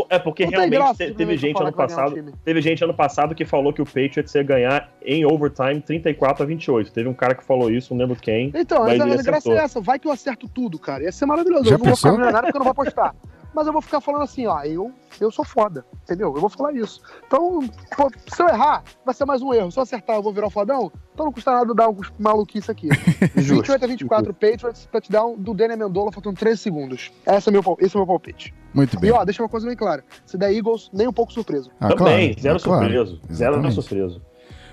é 0.10 0.20
porque 0.20 0.44
Não 0.46 0.52
tem 0.52 0.60
realmente 0.60 0.78
graça, 0.80 0.94
te- 0.94 0.98
teve 0.98 1.10
simplesmente 1.38 1.39
gente 1.42 1.62
ano 1.62 1.74
passado. 1.74 2.34
Teve 2.46 2.62
gente 2.62 2.84
ano 2.84 2.94
passado 2.94 3.36
que 3.36 3.46
falou 3.46 3.74
que 3.74 3.82
o 3.82 3.86
Patriots 3.86 4.34
ia 4.34 4.44
ganhar 4.44 4.89
em 5.04 5.26
overtime 5.26 5.82
34 5.82 6.44
a 6.44 6.46
28. 6.46 6.92
Teve 6.92 7.10
um 7.10 7.14
cara 7.14 7.36
que 7.36 7.44
falou 7.44 7.70
isso, 7.70 7.94
não 7.94 8.00
lembro 8.02 8.16
quem. 8.16 8.52
Então, 8.56 8.84
Mas 8.84 9.00
a 9.02 9.24
graça 9.24 9.52
é 9.52 9.56
essa, 9.58 9.82
vai 9.82 10.00
que 10.00 10.08
eu 10.08 10.12
acerto 10.12 10.48
tudo, 10.48 10.80
cara. 10.80 11.04
Ia 11.04 11.12
ser 11.12 11.26
maravilhoso. 11.26 11.66
Já 11.66 11.76
eu 11.76 11.80
não 11.80 11.86
vou 11.86 11.96
ficar 11.96 12.10
pensou? 12.10 12.18
milionário 12.20 12.48
porque 12.48 12.58
eu 12.58 12.64
não 12.66 12.74
vou 12.74 12.84
apostar. 12.84 13.16
Mas 13.54 13.68
eu 13.68 13.74
vou 13.74 13.82
ficar 13.82 13.99
falando 13.99 14.22
assim, 14.24 14.47
ó, 14.47 14.62
eu, 14.64 14.91
eu 15.20 15.30
sou 15.30 15.43
foda, 15.43 15.86
entendeu? 16.04 16.34
Eu 16.34 16.39
vou 16.39 16.49
falar 16.49 16.74
isso. 16.74 17.02
Então, 17.28 17.60
pô, 17.97 18.10
se 18.34 18.41
eu 18.41 18.47
errar, 18.47 18.84
vai 19.06 19.14
ser 19.14 19.26
mais 19.26 19.41
um 19.41 19.54
erro. 19.54 19.72
Se 19.72 19.78
eu 19.78 19.84
acertar, 19.84 20.16
eu 20.16 20.24
vou 20.24 20.34
virar 20.34 20.47
o 20.47 20.49
fodão. 20.49 20.91
Então 21.14 21.26
não 21.26 21.34
custa 21.34 21.52
nada 21.52 21.74
dar 21.74 21.86
alguns 21.86 22.12
maluquice 22.18 22.72
aqui. 22.72 22.88
28 23.36 23.84
a 23.84 23.88
24, 23.88 24.34
Patriots, 24.34 24.88
touchdown 24.91 25.36
do 25.38 25.54
Danny 25.54 25.74
Amendola, 25.74 26.12
faltando 26.12 26.38
13 26.38 26.58
segundos. 26.62 27.12
Esse 27.28 27.49
é, 27.49 27.52
meu, 27.52 27.62
esse 27.80 27.95
é 27.95 27.99
o 27.99 28.02
meu 28.02 28.08
palpite. 28.08 28.54
Muito 28.74 28.95
E 28.95 28.99
bem. 28.99 29.12
ó, 29.12 29.26
deixa 29.26 29.43
uma 29.43 29.49
coisa 29.49 29.68
bem 29.68 29.76
clara. 29.76 30.04
Se 30.26 30.38
der 30.38 30.54
Eagles, 30.54 30.89
nem 30.93 31.08
um 31.08 31.14
pouco 31.14 31.34
surpreso. 31.34 31.70
Ah, 31.80 31.89
Também, 31.89 32.30
claro, 32.34 32.41
zero 32.41 32.58
ah, 32.58 32.62
claro. 32.64 32.84
surpreso. 32.84 33.22
Zero 33.34 33.52
Exatamente. 33.56 33.76
surpreso. 33.76 34.22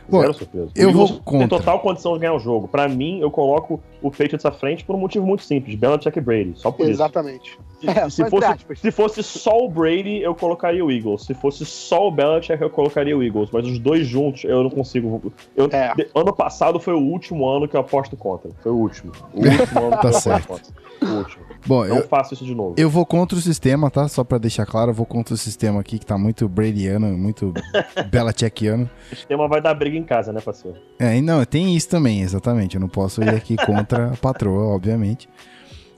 Bom, 0.08 0.20
zero 0.20 0.32
surpreso. 0.34 0.70
eu 0.74 0.92
vou 0.92 1.08
contra. 1.20 1.38
Tem 1.40 1.48
total 1.48 1.80
condição 1.80 2.14
de 2.14 2.20
ganhar 2.20 2.34
o 2.34 2.38
jogo. 2.38 2.66
Pra 2.68 2.88
mim, 2.88 3.20
eu 3.20 3.30
coloco 3.30 3.80
o 4.00 4.10
Patriots 4.10 4.44
à 4.46 4.50
frente 4.52 4.84
por 4.84 4.96
um 4.96 4.98
motivo 4.98 5.26
muito 5.26 5.42
simples. 5.42 5.74
Belichick 5.74 6.18
e 6.18 6.20
Brady. 6.22 6.52
Só 6.56 6.70
por 6.70 6.82
isso. 6.82 6.92
Exatamente. 6.92 7.58
Se, 7.80 7.88
É, 7.88 8.10
se 8.10 8.28
fosse, 8.30 8.44
aspas. 8.46 8.78
se 8.80 8.90
fosse 8.90 9.22
só 9.22 9.56
o 9.64 9.68
Brady, 9.68 10.20
eu 10.20 10.34
colocaria 10.34 10.84
o 10.84 10.90
Eagles. 10.90 11.24
Se 11.24 11.34
fosse 11.34 11.64
só 11.66 12.08
o 12.08 12.10
Belichick, 12.10 12.60
eu 12.60 12.70
colocaria 12.70 13.16
o 13.16 13.22
Eagles. 13.22 13.50
Mas 13.52 13.66
os 13.66 13.78
dois 13.78 14.06
juntos, 14.06 14.44
eu 14.44 14.62
não 14.62 14.70
consigo. 14.70 15.32
Eu, 15.56 15.68
É. 15.70 15.94
de- 15.94 16.08
ano 16.14 16.32
passado 16.32 16.80
foi 16.80 16.94
o 16.94 16.98
último 17.00 17.46
ano 17.48 17.68
que 17.68 17.76
eu 17.76 17.80
aposto 17.80 18.16
contra. 18.16 18.50
Foi 18.62 18.72
o 18.72 18.76
último. 18.76 19.12
O 19.32 19.38
último 19.46 19.50
ano 19.50 19.66
que 19.66 19.74
Tá 19.74 19.82
eu 19.82 19.94
aposto 20.08 20.20
certo. 20.22 20.46
contra. 20.48 20.72
O 21.02 21.18
último. 21.18 21.44
Bom, 21.66 21.86
Não 21.86 21.96
eu, 21.98 22.08
faço 22.08 22.34
isso 22.34 22.44
de 22.44 22.54
novo. 22.54 22.74
eu 22.78 22.88
vou 22.88 23.04
contra 23.04 23.36
o 23.36 23.40
sistema, 23.40 23.90
tá? 23.90 24.06
Só 24.08 24.22
pra 24.24 24.38
deixar 24.38 24.64
claro, 24.64 24.90
eu 24.90 24.94
vou 24.94 25.04
contra 25.04 25.34
o 25.34 25.36
sistema 25.36 25.80
aqui 25.80 25.98
que 25.98 26.06
tá 26.06 26.16
muito 26.16 26.48
Bradyano, 26.48 27.06
muito 27.18 27.52
Belichickiano. 28.10 28.88
O 29.12 29.16
sistema 29.16 29.48
vai 29.48 29.60
dar 29.60 29.74
briga 29.74 29.96
em 29.96 30.04
casa, 30.04 30.32
né, 30.32 30.40
parceiro? 30.40 30.78
É, 30.98 31.20
não, 31.20 31.44
tem 31.44 31.76
isso 31.76 31.88
também, 31.88 32.22
exatamente. 32.22 32.76
Eu 32.76 32.80
não 32.80 32.88
posso 32.88 33.22
ir 33.22 33.28
aqui 33.30 33.56
contra 33.56 34.12
a 34.12 34.16
patroa, 34.16 34.66
obviamente. 34.74 35.28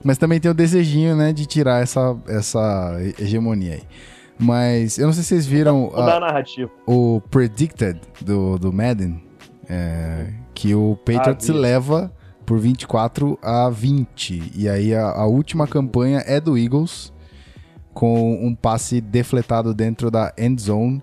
Mas 0.03 0.17
também 0.19 0.41
tem 0.41 0.51
o 0.51 0.55
desejinho, 0.55 1.15
né, 1.15 1.33
de 1.33 1.45
tirar 1.47 1.83
essa, 1.83 2.17
essa 2.27 2.97
hegemonia 3.19 3.75
aí. 3.75 3.83
Mas 4.39 4.97
eu 4.97 5.07
não 5.07 5.13
sei 5.13 5.23
se 5.23 5.29
vocês 5.29 5.47
viram 5.47 5.91
a- 5.95 6.19
narrativa. 6.19 6.71
o 6.87 7.21
Predicted 7.31 8.01
do, 8.23 8.59
do 8.59 8.73
Madden, 8.73 9.23
é, 9.69 10.29
que 10.55 10.75
o 10.75 10.97
Patriots 11.05 11.51
Ah, 11.51 11.53
leva 11.53 12.11
por 12.51 12.59
24 12.59 13.39
a 13.41 13.71
20. 13.71 14.55
E 14.57 14.69
aí 14.69 14.93
a, 14.93 15.11
a 15.11 15.25
última 15.25 15.69
campanha 15.69 16.21
é 16.27 16.41
do 16.41 16.59
Eagles, 16.59 17.13
com 17.95 18.45
um 18.45 18.57
passe 18.57 19.01
defletado 19.01 19.73
dentro 19.73 20.11
da 20.11 20.35
end 20.37 20.61
zone. 20.61 21.01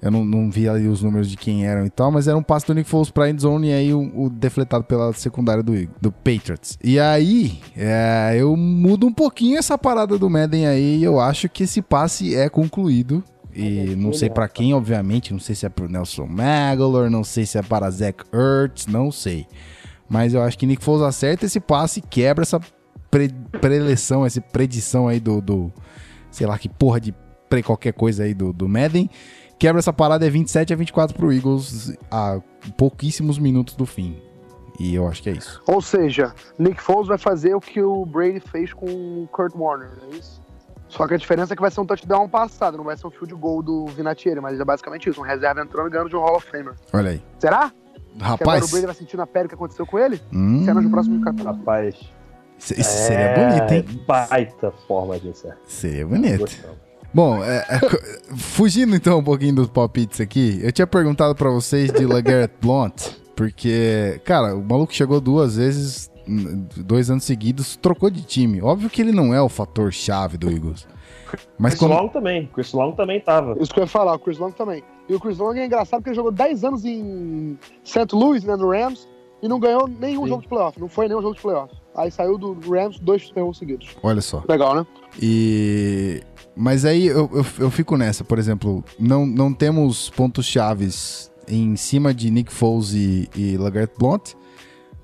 Eu 0.00 0.10
não, 0.10 0.24
não 0.24 0.50
vi 0.50 0.66
ali 0.66 0.88
os 0.88 1.02
números 1.02 1.28
de 1.28 1.36
quem 1.36 1.66
eram 1.66 1.84
e 1.84 1.90
tal, 1.90 2.10
mas 2.10 2.26
era 2.26 2.38
um 2.38 2.42
passe 2.42 2.66
do 2.66 2.74
Nick 2.74 2.88
Foles 2.88 3.10
pra 3.10 3.28
endzone 3.28 3.68
e 3.68 3.72
aí 3.74 3.92
o, 3.92 4.24
o 4.24 4.30
defletado 4.30 4.84
pela 4.84 5.12
secundária 5.12 5.62
do, 5.62 5.74
do 6.00 6.10
Patriots. 6.10 6.78
E 6.82 6.98
aí, 6.98 7.60
é, 7.76 8.34
eu 8.38 8.56
mudo 8.56 9.06
um 9.06 9.12
pouquinho 9.12 9.58
essa 9.58 9.76
parada 9.76 10.18
do 10.18 10.30
Madden 10.30 10.66
aí 10.66 11.00
e 11.00 11.04
eu 11.04 11.20
acho 11.20 11.50
que 11.50 11.64
esse 11.64 11.82
passe 11.82 12.34
é 12.34 12.48
concluído. 12.48 13.22
E 13.54 13.94
não 13.94 14.14
sei 14.14 14.30
para 14.30 14.48
quem, 14.48 14.72
obviamente, 14.72 15.34
não 15.34 15.38
sei 15.38 15.54
se 15.54 15.66
é 15.66 15.68
pro 15.68 15.86
Nelson 15.86 16.24
Magalor, 16.24 17.10
não 17.10 17.22
sei 17.22 17.44
se 17.44 17.58
é 17.58 17.62
para 17.62 17.90
Zach 17.90 18.24
Ertz, 18.32 18.86
não 18.86 19.12
sei. 19.12 19.46
Mas 20.12 20.34
eu 20.34 20.42
acho 20.42 20.58
que 20.58 20.66
Nick 20.66 20.84
Foles 20.84 21.00
acerta 21.00 21.46
esse 21.46 21.58
passe 21.58 22.00
e 22.00 22.02
quebra 22.02 22.42
essa 22.42 22.60
pre 23.10 23.30
preleção, 23.62 24.26
essa 24.26 24.42
predição 24.42 25.08
aí 25.08 25.18
do, 25.18 25.40
do, 25.40 25.72
sei 26.30 26.46
lá 26.46 26.58
que 26.58 26.68
porra 26.68 27.00
de 27.00 27.14
pre 27.48 27.62
qualquer 27.62 27.94
coisa 27.94 28.24
aí 28.24 28.34
do, 28.34 28.52
do 28.52 28.68
Madden. 28.68 29.08
Quebra 29.58 29.78
essa 29.78 29.92
parada 29.92 30.26
é 30.26 30.28
27 30.28 30.70
a 30.70 30.76
24 30.76 31.16
pro 31.16 31.32
Eagles 31.32 31.96
a 32.10 32.40
pouquíssimos 32.76 33.38
minutos 33.38 33.74
do 33.74 33.86
fim. 33.86 34.20
E 34.78 34.94
eu 34.94 35.08
acho 35.08 35.22
que 35.22 35.30
é 35.30 35.32
isso. 35.32 35.62
Ou 35.66 35.80
seja, 35.80 36.34
Nick 36.58 36.82
Foles 36.82 37.08
vai 37.08 37.16
fazer 37.16 37.54
o 37.54 37.60
que 37.60 37.80
o 37.80 38.04
Brady 38.04 38.40
fez 38.40 38.74
com 38.74 38.86
o 38.86 39.26
Kurt 39.28 39.54
Warner, 39.54 39.92
é 40.10 40.16
isso? 40.16 40.42
Só 40.88 41.08
que 41.08 41.14
a 41.14 41.16
diferença 41.16 41.54
é 41.54 41.56
que 41.56 41.62
vai 41.62 41.70
ser 41.70 41.80
um 41.80 41.86
touchdown 41.86 42.28
passado, 42.28 42.76
não 42.76 42.84
vai 42.84 42.98
ser 42.98 43.06
um 43.06 43.10
field 43.10 43.34
goal 43.34 43.62
do 43.62 43.86
Vinatieri, 43.86 44.42
mas 44.42 44.60
é 44.60 44.64
basicamente 44.64 45.08
isso, 45.08 45.22
um 45.22 45.24
reserva 45.24 45.62
entrando 45.62 45.86
e 45.86 45.90
ganhando 45.90 46.10
de 46.10 46.16
um 46.16 46.20
Hall 46.20 46.36
of 46.36 46.46
Famer. 46.50 46.74
Olha 46.92 47.12
aí. 47.12 47.22
Será? 47.38 47.72
Que 48.16 48.24
agora 48.24 48.34
o 48.34 48.38
Rapaz, 48.38 48.70
Brady 48.70 48.86
vai 48.86 48.94
sentir 48.94 49.16
na 49.16 49.26
pele 49.26 49.46
o 49.46 49.48
que 49.48 49.54
aconteceu 49.54 49.86
com 49.86 49.98
ele? 49.98 50.20
hum, 50.32 50.64
Cenas 50.64 50.84
do 50.84 50.90
próximo 50.90 51.20
capítulo. 51.22 51.54
Rapaz. 51.54 51.94
isso 52.58 52.74
isso 52.74 52.90
seria 53.06 53.34
bonito, 53.34 53.72
hein? 53.72 53.84
É, 53.88 54.06
Baita 54.06 54.72
forma 54.86 55.18
de 55.18 55.36
ser. 55.36 55.56
Seria 55.66 56.06
bonito. 56.06 56.44
Bom, 57.14 57.42
é, 57.44 57.58
é, 57.68 58.36
fugindo 58.36 58.96
então 58.96 59.18
um 59.18 59.24
pouquinho 59.24 59.54
dos 59.54 59.68
palpites 59.68 60.20
aqui, 60.20 60.60
eu 60.62 60.72
tinha 60.72 60.86
perguntado 60.86 61.34
pra 61.34 61.50
vocês 61.50 61.92
de 61.92 62.06
LeGarrette 62.06 62.54
Blount, 62.60 63.10
porque, 63.36 64.18
cara, 64.24 64.56
o 64.56 64.64
maluco 64.64 64.94
chegou 64.94 65.20
duas 65.20 65.56
vezes, 65.56 66.10
dois 66.76 67.10
anos 67.10 67.24
seguidos, 67.24 67.76
trocou 67.76 68.08
de 68.08 68.22
time. 68.22 68.62
Óbvio 68.62 68.88
que 68.88 69.02
ele 69.02 69.12
não 69.12 69.34
é 69.34 69.42
o 69.42 69.48
fator 69.48 69.92
chave 69.92 70.38
do 70.38 70.50
Eagles. 70.50 70.86
Mas 71.58 71.74
Chris 71.74 71.80
quando... 71.80 72.00
Long 72.00 72.08
também. 72.08 72.46
Chris 72.54 72.72
Long 72.72 72.92
também 72.92 73.20
tava. 73.20 73.56
Isso 73.60 73.72
que 73.72 73.80
eu 73.80 73.84
ia 73.84 73.88
falar, 73.88 74.14
o 74.14 74.18
Chris 74.18 74.38
Long 74.38 74.50
também. 74.50 74.82
E 75.12 75.14
o 75.14 75.20
Chris 75.20 75.36
Long 75.36 75.52
é 75.52 75.66
engraçado 75.66 76.00
porque 76.00 76.08
ele 76.08 76.16
jogou 76.16 76.32
10 76.32 76.64
anos 76.64 76.86
em 76.86 77.58
St. 77.84 78.06
Louis, 78.14 78.44
né, 78.44 78.56
no 78.56 78.70
Rams, 78.70 79.06
e 79.42 79.48
não 79.48 79.60
ganhou 79.60 79.86
nenhum 79.86 80.22
Sim. 80.22 80.28
jogo 80.28 80.42
de 80.42 80.48
playoff. 80.48 80.80
Não 80.80 80.88
foi 80.88 81.06
nenhum 81.06 81.20
jogo 81.20 81.34
de 81.34 81.42
playoff. 81.42 81.74
Aí 81.94 82.10
saiu 82.10 82.38
do 82.38 82.58
Rams 82.66 82.98
dois 82.98 83.26
Super 83.26 83.42
Bowls 83.42 83.58
seguidos. 83.58 83.94
Olha 84.02 84.22
só. 84.22 84.42
Legal, 84.48 84.74
né? 84.74 84.86
E... 85.20 86.22
Mas 86.56 86.86
aí 86.86 87.08
eu, 87.08 87.28
eu, 87.30 87.44
eu 87.58 87.70
fico 87.70 87.94
nessa, 87.98 88.24
por 88.24 88.38
exemplo, 88.38 88.82
não, 88.98 89.26
não 89.26 89.52
temos 89.52 90.08
pontos 90.08 90.46
chaves 90.46 91.30
em 91.46 91.76
cima 91.76 92.14
de 92.14 92.30
Nick 92.30 92.50
Foles 92.50 92.94
e, 92.94 93.28
e 93.36 93.58
Lagarde 93.58 93.92
Blount, 93.98 94.32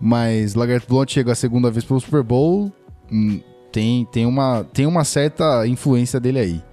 mas 0.01 0.55
Lagarde 0.55 0.87
Blount 0.87 1.11
chega 1.11 1.33
a 1.33 1.35
segunda 1.35 1.71
vez 1.71 1.85
pelo 1.85 2.01
Super 2.01 2.23
Bowl, 2.23 2.73
hum, 3.13 3.41
tem, 3.71 4.07
tem, 4.07 4.25
uma, 4.25 4.65
tem 4.73 4.87
uma 4.87 5.05
certa 5.05 5.67
influência 5.67 6.19
dele 6.19 6.39
aí. 6.39 6.65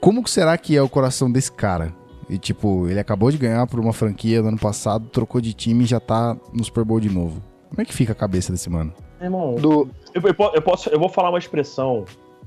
Como 0.00 0.22
que 0.22 0.30
será 0.30 0.56
que 0.56 0.76
é 0.76 0.82
o 0.82 0.88
coração 0.88 1.30
desse 1.30 1.50
cara? 1.50 1.92
E 2.28 2.38
tipo, 2.38 2.88
ele 2.88 3.00
acabou 3.00 3.30
de 3.30 3.38
ganhar 3.38 3.66
por 3.66 3.80
uma 3.80 3.92
franquia 3.92 4.40
no 4.42 4.48
ano 4.48 4.58
passado, 4.58 5.08
trocou 5.08 5.40
de 5.40 5.52
time 5.52 5.84
e 5.84 5.86
já 5.86 6.00
tá 6.00 6.36
no 6.52 6.64
Super 6.64 6.84
Bowl 6.84 7.00
de 7.00 7.10
novo. 7.10 7.42
Como 7.68 7.80
é 7.80 7.84
que 7.84 7.94
fica 7.94 8.12
a 8.12 8.14
cabeça 8.14 8.52
desse 8.52 8.68
mano? 8.68 8.92
Irmão, 9.20 9.54
Do, 9.54 9.88
eu, 10.14 10.22
eu 10.22 10.52
eu 10.54 10.62
posso, 10.62 10.88
eu 10.90 10.98
vou 10.98 11.08
falar 11.08 11.30
uma 11.30 11.38
expressão 11.38 12.04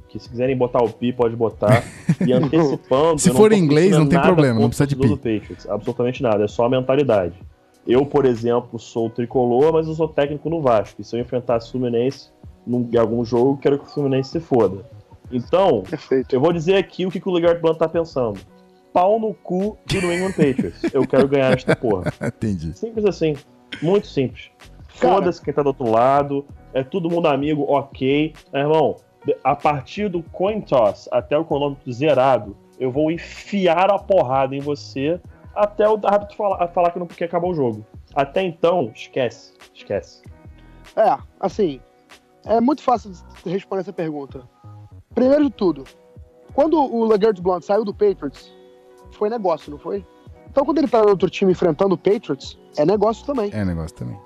que 0.09 0.19
se 0.19 0.29
quiserem 0.29 0.55
botar 0.55 0.83
o 0.83 0.89
pi, 0.89 1.11
pode 1.11 1.35
botar. 1.35 1.83
E 2.25 2.31
antecipando. 2.33 3.19
Se 3.19 3.31
for 3.31 3.51
em 3.51 3.59
inglês, 3.59 3.91
não 3.91 4.07
tem 4.07 4.21
problema, 4.21 4.59
não 4.59 4.69
precisa 4.69 4.87
de 4.87 4.95
do 4.95 5.17
Patriots, 5.17 5.67
absolutamente 5.69 6.21
nada, 6.21 6.43
é 6.43 6.47
só 6.47 6.65
a 6.65 6.69
mentalidade. 6.69 7.35
Eu, 7.87 8.05
por 8.05 8.25
exemplo, 8.25 8.79
sou 8.79 9.09
tricolor, 9.09 9.73
mas 9.73 9.87
eu 9.87 9.93
sou 9.93 10.07
técnico 10.07 10.49
no 10.49 10.61
Vasco. 10.61 11.01
E 11.01 11.03
se 11.03 11.15
eu 11.15 11.19
enfrentasse 11.19 11.67
o 11.67 11.71
Fluminense 11.73 12.29
num, 12.65 12.89
em 12.91 12.97
algum 12.97 13.23
jogo, 13.23 13.51
eu 13.51 13.57
quero 13.57 13.79
que 13.79 13.85
o 13.85 13.89
Fluminense 13.89 14.31
se 14.31 14.39
foda. 14.39 14.83
Então, 15.31 15.83
perfeito. 15.87 16.33
eu 16.33 16.39
vou 16.39 16.51
dizer 16.51 16.75
aqui 16.75 17.05
o 17.05 17.11
que, 17.11 17.19
que 17.19 17.29
o 17.29 17.31
Legard 17.31 17.61
Blunt 17.61 17.77
tá 17.77 17.87
pensando. 17.87 18.39
Pau 18.95 19.19
no 19.19 19.33
cu 19.33 19.77
do 19.85 19.99
New 19.99 20.13
England 20.13 20.31
Patriots. 20.31 20.93
Eu 20.93 21.05
quero 21.05 21.27
ganhar 21.27 21.51
esta 21.51 21.75
porra. 21.75 22.13
Entendi. 22.25 22.77
Simples 22.77 23.03
assim. 23.03 23.35
Muito 23.81 24.07
simples. 24.07 24.49
Foda-se 24.87 25.41
quem 25.41 25.53
tá 25.53 25.61
do 25.61 25.67
outro 25.67 25.91
lado. 25.91 26.45
É 26.73 26.81
todo 26.81 27.09
mundo 27.09 27.27
amigo, 27.27 27.63
ok. 27.63 28.33
Meu 28.53 28.61
irmão, 28.61 28.95
a 29.43 29.53
partir 29.53 30.07
do 30.07 30.23
coin 30.23 30.61
toss 30.61 31.09
até 31.11 31.37
o 31.37 31.43
cronômetro 31.43 31.91
zerado, 31.91 32.55
eu 32.79 32.89
vou 32.89 33.11
enfiar 33.11 33.91
a 33.91 33.99
porrada 33.99 34.55
em 34.55 34.61
você 34.61 35.19
até 35.53 35.85
o 35.89 35.99
árbitro 36.05 36.37
falar, 36.37 36.65
falar 36.69 36.91
que 36.91 36.99
não 36.99 37.05
quer 37.05 37.25
acabar 37.25 37.49
o 37.49 37.53
jogo. 37.53 37.85
Até 38.15 38.43
então, 38.43 38.93
esquece. 38.95 39.51
Esquece. 39.73 40.23
É, 40.95 41.17
assim, 41.37 41.81
é 42.45 42.61
muito 42.61 42.81
fácil 42.81 43.11
de 43.11 43.49
responder 43.49 43.81
essa 43.81 43.91
pergunta. 43.91 44.47
Primeiro 45.13 45.43
de 45.43 45.51
tudo, 45.51 45.83
quando 46.53 46.79
o 46.79 47.03
LeGarrette 47.03 47.41
Blount 47.41 47.61
saiu 47.61 47.83
do 47.83 47.93
Patriots, 47.93 48.54
foi 49.15 49.29
negócio, 49.29 49.71
não 49.71 49.77
foi? 49.79 50.05
Então 50.49 50.63
quando 50.63 50.77
ele 50.77 50.87
tá 50.87 51.01
no 51.01 51.09
outro 51.09 51.29
time 51.29 51.51
enfrentando 51.51 51.95
o 51.95 51.97
Patriots, 51.97 52.57
é 52.77 52.85
negócio 52.85 53.25
também. 53.25 53.49
É 53.53 53.63
negócio 53.65 53.95
também. 53.95 54.17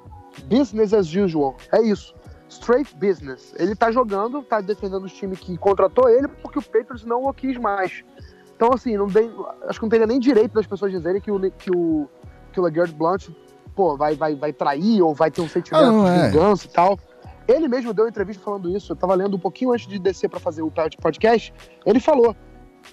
Business 0.46 0.94
as 0.94 1.14
usual. 1.14 1.56
É 1.72 1.82
isso. 1.82 2.14
Straight 2.48 2.96
business. 2.96 3.54
Ele 3.58 3.76
tá 3.76 3.92
jogando, 3.92 4.42
tá 4.44 4.60
defendendo 4.62 5.04
o 5.04 5.10
time 5.10 5.36
que 5.36 5.58
contratou 5.58 6.10
ele 6.10 6.28
porque 6.28 6.60
o 6.60 6.62
Patriots 6.62 7.04
não 7.06 7.26
o 7.26 7.34
quis 7.34 7.58
mais. 7.58 8.04
Então, 8.56 8.70
assim, 8.74 8.98
não 8.98 9.08
tem, 9.08 9.32
acho 9.68 9.80
que 9.80 9.86
não 9.86 9.90
teria 9.90 10.06
nem 10.08 10.20
direito 10.20 10.54
das 10.54 10.68
pessoas 10.68 10.92
dizerem 10.92 11.22
que 11.22 11.32
o, 11.32 11.40
que 11.52 11.72
o, 11.72 12.08
que 12.52 12.60
o 12.60 12.64
LeGarrette 12.64 12.94
Blount, 12.96 13.30
pô, 13.76 13.96
vai, 13.96 14.16
vai, 14.16 14.36
vai 14.36 14.52
trair 14.52 15.02
ou 15.02 15.14
vai 15.16 15.32
ter 15.32 15.42
um 15.42 15.48
sentimento 15.48 15.84
Ah, 15.86 15.92
não, 15.92 16.04
de 16.04 16.10
é. 16.12 16.30
vingança 16.30 16.66
e 16.66 16.70
tal. 16.70 17.00
Ele 17.48 17.68
mesmo 17.68 17.94
deu 17.94 18.04
uma 18.06 18.10
entrevista 18.10 18.44
falando 18.44 18.70
isso. 18.76 18.92
Eu 18.92 18.96
tava 18.96 19.16
lendo 19.16 19.36
um 19.38 19.40
pouquinho 19.40 19.72
antes 19.72 19.88
de 19.88 19.98
descer 19.98 20.30
pra 20.30 20.40
fazer 20.40 20.62
o 20.62 20.70
pod- 20.70 20.98
podcast. 20.98 21.54
Ele 21.86 22.00
falou: 22.00 22.36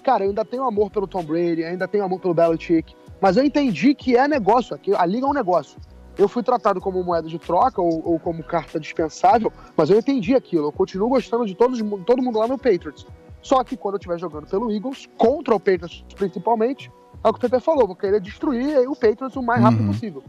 Cara, 0.03 0.23
eu 0.23 0.29
ainda 0.29 0.45
tenho 0.45 0.63
amor 0.63 0.89
pelo 0.89 1.07
Tom 1.07 1.23
Brady, 1.23 1.63
ainda 1.63 1.87
tenho 1.87 2.03
amor 2.03 2.19
pelo 2.19 2.33
Belichick, 2.33 2.95
mas 3.21 3.35
eu 3.37 3.43
entendi 3.43 3.93
que 3.93 4.15
é 4.15 4.27
negócio, 4.27 4.75
aqui, 4.75 4.93
a 4.95 5.05
liga 5.05 5.25
é 5.25 5.29
um 5.29 5.33
negócio. 5.33 5.79
Eu 6.17 6.27
fui 6.27 6.41
tratado 6.41 6.81
como 6.81 7.03
moeda 7.03 7.27
de 7.27 7.37
troca 7.37 7.79
ou, 7.81 8.01
ou 8.03 8.19
como 8.19 8.43
carta 8.43 8.79
dispensável, 8.79 9.51
mas 9.75 9.89
eu 9.89 9.99
entendi 9.99 10.33
aquilo. 10.35 10.67
Eu 10.67 10.71
continuo 10.71 11.09
gostando 11.09 11.45
de 11.45 11.53
todos, 11.53 11.79
todo 12.05 12.23
mundo 12.23 12.39
lá 12.39 12.47
no 12.47 12.57
Patriots. 12.57 13.05
Só 13.41 13.63
que 13.63 13.77
quando 13.77 13.95
eu 13.95 13.97
estiver 13.99 14.17
jogando 14.17 14.47
pelo 14.47 14.71
Eagles, 14.71 15.07
contra 15.15 15.53
o 15.55 15.59
Patriots 15.59 16.03
principalmente, 16.15 16.91
é 17.23 17.29
o 17.29 17.33
que 17.33 17.45
o 17.45 17.49
Pepe 17.49 17.63
falou, 17.63 17.85
vou 17.85 17.95
querer 17.95 18.19
destruir 18.19 18.89
o 18.89 18.95
Patriots 18.95 19.35
o 19.35 19.43
mais 19.43 19.61
rápido 19.61 19.81
Uhum. 19.81 19.87
possível. 19.87 20.23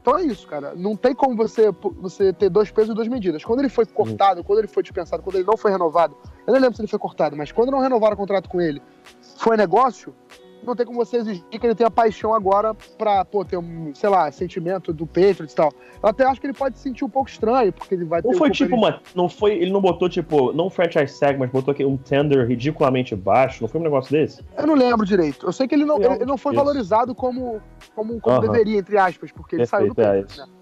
Então 0.00 0.16
é 0.18 0.22
isso, 0.22 0.46
cara. 0.46 0.74
Não 0.74 0.96
tem 0.96 1.14
como 1.14 1.36
você, 1.36 1.70
você 2.00 2.32
ter 2.32 2.48
dois 2.48 2.70
pesos 2.70 2.90
e 2.90 2.94
duas 2.94 3.08
medidas. 3.08 3.44
Quando 3.44 3.60
ele 3.60 3.68
foi 3.68 3.84
cortado, 3.84 4.42
quando 4.42 4.60
ele 4.60 4.68
foi 4.68 4.82
dispensado, 4.82 5.22
quando 5.22 5.36
ele 5.36 5.46
não 5.46 5.56
foi 5.56 5.70
renovado, 5.70 6.16
eu 6.46 6.54
não 6.54 6.60
lembro 6.60 6.74
se 6.74 6.80
ele 6.80 6.88
foi 6.88 6.98
cortado, 6.98 7.36
mas 7.36 7.52
quando 7.52 7.70
não 7.70 7.80
renovaram 7.80 8.14
o 8.14 8.16
contrato 8.16 8.48
com 8.48 8.60
ele, 8.60 8.80
foi 9.36 9.56
negócio, 9.56 10.14
não 10.62 10.76
tem 10.76 10.86
como 10.86 11.04
você 11.04 11.18
exigir 11.18 11.42
que 11.44 11.66
ele 11.66 11.74
tenha 11.74 11.90
paixão 11.90 12.34
agora 12.34 12.74
pra, 12.96 13.24
pô, 13.24 13.44
ter 13.44 13.56
um, 13.56 13.94
sei 13.94 14.08
lá, 14.08 14.30
sentimento 14.30 14.92
do 14.92 15.06
Patriots 15.06 15.52
e 15.52 15.56
tal. 15.56 15.72
Eu 16.02 16.08
até 16.08 16.24
acho 16.24 16.40
que 16.40 16.46
ele 16.46 16.54
pode 16.54 16.76
se 16.76 16.84
sentir 16.84 17.04
um 17.04 17.08
pouco 17.08 17.28
estranho, 17.28 17.72
porque 17.72 17.94
ele 17.94 18.04
vai 18.04 18.22
Não 18.22 18.30
ter 18.30 18.38
foi 18.38 18.48
o 18.48 18.52
tipo 18.52 18.76
uma. 18.76 19.00
Não 19.14 19.28
foi, 19.28 19.54
ele 19.54 19.70
não 19.70 19.80
botou, 19.80 20.08
tipo, 20.08 20.52
não 20.52 20.70
franchise 20.70 21.18
tag, 21.18 21.38
mas 21.38 21.50
botou 21.50 21.72
aqui 21.72 21.84
um 21.84 21.96
tender 21.96 22.46
ridiculamente 22.46 23.14
baixo. 23.14 23.62
Não 23.62 23.68
foi 23.68 23.80
um 23.80 23.84
negócio 23.84 24.10
desse? 24.10 24.44
Eu 24.56 24.66
não 24.66 24.74
lembro 24.74 25.04
direito. 25.04 25.46
Eu 25.46 25.52
sei 25.52 25.66
que 25.66 25.74
ele 25.74 25.84
não, 25.84 25.96
ele, 25.96 26.14
ele 26.14 26.26
não 26.26 26.38
foi 26.38 26.52
isso. 26.52 26.62
valorizado 26.62 27.14
como, 27.14 27.60
como, 27.94 28.20
como 28.20 28.36
Aham. 28.36 28.48
deveria, 28.48 28.78
entre 28.78 28.98
aspas, 28.98 29.32
porque 29.32 29.56
ele 29.56 29.66
saiu 29.66 29.88
do 29.88 29.94
Perfeito, 29.94 30.16
é 30.16 30.22
Patriots, 30.22 30.36
isso. 30.36 30.46
né? 30.46 30.59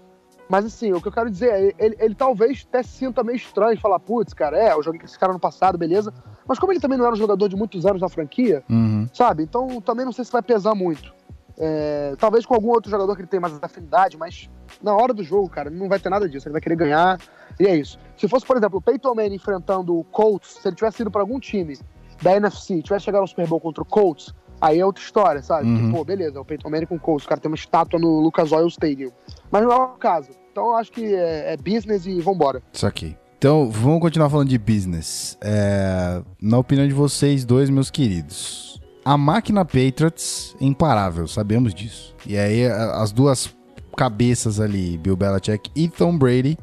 Mas 0.49 0.65
assim, 0.65 0.91
o 0.91 0.99
que 0.99 1.07
eu 1.07 1.11
quero 1.11 1.29
dizer 1.29 1.49
é, 1.53 1.73
ele, 1.77 1.95
ele 1.99 2.15
talvez 2.15 2.65
até 2.67 2.81
se 2.81 2.89
sinta 2.89 3.23
meio 3.23 3.35
estranho 3.35 3.75
de 3.75 3.81
falar, 3.81 3.99
putz, 3.99 4.33
cara, 4.33 4.57
é, 4.57 4.73
eu 4.73 4.81
joguei 4.81 4.99
com 4.99 5.05
esse 5.05 5.17
cara 5.19 5.31
no 5.31 5.39
passado, 5.39 5.77
beleza. 5.77 6.11
Mas 6.47 6.57
como 6.57 6.73
ele 6.73 6.79
também 6.79 6.97
não 6.97 7.05
era 7.05 7.13
um 7.13 7.17
jogador 7.17 7.47
de 7.47 7.55
muitos 7.55 7.85
anos 7.85 8.01
na 8.01 8.09
franquia, 8.09 8.63
Uhum. 8.67 9.07
sabe? 9.13 9.43
Então 9.43 9.79
também 9.79 10.03
não 10.05 10.11
sei 10.11 10.25
se 10.25 10.31
vai 10.31 10.41
pesar 10.41 10.73
muito. 10.73 11.13
É, 11.61 12.15
talvez 12.17 12.45
com 12.45 12.55
algum 12.55 12.69
outro 12.69 12.89
jogador 12.89 13.13
que 13.15 13.21
ele 13.21 13.27
tem 13.27 13.39
mais 13.39 13.53
afinidade, 13.61 14.17
mas 14.17 14.49
na 14.81 14.95
hora 14.95 15.13
do 15.13 15.21
jogo, 15.23 15.49
cara, 15.49 15.69
não 15.69 15.87
vai 15.89 15.99
ter 15.99 16.09
nada 16.09 16.27
disso. 16.27 16.47
Ele 16.47 16.53
vai 16.53 16.61
querer 16.61 16.75
ganhar. 16.77 17.19
E 17.59 17.67
é 17.67 17.75
isso. 17.75 17.99
Se 18.17 18.27
fosse, 18.27 18.45
por 18.45 18.55
exemplo, 18.57 18.79
o 18.79 18.81
Peyton 18.81 19.13
Manning 19.13 19.35
enfrentando 19.35 19.95
o 19.99 20.03
Colts, 20.05 20.57
se 20.61 20.67
ele 20.67 20.75
tivesse 20.75 21.01
ido 21.01 21.11
para 21.11 21.21
algum 21.21 21.39
time 21.39 21.77
da 22.21 22.35
NFC, 22.35 22.81
tivesse 22.81 23.05
chegado 23.05 23.21
no 23.21 23.27
Super 23.27 23.45
Bowl 23.47 23.59
contra 23.59 23.83
o 23.83 23.85
Colts, 23.85 24.33
aí 24.59 24.79
é 24.79 24.85
outra 24.85 25.03
história, 25.03 25.41
sabe? 25.41 25.67
Uhum. 25.67 25.87
Que, 25.87 25.97
pô, 25.97 26.03
beleza, 26.03 26.39
o 26.39 26.45
Peyton 26.45 26.69
Manning 26.69 26.85
com 26.85 26.95
o 26.95 26.99
Colts, 26.99 27.25
o 27.25 27.29
cara 27.29 27.41
tem 27.41 27.49
uma 27.49 27.55
estátua 27.55 27.99
no 27.99 28.19
Lucas 28.19 28.51
Oil 28.51 28.67
Stadium. 28.67 29.11
Mas 29.51 29.63
não 29.63 29.71
é 29.71 29.75
o 29.75 29.87
caso. 29.89 30.29
Então 30.51 30.67
eu 30.67 30.75
acho 30.75 30.91
que 30.91 31.13
é, 31.13 31.53
é 31.53 31.57
business 31.57 32.05
e 32.05 32.19
vambora. 32.19 32.61
Isso 32.73 32.85
aqui. 32.85 33.15
Então, 33.37 33.69
vamos 33.69 34.01
continuar 34.01 34.29
falando 34.29 34.49
de 34.49 34.57
business. 34.57 35.37
É, 35.41 36.21
na 36.41 36.57
opinião 36.57 36.85
de 36.85 36.93
vocês 36.93 37.45
dois, 37.45 37.69
meus 37.69 37.89
queridos, 37.89 38.81
a 39.05 39.17
máquina 39.17 39.63
Patriots 39.63 40.57
é 40.59 40.65
imparável, 40.65 41.25
sabemos 41.25 41.73
disso. 41.73 42.13
E 42.27 42.37
aí, 42.37 42.65
as 42.65 43.13
duas 43.13 43.55
cabeças 43.95 44.59
ali, 44.59 44.97
Bill 44.97 45.15
Belichick 45.15 45.71
e 45.73 45.87
Tom 45.87 46.17
Brady, 46.17 46.57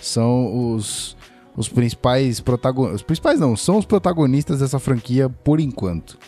são 0.00 0.74
os, 0.74 1.16
os 1.54 1.68
principais 1.68 2.40
protagonistas. 2.40 3.00
Os 3.00 3.06
principais 3.06 3.38
não, 3.38 3.54
são 3.54 3.76
os 3.76 3.84
protagonistas 3.84 4.60
dessa 4.60 4.78
franquia 4.78 5.28
por 5.28 5.60
enquanto. 5.60 6.18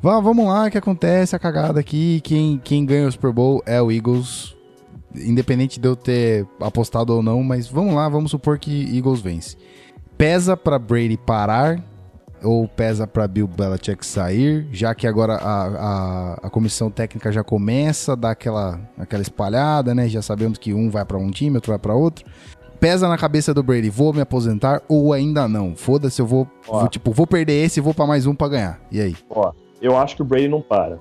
Vá, 0.00 0.20
vamos 0.20 0.46
lá, 0.46 0.66
o 0.66 0.70
que 0.70 0.78
acontece? 0.78 1.34
A 1.34 1.38
cagada 1.38 1.80
aqui. 1.80 2.20
Quem, 2.20 2.60
quem 2.62 2.86
ganha 2.86 3.08
o 3.08 3.12
Super 3.12 3.32
Bowl 3.32 3.62
é 3.66 3.82
o 3.82 3.90
Eagles. 3.90 4.56
Independente 5.14 5.80
de 5.80 5.88
eu 5.88 5.96
ter 5.96 6.46
apostado 6.60 7.14
ou 7.14 7.22
não, 7.22 7.42
mas 7.42 7.66
vamos 7.66 7.94
lá, 7.94 8.08
vamos 8.08 8.30
supor 8.30 8.58
que 8.58 8.96
Eagles 8.96 9.20
vence. 9.20 9.56
Pesa 10.16 10.56
pra 10.56 10.78
Brady 10.78 11.16
parar 11.16 11.82
ou 12.42 12.68
pesa 12.68 13.06
pra 13.06 13.26
Bill 13.26 13.48
Belichick 13.48 14.06
sair, 14.06 14.68
já 14.70 14.94
que 14.94 15.06
agora 15.08 15.34
a, 15.34 15.64
a, 15.64 16.34
a 16.44 16.50
comissão 16.50 16.90
técnica 16.90 17.32
já 17.32 17.42
começa 17.42 18.12
a 18.12 18.14
dar 18.14 18.30
aquela, 18.30 18.78
aquela 18.96 19.22
espalhada, 19.22 19.94
né? 19.94 20.08
Já 20.08 20.22
sabemos 20.22 20.58
que 20.58 20.72
um 20.72 20.90
vai 20.90 21.04
pra 21.04 21.18
um 21.18 21.30
time, 21.30 21.56
outro 21.56 21.72
vai 21.72 21.78
pra 21.78 21.94
outro. 21.94 22.24
Pesa 22.78 23.08
na 23.08 23.18
cabeça 23.18 23.52
do 23.52 23.62
Brady, 23.62 23.90
vou 23.90 24.12
me 24.12 24.20
aposentar 24.20 24.82
ou 24.88 25.12
ainda 25.12 25.48
não? 25.48 25.74
Foda-se, 25.74 26.20
eu 26.20 26.26
vou, 26.26 26.46
vou, 26.64 26.86
tipo, 26.88 27.10
vou 27.10 27.26
perder 27.26 27.64
esse 27.64 27.80
e 27.80 27.82
vou 27.82 27.92
pra 27.92 28.06
mais 28.06 28.24
um 28.24 28.34
pra 28.34 28.46
ganhar. 28.46 28.80
E 28.92 29.00
aí? 29.00 29.16
Ó, 29.28 29.52
eu 29.80 29.96
acho 29.96 30.16
que 30.16 30.22
o 30.22 30.24
Brady 30.24 30.48
não 30.48 30.60
para. 30.60 30.98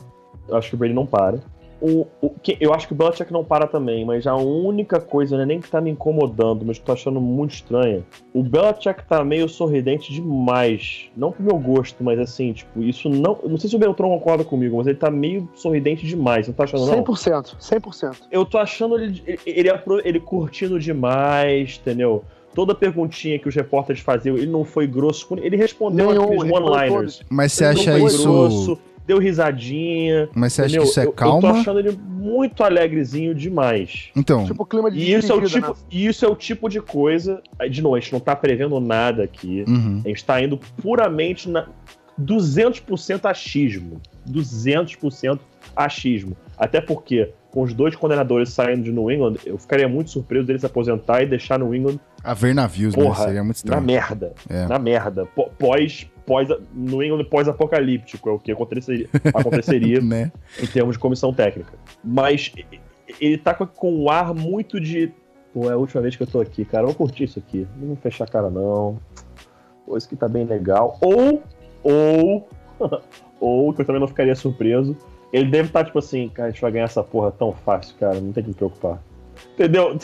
Eu 0.48 0.56
acho 0.56 0.70
que 0.70 0.76
o 0.76 0.78
Brady 0.78 0.94
não 0.94 1.06
para. 1.06 1.40
O, 1.80 2.08
o, 2.20 2.32
que- 2.32 2.58
eu 2.60 2.74
acho 2.74 2.88
que 2.88 2.94
o 2.94 2.96
Belichick 2.96 3.32
não 3.32 3.44
para 3.46 3.68
também, 3.68 4.04
mas 4.04 4.26
a 4.26 4.36
única 4.36 5.00
coisa, 5.00 5.38
né, 5.38 5.46
nem 5.46 5.62
que 5.62 5.70
tá 5.70 5.80
me 5.80 5.92
incomodando, 5.92 6.66
mas 6.66 6.78
que 6.78 6.82
eu 6.82 6.86
tô 6.88 6.92
achando 6.94 7.22
muito 7.22 7.52
estranha. 7.54 8.04
O 8.34 8.42
Belichick 8.42 9.04
tá 9.08 9.24
meio 9.24 9.48
sorridente 9.48 10.12
demais. 10.12 11.12
Não 11.16 11.32
pro 11.32 11.44
meu 11.44 11.60
gosto, 11.60 12.04
mas 12.04 12.18
assim, 12.20 12.52
tipo, 12.52 12.82
isso 12.82 13.08
não. 13.10 13.38
Não 13.48 13.58
sei 13.58 13.70
se 13.70 13.76
o 13.76 13.80
Beltrão 13.80 14.10
concorda 14.10 14.44
comigo, 14.44 14.76
mas 14.78 14.88
ele 14.88 14.98
tá 14.98 15.12
meio 15.12 15.48
sorridente 15.54 16.04
demais. 16.08 16.48
Você 16.48 16.52
não 16.52 16.56
tá 16.56 16.64
achando, 16.64 16.86
não? 16.88 17.04
100%, 17.04 17.56
100%. 17.60 18.22
eu 18.32 18.44
tô 18.44 18.58
achando 18.58 18.98
ele, 18.98 19.22
ele, 19.28 19.40
ele, 19.46 19.70
ele 20.04 20.20
curtindo 20.20 20.80
demais, 20.80 21.80
entendeu? 21.80 22.24
Toda 22.58 22.74
perguntinha 22.74 23.38
que 23.38 23.48
os 23.48 23.54
repórteres 23.54 24.02
faziam, 24.02 24.36
ele 24.36 24.48
não 24.48 24.66
foi 24.66 24.88
grosso. 24.88 25.28
com- 25.28 25.38
Ele 25.38 25.56
respondeu 25.56 26.10
aqueles 26.10 26.42
one-liners. 26.52 27.22
Mas 27.30 27.54
você 27.54 27.66
acha 27.66 27.92
foi 27.92 28.04
isso. 28.06 28.24
grosso, 28.24 28.80
deu 29.06 29.20
risadinha. 29.20 30.28
Mas 30.34 30.54
você 30.54 30.62
acha 30.64 30.70
entendeu? 30.72 30.82
que 30.86 30.90
isso 30.90 31.00
é 31.00 31.04
Eu- 31.04 31.06
Eu, 31.10 31.12
tô 31.12 31.18
calma? 31.18 31.52
achando 31.52 31.78
ele 31.80 31.92
muito 32.10 32.64
alegrezinho 32.64 33.36
demais. 33.36 34.10
Então, 34.16 34.44
Tipo, 34.46 34.66
clima 34.66 34.90
de 34.90 34.98
E 34.98 35.14
isso 35.14 35.32
é, 35.32 35.36
o 35.36 35.42
tipo, 35.46 35.68
né? 35.68 35.74
e 35.92 36.08
isso 36.08 36.26
é 36.26 36.28
o 36.28 36.36
tipo 36.36 36.68
de 36.68 36.82
coisa. 36.82 37.44
De 37.70 37.80
novo, 37.80 37.94
a 37.96 38.00
gente 38.00 38.12
não 38.12 38.20
tá 38.20 38.36
prevendo 38.36 38.80
nada 38.80 39.22
aqui. 39.24 39.64
uhum. 39.68 40.02
A 40.04 40.08
gente 40.08 40.26
tá 40.26 40.42
indo 40.42 40.58
puramente 40.82 41.48
na 41.48 41.68
200% 42.20 43.26
achismo. 43.28 44.02
200% 44.28 45.40
achismo. 45.76 46.36
Até 46.58 46.82
porque, 46.82 47.30
com 47.58 47.64
os 47.64 47.74
dois 47.74 47.96
coordenadores 47.96 48.50
saindo 48.54 48.84
de 48.84 48.92
New 48.92 49.10
England, 49.10 49.38
eu 49.44 49.58
ficaria 49.58 49.88
muito 49.90 50.12
surpreso 50.12 50.46
dele 50.46 50.60
se 50.60 50.66
aposentar 50.68 51.24
e 51.24 51.26
deixar 51.26 51.58
New 51.58 51.74
England 51.74 52.00
a 52.24 52.36
ver 52.36 52.54
navios, 52.54 52.96
né? 52.96 53.04
Porra, 53.04 53.24
Seria 53.26 53.44
muito 53.44 53.56
na 53.66 53.78
estranho. 53.78 53.82
merda. 53.84 54.34
É. 54.48 54.68
Na 54.68 54.78
merda. 54.78 55.26
Pó- 55.26 55.50
Pós, 55.58 56.08
pós, 56.24 56.48
New 56.72 57.02
England 57.02 57.24
pós-apocalíptico 57.24 58.30
é 58.30 58.32
o 58.34 58.38
que 58.38 58.52
aconteceria, 58.52 59.10
aconteceria 59.34 60.00
né? 60.06 60.32
em 60.62 60.68
termos 60.68 60.98
de 60.98 61.00
comissão 61.00 61.34
técnica. 61.34 61.74
Mas 62.04 62.52
ele 63.20 63.40
tá 63.40 63.56
com, 63.56 63.66
com 63.66 63.92
um 64.04 64.08
ar 64.12 64.36
muito 64.36 64.80
de. 64.80 65.12
Pô, 65.52 65.68
é 65.68 65.74
a 65.74 65.78
última 65.78 66.04
vez 66.04 66.16
que 66.16 66.22
eu 66.22 66.28
tô 66.28 66.40
aqui, 66.40 66.64
cara. 66.64 66.84
Eu 66.84 66.90
vou 66.90 66.96
curtir 66.96 67.24
isso 67.24 67.40
aqui. 67.40 67.66
Não 67.80 67.88
vou 67.88 67.96
fechar 67.96 68.26
a 68.26 68.28
cara, 68.28 68.52
não. 68.52 69.00
Pô, 69.84 69.98
isso 69.98 70.06
aqui 70.06 70.16
tá 70.16 70.28
bem 70.28 70.46
legal. 70.46 70.96
Ou, 71.02 71.42
ou, 71.82 72.48
ou, 73.42 73.74
que 73.74 73.82
eu 73.82 73.86
também 73.86 74.00
não 74.00 74.08
ficaria 74.08 74.36
surpreso. 74.36 74.96
Ele 75.32 75.50
deve 75.50 75.68
estar 75.68 75.84
tipo 75.84 76.00
assim, 76.00 76.30
cara, 76.30 76.50
a 76.50 76.52
gente 76.52 76.62
vai 76.62 76.72
ganhar 76.72 76.86
essa 76.86 77.04
porra 77.04 77.32
tão 77.32 77.52
fácil, 77.52 77.96
cara. 78.00 78.20
Não 78.20 78.32
tem 78.32 78.44
que 78.44 78.50
me 78.50 78.56
preocupar. 78.56 79.02
Entendeu? 79.54 79.98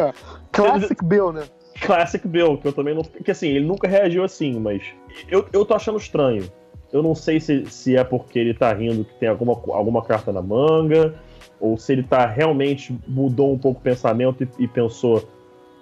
Classic 0.52 1.04
Bill, 1.04 1.32
né? 1.32 1.44
Classic 1.80 2.26
Bill, 2.26 2.58
que 2.58 2.68
eu 2.68 2.72
também 2.72 2.94
não. 2.94 3.02
Que 3.02 3.30
assim, 3.30 3.48
ele 3.48 3.66
nunca 3.66 3.88
reagiu 3.88 4.24
assim, 4.24 4.58
mas. 4.58 4.82
Eu, 5.28 5.46
eu 5.52 5.64
tô 5.64 5.74
achando 5.74 5.98
estranho. 5.98 6.50
Eu 6.92 7.02
não 7.02 7.14
sei 7.14 7.38
se, 7.40 7.66
se 7.66 7.96
é 7.96 8.02
porque 8.02 8.38
ele 8.38 8.54
tá 8.54 8.72
rindo 8.72 9.04
que 9.04 9.14
tem 9.14 9.28
alguma, 9.28 9.52
alguma 9.52 10.02
carta 10.02 10.32
na 10.32 10.42
manga, 10.42 11.14
ou 11.60 11.76
se 11.76 11.92
ele 11.92 12.02
tá 12.02 12.26
realmente 12.26 12.98
mudou 13.06 13.52
um 13.52 13.58
pouco 13.58 13.78
o 13.78 13.82
pensamento 13.82 14.42
e, 14.42 14.64
e 14.64 14.68
pensou, 14.68 15.28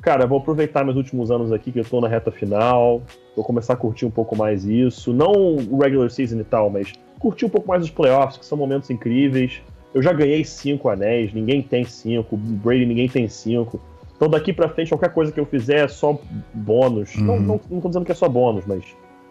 cara, 0.09 0.27
vou 0.27 0.39
aproveitar 0.39 0.83
meus 0.87 0.97
últimos 0.97 1.31
anos 1.31 1.53
aqui 1.53 1.71
que 1.71 1.79
eu 1.79 1.85
tô 1.85 2.01
na 2.01 2.09
reta 2.09 2.31
final, 2.31 3.03
vou 3.37 3.45
começar 3.45 3.75
a 3.75 3.77
curtir 3.77 4.07
um 4.07 4.11
pouco 4.11 4.35
mais 4.35 4.65
isso. 4.65 5.13
Não 5.13 5.33
o 5.57 5.79
regular 5.83 6.09
season 6.09 6.41
e 6.41 6.45
tal, 6.45 6.71
mas 6.71 6.95
curtir 7.19 7.45
um 7.45 7.51
pouco 7.51 7.69
mais 7.69 7.85
os 7.85 7.91
playoffs, 7.91 8.39
que 8.39 8.47
são 8.47 8.57
momentos 8.57 8.89
incríveis. 8.89 9.61
Eu 9.93 10.01
já 10.01 10.11
ganhei 10.15 10.43
cinco 10.45 10.89
anéis, 10.89 11.35
ninguém 11.35 11.61
tem 11.61 11.85
cinco, 11.85 12.39
Brady 12.39 12.87
ninguém 12.87 13.07
tem 13.07 13.29
cinco. 13.29 13.79
Então 14.17 14.31
daqui 14.31 14.51
pra 14.51 14.71
frente, 14.71 14.89
qualquer 14.89 15.13
coisa 15.13 15.31
que 15.31 15.39
eu 15.39 15.45
fizer 15.45 15.85
é 15.85 15.89
só 15.89 16.19
bônus. 16.55 17.15
Não, 17.17 17.35
Uhum. 17.35 17.41
não, 17.43 17.61
não 17.71 17.81
tô 17.83 17.89
dizendo 17.89 18.07
que 18.07 18.13
é 18.13 18.15
só 18.15 18.31
bônus, 18.31 18.65
mas 18.67 18.83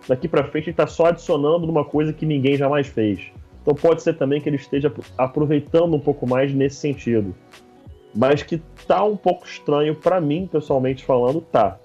daqui 0.08 0.28
pra 0.28 0.44
frente 0.44 0.70
ele 0.70 0.76
tá 0.78 0.86
só 0.86 1.08
adicionando 1.08 1.66
numa 1.66 1.84
coisa 1.86 2.14
que 2.14 2.24
ninguém 2.24 2.56
jamais 2.56 2.86
fez. 2.86 3.20
Então 3.64 3.74
pode 3.74 4.04
ser 4.04 4.14
também 4.14 4.40
que 4.40 4.48
ele 4.48 4.58
esteja 4.58 4.94
aproveitando 5.18 5.96
um 5.96 6.00
pouco 6.00 6.30
mais 6.30 6.54
nesse 6.54 6.76
sentido. 6.76 7.34
Mas 8.16 8.44
que 8.44 8.62
tá 8.88 9.04
um 9.04 9.18
pouco 9.18 9.46
estranho 9.46 9.96
pra 9.96 10.20
mim, 10.20 10.48
pessoalmente 10.52 11.06
falando, 11.06 11.42
tá. 11.42 11.78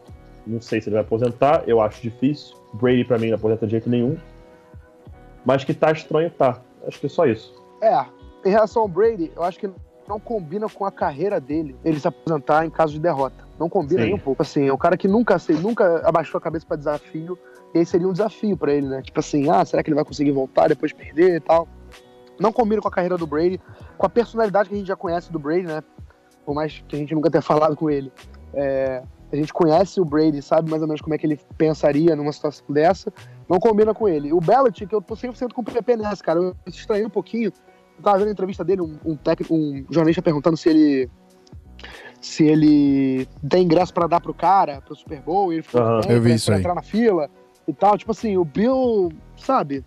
Não 0.46 0.60
sei 0.60 0.80
se 0.80 0.88
ele 0.88 0.94
vai 0.94 1.04
aposentar, 1.04 1.64
eu 1.66 1.80
acho 1.80 2.02
difícil. 2.02 2.56
Brady 2.74 3.04
pra 3.04 3.18
mim 3.18 3.28
não 3.28 3.36
aposenta 3.36 3.66
de 3.66 3.72
jeito 3.72 3.90
nenhum. 3.90 4.16
Mas 5.44 5.64
que 5.64 5.74
tá 5.74 5.92
estranho, 5.92 6.30
tá. 6.30 6.60
Acho 6.86 7.00
que 7.00 7.06
é 7.06 7.08
só 7.08 7.26
isso. 7.26 7.54
É, 7.80 8.04
em 8.44 8.50
relação 8.50 8.82
ao 8.82 8.88
Brady, 8.88 9.32
eu 9.36 9.42
acho 9.42 9.58
que 9.58 9.70
não 10.08 10.18
combina 10.18 10.68
com 10.68 10.84
a 10.84 10.90
carreira 10.90 11.40
dele 11.40 11.76
ele 11.84 11.98
se 11.98 12.08
aposentar 12.08 12.66
em 12.66 12.70
caso 12.70 12.92
de 12.92 13.00
derrota. 13.00 13.44
Não 13.58 13.68
combina 13.68 14.00
Sim. 14.00 14.06
nem 14.06 14.14
um 14.14 14.18
pouco. 14.18 14.42
Assim, 14.42 14.68
é 14.68 14.72
um 14.72 14.78
cara 14.78 14.96
que 14.96 15.06
nunca, 15.06 15.34
assim, 15.34 15.54
nunca 15.54 16.06
abaixou 16.06 16.38
a 16.38 16.40
cabeça 16.40 16.66
pra 16.66 16.76
desafio. 16.76 17.38
E 17.74 17.78
aí 17.78 17.86
seria 17.86 18.08
um 18.08 18.12
desafio 18.12 18.56
pra 18.56 18.72
ele, 18.72 18.88
né? 18.88 19.00
Tipo 19.02 19.20
assim, 19.20 19.48
ah, 19.48 19.64
será 19.64 19.82
que 19.82 19.88
ele 19.88 19.94
vai 19.94 20.04
conseguir 20.04 20.32
voltar 20.32 20.68
depois 20.68 20.90
de 20.90 20.96
perder 20.96 21.36
e 21.36 21.40
tal? 21.40 21.66
Não 22.38 22.52
combina 22.52 22.82
com 22.82 22.88
a 22.88 22.90
carreira 22.90 23.16
do 23.16 23.26
Brady, 23.26 23.60
com 23.96 24.04
a 24.04 24.08
personalidade 24.08 24.68
que 24.68 24.74
a 24.74 24.78
gente 24.78 24.88
já 24.88 24.96
conhece 24.96 25.30
do 25.30 25.38
Brady, 25.38 25.66
né? 25.66 25.82
Por 26.44 26.54
mais 26.54 26.82
que 26.86 26.96
a 26.96 26.98
gente 26.98 27.14
nunca 27.14 27.30
tenha 27.30 27.42
falado 27.42 27.76
com 27.76 27.90
ele. 27.90 28.12
É, 28.54 29.02
a 29.32 29.36
gente 29.36 29.52
conhece 29.52 30.00
o 30.00 30.04
Brady, 30.04 30.42
sabe 30.42 30.70
mais 30.70 30.82
ou 30.82 30.88
menos 30.88 31.00
como 31.00 31.14
é 31.14 31.18
que 31.18 31.26
ele 31.26 31.40
pensaria 31.56 32.14
numa 32.14 32.32
situação 32.32 32.64
dessa. 32.68 33.12
Não 33.48 33.58
combina 33.58 33.94
com 33.94 34.08
ele. 34.08 34.32
O 34.32 34.40
Belichick, 34.40 34.92
eu 34.92 35.00
tô 35.00 35.14
100% 35.14 35.52
com 35.52 35.62
o 35.62 35.64
PP 35.64 35.96
nessa, 35.96 36.22
cara. 36.22 36.38
Eu 36.38 36.56
estranhei 36.66 37.06
um 37.06 37.10
pouquinho. 37.10 37.52
Eu 37.96 38.02
tava 38.02 38.18
vendo 38.18 38.28
a 38.28 38.32
entrevista 38.32 38.64
dele, 38.64 38.82
um, 38.82 38.98
um 39.04 39.16
técnico, 39.16 39.54
um 39.54 39.84
jornalista 39.90 40.20
perguntando 40.20 40.56
se 40.56 40.68
ele 40.68 41.10
se 42.20 42.44
ele 42.44 43.26
tem 43.48 43.64
ingresso 43.64 43.92
pra 43.92 44.06
dar 44.06 44.20
pro 44.20 44.32
cara, 44.32 44.80
pro 44.80 44.94
Super 44.94 45.20
Bowl, 45.20 45.52
ele 45.52 45.62
falou 45.62 46.00
tem, 46.02 46.12
Eu 46.12 46.22
vi 46.22 46.34
isso 46.34 46.46
pra 46.46 46.54
aí. 46.54 46.60
entrar 46.60 46.74
na 46.74 46.82
fila 46.82 47.28
e 47.66 47.72
tal. 47.72 47.98
Tipo 47.98 48.12
assim, 48.12 48.36
o 48.36 48.44
Bill, 48.44 49.10
sabe? 49.36 49.84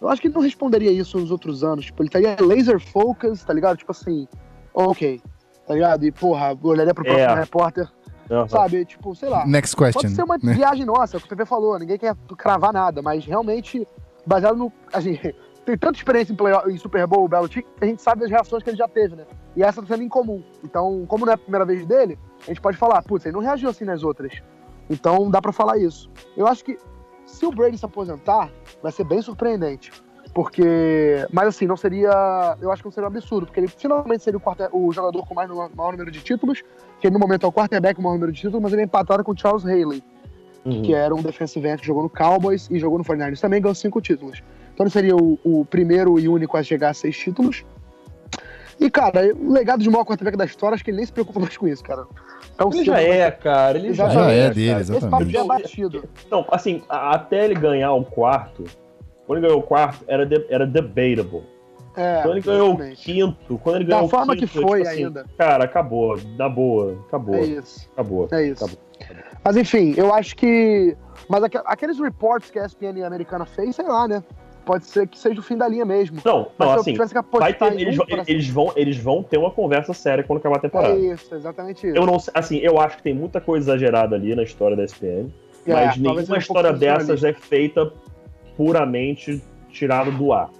Eu 0.00 0.08
acho 0.08 0.20
que 0.20 0.26
ele 0.26 0.34
não 0.34 0.42
responderia 0.42 0.90
isso 0.90 1.18
nos 1.18 1.30
outros 1.30 1.62
anos. 1.62 1.86
Tipo, 1.86 2.02
ele 2.02 2.08
estaria 2.08 2.36
laser 2.40 2.80
focus, 2.80 3.44
tá 3.44 3.52
ligado? 3.52 3.76
Tipo 3.76 3.92
assim, 3.92 4.26
ok, 4.74 5.20
tá 5.66 5.74
ligado? 5.74 6.04
E 6.04 6.12
porra, 6.12 6.56
olharia 6.62 6.94
pro 6.94 7.04
próximo 7.04 7.30
É. 7.30 7.34
repórter, 7.34 7.88
Aham. 8.30 8.48
sabe? 8.48 8.84
Tipo, 8.84 9.14
sei 9.14 9.28
lá. 9.28 9.46
Next 9.46 9.74
question. 9.76 10.02
Pode 10.02 10.14
ser 10.14 10.22
uma 10.22 10.38
né? 10.42 10.54
viagem 10.54 10.84
nossa, 10.84 11.16
é 11.16 11.18
o 11.18 11.20
que 11.20 11.26
o 11.26 11.30
PP 11.30 11.44
falou, 11.44 11.78
ninguém 11.78 11.98
quer 11.98 12.14
cravar 12.36 12.72
nada, 12.72 13.02
mas 13.02 13.24
realmente, 13.24 13.86
baseado 14.26 14.56
no. 14.56 14.72
Assim, 14.92 15.18
tem 15.64 15.76
tanta 15.76 15.98
experiência 15.98 16.32
em, 16.32 16.36
play, 16.36 16.54
em 16.68 16.78
Super 16.78 17.06
Bowl, 17.06 17.24
o 17.24 17.28
Belichick, 17.28 17.68
que 17.76 17.84
a 17.84 17.86
gente 17.88 18.00
sabe 18.00 18.20
das 18.20 18.30
reações 18.30 18.62
que 18.62 18.70
ele 18.70 18.76
já 18.76 18.86
teve, 18.88 19.16
né? 19.16 19.24
E 19.56 19.62
essa 19.62 19.80
tá 19.80 19.88
sendo 19.88 20.02
incomum. 20.02 20.42
Então, 20.62 21.04
como 21.08 21.24
não 21.26 21.32
é 21.32 21.34
a 21.34 21.38
primeira 21.38 21.64
vez 21.64 21.84
dele, 21.86 22.18
a 22.44 22.46
gente 22.46 22.60
pode 22.60 22.76
falar, 22.76 23.02
putz, 23.02 23.26
ele 23.26 23.34
não 23.34 23.40
reagiu 23.42 23.70
assim 23.70 23.84
nas 23.84 24.02
outras. 24.04 24.32
Então 24.88 25.28
dá 25.30 25.42
pra 25.42 25.52
falar 25.52 25.78
isso. 25.78 26.08
Eu 26.36 26.46
acho 26.46 26.64
que 26.64 26.78
se 27.24 27.44
o 27.44 27.50
Brady 27.50 27.76
se 27.76 27.84
aposentar, 27.84 28.50
vai 28.80 28.92
ser 28.92 29.02
bem 29.04 29.20
surpreendente. 29.20 29.90
Porque. 30.36 31.26
Mas 31.32 31.48
assim, 31.48 31.66
não 31.66 31.78
seria. 31.78 32.58
Eu 32.60 32.70
acho 32.70 32.82
que 32.82 32.86
não 32.86 32.92
seria 32.92 33.08
um 33.08 33.10
absurdo, 33.10 33.46
porque 33.46 33.58
ele 33.58 33.68
finalmente 33.68 34.22
seria 34.22 34.36
o, 34.36 34.40
quarter, 34.40 34.68
o 34.70 34.92
jogador 34.92 35.26
com 35.26 35.32
mais 35.34 35.48
maior 35.48 35.92
número 35.92 36.10
de 36.10 36.20
títulos, 36.20 36.62
que 37.00 37.08
no 37.08 37.18
momento 37.18 37.46
é 37.46 37.48
o 37.48 37.52
quarterback 37.52 37.94
com 37.94 38.02
o 38.02 38.04
maior 38.04 38.16
número 38.16 38.32
de 38.32 38.42
títulos, 38.42 38.60
mas 38.60 38.70
ele 38.74 38.82
é 38.82 38.84
empatado 38.84 39.24
com 39.24 39.32
o 39.32 39.38
Charles 39.38 39.64
Haley 39.64 40.04
Uhum. 40.66 40.82
que 40.82 40.92
era 40.92 41.14
um 41.14 41.22
defensive 41.22 41.66
end 41.68 41.80
que 41.80 41.86
jogou 41.86 42.02
no 42.02 42.10
Cowboys 42.10 42.68
e 42.72 42.78
jogou 42.80 42.98
no 42.98 43.04
49ers, 43.04 43.40
também 43.40 43.62
ganhou 43.62 43.74
cinco 43.74 44.00
títulos. 44.00 44.42
Então 44.74 44.84
ele 44.84 44.90
seria 44.90 45.14
o, 45.16 45.38
o 45.44 45.64
primeiro 45.64 46.18
e 46.18 46.28
único 46.28 46.56
a 46.56 46.62
chegar 46.62 46.90
a 46.90 46.94
seis 46.94 47.16
títulos. 47.16 47.64
E, 48.78 48.90
cara, 48.90 49.32
o 49.34 49.52
legado 49.52 49.80
de 49.80 49.88
maior 49.88 50.04
quarterback 50.04 50.36
da 50.36 50.44
história, 50.44 50.74
acho 50.74 50.84
que 50.84 50.90
ele 50.90 50.98
nem 50.98 51.06
se 51.06 51.12
preocupa 51.12 51.38
mais 51.38 51.56
com 51.56 51.68
isso, 51.68 51.84
cara. 51.84 52.04
Então, 52.52 52.68
Ele 52.74 52.84
já 52.84 53.00
é, 53.00 53.30
cara. 53.30 53.78
Ele 53.78 53.94
já, 53.94 54.08
Já 54.08 54.30
é 54.30 54.38
é 54.40 54.50
dele, 54.50 54.70
cara. 54.70 54.80
Esse 54.82 54.92
papo 54.92 55.06
exatamente. 55.06 55.32
já 55.32 55.40
é 55.40 55.44
batido. 55.46 56.04
Então, 56.26 56.44
assim, 56.50 56.82
até 56.88 57.44
ele 57.44 57.54
ganhar 57.54 57.92
o 57.92 58.04
quarto, 58.04 58.64
quando 59.26 59.38
ele 59.38 59.46
ganhou 59.48 59.60
o 59.60 59.62
quarto, 59.62 60.04
era, 60.06 60.24
de- 60.24 60.46
era 60.48 60.66
debatable. 60.66 61.42
É, 61.98 62.20
Quando 62.20 62.32
ele 62.32 62.40
ganhou 62.42 62.74
o 62.74 62.78
quinto, 62.94 63.58
quando 63.58 63.76
ele 63.76 63.84
Da 63.86 63.94
ganhou 63.96 64.06
o 64.06 64.10
forma 64.10 64.34
quinto, 64.36 64.46
que 64.46 64.52
foi 64.60 64.80
tipo 64.80 64.88
assim, 64.90 65.04
ainda. 65.06 65.24
Cara, 65.38 65.64
acabou. 65.64 66.18
Na 66.36 66.46
boa. 66.46 66.98
Acabou. 67.08 67.36
É 67.36 67.40
isso. 67.46 67.88
Acabou. 67.94 68.28
É 68.32 68.46
isso. 68.48 68.64
Acabou. 68.64 68.82
Mas 69.42 69.56
enfim, 69.56 69.94
eu 69.96 70.12
acho 70.14 70.36
que. 70.36 70.94
Mas 71.26 71.42
aque- 71.42 71.62
aqueles 71.64 71.98
reports 71.98 72.50
que 72.50 72.58
a 72.58 72.66
ESPN 72.66 73.02
americana 73.02 73.46
fez, 73.46 73.76
sei 73.76 73.86
lá, 73.86 74.06
né? 74.06 74.22
Pode 74.66 74.84
ser 74.84 75.06
que 75.06 75.18
seja 75.18 75.40
o 75.40 75.42
fim 75.42 75.56
da 75.56 75.66
linha 75.68 75.84
mesmo. 75.86 76.18
Não, 76.24 76.48
Mas 76.58 76.68
não, 76.68 76.74
assim, 76.74 76.94
vai 77.38 77.54
ter, 77.54 77.80
eles, 77.80 77.98
um 77.98 78.02
eles, 78.26 78.48
vão, 78.50 78.72
eles 78.76 78.96
vão 78.98 79.22
ter 79.22 79.38
uma 79.38 79.50
conversa 79.50 79.94
séria 79.94 80.22
quando 80.24 80.40
acabar 80.40 80.56
a 80.56 80.60
temporada. 80.60 80.92
É 80.94 80.98
isso, 80.98 81.34
exatamente 81.34 81.86
isso. 81.86 81.96
Eu 81.96 82.04
não 82.04 82.18
assim, 82.34 82.58
eu 82.58 82.78
acho 82.80 82.96
que 82.98 83.02
tem 83.04 83.14
muita 83.14 83.40
coisa 83.40 83.70
exagerada 83.70 84.16
ali 84.16 84.34
na 84.34 84.42
história 84.42 84.76
da 84.76 84.82
SPN, 84.84 85.32
É, 85.64 85.72
mas 85.72 85.96
nenhuma 85.96 86.20
um 86.34 86.36
história 86.36 86.72
dessas 86.72 87.06
sensacionalista. 87.06 87.28
é 87.28 87.32
feita 87.48 87.92
puramente 88.56 89.42
tirado 89.70 90.10
do 90.12 90.32
ar. 90.32 90.50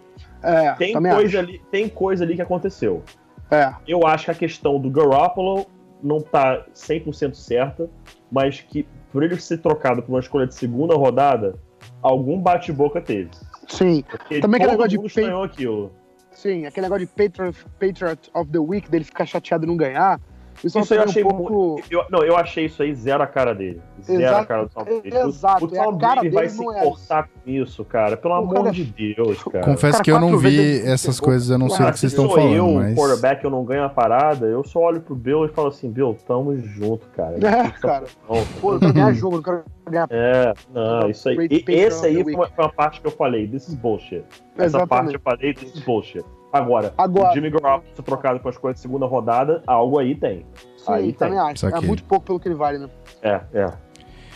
É, 0.43 0.73
Tem 0.73 0.93
coisa, 0.94 1.16
acho. 1.18 1.39
ali, 1.39 1.62
tem 1.70 1.89
coisa 1.89 2.24
ali 2.24 2.36
que 2.36 2.43
aconteceu. 2.43 3.02
É, 3.51 3.73
Eu 3.86 4.06
acho 4.06 4.27
que 4.27 4.31
a 4.31 4.35
questão 4.35 4.78
do 4.78 4.90
Garoppolo 4.90 5.66
não 6.02 6.20
tá 6.20 6.64
100% 6.74 7.35
certa, 7.35 7.89
mas 8.31 8.60
que 8.60 8.86
por 9.12 9.23
ele 9.23 9.40
ser 9.40 9.59
trocado 9.59 10.02
por 10.02 10.12
uma 10.12 10.20
escolha 10.20 10.47
de 10.47 10.55
segunda 10.55 10.94
rodada, 10.94 11.55
algum 12.02 12.39
bate-boca 12.40 13.01
teve. 13.01 13.31
sim, 13.68 14.05
Porque 14.09 14.40
Também 14.40 14.56
aquele 14.60 14.73
negócio 14.73 15.01
de 15.01 15.06
estranhou 15.06 15.43
aquilo. 15.43 15.93
sim. 16.31 16.66
Aquele 16.66 16.86
negócio 16.86 17.06
de 17.06 17.12
Patriot, 17.12 17.64
Patriot 17.81 18.31
of 18.35 18.51
the 18.51 18.59
Week, 18.59 18.90
dele 18.90 19.05
ficar 19.05 19.24
chateado 19.27 19.64
e 19.64 19.66
não 19.68 19.77
ganhar. 19.77 20.20
Isso, 20.64 20.78
Isso 20.78 20.92
aí 20.94 20.98
eu 21.00 21.04
achei 21.04 21.24
um 21.24 21.28
pouco. 21.28 21.52
muito. 21.74 21.84
Eu, 21.92 22.04
não, 22.10 22.22
eu 22.24 22.36
achei 22.36 22.64
isso 22.66 22.82
aí 22.82 22.94
zero 22.94 23.22
a 23.22 23.26
cara 23.26 23.54
dele. 23.54 23.80
Zero 24.02 24.22
Exato, 24.22 24.40
a 24.42 24.46
cara 24.46 24.62
do 24.64 24.68
Tom 24.70 24.84
Brady. 24.84 25.08
exato, 25.16 25.66
O 25.66 25.74
é 25.76 25.78
a 25.78 25.84
Tom 25.84 25.98
cara 25.98 26.14
Brady 26.20 26.28
vai 26.34 26.42
dele 26.46 26.48
se 26.54 26.64
não 26.64 26.72
é 26.74 26.78
importar 26.80 27.22
com 27.28 27.50
isso, 27.50 27.84
cara. 27.84 28.16
Pelo 28.16 28.34
O 28.34 28.36
amor 28.38 28.54
cara- 28.54 28.70
de 28.70 28.84
Deus, 28.84 29.42
cara. 29.44 29.64
Confesso 29.64 29.92
cara, 29.92 30.04
que 30.04 30.10
eu 30.12 30.20
não 30.20 30.38
vi 30.38 30.80
essas 30.86 31.20
coisas, 31.20 31.50
eu 31.50 31.58
não 31.58 31.68
sei 31.68 31.86
o 31.86 31.92
que 31.92 31.98
vocês 31.98 32.12
estão 32.12 32.28
falando, 32.28 32.54
eu, 32.54 32.70
mas. 32.74 32.92
o 32.92 32.96
quarterback, 33.00 33.44
eu 33.44 33.50
não 33.50 33.64
ganho 33.64 33.84
a 33.84 33.88
parada, 33.88 34.46
eu 34.46 34.64
só 34.64 34.80
olho 34.80 35.00
pro 35.00 35.14
Bill 35.14 35.44
e 35.44 35.48
falo 35.48 35.68
assim, 35.68 35.90
Bill, 35.90 36.16
tamo 36.26 36.56
junto, 36.56 37.06
cara. 37.16 37.36
É, 37.46 37.70
cara. 37.80 38.04
Não, 38.28 38.44
Pô, 38.60 38.74
eu 38.74 38.80
quero 38.80 38.92
ganhar 38.92 39.12
jogo, 39.12 39.36
eu 39.36 39.42
quero 39.42 39.62
ganhar. 39.90 40.06
É, 40.10 40.52
não, 40.72 41.08
isso 41.10 41.28
aí. 41.28 41.36
E 41.50 41.64
esse 41.68 42.06
aí 42.06 42.22
foi 42.22 42.34
uma, 42.34 42.48
foi 42.48 42.64
uma 42.64 42.72
parte 42.72 43.00
que 43.00 43.06
eu 43.06 43.10
falei, 43.12 43.46
this 43.46 43.68
is 43.68 43.74
bullshit. 43.74 44.24
Essa 44.58 44.86
parte 44.86 45.04
Exatamente. 45.08 45.14
eu 45.14 45.20
falei, 45.20 45.54
this 45.54 45.74
is 45.74 45.80
bullshit. 45.84 46.24
Agora, 46.56 46.94
Agora- 46.96 47.30
o 47.30 47.34
Jimmy 47.34 47.50
Garoppolo 47.50 47.94
ser 47.94 48.02
trocado 48.02 48.40
com 48.40 48.48
as 48.48 48.56
coisas 48.58 48.76
de 48.76 48.82
segunda 48.82 49.06
rodada, 49.06 49.62
algo 49.66 49.98
aí 49.98 50.14
tem. 50.14 50.46
Sim, 50.76 50.92
aí 50.92 51.12
também 51.12 51.38
tem. 51.38 51.48
acho. 51.48 51.60
Saquei. 51.60 51.78
É 51.82 51.86
muito 51.86 52.04
pouco 52.04 52.26
pelo 52.26 52.40
que 52.40 52.48
ele 52.48 52.54
vale, 52.54 52.78
né? 52.78 52.88
É, 53.22 53.40
é. 53.54 53.72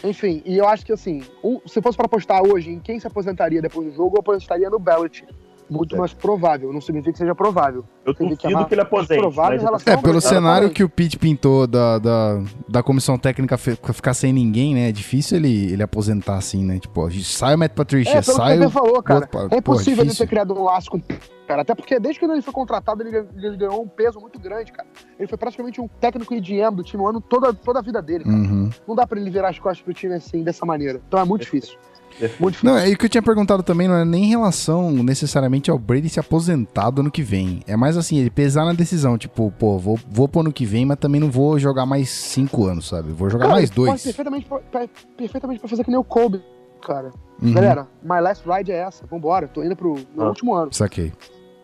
Enfim, 0.02 0.42
e 0.46 0.56
eu 0.56 0.66
acho 0.66 0.84
que 0.86 0.92
assim, 0.92 1.22
um- 1.44 1.60
se 1.66 1.80
fosse 1.82 1.96
pra 1.96 2.06
apostar 2.06 2.42
hoje 2.42 2.70
em 2.70 2.78
quem 2.80 2.98
se 2.98 3.06
aposentaria 3.06 3.60
depois 3.60 3.86
do 3.88 3.94
jogo, 3.94 4.16
eu 4.16 4.20
apostaria 4.20 4.70
no 4.70 4.78
Bellet. 4.78 5.26
Muito 5.70 5.94
É. 5.94 5.98
mais 5.98 6.12
provável, 6.12 6.72
não 6.72 6.80
significa 6.80 7.12
que 7.12 7.18
seja 7.18 7.34
provável. 7.34 7.84
Eu 8.04 8.12
vê 8.12 8.36
que 8.36 8.46
é 8.46 8.50
duvido 8.50 8.66
que 8.68 8.74
ele 8.74 8.80
aposente. 8.80 9.20
provável 9.20 9.62
mas 9.70 9.86
É, 9.86 9.96
pelo 9.96 10.20
cenário 10.20 10.70
que 10.70 10.82
o 10.82 10.88
Pete 10.88 11.16
pintou 11.18 11.66
da, 11.66 11.98
da, 11.98 12.42
da 12.68 12.82
comissão 12.82 13.16
técnica 13.16 13.56
ficar 13.56 14.14
sem 14.14 14.32
ninguém, 14.32 14.74
né? 14.74 14.88
É 14.88 14.92
difícil 14.92 15.36
ele, 15.36 15.72
ele 15.72 15.82
aposentar 15.82 16.36
assim, 16.36 16.64
né? 16.64 16.78
Tipo, 16.78 17.06
ó, 17.06 17.10
sai 17.22 17.54
o 17.54 17.58
Matt 17.58 17.72
Patricia, 17.72 18.18
É, 18.18 18.22
sai 18.22 18.58
o. 18.58 18.70
falou, 18.70 19.02
cara. 19.02 19.20
outro- 19.20 19.40
É 19.46 19.48
Pô, 19.48 19.56
impossível 19.56 20.04
ele 20.04 20.14
ter 20.14 20.26
criado 20.26 20.52
um 20.58 20.64
laço 20.64 20.90
com 20.90 21.00
cara. 21.46 21.62
Até 21.62 21.74
porque 21.74 21.98
desde 21.98 22.18
que 22.18 22.24
ele 22.24 22.42
foi 22.42 22.52
contratado, 22.54 23.02
ele, 23.02 23.16
ele 23.36 23.56
ganhou 23.56 23.82
um 23.82 23.88
peso 23.88 24.20
muito 24.20 24.38
grande, 24.38 24.72
cara. 24.72 24.88
Ele 25.18 25.28
foi 25.28 25.36
praticamente 25.38 25.80
um 25.80 25.88
técnico 26.00 26.32
e 26.34 26.40
GM 26.40 26.74
do 26.74 26.82
time 26.82 27.02
o 27.02 27.08
ano 27.08 27.20
toda, 27.20 27.52
toda 27.52 27.80
a 27.80 27.82
vida 27.82 28.00
dele, 28.00 28.24
cara. 28.24 28.36
Uhum. 28.36 28.70
Não 28.88 28.94
dá 28.94 29.06
pra 29.06 29.20
ele 29.20 29.30
virar 29.30 29.48
as 29.50 29.58
costas 29.58 29.82
pro 29.82 29.92
time 29.92 30.14
assim, 30.14 30.42
dessa 30.42 30.64
maneira. 30.64 31.00
Então 31.08 31.18
é 31.20 31.24
muito 31.24 31.42
difícil. 31.42 31.76
Perfeito. 32.20 32.40
Muito 32.42 32.54
difícil. 32.54 32.74
Não, 32.76 32.86
e 32.86 32.92
o 32.94 32.98
que 32.98 33.06
eu 33.06 33.08
tinha 33.08 33.22
perguntado 33.22 33.62
também 33.62 33.88
não 33.88 33.96
é 33.96 34.04
nem 34.04 34.24
em 34.24 34.28
relação 34.28 34.90
necessariamente 34.92 35.70
ao 35.70 35.78
Brady 35.78 36.08
se 36.08 36.20
aposentar 36.20 36.90
do 36.90 37.00
ano 37.00 37.10
que 37.10 37.22
vem. 37.22 37.62
É 37.66 37.76
mais 37.76 37.96
assim, 37.96 38.18
ele 38.18 38.30
pesar 38.30 38.64
na 38.64 38.72
decisão, 38.72 39.16
tipo, 39.18 39.50
pô, 39.58 39.78
vou, 39.78 39.98
vou 40.08 40.28
pro 40.28 40.40
ano 40.42 40.52
que 40.52 40.64
vem, 40.66 40.84
mas 40.84 40.98
também 40.98 41.20
não 41.20 41.30
vou 41.30 41.58
jogar 41.58 41.86
mais 41.86 42.10
cinco 42.10 42.66
anos, 42.66 42.86
sabe? 42.88 43.10
Vou 43.12 43.28
jogar 43.30 43.46
Cara, 43.46 43.54
mais 43.56 43.70
pode 43.70 43.76
dois. 43.88 44.02
Perfeitamente, 44.04 44.46
pra- 44.46 44.58
pra- 44.58 44.88
perfeitamente 45.16 45.60
pra 45.60 45.68
fazer 45.68 45.82
que 45.84 45.90
nem 45.90 45.98
o 45.98 46.04
Kobe, 46.04 46.42
cara. 46.86 47.10
Uhum. 47.42 47.52
Galera, 47.54 47.88
my 48.02 48.20
last 48.20 48.44
ride 48.48 48.70
é 48.70 48.76
essa. 48.76 49.06
Vambora, 49.06 49.48
tô 49.48 49.64
indo 49.64 49.74
pro 49.74 49.94
meu 50.14 50.26
Ah. 50.26 50.28
último 50.28 50.54
ano. 50.54 50.72
Saquei. 50.72 51.12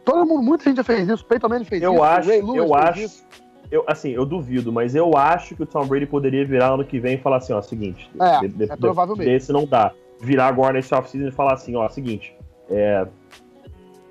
Todo 0.04 0.24
mundo, 0.26 0.42
muita 0.42 0.64
gente 0.64 0.76
já 0.76 0.84
fez 0.84 1.08
isso. 1.08 1.22
O 1.24 1.26
Peyton 1.26 1.48
Manning 1.48 1.64
fez 1.64 1.82
isso. 1.82 1.90
Eu 1.92 2.02
acho, 2.02 2.28
o 2.28 2.30
Ray 2.32 2.40
Lewis 2.40 2.56
eu 2.56 2.68
fez 2.68 2.82
acho. 2.84 3.00
isso. 3.00 3.24
Eu, 3.68 3.84
assim, 3.88 4.10
eu 4.10 4.24
duvido, 4.24 4.72
mas 4.72 4.94
eu 4.94 5.16
acho 5.16 5.56
que 5.56 5.64
o 5.64 5.66
Tom 5.66 5.84
Brady 5.84 6.06
poderia 6.06 6.46
virar 6.46 6.74
ano 6.74 6.84
que 6.84 7.00
vem 7.00 7.16
e 7.16 7.18
falar 7.18 7.38
assim, 7.38 7.52
ó, 7.52 7.60
seguinte. 7.60 8.08
É, 8.20 8.64
é 8.72 8.76
provável 8.76 9.16
mesmo. 9.16 9.32
Desse 9.32 9.52
não 9.52 9.66
dá. 9.66 9.92
Virar 10.20 10.46
agora 10.48 10.74
nesse 10.74 10.94
off-season 10.94 11.28
e 11.28 11.32
falar 11.32 11.54
assim, 11.54 11.76
ó, 11.76 11.88
seguinte, 11.88 12.34
é, 12.70 13.06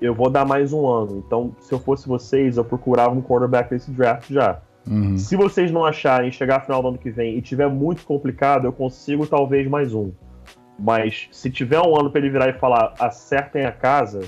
eu 0.00 0.14
vou 0.14 0.30
dar 0.30 0.44
mais 0.44 0.72
um 0.72 0.86
ano. 0.86 1.22
Então, 1.26 1.54
se 1.60 1.72
eu 1.72 1.78
fosse 1.78 2.06
vocês, 2.08 2.56
eu 2.56 2.64
procurava 2.64 3.14
um 3.14 3.22
quarterback 3.22 3.72
nesse 3.72 3.90
draft 3.90 4.30
já. 4.30 4.58
Uhum. 4.88 5.18
Se 5.18 5.34
vocês 5.34 5.72
não 5.72 5.84
acharem 5.84 6.30
chegar 6.30 6.60
final 6.60 6.80
do 6.80 6.88
ano 6.88 6.98
que 6.98 7.10
vem 7.10 7.36
e 7.36 7.42
tiver 7.42 7.68
muito 7.68 8.04
complicado, 8.04 8.66
eu 8.66 8.72
consigo 8.72 9.26
talvez 9.26 9.66
mais 9.68 9.92
um. 9.92 10.12
Mas 10.78 11.26
se 11.32 11.50
tiver 11.50 11.80
um 11.80 11.98
ano 11.98 12.10
pra 12.10 12.20
ele 12.20 12.30
virar 12.30 12.48
e 12.50 12.52
falar 12.52 12.94
acertem 13.00 13.64
a 13.64 13.72
casa, 13.72 14.20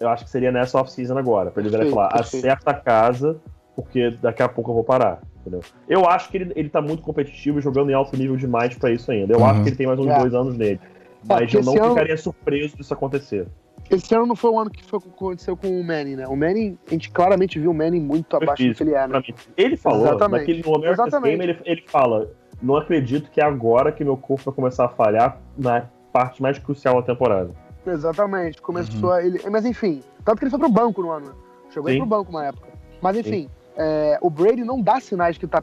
eu 0.00 0.08
acho 0.08 0.24
que 0.24 0.30
seria 0.30 0.50
nessa 0.50 0.80
off-season 0.80 1.16
agora. 1.16 1.50
Pra 1.52 1.60
ele 1.62 1.70
virar 1.70 1.84
e 1.86 1.90
falar 1.90 2.08
perfeito. 2.08 2.44
acerta 2.46 2.70
a 2.70 2.74
casa, 2.74 3.36
porque 3.76 4.10
daqui 4.22 4.42
a 4.42 4.48
pouco 4.48 4.70
eu 4.70 4.74
vou 4.74 4.82
parar. 4.84 5.20
Entendeu? 5.42 5.60
Eu 5.88 6.06
acho 6.08 6.30
que 6.30 6.36
ele, 6.38 6.52
ele 6.56 6.68
tá 6.68 6.80
muito 6.80 7.02
competitivo 7.02 7.58
e 7.58 7.62
jogando 7.62 7.90
em 7.90 7.94
alto 7.94 8.16
nível 8.16 8.36
demais 8.36 8.74
pra 8.74 8.90
isso 8.90 9.10
ainda. 9.12 9.34
Eu 9.34 9.38
Uhum. 9.40 9.46
acho 9.46 9.62
que 9.62 9.68
ele 9.68 9.76
tem 9.76 9.86
mais 9.86 9.98
uns 10.00 10.06
É. 10.08 10.18
dois 10.18 10.34
anos 10.34 10.56
nele. 10.56 10.80
Mas 11.26 11.52
eu 11.54 11.62
não 11.62 11.74
ano- 11.76 11.88
ficaria 11.90 12.16
surpreso 12.16 12.76
disso 12.76 12.92
acontecer. 12.92 13.46
Esse 13.90 14.14
ano 14.14 14.26
não 14.26 14.36
foi 14.36 14.50
o 14.50 14.58
ano 14.58 14.70
que 14.70 14.82
foi, 14.84 14.98
aconteceu 14.98 15.56
com 15.56 15.68
o 15.68 15.84
Manning, 15.84 16.16
né? 16.16 16.26
O 16.26 16.36
Manning, 16.36 16.78
a 16.86 16.90
gente 16.90 17.10
claramente 17.10 17.58
viu 17.58 17.72
o 17.72 17.74
Manning 17.74 18.00
muito 18.00 18.34
abaixo 18.36 18.66
do 18.66 18.74
que 18.74 18.82
ele 18.82 18.94
é, 18.94 19.06
Pra 19.08 19.18
né? 19.20 19.24
Ele 19.56 19.76
falou, 19.76 20.06
Exatamente. 20.06 20.40
naquele 20.40 20.62
no 20.62 20.74
America's 20.76 21.06
Exatamente. 21.08 21.38
Game, 21.38 21.52
ele, 21.52 21.60
ele 21.64 21.84
fala: 21.88 22.30
Não 22.62 22.76
acredito 22.76 23.30
que 23.30 23.40
é 23.40 23.44
agora 23.44 23.92
que 23.92 24.02
meu 24.04 24.16
corpo 24.16 24.44
vai 24.46 24.54
começar 24.54 24.86
a 24.86 24.88
falhar 24.88 25.38
na 25.58 25.86
parte 26.12 26.40
mais 26.40 26.58
crucial 26.58 26.94
da 27.00 27.02
temporada. 27.02 27.50
Exatamente. 27.86 28.62
Começou 28.62 29.12
a 29.12 29.24
ele. 29.24 29.40
Mas 29.50 29.64
enfim, 29.66 30.00
tanto 30.24 30.38
que 30.38 30.44
ele 30.44 30.50
foi 30.50 30.60
pro 30.60 30.68
banco 30.70 31.02
no 31.02 31.10
ano, 31.10 31.26
né? 31.26 31.32
Chegou 31.70 31.88
aí 31.88 31.94
Sim. 31.94 32.00
pro 32.00 32.08
banco 32.08 32.30
uma 32.30 32.46
época. 32.46 32.68
Mas 33.00 33.16
enfim, 33.18 33.48
é, 33.76 34.16
o 34.22 34.30
Brady 34.30 34.62
não 34.64 34.80
dá 34.80 35.00
sinais 35.00 35.36
que 35.36 35.46
tá. 35.46 35.60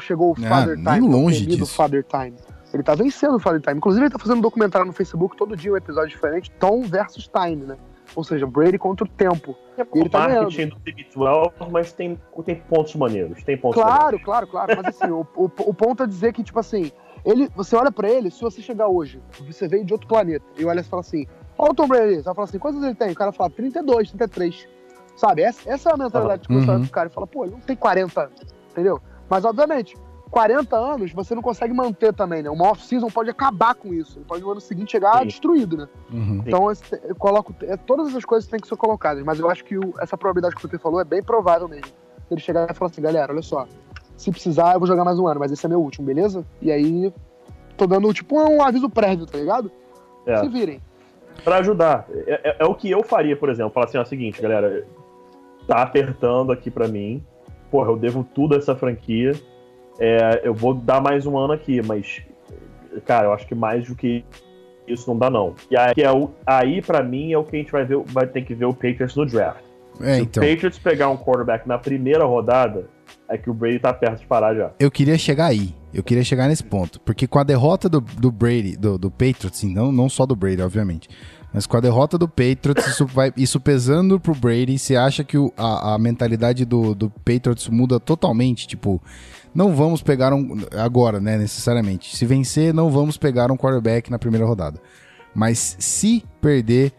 Chegou 0.00 0.30
o 0.30 0.36
Ah, 0.46 0.48
Father 0.48 0.76
nem 0.78 0.94
Time. 0.94 1.06
o 1.06 1.10
longe 1.10 1.40
temido 1.44 1.64
disso. 1.64 1.74
Father 1.76 2.02
Time. 2.02 2.34
Ele 2.72 2.82
tá 2.82 2.94
vencendo 2.94 3.34
o 3.36 3.38
Father 3.38 3.60
Time. 3.60 3.76
Inclusive, 3.76 4.04
ele 4.06 4.12
tá 4.12 4.18
fazendo 4.18 4.38
um 4.38 4.42
documentário 4.42 4.86
no 4.86 4.92
Facebook 4.92 5.36
todo 5.36 5.56
dia, 5.56 5.72
um 5.72 5.76
episódio 5.76 6.08
diferente, 6.10 6.50
Tom 6.52 6.82
versus 6.82 7.28
Time, 7.28 7.64
né? 7.66 7.76
Ou 8.14 8.22
seja, 8.24 8.46
Brady 8.46 8.78
contra 8.78 9.04
o 9.06 9.08
tempo. 9.08 9.56
É 9.76 9.82
ele 9.94 10.06
o 10.06 10.10
tá 10.10 10.28
marketing 10.28 10.68
do 10.68 10.76
TB12, 10.76 11.70
mas 11.70 11.92
tem, 11.92 12.18
tem 12.44 12.56
pontos 12.56 12.94
maneiros. 12.94 13.42
Tem 13.42 13.56
pontos 13.56 13.80
Claro, 13.80 13.98
maneiros. 13.98 14.22
claro, 14.24 14.46
claro. 14.46 14.76
Mas 14.76 14.88
assim, 14.88 15.10
o, 15.10 15.26
o, 15.34 15.44
o 15.44 15.74
ponto 15.74 16.02
é 16.02 16.06
dizer 16.06 16.32
que, 16.32 16.42
tipo 16.42 16.58
assim, 16.58 16.92
ele, 17.24 17.48
você 17.54 17.74
olha 17.76 17.90
pra 17.90 18.08
ele, 18.10 18.30
se 18.30 18.40
você 18.40 18.60
chegar 18.60 18.88
hoje, 18.88 19.22
você 19.40 19.66
veio 19.68 19.84
de 19.84 19.92
outro 19.92 20.06
planeta, 20.08 20.44
e 20.58 20.64
olha 20.64 20.80
e 20.80 20.84
fala 20.84 21.00
assim, 21.00 21.26
olha 21.56 21.70
o 21.70 21.74
Tom 21.74 21.88
Brady, 21.88 22.16
você 22.16 22.22
vai 22.22 22.34
falar 22.34 22.44
assim, 22.44 22.58
quantos 22.58 22.82
ele 22.82 22.94
tem? 22.94 23.12
O 23.12 23.14
cara 23.14 23.32
fala 23.32 23.48
32, 23.50 24.08
33. 24.10 24.68
Sabe? 25.16 25.42
Essa, 25.42 25.70
essa 25.70 25.90
é 25.90 25.92
a 25.94 25.96
mentalidade 25.96 26.46
que 26.48 26.52
você 26.54 26.68
Uhum. 26.68 26.76
olha 26.76 26.80
pro 26.84 26.90
cara 26.92 27.08
e 27.08 27.12
fala, 27.12 27.26
pô, 27.26 27.44
ele 27.44 27.52
não 27.52 27.60
tem 27.60 27.76
40 27.76 28.20
anos, 28.22 28.40
entendeu? 28.72 29.00
Mas, 29.30 29.44
obviamente, 29.44 29.96
40 30.32 30.74
anos 30.76 31.12
você 31.12 31.34
não 31.34 31.42
consegue 31.42 31.74
manter 31.74 32.12
também, 32.14 32.42
né? 32.42 32.48
Uma 32.48 32.70
off-season 32.70 33.08
pode 33.08 33.28
acabar 33.28 33.74
com 33.74 33.92
isso. 33.92 34.18
Ele 34.18 34.24
pode 34.24 34.42
no 34.42 34.50
ano 34.50 34.60
seguinte 34.62 34.92
chegar 34.92 35.18
Sim. 35.18 35.26
destruído, 35.26 35.76
né? 35.76 35.88
Uhum. 36.10 36.42
Então, 36.46 36.66
eu 37.06 37.14
coloco, 37.14 37.54
é, 37.62 37.76
todas 37.76 38.08
essas 38.08 38.24
coisas 38.24 38.48
têm 38.48 38.58
que 38.58 38.66
ser 38.66 38.76
colocadas, 38.76 39.22
mas 39.22 39.38
eu 39.38 39.50
acho 39.50 39.62
que 39.62 39.76
o- 39.76 39.92
essa 40.00 40.16
probabilidade 40.16 40.56
que 40.56 40.64
o 40.64 40.68
Pepe 40.68 40.82
falou 40.82 41.00
é 41.02 41.04
bem 41.04 41.22
provável 41.22 41.68
mesmo. 41.68 41.92
Ele 42.30 42.40
chegar 42.40 42.66
e 42.70 42.74
falar 42.74 42.90
assim, 42.90 43.02
galera, 43.02 43.30
olha 43.30 43.42
só, 43.42 43.66
se 44.16 44.30
precisar 44.30 44.72
eu 44.72 44.78
vou 44.80 44.88
jogar 44.88 45.04
mais 45.04 45.18
um 45.18 45.26
ano, 45.26 45.38
mas 45.38 45.52
esse 45.52 45.66
é 45.66 45.68
meu 45.68 45.82
último, 45.82 46.06
beleza? 46.06 46.42
E 46.62 46.72
aí, 46.72 47.12
tô 47.76 47.86
dando 47.86 48.10
tipo 48.14 48.34
um 48.40 48.62
aviso 48.62 48.88
prévio, 48.88 49.26
tá 49.26 49.36
ligado? 49.36 49.70
É. 50.24 50.38
Se 50.38 50.48
virem. 50.48 50.80
Pra 51.44 51.56
ajudar. 51.58 52.06
É, 52.26 52.50
é- 52.50 52.56
é 52.60 52.64
o 52.64 52.74
que 52.74 52.90
eu 52.90 53.02
faria, 53.02 53.36
por 53.36 53.50
exemplo. 53.50 53.70
Falar 53.72 53.84
assim, 53.84 53.98
ó, 53.98 54.02
o 54.02 54.06
seguinte, 54.06 54.40
galera, 54.40 54.86
tá 55.66 55.82
apertando 55.82 56.52
aqui 56.52 56.70
pra 56.70 56.88
mim. 56.88 57.22
Porra, 57.70 57.90
eu 57.90 57.98
devo 57.98 58.24
tudo 58.34 58.54
a 58.54 58.58
essa 58.58 58.74
franquia. 58.74 59.32
É, 59.98 60.40
eu 60.44 60.54
vou 60.54 60.74
dar 60.74 61.00
mais 61.00 61.26
um 61.26 61.36
ano 61.38 61.52
aqui, 61.52 61.80
mas, 61.82 62.22
cara, 63.04 63.26
eu 63.26 63.32
acho 63.32 63.46
que 63.46 63.54
mais 63.54 63.86
do 63.86 63.94
que 63.94 64.24
isso 64.86 65.08
não 65.08 65.18
dá, 65.18 65.30
não. 65.30 65.54
E 65.70 65.76
aí, 65.76 65.94
é 65.98 66.10
o, 66.10 66.30
aí 66.46 66.82
pra 66.82 67.02
mim, 67.02 67.32
é 67.32 67.38
o 67.38 67.44
que 67.44 67.56
a 67.56 67.58
gente 67.58 67.72
vai 67.72 67.84
ver, 67.84 67.98
vai 68.06 68.26
ter 68.26 68.42
que 68.42 68.54
ver 68.54 68.64
o 68.64 68.72
Patriots 68.74 69.14
no 69.14 69.26
draft. 69.26 69.60
É, 70.00 70.16
Se 70.16 70.22
então. 70.22 70.42
o 70.42 70.46
Patriots 70.46 70.78
pegar 70.78 71.08
um 71.10 71.16
quarterback 71.16 71.68
na 71.68 71.78
primeira 71.78 72.24
rodada, 72.24 72.88
é 73.28 73.36
que 73.38 73.50
o 73.50 73.54
Brady 73.54 73.78
tá 73.78 73.92
perto 73.92 74.20
de 74.20 74.26
parar 74.26 74.54
já. 74.54 74.70
Eu 74.78 74.90
queria 74.90 75.16
chegar 75.16 75.46
aí. 75.46 75.74
Eu 75.92 76.02
queria 76.02 76.24
chegar 76.24 76.48
nesse 76.48 76.64
ponto. 76.64 77.00
Porque 77.00 77.26
com 77.26 77.38
a 77.38 77.44
derrota 77.44 77.88
do, 77.88 78.00
do 78.00 78.30
Brady, 78.30 78.76
do, 78.76 78.98
do 78.98 79.10
Patriots, 79.10 79.58
sim, 79.58 79.72
não, 79.72 79.92
não 79.92 80.08
só 80.08 80.24
do 80.24 80.34
Brady, 80.34 80.62
obviamente. 80.62 81.08
Mas 81.52 81.66
com 81.66 81.76
a 81.76 81.80
derrota 81.80 82.16
do 82.16 82.26
Patriots, 82.26 82.86
isso, 82.86 83.04
vai, 83.06 83.32
isso 83.36 83.60
pesando 83.60 84.18
pro 84.18 84.34
Brady, 84.34 84.78
você 84.78 84.96
acha 84.96 85.22
que 85.22 85.36
o- 85.36 85.52
a, 85.56 85.94
a 85.94 85.98
mentalidade 85.98 86.64
do, 86.64 86.94
do 86.94 87.10
Patriots 87.10 87.68
muda 87.68 88.00
totalmente? 88.00 88.66
Tipo, 88.66 89.02
não 89.54 89.74
vamos 89.76 90.02
pegar 90.02 90.32
um. 90.32 90.56
Agora, 90.78 91.20
né, 91.20 91.36
necessariamente. 91.36 92.16
Se 92.16 92.24
vencer, 92.24 92.72
não 92.72 92.90
vamos 92.90 93.18
pegar 93.18 93.52
um 93.52 93.56
quarterback 93.56 94.10
na 94.10 94.18
primeira 94.18 94.46
rodada. 94.46 94.80
Mas 95.34 95.76
se 95.78 96.24
perder, 96.40 96.92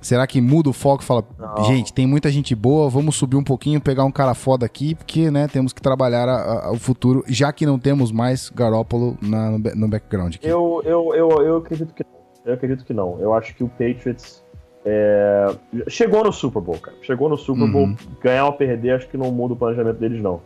será 0.00 0.26
que 0.26 0.40
muda 0.40 0.70
o 0.70 0.72
foco 0.72 1.04
fala, 1.04 1.22
Não. 1.38 1.64
gente, 1.64 1.92
tem 1.92 2.06
muita 2.06 2.30
gente 2.30 2.54
boa, 2.54 2.88
vamos 2.88 3.14
subir 3.16 3.36
um 3.36 3.44
pouquinho, 3.44 3.78
pegar 3.80 4.04
um 4.04 4.10
cara 4.10 4.32
foda 4.34 4.64
aqui, 4.64 4.94
porque, 4.94 5.30
né, 5.30 5.46
temos 5.48 5.72
que 5.72 5.82
trabalhar 5.82 6.28
a- 6.30 6.66
a- 6.68 6.72
o 6.72 6.78
futuro, 6.78 7.22
já 7.28 7.52
que 7.52 7.66
não 7.66 7.78
temos 7.78 8.10
mais 8.10 8.48
Garópolo 8.48 9.18
na- 9.20 9.50
no, 9.50 9.58
no 9.58 9.88
background 9.88 10.34
aqui. 10.36 10.46
Eu, 10.48 10.80
eu, 10.84 11.14
eu, 11.14 11.28
eu 11.42 11.56
acredito 11.58 11.92
que. 11.94 12.02
Eu 12.44 12.54
acredito 12.54 12.84
que 12.84 12.92
não. 12.92 13.18
Eu 13.20 13.32
acho 13.34 13.54
que 13.54 13.62
o 13.62 13.68
Patriots 13.68 14.42
é, 14.84 15.54
chegou 15.88 16.24
no 16.24 16.32
Super 16.32 16.60
Bowl, 16.60 16.78
cara. 16.78 16.96
Chegou 17.02 17.28
no 17.28 17.36
Super 17.36 17.70
Bowl. 17.70 17.84
Uhum. 17.86 17.96
Ganhar 18.22 18.46
ou 18.46 18.52
perder, 18.52 18.96
acho 18.96 19.08
que 19.08 19.16
não 19.16 19.30
muda 19.30 19.54
o 19.54 19.56
planejamento 19.56 19.98
deles, 19.98 20.20
não. 20.20 20.40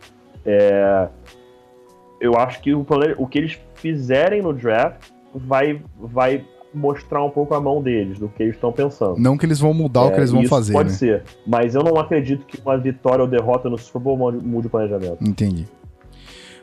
É, 0.45 1.09
eu 2.21 2.35
acho 2.37 2.61
que 2.61 2.75
o, 2.75 2.85
plane- 2.85 3.15
o 3.19 3.27
que 3.27 3.39
eles 3.39 3.59
fizerem 3.75 4.43
no 4.43 4.53
draft 4.53 5.11
vai, 5.35 5.81
vai 5.99 6.45
mostrar 6.73 7.23
um 7.25 7.31
pouco 7.31 7.55
a 7.55 7.61
mão 7.61 7.83
deles, 7.83 8.19
do 8.19 8.29
que 8.29 8.43
eles 8.43 8.55
estão 8.55 8.71
pensando. 8.73 9.17
Não 9.19 9.37
que 9.39 9.47
eles 9.47 9.59
vão 9.59 9.73
mudar 9.73 10.03
o 10.03 10.09
que 10.11 10.17
É, 10.17 10.19
eles 10.19 10.31
vão 10.31 10.45
fazer, 10.47 10.73
Pode 10.75 10.91
né? 10.91 10.95
ser, 10.95 11.23
mas 11.47 11.75
eu 11.75 11.83
não 11.83 11.97
acredito 11.99 12.45
que 12.47 12.61
uma 12.61 12.77
vitória 12.77 13.23
ou 13.23 13.29
derrota 13.29 13.69
no 13.71 13.79
Super 13.79 14.01
Bowl 14.01 14.17
mude- 14.19 14.45
mude 14.47 14.67
o 14.67 14.71
planejamento. 14.71 15.17
Entendi. 15.27 15.67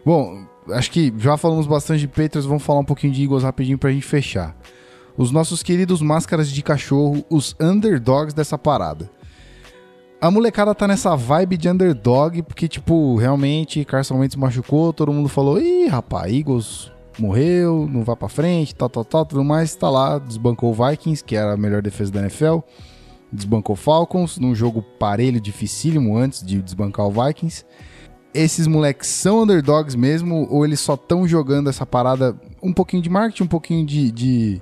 Bom, 0.05 0.43
acho 0.69 0.91
que 0.91 1.13
já 1.17 1.37
falamos 1.37 1.65
bastante 1.65 2.01
de 2.01 2.07
Patriots, 2.07 2.45
vamos 2.45 2.63
falar 2.63 2.79
um 2.79 2.85
pouquinho 2.85 3.11
de 3.13 3.23
Eagles 3.23 3.43
rapidinho 3.43 3.77
pra 3.77 3.91
gente 3.91 4.05
fechar. 4.05 4.55
Os 5.17 5.31
nossos 5.31 5.61
queridos 5.61 6.01
máscaras 6.01 6.49
de 6.49 6.61
cachorro, 6.61 7.23
os 7.29 7.55
underdogs 7.59 8.33
dessa 8.33 8.57
parada. 8.57 9.09
A 10.19 10.31
molecada 10.31 10.73
tá 10.73 10.87
nessa 10.87 11.15
vibe 11.15 11.57
de 11.57 11.69
underdog, 11.69 12.41
porque, 12.43 12.67
tipo, 12.67 13.15
realmente 13.17 13.83
Carson 13.83 14.19
Wentz 14.19 14.35
machucou, 14.35 14.93
todo 14.93 15.11
mundo 15.11 15.27
falou, 15.27 15.59
ih, 15.61 15.87
rapaz, 15.87 16.33
Eagles 16.33 16.91
morreu, 17.19 17.87
não 17.91 18.03
vai 18.03 18.15
pra 18.15 18.29
frente, 18.29 18.73
tal, 18.73 18.89
tal, 18.89 19.05
tal, 19.05 19.25
tudo 19.25 19.43
mais. 19.43 19.75
Tá 19.75 19.89
lá, 19.89 20.17
desbancou 20.17 20.71
o 20.71 20.73
Vikings, 20.73 21.23
que 21.23 21.35
era 21.35 21.53
a 21.53 21.57
melhor 21.57 21.81
defesa 21.81 22.11
da 22.11 22.21
NFL. 22.21 22.59
Desbancou 23.31 23.75
Falcons, 23.75 24.37
num 24.37 24.55
jogo 24.55 24.81
parelho, 24.97 25.41
dificílimo 25.41 26.15
antes 26.17 26.43
de 26.43 26.61
desbancar 26.61 27.05
o 27.05 27.11
Vikings 27.11 27.65
esses 28.33 28.65
moleques 28.65 29.07
são 29.07 29.43
underdogs 29.43 29.95
mesmo 29.95 30.47
ou 30.49 30.65
eles 30.65 30.79
só 30.79 30.95
estão 30.95 31.27
jogando 31.27 31.69
essa 31.69 31.85
parada 31.85 32.35
um 32.61 32.73
pouquinho 32.73 33.03
de 33.03 33.09
marketing, 33.09 33.43
um 33.43 33.47
pouquinho 33.47 33.85
de, 33.85 34.11
de, 34.11 34.61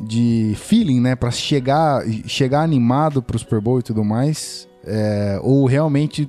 de 0.00 0.54
feeling, 0.56 1.00
né? 1.00 1.14
Pra 1.16 1.30
chegar, 1.30 2.02
chegar 2.26 2.62
animado 2.62 3.22
pro 3.22 3.38
Super 3.38 3.60
Bowl 3.60 3.78
e 3.78 3.82
tudo 3.82 4.04
mais? 4.04 4.68
É, 4.86 5.38
ou 5.42 5.64
realmente 5.66 6.28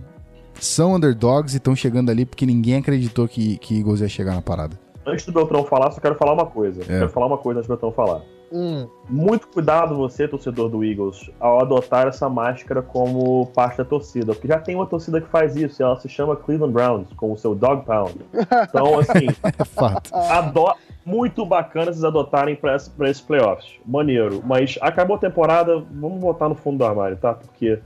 são 0.59 0.95
underdogs 0.95 1.53
e 1.53 1.57
estão 1.57 1.75
chegando 1.75 2.09
ali 2.09 2.25
porque 2.25 2.45
ninguém 2.45 2.77
acreditou 2.77 3.27
que, 3.27 3.57
que 3.57 3.79
Eagles 3.79 4.01
ia 4.01 4.07
chegar 4.07 4.33
na 4.35 4.41
parada? 4.41 4.79
Antes 5.05 5.25
do 5.25 5.31
Beltrão 5.33 5.63
falar, 5.65 5.91
só 5.91 5.99
quero 6.01 6.15
falar 6.15 6.33
uma 6.33 6.45
coisa. 6.45 6.81
É. 6.81 6.85
Quero 6.85 7.09
falar 7.09 7.27
uma 7.27 7.37
coisa 7.37 7.59
antes 7.59 7.67
do 7.67 7.71
Beltrão 7.73 7.91
falar. 7.91 8.21
Hum, 8.51 8.87
Muito 9.09 9.47
cuidado 9.47 9.95
você, 9.95 10.27
torcedor 10.27 10.69
do 10.69 10.83
Eagles, 10.83 11.29
ao 11.39 11.61
adotar 11.61 12.07
essa 12.07 12.29
máscara 12.29 12.81
como 12.81 13.47
parte 13.47 13.77
da 13.79 13.85
torcida. 13.85 14.33
Porque 14.33 14.47
já 14.47 14.59
tem 14.59 14.75
uma 14.75 14.85
torcida 14.85 15.19
que 15.19 15.27
faz 15.29 15.55
isso, 15.55 15.81
e 15.81 15.83
ela 15.83 15.99
se 15.99 16.07
chama 16.07 16.35
Cleveland 16.35 16.71
Browns, 16.73 17.07
com 17.17 17.33
o 17.33 17.37
seu 17.37 17.53
Dog 17.53 17.85
Pound. 17.85 18.15
Então, 18.69 18.99
assim, 18.99 19.27
É 19.59 19.65
fato. 19.65 20.09
ado 20.13 20.73
muito 21.05 21.45
bacana 21.45 21.85
vocês 21.93 22.03
adotarem 22.03 22.55
pra 22.55 22.75
esse- 22.75 22.89
pra 22.89 23.09
esses 23.09 23.21
playoffs. 23.21 23.73
Maneiro. 23.85 24.41
Mas 24.43 24.77
acabou 24.81 25.15
a 25.15 25.19
temporada, 25.19 25.79
vamos 25.91 26.19
botar 26.19 26.49
no 26.49 26.55
fundo 26.55 26.79
do 26.79 26.85
armário, 26.85 27.15
tá? 27.17 27.33
Porque 27.35 27.79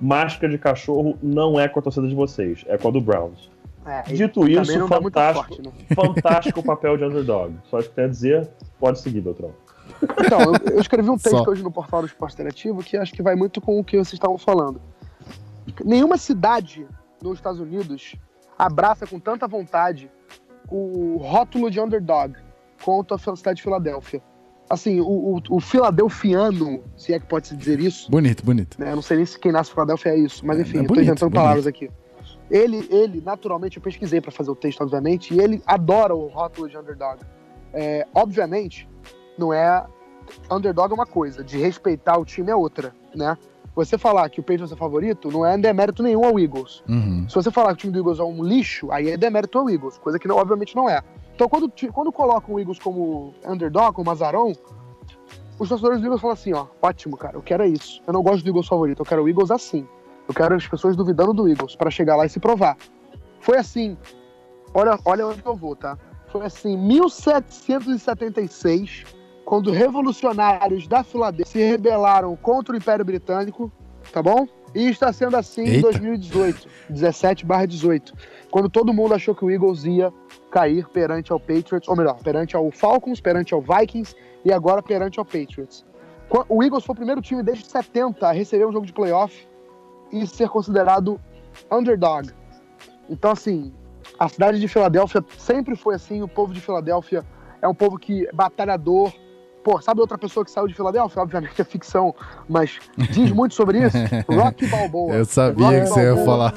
máscara 0.00 0.52
de 0.52 0.58
cachorro 0.58 1.16
não 1.22 1.58
é 1.58 1.68
com 1.68 1.78
a 1.78 1.82
torcida 1.82 2.06
de 2.08 2.14
vocês, 2.14 2.64
é 2.68 2.76
com 2.76 2.88
a 2.88 2.90
do 2.90 3.00
Browns. 3.00 3.50
é, 3.86 4.02
Dito 4.02 4.46
isso, 4.48 4.86
fantástico, 4.88 5.46
forte, 5.56 5.62
né? 5.62 5.72
fantástico 5.94 6.60
o 6.60 6.64
papel 6.64 6.96
de 6.96 7.04
underdog. 7.04 7.54
Só 7.70 7.78
isso 7.78 7.88
que 7.88 7.94
tenho 7.94 8.08
a 8.08 8.10
dizer, 8.10 8.48
pode 8.78 8.98
seguir, 9.00 9.20
Beltrão. 9.20 9.52
Então, 10.02 10.40
eu, 10.40 10.74
eu 10.74 10.80
escrevi 10.80 11.08
um 11.08 11.16
texto 11.16 11.44
Só. 11.44 11.50
hoje 11.50 11.62
no 11.62 11.70
portal 11.70 12.00
do 12.00 12.06
Esporte 12.06 12.34
Interativo 12.34 12.82
que 12.82 12.96
acho 12.96 13.12
que 13.12 13.22
vai 13.22 13.34
muito 13.34 13.60
com 13.60 13.78
o 13.78 13.84
que 13.84 13.96
vocês 13.96 14.14
estavam 14.14 14.36
falando. 14.38 14.80
Nenhuma 15.84 16.16
cidade 16.18 16.86
nos 17.22 17.34
Estados 17.38 17.60
Unidos 17.60 18.14
abraça 18.58 19.06
com 19.06 19.18
tanta 19.18 19.46
vontade 19.48 20.10
o 20.76 21.16
rótulo 21.18 21.70
de 21.70 21.80
underdog 21.80 22.34
quanto 22.84 23.14
a 23.14 23.18
cidade 23.18 23.56
de 23.56 23.62
Filadélfia. 23.62 24.20
Assim, 24.68 24.98
o, 25.00 25.04
o, 25.36 25.42
o 25.50 25.60
filadelfiano, 25.60 26.82
se 26.96 27.12
é 27.12 27.18
que 27.20 27.26
pode 27.26 27.48
se 27.48 27.56
dizer 27.56 27.78
isso, 27.80 28.10
Bonito, 28.10 28.44
bonito. 28.44 28.80
né? 28.80 28.90
Eu 28.92 28.96
não 28.96 29.02
sei 29.02 29.18
nem 29.18 29.26
se 29.26 29.38
quem 29.38 29.52
nasce 29.52 29.70
em 29.70 29.74
Filadélfia 29.74 30.10
é 30.12 30.18
isso, 30.18 30.44
mas 30.44 30.58
É, 30.58 30.62
enfim, 30.62 30.78
é 30.78 30.80
eu 30.80 30.84
tô 30.84 30.88
bonito, 30.94 31.04
inventando 31.06 31.30
bonito. 31.30 31.42
palavras 31.42 31.66
aqui. 31.66 31.90
Ele, 32.50 32.86
ele, 32.90 33.20
naturalmente, 33.20 33.76
eu 33.76 33.82
pesquisei 33.82 34.20
pra 34.20 34.30
fazer 34.30 34.50
o 34.50 34.54
texto, 34.56 34.80
obviamente, 34.82 35.34
e 35.34 35.40
ele 35.40 35.62
adora 35.66 36.14
o 36.14 36.26
rótulo 36.28 36.68
de 36.68 36.76
underdog. 36.76 37.20
É, 37.72 38.06
obviamente, 38.14 38.88
não 39.38 39.52
é. 39.52 39.84
Underdog 40.50 40.90
é 40.90 40.94
uma 40.94 41.06
coisa, 41.06 41.44
de 41.44 41.58
respeitar 41.58 42.18
o 42.18 42.24
time 42.24 42.50
é 42.50 42.56
outra, 42.56 42.94
né? 43.14 43.36
Você 43.74 43.98
falar 43.98 44.28
que 44.28 44.38
o 44.38 44.42
Patriots 44.42 44.72
é 44.72 44.76
favorito 44.76 45.30
não 45.30 45.44
é 45.44 45.58
demérito 45.58 46.02
nenhum 46.02 46.24
ao 46.24 46.38
Eagles. 46.38 46.82
Uhum. 46.88 47.26
Se 47.28 47.34
você 47.34 47.50
falar 47.50 47.68
que 47.70 47.74
o 47.74 47.76
time 47.78 47.92
do 47.92 47.98
Eagles 47.98 48.20
é 48.20 48.22
um 48.22 48.42
lixo, 48.42 48.90
aí 48.92 49.10
é 49.10 49.16
demérito 49.16 49.58
ao 49.58 49.68
Eagles, 49.68 49.98
coisa 49.98 50.18
que 50.18 50.28
não- 50.28 50.36
obviamente 50.36 50.76
não 50.76 50.88
é. 50.88 51.02
Então, 51.34 51.48
quando, 51.48 51.70
quando 51.92 52.12
colocam 52.12 52.54
o 52.54 52.60
Eagles 52.60 52.78
como 52.78 53.34
underdog, 53.44 53.92
como 53.94 54.08
azarão, 54.10 54.52
os 55.58 55.68
torcedores 55.68 56.00
do 56.00 56.06
Eagles 56.06 56.20
falam 56.20 56.34
assim, 56.34 56.52
ó, 56.52 56.66
ótimo, 56.80 57.16
cara, 57.16 57.36
eu 57.36 57.42
quero 57.42 57.64
é 57.64 57.68
isso. 57.68 58.00
Eu 58.06 58.12
não 58.12 58.22
gosto 58.22 58.44
do 58.44 58.48
Eagles 58.50 58.68
favorito, 58.68 59.00
eu 59.00 59.04
quero 59.06 59.24
o 59.24 59.28
Eagles 59.28 59.50
assim. 59.50 59.86
Eu 60.28 60.34
quero 60.34 60.54
as 60.54 60.66
pessoas 60.66 60.94
duvidando 60.96 61.32
do 61.32 61.48
Eagles, 61.48 61.74
para 61.74 61.90
chegar 61.90 62.14
lá 62.16 62.24
e 62.24 62.28
se 62.28 62.38
provar. 62.38 62.76
Foi 63.40 63.58
assim, 63.58 63.96
olha, 64.72 64.96
olha 65.04 65.26
onde 65.26 65.42
eu 65.44 65.56
vou, 65.56 65.74
tá? 65.76 65.98
Foi 66.28 66.46
assim, 66.46 66.76
1776, 66.76 69.04
quando 69.54 69.70
revolucionários 69.70 70.88
da 70.88 71.04
Filadélfia 71.04 71.46
se 71.46 71.62
rebelaram 71.62 72.34
contra 72.34 72.74
o 72.74 72.76
Império 72.76 73.04
Britânico, 73.04 73.70
tá 74.12 74.20
bom? 74.20 74.48
E 74.74 74.88
está 74.88 75.12
sendo 75.12 75.36
assim 75.36 75.62
em 75.62 75.74
Eita. 75.74 75.92
2018, 75.92 76.68
17 76.90 77.46
18, 77.68 78.14
quando 78.50 78.68
todo 78.68 78.92
mundo 78.92 79.14
achou 79.14 79.32
que 79.32 79.44
o 79.44 79.50
Eagles 79.52 79.84
ia 79.84 80.12
cair 80.50 80.88
perante 80.88 81.30
ao 81.30 81.38
Patriots, 81.38 81.88
ou 81.88 81.94
melhor, 81.94 82.20
perante 82.20 82.56
ao 82.56 82.68
Falcons, 82.72 83.20
perante 83.20 83.54
ao 83.54 83.62
Vikings 83.62 84.16
e 84.44 84.52
agora 84.52 84.82
perante 84.82 85.20
ao 85.20 85.24
Patriots. 85.24 85.86
O 86.48 86.60
Eagles 86.60 86.84
foi 86.84 86.92
o 86.94 86.96
primeiro 86.96 87.22
time 87.22 87.40
desde 87.40 87.64
70 87.64 88.26
a 88.26 88.32
receber 88.32 88.66
um 88.66 88.72
jogo 88.72 88.86
de 88.86 88.92
playoff 88.92 89.46
e 90.10 90.26
ser 90.26 90.48
considerado 90.48 91.20
underdog. 91.70 92.28
Então, 93.08 93.30
assim, 93.30 93.72
a 94.18 94.28
cidade 94.28 94.58
de 94.58 94.66
Filadélfia 94.66 95.24
sempre 95.38 95.76
foi 95.76 95.94
assim, 95.94 96.22
o 96.22 96.28
povo 96.28 96.52
de 96.52 96.60
Filadélfia 96.60 97.24
é 97.62 97.68
um 97.68 97.74
povo 97.74 97.96
que 97.96 98.28
batalhador. 98.34 99.12
Pô, 99.64 99.80
sabe 99.80 100.00
outra 100.00 100.18
pessoa 100.18 100.44
que 100.44 100.50
saiu 100.50 100.68
de 100.68 100.74
Filadélfia? 100.74 101.22
Obviamente 101.22 101.58
é 101.60 101.64
ficção, 101.64 102.14
mas 102.46 102.78
diz 103.10 103.32
muito 103.32 103.54
sobre 103.54 103.78
isso. 103.78 103.96
Rock 104.30 104.66
Balboa. 104.66 105.14
Eu 105.14 105.24
sabia 105.24 105.66
Rock 105.66 105.80
que 105.80 105.86
você 105.86 106.00
ia 106.02 106.14
Balboa. 106.14 106.24
falar. 106.52 106.54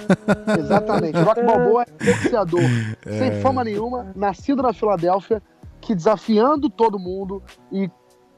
Exatamente. 0.59 1.17
Rock 1.19 1.41
Balboa 1.43 1.83
é 1.83 2.05
boxeador, 2.05 2.61
sem 3.17 3.41
fama 3.41 3.63
nenhuma, 3.63 4.11
nascido 4.13 4.61
na 4.61 4.73
Filadélfia, 4.73 5.41
que 5.79 5.95
desafiando 5.95 6.69
todo 6.69 6.99
mundo 6.99 7.41
e 7.71 7.89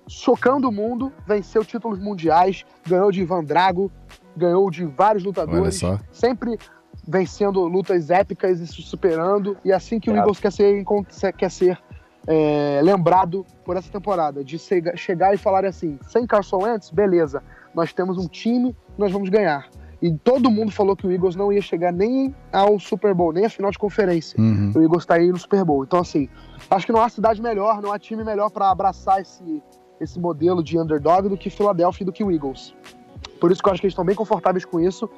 chocando 0.08 0.70
o 0.70 0.72
mundo, 0.72 1.12
venceu 1.28 1.66
títulos 1.66 2.00
mundiais, 2.00 2.64
ganhou 2.88 3.12
de 3.12 3.22
Ivan 3.22 3.44
Drago, 3.44 3.92
ganhou 4.38 4.70
de 4.70 4.86
vários 4.86 5.24
Olha 5.24 5.30
lutadores, 5.30 5.80
só. 5.80 6.00
sempre 6.12 6.58
vencendo 7.08 7.62
lutas 7.62 8.10
épicas 8.12 8.60
e 8.60 8.68
se 8.68 8.82
superando. 8.84 9.58
E 9.66 9.72
assim 9.74 10.00
que 10.00 10.12
o 10.12 10.16
É. 10.16 10.20
Eagles 10.20 10.40
quer 10.40 10.52
ser, 10.52 10.84
quer 11.38 11.50
ser 11.50 11.80
é, 12.32 12.80
lembrado 12.84 13.44
por 13.66 13.76
essa 13.76 13.92
temporada, 13.92 14.44
de 14.44 14.60
chega- 14.60 14.96
chegar 14.96 15.34
e 15.34 15.38
falar 15.38 15.66
assim, 15.66 15.98
sem 16.08 16.28
Carson 16.28 16.58
Wentz, 16.64 16.92
beleza, 16.92 17.42
nós 17.74 17.92
temos 17.92 18.18
um 18.20 18.28
time, 18.28 18.76
nós 18.98 19.12
vamos 19.12 19.30
ganhar. 19.30 19.68
E 20.00 20.14
todo 20.14 20.50
mundo 20.52 20.72
falou 20.72 20.96
que 20.96 21.06
o 21.08 21.12
Eagles 21.12 21.36
não 21.36 21.52
ia 21.52 21.62
chegar 21.62 21.92
nem 21.92 22.34
ao 22.54 22.80
Super 22.80 23.14
Bowl, 23.16 23.34
nem 23.34 23.46
à 23.46 23.50
final 23.50 23.70
de 23.72 23.80
conferência. 23.80 24.40
Uhum. 24.40 24.72
O 24.74 24.82
Eagles 24.82 25.06
tá 25.06 25.16
aí 25.16 25.30
no 25.30 25.38
Super 25.38 25.66
Bowl. 25.66 25.84
Então, 25.84 26.00
assim, 26.00 26.30
acho 26.70 26.86
que 26.86 26.92
não 26.94 27.02
há 27.02 27.10
cidade 27.10 27.42
melhor, 27.42 27.82
não 27.82 27.92
há 27.92 28.00
time 28.00 28.24
melhor 28.24 28.50
para 28.50 28.70
abraçar 28.70 29.20
esse, 29.20 29.62
esse 30.00 30.18
modelo 30.20 30.64
de 30.64 30.80
underdog 30.80 31.28
do 31.28 31.36
que 31.36 31.50
Philadelphia 31.50 32.04
e 32.04 32.06
do 32.06 32.14
que 32.14 32.24
o 32.24 32.32
Eagles. 32.32 32.74
Por 33.42 33.52
isso 33.52 33.62
que 33.62 33.68
eu 33.68 33.74
acho 33.74 33.82
que 33.82 33.88
eles 33.88 33.92
estão 33.94 34.06
bem 34.06 34.16
confortáveis 34.16 34.64
com 34.64 34.80
isso. 34.80 35.10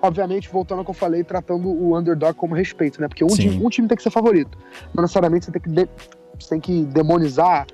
Obviamente, 0.00 0.48
voltando 0.48 0.78
ao 0.78 0.84
que 0.84 0.90
eu 0.90 0.94
falei, 0.94 1.24
tratando 1.24 1.68
o 1.68 1.98
underdog 1.98 2.34
como 2.34 2.54
respeito, 2.54 3.00
né? 3.00 3.08
Porque 3.08 3.24
um, 3.24 3.28
time, 3.28 3.64
um 3.64 3.68
time 3.68 3.88
tem 3.88 3.96
que 3.96 4.02
ser 4.02 4.10
favorito. 4.10 4.56
Não 4.94 5.02
necessariamente 5.02 5.46
você 5.46 5.52
tem 5.52 5.62
que, 5.62 5.88
você 6.38 6.48
tem 6.50 6.60
que 6.60 6.84
demonizar, 6.84 7.66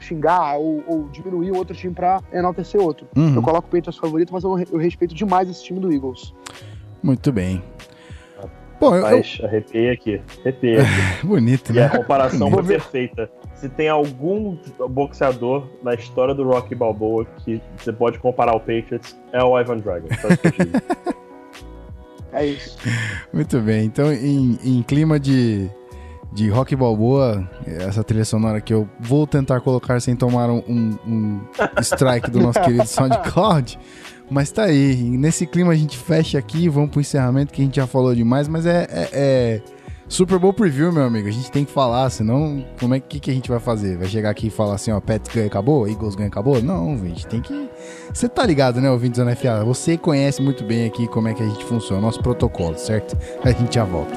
xingar 0.00 0.56
ou, 0.56 0.82
ou 0.86 1.08
diminuir 1.08 1.52
o 1.52 1.56
outro 1.56 1.74
time 1.76 1.94
para 1.94 2.20
enaltecer 2.32 2.80
outro. 2.80 3.06
Uhum. 3.16 3.36
Eu 3.36 3.42
coloco 3.42 3.68
o 3.68 3.70
Patriots 3.70 3.96
favorito, 3.96 4.32
mas 4.32 4.42
eu, 4.44 4.58
eu 4.72 4.78
respeito 4.78 5.14
demais 5.14 5.48
esse 5.48 5.62
time 5.64 5.78
do 5.80 5.92
Eagles. 5.92 6.34
Muito 7.02 7.30
bem. 7.32 7.62
Bom, 8.80 8.94
eu, 8.94 9.04
eu- 9.06 9.22
arrepiei 9.44 9.90
aqui, 9.90 10.20
arrepiei 10.40 10.76
aqui. 10.78 10.88
bonito, 11.26 11.72
E 11.72 11.80
a 11.80 11.88
né? 11.88 11.96
comparação 11.96 12.48
Vou 12.50 12.58
foi 12.62 12.74
ver. 12.74 12.80
perfeita. 12.80 13.30
Se 13.56 13.68
tem 13.68 13.88
algum 13.88 14.56
boxeador 14.90 15.66
na 15.82 15.94
história 15.94 16.32
do 16.32 16.44
Rocky 16.44 16.76
Balboa 16.76 17.24
que 17.44 17.60
você 17.76 17.92
pode 17.92 18.20
comparar 18.20 18.52
ao 18.52 18.60
Patriots, 18.60 19.16
é 19.32 19.42
o 19.42 19.58
Ivan 19.58 19.78
Dragon. 19.78 20.06
É 22.32 22.44
isso. 22.44 22.76
Muito 23.32 23.58
bem. 23.60 23.86
Então, 23.86 24.12
em, 24.12 24.58
em 24.62 24.82
clima 24.82 25.18
de, 25.18 25.70
de 26.32 26.48
rock 26.50 26.76
balboa, 26.76 27.48
essa 27.66 28.04
trilha 28.04 28.24
sonora 28.24 28.60
que 28.60 28.72
eu 28.72 28.88
vou 29.00 29.26
tentar 29.26 29.60
colocar 29.60 30.00
sem 30.00 30.14
tomar 30.14 30.50
um, 30.50 30.62
um- 31.06 31.40
strike 31.82 32.30
do 32.30 32.40
nosso 32.40 32.60
querido 32.60 32.86
SoundCloud. 32.86 33.78
Mas 34.30 34.50
tá 34.50 34.64
aí. 34.64 34.94
Nesse 34.94 35.46
clima 35.46 35.72
a 35.72 35.76
gente 35.76 35.96
fecha 35.96 36.38
aqui, 36.38 36.68
vamos 36.68 36.90
pro 36.90 37.00
encerramento 37.00 37.52
que 37.52 37.62
a 37.62 37.64
gente 37.64 37.76
já 37.76 37.86
falou 37.86 38.14
demais, 38.14 38.46
mas 38.46 38.66
é, 38.66 38.86
é- 38.90 39.08
é 39.12 39.62
Super 40.06 40.38
Bowl 40.38 40.52
Preview, 40.52 40.92
meu 40.92 41.04
amigo. 41.04 41.28
A 41.28 41.30
gente 41.30 41.50
tem 41.50 41.64
que 41.64 41.72
falar, 41.72 42.08
senão 42.10 42.62
como 42.78 42.94
é 42.94 43.00
que, 43.00 43.18
que 43.20 43.30
a 43.30 43.34
gente 43.34 43.48
vai 43.48 43.58
fazer? 43.58 43.96
Vai 43.96 44.06
chegar 44.06 44.28
aqui 44.30 44.48
e 44.48 44.50
falar 44.50 44.74
assim, 44.74 44.90
ó, 44.92 45.00
Pets 45.00 45.34
ganha 45.34 45.46
acabou, 45.46 45.88
Eagles 45.88 46.14
ganha 46.14 46.28
acabou? 46.28 46.62
Não, 46.62 46.92
a 46.92 46.96
gente 47.08 47.26
tem 47.26 47.40
que. 47.40 47.70
Você 48.12 48.28
tá 48.28 48.44
ligado, 48.44 48.80
né, 48.82 48.90
ouvintes 48.90 49.18
da 49.18 49.24
NFA? 49.24 49.64
Você 49.64 49.96
conhece 49.96 50.42
muito 50.42 50.62
bem 50.62 50.86
aqui 50.86 51.08
como 51.08 51.28
é 51.28 51.32
que 51.34 51.42
a 51.42 51.46
gente 51.46 51.64
funciona, 51.64 52.00
nosso 52.02 52.20
protocolo, 52.22 52.76
certo? 52.78 53.16
A 53.42 53.50
gente 53.50 53.74
já 53.76 53.84
volta. 53.84 54.14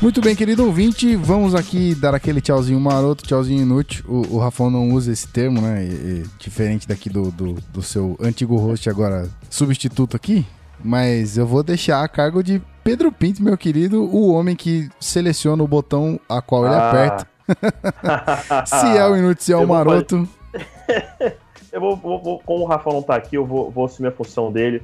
Muito 0.00 0.20
bem, 0.20 0.36
querido 0.36 0.66
ouvinte, 0.66 1.16
vamos 1.16 1.54
aqui 1.54 1.94
dar 1.94 2.14
aquele 2.14 2.40
tchauzinho 2.40 2.78
maroto, 2.78 3.24
tchauzinho 3.24 3.62
inútil. 3.62 4.04
O, 4.06 4.36
o 4.36 4.38
Rafão 4.38 4.70
não 4.70 4.90
usa 4.90 5.10
esse 5.10 5.26
termo, 5.26 5.62
né? 5.62 5.82
E, 5.82 5.88
e, 5.88 6.24
diferente 6.38 6.86
daqui 6.86 7.08
do, 7.08 7.30
do, 7.30 7.54
do, 7.72 7.82
seu 7.82 8.16
antigo 8.20 8.56
host, 8.56 8.88
agora 8.90 9.30
substituto 9.48 10.14
aqui. 10.14 10.46
Mas 10.82 11.38
eu 11.38 11.46
vou 11.46 11.62
deixar 11.62 12.04
a 12.04 12.08
cargo 12.08 12.42
de 12.42 12.60
Pedro 12.82 13.10
Pinto, 13.10 13.42
meu 13.42 13.56
querido, 13.56 14.02
o 14.04 14.30
homem 14.30 14.54
que 14.54 14.90
seleciona 15.00 15.62
o 15.62 15.68
botão 15.68 16.20
a 16.28 16.42
qual 16.42 16.64
ah. 16.64 16.66
ele 16.66 16.76
aperta 16.76 17.33
Se 18.66 18.96
é 18.96 19.06
o 19.06 19.16
inútil, 19.16 19.42
se 19.44 19.52
é 19.52 19.56
o 19.56 19.66
maroto. 19.66 20.28
Eu 21.72 21.80
vou, 21.80 21.96
vou- 21.96 22.22
vou- 22.22 22.38
como 22.46 22.62
o 22.62 22.66
Rafa 22.66 22.88
não 22.92 23.02
tá 23.02 23.16
aqui, 23.16 23.34
eu 23.36 23.44
vou, 23.44 23.68
vou 23.68 23.86
assumir 23.86 24.08
a 24.08 24.12
função 24.12 24.52
dele. 24.52 24.80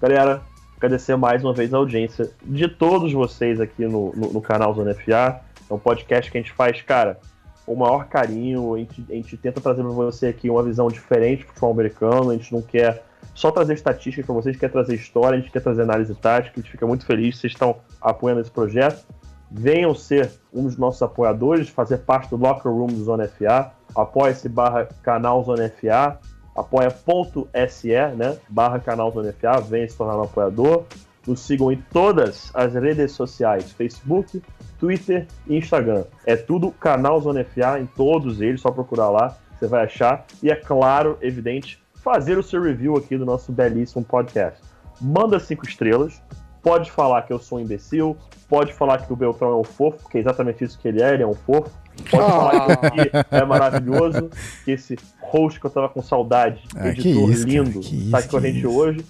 Galera, 0.00 0.40
agradecer 0.78 1.14
mais 1.14 1.44
uma 1.44 1.52
vez 1.52 1.74
a 1.74 1.76
audiência 1.76 2.30
de 2.42 2.66
todos 2.66 3.12
vocês 3.12 3.60
aqui 3.60 3.84
no, 3.84 4.10
no, 4.16 4.32
no 4.32 4.40
canal 4.40 4.72
Zona 4.74 4.94
FA. 4.94 5.40
É 5.68 5.74
um 5.74 5.78
podcast 5.78 6.30
que 6.32 6.38
a 6.38 6.40
gente 6.40 6.52
faz, 6.52 6.80
cara, 6.80 7.20
com 7.66 7.74
o 7.74 7.78
maior 7.78 8.06
carinho. 8.06 8.74
A 8.74 8.78
gente, 8.78 9.04
a 9.10 9.14
gente 9.14 9.36
tenta 9.36 9.60
trazer 9.60 9.82
pra 9.82 9.92
você 9.92 10.28
aqui 10.28 10.48
uma 10.48 10.62
visão 10.62 10.88
diferente 10.88 11.42
do 11.42 11.48
futebol 11.48 11.72
americano. 11.72 12.30
A 12.30 12.34
gente 12.34 12.50
não 12.54 12.62
quer 12.62 13.04
só 13.34 13.50
trazer 13.50 13.74
estatísticas 13.74 14.24
pra 14.24 14.34
vocês, 14.34 14.46
a 14.46 14.52
gente 14.52 14.60
quer 14.60 14.70
trazer 14.70 14.94
história, 14.94 15.36
a 15.36 15.40
gente 15.42 15.52
quer 15.52 15.60
trazer 15.60 15.82
análise 15.82 16.14
tática. 16.14 16.58
A 16.58 16.62
gente 16.62 16.70
fica 16.72 16.86
muito 16.86 17.04
feliz 17.04 17.34
que 17.34 17.42
vocês 17.42 17.52
estão 17.52 17.76
apoiando 18.00 18.40
esse 18.40 18.50
projeto. 18.50 19.04
Venham 19.50 19.94
ser 19.94 20.30
um 20.52 20.64
dos 20.64 20.76
nossos 20.76 21.02
apoiadores, 21.02 21.68
fazer 21.68 21.98
parte 21.98 22.30
do 22.30 22.36
Locker 22.36 22.70
Room 22.70 22.86
do 22.86 23.02
Zona 23.02 23.26
FA. 23.28 23.72
Apoia-se 23.94 24.48
barra 24.48 24.88
canal 25.02 25.42
Zona 25.44 25.68
FA 25.68 26.18
apoia.se, 26.54 27.88
né? 28.16 28.38
Barra 28.48 28.78
canal 28.78 29.10
Zona 29.12 29.32
FA, 29.32 29.60
venha 29.60 29.88
se 29.88 29.96
tornar 29.96 30.18
um 30.18 30.22
apoiador. 30.22 30.84
Nos 31.26 31.40
sigam 31.40 31.70
em 31.70 31.82
todas 31.92 32.50
as 32.54 32.74
redes 32.74 33.12
sociais: 33.12 33.72
Facebook, 33.72 34.42
Twitter 34.78 35.26
e 35.46 35.56
Instagram. 35.56 36.04
É 36.24 36.36
tudo 36.36 36.70
canal 36.72 37.20
Zona 37.20 37.44
FA 37.44 37.78
em 37.78 37.86
todos 37.86 38.40
eles, 38.40 38.60
só 38.60 38.70
procurar 38.70 39.10
lá, 39.10 39.36
você 39.58 39.66
vai 39.66 39.84
achar. 39.84 40.24
E 40.42 40.50
é 40.50 40.56
claro, 40.56 41.18
evidente, 41.20 41.82
fazer 41.94 42.38
o 42.38 42.42
seu 42.42 42.62
review 42.62 42.96
aqui 42.96 43.16
do 43.16 43.26
nosso 43.26 43.52
belíssimo 43.52 44.04
podcast. 44.04 44.60
Manda 45.00 45.38
cinco 45.38 45.66
estrelas, 45.66 46.22
pode 46.62 46.90
falar 46.90 47.22
que 47.22 47.32
eu 47.32 47.38
sou 47.38 47.58
um 47.58 47.60
imbecil, 47.60 48.16
pode 48.48 48.72
falar 48.72 48.98
que 48.98 49.12
o 49.12 49.16
Beltrão 49.16 49.50
é 49.52 49.56
um 49.56 49.64
fofo, 49.64 49.98
porque 50.02 50.18
é 50.18 50.20
exatamente 50.20 50.64
isso 50.64 50.78
que 50.78 50.88
ele 50.88 51.02
é, 51.02 51.14
ele 51.14 51.22
é 51.22 51.26
um 51.26 51.34
fofo. 51.34 51.70
Pode 52.10 52.24
Ah. 52.24 52.30
falar 52.30 52.76
que 52.76 52.86
aqui 53.00 53.10
é 53.30 53.44
maravilhoso, 53.44 54.30
que 54.64 54.72
esse 54.72 54.96
host 55.20 55.60
que 55.60 55.66
eu 55.66 55.70
tava 55.70 55.88
com 55.88 56.02
saudade, 56.02 56.62
Ah, 56.76 56.82
que 56.82 56.88
editor 56.88 57.30
isso, 57.30 57.46
lindo, 57.46 57.80
que 57.80 58.10
tá 58.10 58.18
isso, 58.18 58.18
aqui 58.18 58.28
com 58.28 58.36
a 58.36 58.40
que 58.40 58.46
gente 58.52 58.58
isso. 58.66 58.76
hoje. 58.76 59.06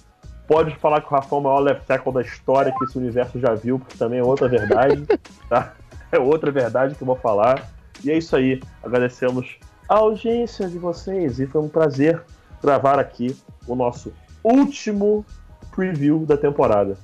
Pode 0.47 0.75
falar 0.75 0.99
que 1.01 1.07
o 1.07 1.09
Rafael 1.11 1.37
é 1.37 1.39
o 1.39 1.43
maior 1.43 1.59
left 1.59 1.85
tackle 1.85 2.11
da 2.13 2.21
história 2.21 2.73
que 2.77 2.83
esse 2.83 2.97
universo 2.97 3.39
já 3.39 3.53
viu, 3.53 3.79
porque 3.79 3.97
também 3.97 4.19
é 4.19 4.23
outra 4.23 4.49
verdade, 4.49 5.05
tá? 5.47 5.73
É 6.11 6.19
outra 6.19 6.51
verdade 6.51 6.95
que 6.95 7.01
eu 7.01 7.07
vou 7.07 7.15
falar. 7.15 7.69
E 8.03 8.11
é 8.11 8.17
isso 8.17 8.35
aí. 8.35 8.61
Agradecemos 8.83 9.57
a 9.87 9.95
audiência 9.95 10.67
de 10.67 10.77
vocês 10.77 11.39
e 11.39 11.45
foi 11.47 11.61
um 11.61 11.69
prazer 11.69 12.21
gravar 12.61 12.99
aqui 12.99 13.33
o 13.65 13.75
nosso 13.75 14.11
último 14.43 15.25
preview 15.73 16.25
da 16.25 16.35
temporada. 16.35 16.97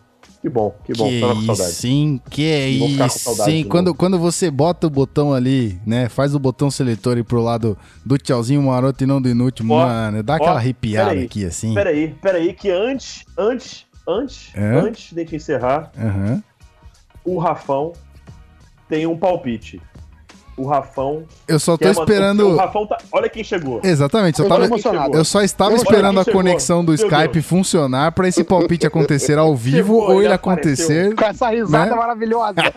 Que 0.48 0.54
bom, 0.54 0.74
que 0.86 0.94
bom. 0.94 1.10
Que 1.10 1.20
Tava 1.20 1.36
com 1.36 1.42
saudade. 1.42 1.72
sim, 1.74 2.22
que 2.30 2.80
com 2.80 3.06
isso. 3.06 3.36
Sim, 3.44 3.64
de 3.64 3.66
quando, 3.66 3.94
quando 3.94 4.18
você 4.18 4.50
bota 4.50 4.88
o 4.88 4.90
botão 4.90 5.34
ali, 5.34 5.78
né? 5.86 6.08
Faz 6.08 6.34
o 6.34 6.40
botão 6.40 6.72
seletor 6.72 7.18
e 7.18 7.24
pro 7.24 7.42
lado 7.42 7.78
do 8.06 8.18
tchauzinho 8.18 8.64
maroto 8.64 9.04
e 9.04 9.08
não 9.08 9.22
do 9.22 9.28
inútil, 9.28 9.66
Ó, 9.70 9.86
mano, 9.86 10.24
dá 10.24 10.36
aquela 10.38 10.56
arrepiada 10.56 11.10
peraí, 11.10 11.26
aqui 11.26 11.44
assim. 11.46 11.74
Peraí, 11.74 12.16
peraí, 12.22 12.54
que 12.54 12.70
antes, 12.70 13.26
antes, 13.38 13.86
antes, 14.08 14.52
É? 14.56 14.80
antes 14.80 15.12
de 15.12 15.20
a 15.20 15.24
gente 15.24 15.36
encerrar, 15.36 15.92
Aham. 15.98 16.42
o 17.26 17.38
Rafão 17.38 17.92
tem 18.88 19.06
um 19.06 19.18
palpite. 19.18 19.82
O 20.58 20.66
Rafão. 20.68 21.24
Eu 21.48 21.60
só 21.60 21.78
tô 21.78 21.86
mandar- 21.88 22.02
esperando. 22.02 22.48
O 22.50 22.56
Rafão 22.58 22.88
tá. 22.88 22.98
Olha 23.12 23.30
quem 23.30 23.44
chegou. 23.44 23.80
Exatamente, 23.84 24.38
só 24.38 24.44
Eu 24.44 24.50
tava... 24.50 24.66
emocionado. 24.66 25.16
eu 25.16 25.24
só 25.24 25.42
estava 25.44 25.72
Eu- 25.74 25.78
esperando 25.78 26.20
a 26.20 26.24
chegou. 26.24 26.42
conexão 26.42 26.84
do 26.84 26.94
Meu 26.94 26.96
Skype 27.08 27.34
Deus. 27.34 27.46
funcionar 27.46 28.12
pra 28.12 28.28
esse 28.28 28.44
palpite 28.44 28.88
acontecer 28.88 29.38
ao 29.38 29.54
vivo 29.56 29.78
Chegou, 30.00 30.12
ou 30.16 30.24
ele 30.24 30.34
acontecer. 30.34 31.14
Com 31.16 31.26
essa 31.26 31.50
risada 31.50 31.92
Né? 31.92 31.96
maravilhosa. 31.96 32.56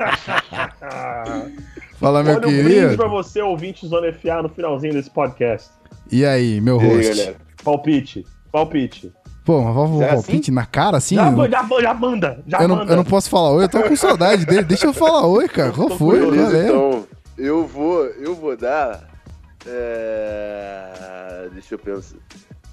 Fala, 1.99 2.23
meu 2.23 2.37
olha 2.37 2.49
um 2.49 2.51
brinde 2.51 2.71
pra 2.73 2.81
querido. 2.81 3.09
você, 3.11 3.43
ouvinte 3.43 3.87
Zona 3.87 4.13
FA, 4.13 4.43
no 4.43 4.49
finalzinho 4.49 4.93
desse 4.95 5.11
podcast. 5.11 5.69
E 6.11 6.25
aí, 6.25 6.61
meu 6.61 6.81
E 6.81 7.09
aí? 7.09 7.35
Palpite. 7.63 8.27
Palpite. 8.51 9.13
Pô, 9.45 9.63
mas 9.63 9.75
vamos 9.75 10.01
é 10.03 10.09
palpite 10.09 10.51
na 10.51 10.65
cara 10.67 10.97
assim? 10.99 11.15
Já, 11.17 11.31
Eu- 11.31 11.51
já, 11.51 11.67
já 11.83 11.95
manda. 11.95 12.43
Já 12.47 12.59
eu, 12.63 12.69
não, 12.69 12.77
manda. 12.77 12.93
eu 12.93 12.97
não 12.97 13.05
posso 13.05 13.29
falar 13.29 13.51
oi, 13.53 13.65
eu 13.65 13.69
tô 13.69 13.83
com 13.83 13.97
saudade 13.97 14.45
dele. 14.47 14.63
Deixa 14.65 14.87
eu 14.87 14.93
falar 14.93 15.27
oi, 15.27 15.49
cara. 15.49 15.73
Qual 15.73 15.89
foi, 15.91 16.21
curioso, 16.21 16.37
galera? 16.53 16.69
Então, 16.69 17.05
eu 17.41 17.67
vou, 17.67 18.05
eu 18.07 18.35
vou 18.35 18.57
dar. 18.57 19.09
é, 19.67 21.49
Deixa 21.53 21.75
eu 21.75 21.79
pensar. 21.79 22.17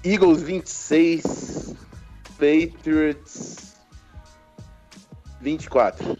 Eagles 0.04 0.42
26, 0.42 1.74
Patriots 2.38 3.74
24. 5.40 6.16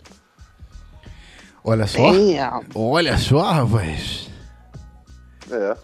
Olha 1.64 1.86
só. 1.86 2.12
Damn. 2.12 2.64
Olha 2.74 3.18
só, 3.18 3.50
rapaz. 3.52 4.30
É. 5.50 5.76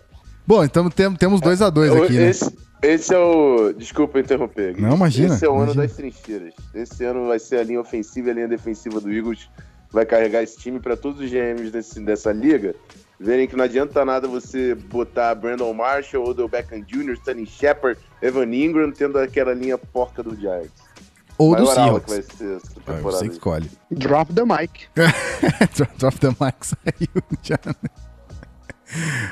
Bom, 0.46 0.64
então 0.64 0.90
tem- 0.90 1.14
temos 1.14 1.40
2 1.40 1.62
a 1.62 1.70
2 1.70 1.94
aqui, 1.94 2.12
né? 2.14 2.28
esse, 2.30 2.54
esse 2.82 3.14
é 3.14 3.18
o. 3.18 3.72
Desculpa 3.72 4.18
interromper. 4.20 4.74
Gui. 4.74 4.82
Não, 4.82 4.94
imagina, 4.96 5.34
Esse 5.34 5.44
é 5.46 5.48
o 5.48 5.54
ano 5.54 5.72
imagina. 5.72 5.86
das 5.86 5.96
trincheiras. 5.96 6.54
Esse 6.74 7.04
ano 7.04 7.26
vai 7.28 7.38
ser 7.38 7.58
a 7.58 7.64
linha 7.64 7.80
ofensiva 7.80 8.28
e 8.28 8.30
a 8.30 8.34
linha 8.34 8.48
defensiva 8.48 9.00
do 9.00 9.10
Eagles. 9.12 9.48
Vai 9.94 10.04
carregar 10.04 10.42
esse 10.42 10.58
time 10.58 10.80
para 10.80 10.96
todos 10.96 11.20
os 11.20 11.30
GMs 11.30 11.70
desse, 11.70 12.00
dessa 12.00 12.32
liga. 12.32 12.74
Verem 13.18 13.46
que 13.46 13.54
não 13.54 13.64
adianta 13.64 14.04
nada 14.04 14.26
você 14.26 14.74
botar 14.74 15.32
Brandon 15.36 15.72
Marshall, 15.72 16.28
Odell 16.28 16.48
Beckham 16.48 16.80
Jr., 16.82 17.12
Stanley 17.12 17.46
Shepard, 17.46 17.98
Evan 18.20 18.52
Ingram, 18.52 18.90
tendo 18.90 19.16
aquela 19.18 19.54
linha 19.54 19.78
porca 19.78 20.20
do 20.22 20.34
Giants. 20.34 20.72
Ou 21.38 21.54
do 21.54 21.64
Maior 21.64 21.78
aula 21.78 22.00
que 22.00 22.10
Seahawks. 22.10 22.28
vai 22.28 22.36
ser 22.38 22.56
essa 22.56 22.72
Ah, 22.86 22.92
temporada. 22.92 23.18
Você 23.18 23.26
escolhe. 23.28 23.70
Drop 23.90 24.32
the 24.34 24.42
mic. 24.44 24.88
Drop- 25.76 25.96
Drop 25.98 26.18
the 26.18 26.28
mic 26.28 26.56
saiu 26.66 27.22
já. 27.42 27.58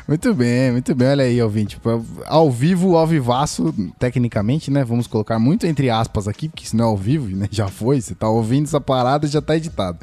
Muito 0.08 0.34
bem, 0.34 0.72
muito 0.72 0.94
bem. 0.94 1.08
Olha 1.08 1.24
aí, 1.24 1.40
ouvinte. 1.42 1.80
Ao 2.26 2.50
vivo, 2.50 2.96
ao 2.96 3.06
vivaço, 3.06 3.72
tecnicamente, 3.98 4.70
né? 4.70 4.82
Vamos 4.84 5.06
colocar 5.06 5.38
muito 5.38 5.66
entre 5.66 5.90
aspas 5.90 6.26
aqui, 6.26 6.48
porque 6.48 6.66
se 6.66 6.74
não 6.74 6.84
é 6.84 6.88
ao 6.88 6.96
vivo, 6.96 7.28
né? 7.36 7.46
Já 7.50 7.68
foi. 7.68 8.00
Você 8.00 8.14
tá 8.14 8.28
ouvindo 8.28 8.64
essa 8.66 8.80
parada 8.80 9.26
já 9.28 9.40
tá 9.42 9.56
editado. 9.56 9.98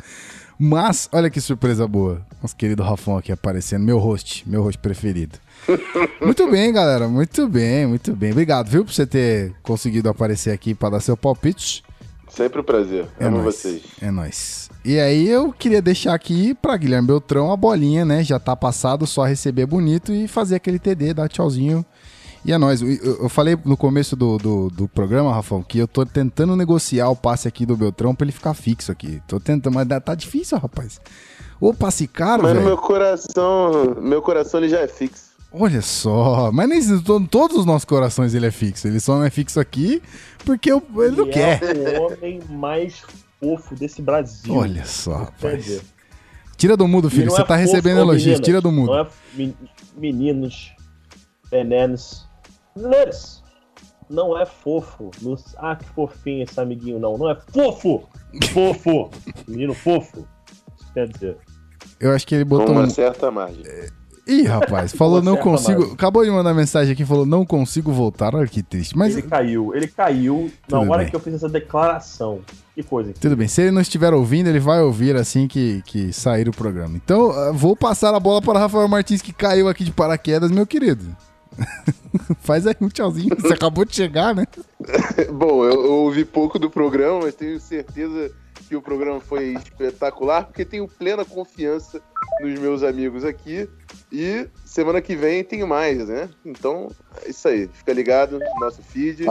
Mas, 0.61 1.07
olha 1.13 1.29
que 1.29 1.39
surpresa 1.39 1.87
boa. 1.87 2.21
Nosso 2.41 2.53
querido 2.53 2.83
Rafão 2.83 3.17
aqui 3.17 3.31
aparecendo. 3.31 3.85
Meu 3.85 3.97
host, 3.97 4.43
meu 4.45 4.61
host 4.61 4.77
preferido. 4.77 5.39
muito 6.21 6.51
bem, 6.51 6.73
galera. 6.73 7.07
Muito 7.07 7.47
bem, 7.47 7.87
muito 7.87 8.13
bem. 8.13 8.31
Obrigado, 8.31 8.67
viu, 8.67 8.83
por 8.83 8.93
você 8.93 9.07
ter 9.07 9.53
conseguido 9.63 10.09
aparecer 10.09 10.51
aqui 10.51 10.75
para 10.75 10.89
dar 10.89 10.99
seu 10.99 11.15
palpite. 11.15 11.81
Sempre 12.27 12.59
um 12.59 12.63
prazer. 12.63 13.07
É 13.17 13.25
Amo 13.25 13.37
nóis. 13.41 13.55
vocês. 13.55 13.81
É 14.01 14.11
nóis. 14.11 14.69
E 14.83 14.99
aí 14.99 15.29
eu 15.29 15.53
queria 15.53 15.81
deixar 15.81 16.13
aqui 16.13 16.53
pra 16.53 16.75
Guilherme 16.75 17.07
Beltrão 17.07 17.51
a 17.51 17.57
bolinha, 17.57 18.03
né? 18.03 18.21
Já 18.21 18.37
tá 18.37 18.53
passado, 18.55 19.07
só 19.07 19.23
receber 19.23 19.65
bonito 19.65 20.13
e 20.13 20.27
fazer 20.27 20.55
aquele 20.55 20.77
TD, 20.77 21.13
dar 21.13 21.29
tchauzinho. 21.29 21.85
E 22.45 22.51
é 22.53 22.57
nóis. 22.57 22.81
Eu, 22.81 23.27
falei 23.29 23.57
no 23.65 23.75
começo 23.75 24.15
do, 24.15 24.37
do, 24.37 24.69
do 24.69 24.87
programa, 24.87 25.33
Rafão, 25.33 25.61
que 25.61 25.77
eu 25.77 25.87
tô 25.87 26.05
tentando 26.05 26.55
negociar 26.55 27.09
o 27.09 27.15
passe 27.15 27.47
aqui 27.47 27.65
do 27.65 27.75
Beltrão 27.75 28.15
pra 28.15 28.25
ele 28.25 28.31
ficar 28.31 28.53
fixo 28.53 28.91
aqui. 28.91 29.21
Tô 29.27 29.39
tentando, 29.39 29.73
mas 29.73 29.87
tá 29.99 30.15
difícil, 30.15 30.57
rapaz. 30.57 31.01
Ô, 31.59 31.73
passe 31.73 32.07
caro, 32.07 32.43
Mas 32.43 32.51
no 32.53 32.59
velho. 32.61 32.67
meu 32.67 32.77
coração, 32.77 33.95
meu 34.01 34.21
coração 34.21 34.61
ele 34.61 34.69
já 34.69 34.79
é 34.79 34.87
fixo. 34.87 35.29
Olha 35.51 35.81
só. 35.81 36.51
Mas 36.53 36.69
nem 36.69 37.01
to- 37.01 37.27
todos 37.27 37.57
os 37.57 37.65
nossos 37.65 37.83
corações 37.83 38.33
ele 38.33 38.45
é 38.45 38.51
fixo. 38.51 38.87
Ele 38.87 38.99
só 38.99 39.17
não 39.17 39.25
é 39.25 39.29
fixo 39.29 39.59
aqui 39.59 40.01
porque 40.45 40.71
eu- 40.71 40.81
ele 40.99 41.17
não 41.17 41.25
Ele 41.25 41.33
quer. 41.33 41.59
É 41.63 41.99
o 41.99 42.03
homem 42.13 42.39
mais 42.49 43.01
fofo 43.41 43.75
desse 43.75 44.01
Brasil. 44.01 44.53
Olha 44.55 44.85
só, 44.85 45.15
rapaz. 45.25 45.81
Tira 46.55 46.77
do 46.77 46.87
mudo, 46.87 47.07
ele 47.09 47.15
filho. 47.15 47.31
Você 47.31 47.41
é 47.41 47.45
tá 47.45 47.55
fofo, 47.57 47.67
recebendo 47.67 47.99
elogios. 47.99 48.23
meninas, 48.25 48.45
Tira 48.45 48.61
do 48.61 48.71
mudo. 48.71 48.91
Não 48.93 48.99
é 48.99 49.07
men- 49.35 49.55
meninos, 49.97 50.71
venenos, 51.51 52.25
mulheres. 52.79 53.43
Não 54.09 54.35
é 54.37 54.45
fofo. 54.45 55.11
Ah, 55.57 55.75
que 55.75 55.85
fofinho 55.85 56.43
esse 56.43 56.59
amiguinho, 56.59 56.99
não. 56.99 57.17
Não 57.17 57.29
é 57.29 57.35
fofo! 57.53 58.03
Fofo! 58.51 59.09
Menino 59.47 59.73
fofo. 59.73 60.27
Isso 60.79 60.93
quer 60.93 61.07
dizer. 61.07 61.37
Eu 61.99 62.11
acho 62.11 62.25
que 62.25 62.33
ele 62.35 62.43
Com 62.45 62.49
botou 62.57 62.71
uma 62.73 62.83
um. 62.83 62.89
certa 62.89 63.29
margem. 63.29 63.63
Ih, 64.27 64.43
rapaz, 64.43 64.93
falou 64.93 65.21
não 65.23 65.37
consigo. 65.37 65.79
margem. 65.79 65.93
Acabou 65.95 66.23
de 66.23 66.29
mandar 66.31 66.53
mensagem 66.53 66.93
aqui, 66.93 67.03
falou 67.05 67.25
não 67.25 67.45
consigo 67.45 67.91
voltar. 67.91 68.33
Olha 68.35 68.47
que 68.47 68.61
triste. 68.63 68.97
Mas 68.97 69.13
Ele 69.13 69.23
caiu, 69.23 69.75
ele 69.75 69.87
caiu 69.87 70.51
na 70.69 70.79
Tudo 70.79 70.91
hora 70.91 71.01
bem. 71.01 71.09
que 71.09 71.15
eu 71.15 71.19
fiz 71.19 71.33
essa 71.35 71.49
declaração. 71.49 72.39
Que 72.75 72.81
coisa. 72.83 73.13
tudo 73.19 73.35
bem. 73.35 73.47
Se 73.47 73.61
ele 73.61 73.71
não 73.71 73.81
estiver 73.81 74.13
ouvindo, 74.13 74.47
ele 74.47 74.59
vai 74.59 74.81
ouvir 74.81 75.15
assim 75.15 75.47
que, 75.47 75.81
que 75.85 76.11
sair 76.13 76.47
o 76.47 76.51
programa. 76.51 76.95
Então, 76.95 77.31
ah, 77.31 77.51
vou 77.51 77.75
passar 77.75 78.13
a 78.15 78.19
bola 78.19 78.41
para 78.41 78.57
Rafael 78.59 78.87
Martins, 78.87 79.21
que 79.21 79.33
caiu 79.33 79.67
aqui 79.67 79.83
de 79.83 79.91
paraquedas, 79.91 80.49
meu 80.51 80.65
querido. 80.65 81.05
Faz 82.41 82.65
aí 82.65 82.75
um 82.81 82.89
tchauzinho. 82.89 83.35
Você 83.39 83.53
acabou 83.53 83.85
de 83.85 83.95
chegar, 83.95 84.33
né? 84.35 84.45
Bom, 85.31 85.63
eu, 85.63 85.85
eu 85.85 85.93
ouvi 85.93 86.25
pouco 86.25 86.57
do 86.57 86.69
programa, 86.69 87.21
mas 87.23 87.35
tenho 87.35 87.59
certeza 87.59 88.31
que 88.67 88.75
o 88.75 88.81
programa 88.81 89.19
foi 89.19 89.55
espetacular, 89.55 90.45
porque 90.45 90.63
tenho 90.63 90.87
plena 90.87 91.25
confiança 91.25 92.01
nos 92.41 92.59
meus 92.59 92.83
amigos 92.83 93.23
aqui. 93.23 93.67
E 94.11 94.47
semana 94.65 95.01
que 95.01 95.15
vem 95.15 95.43
tem 95.43 95.63
mais, 95.65 96.07
né? 96.07 96.29
Então, 96.45 96.91
é 97.23 97.29
isso 97.29 97.47
aí. 97.47 97.67
Fica 97.73 97.93
ligado 97.93 98.39
no 98.39 98.59
nosso 98.59 98.81
feed. 98.81 99.25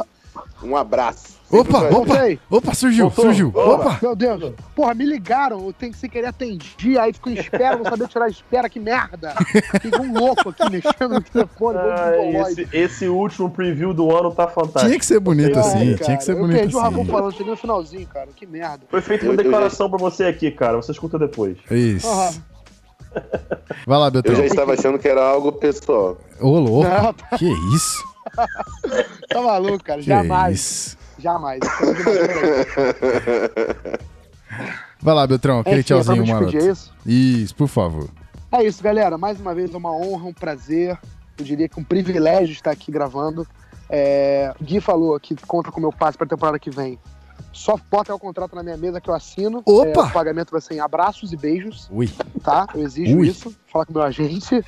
Um 0.62 0.76
abraço. 0.76 1.37
Opa, 1.50 1.78
opa, 1.78 1.88
Voltei. 1.90 2.38
opa, 2.50 2.74
surgiu, 2.74 3.06
Voltou. 3.06 3.24
surgiu. 3.24 3.50
Boa. 3.50 3.74
Opa! 3.76 3.98
Meu 4.02 4.14
Deus. 4.14 4.52
Porra, 4.76 4.92
me 4.92 5.06
ligaram. 5.06 5.64
Eu 5.66 5.72
tenho 5.72 5.92
que 5.92 5.98
sem 5.98 6.10
querer 6.10 6.26
atendi. 6.26 6.98
Aí 6.98 7.10
fico 7.12 7.30
em 7.30 7.34
espera, 7.38 7.76
não 7.76 7.84
sabia 7.84 8.06
tirar 8.06 8.24
a 8.26 8.28
espera. 8.28 8.68
Que 8.68 8.78
merda. 8.78 9.34
Fiquei 9.80 9.98
um 9.98 10.12
louco 10.12 10.50
aqui 10.50 10.62
mexendo 10.70 11.14
no 11.14 11.22
telefone. 11.22 11.78
Ah, 11.78 12.50
esse, 12.50 12.68
esse 12.70 13.08
último 13.08 13.48
preview 13.50 13.94
do 13.94 14.14
ano 14.14 14.30
tá 14.30 14.46
fantástico. 14.46 14.86
Tinha 14.88 14.98
que 14.98 15.06
ser 15.06 15.20
bonito 15.20 15.56
Ah, 15.56 15.60
assim, 15.60 15.92
cara, 15.94 16.04
tinha 16.04 16.16
que 16.18 16.24
ser 16.24 16.32
eu 16.32 16.38
bonito 16.40 16.58
perdi 16.58 16.76
o 16.76 16.80
Ramon 16.80 17.02
assim. 17.02 17.10
falando, 17.10 17.32
cheguei 17.32 17.50
no 17.50 17.56
finalzinho, 17.56 18.06
cara. 18.08 18.28
Que 18.36 18.46
merda. 18.46 18.80
Foi 18.90 19.00
feita 19.00 19.24
Eu- 19.24 19.30
uma 19.30 19.34
eu 19.40 19.42
declaração 19.44 19.88
pra 19.88 19.98
você 19.98 20.24
aqui, 20.24 20.50
cara. 20.50 20.76
Você 20.76 20.92
escuta 20.92 21.18
depois. 21.18 21.56
Isso. 21.70 22.06
Aham. 22.06 22.30
Vai 23.86 23.98
lá, 23.98 24.06
Eu 24.08 24.10
Beltrão. 24.10 24.36
já 24.36 24.44
estava 24.44 24.74
achando 24.74 24.98
que 24.98 25.08
era 25.08 25.22
algo 25.24 25.50
pessoal. 25.52 26.18
Ô, 26.40 26.58
louco. 26.58 26.86
Não, 26.88 27.14
Que 27.38 27.46
isso? 27.74 28.04
Tá 29.30 29.40
maluco, 29.40 29.82
cara. 29.82 30.00
Que 30.00 30.06
Jamais. 30.06 30.54
isso? 30.60 30.98
Jamais. 31.18 31.60
Peraí. 31.60 31.94
Vai 35.00 35.14
lá, 35.14 35.26
Beltrão, 35.26 35.60
aquele 35.60 35.80
é 35.80 35.82
tchauzinho 35.82 36.24
é 36.24 36.70
isso? 36.70 36.94
Isso, 37.06 37.54
por 37.54 37.68
favor. 37.68 38.08
É 38.50 38.64
isso, 38.64 38.82
galera. 38.82 39.18
Mais 39.18 39.40
uma 39.40 39.54
vez, 39.54 39.72
é 39.72 39.76
uma 39.76 39.92
honra, 39.92 40.24
um 40.24 40.32
prazer. 40.32 40.98
Eu 41.38 41.44
diria 41.44 41.68
que 41.68 41.78
um 41.78 41.84
privilégio 41.84 42.52
estar 42.52 42.70
aqui 42.70 42.90
gravando. 42.90 43.46
É, 43.88 44.52
Gui 44.60 44.80
falou 44.80 45.18
que 45.20 45.36
conta 45.46 45.70
com 45.70 45.78
o 45.78 45.80
meu 45.80 45.92
passe 45.92 46.18
para 46.18 46.26
a 46.26 46.28
temporada 46.28 46.58
que 46.58 46.70
vem. 46.70 46.98
Só 47.52 47.78
bota 47.90 48.14
o 48.14 48.18
contrato 48.18 48.54
na 48.54 48.62
minha 48.62 48.76
mesa 48.76 49.00
que 49.00 49.08
eu 49.08 49.14
assino. 49.14 49.62
Opa! 49.64 49.88
É, 49.88 50.04
o 50.04 50.12
pagamento 50.12 50.50
vai 50.50 50.60
ser 50.60 50.74
em 50.74 50.80
abraços 50.80 51.32
e 51.32 51.36
beijos, 51.36 51.88
Ui. 51.90 52.08
tá? 52.42 52.66
Eu 52.74 52.82
exijo 52.82 53.16
Ui. 53.16 53.28
isso. 53.28 53.54
Falar 53.66 53.86
com 53.86 53.92
o 53.92 53.96
meu 53.96 54.02
agente. 54.02 54.54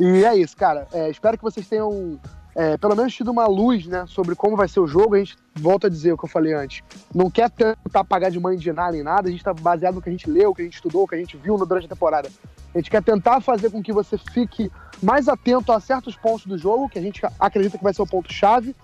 e 0.00 0.24
é 0.24 0.36
isso, 0.36 0.56
cara. 0.56 0.86
É, 0.92 1.10
espero 1.10 1.36
que 1.36 1.44
vocês 1.44 1.66
tenham 1.66 2.18
é, 2.54 2.76
pelo 2.76 2.94
menos 2.94 3.12
tido 3.12 3.30
uma 3.30 3.46
luz, 3.46 3.86
né, 3.86 4.04
sobre 4.06 4.34
como 4.36 4.56
vai 4.56 4.68
ser 4.68 4.80
o 4.80 4.86
jogo. 4.86 5.16
A 5.16 5.18
gente 5.18 5.36
volta 5.54 5.88
a 5.88 5.90
dizer 5.90 6.12
o 6.12 6.18
que 6.18 6.24
eu 6.24 6.28
falei 6.28 6.52
antes. 6.52 6.82
Não 7.12 7.30
quer 7.30 7.50
tentar 7.50 8.04
pagar 8.04 8.30
de 8.30 8.38
mãe 8.38 8.56
de 8.56 8.72
nada 8.72 8.92
nem 8.92 9.02
nada. 9.02 9.28
A 9.28 9.30
gente 9.30 9.42
tá 9.42 9.52
baseado 9.52 9.96
no 9.96 10.02
que 10.02 10.08
a 10.08 10.12
gente 10.12 10.30
leu, 10.30 10.50
o 10.50 10.54
que 10.54 10.62
a 10.62 10.64
gente 10.64 10.74
estudou, 10.74 11.02
o 11.02 11.08
que 11.08 11.14
a 11.14 11.18
gente 11.18 11.36
viu 11.36 11.56
durante 11.58 11.86
a 11.86 11.88
temporada. 11.88 12.30
A 12.74 12.78
gente 12.78 12.90
quer 12.90 13.02
tentar 13.02 13.40
fazer 13.40 13.70
com 13.70 13.82
que 13.82 13.92
você 13.92 14.16
fique 14.16 14.70
mais 15.02 15.28
atento 15.28 15.72
a 15.72 15.80
certos 15.80 16.16
pontos 16.16 16.46
do 16.46 16.56
jogo, 16.56 16.88
que 16.88 16.98
a 16.98 17.02
gente 17.02 17.22
acredita 17.38 17.78
que 17.78 17.84
vai 17.84 17.94
ser 17.94 18.02
o 18.02 18.06
ponto-chave. 18.06 18.74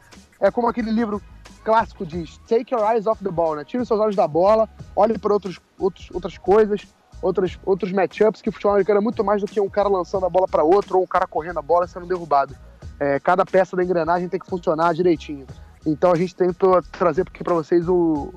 É 0.40 0.50
como 0.50 0.68
aquele 0.68 0.90
livro 0.90 1.22
clássico 1.64 2.04
diz: 2.04 2.38
Take 2.48 2.74
your 2.74 2.84
eyes 2.88 3.06
off 3.06 3.22
the 3.22 3.30
ball, 3.30 3.56
né? 3.56 3.64
Tire 3.64 3.84
seus 3.84 4.00
olhos 4.00 4.16
da 4.16 4.26
bola, 4.26 4.68
olhe 4.96 5.18
para 5.18 5.32
outros, 5.32 5.60
outros, 5.78 6.08
outras 6.12 6.38
coisas, 6.38 6.86
outros, 7.22 7.58
outros 7.64 7.92
matchups, 7.92 8.40
que 8.40 8.48
o 8.48 8.52
futebol 8.52 8.72
americano 8.72 8.98
é 8.98 9.02
muito 9.02 9.24
mais 9.24 9.40
do 9.40 9.46
que 9.46 9.60
um 9.60 9.68
cara 9.68 9.88
lançando 9.88 10.26
a 10.26 10.28
bola 10.28 10.46
para 10.48 10.62
outro 10.62 10.98
ou 10.98 11.04
um 11.04 11.06
cara 11.06 11.26
correndo 11.26 11.58
a 11.58 11.62
bola 11.62 11.86
sendo 11.86 12.06
derrubado. 12.06 12.56
É, 13.00 13.18
cada 13.18 13.44
peça 13.46 13.74
da 13.76 13.82
engrenagem 13.82 14.28
tem 14.28 14.38
que 14.38 14.46
funcionar 14.46 14.92
direitinho. 14.94 15.46
Então 15.86 16.12
a 16.12 16.16
gente 16.16 16.36
tentou 16.36 16.82
trazer 16.82 17.22
aqui 17.22 17.42
para 17.42 17.54
vocês 17.54 17.88
o, 17.88 18.34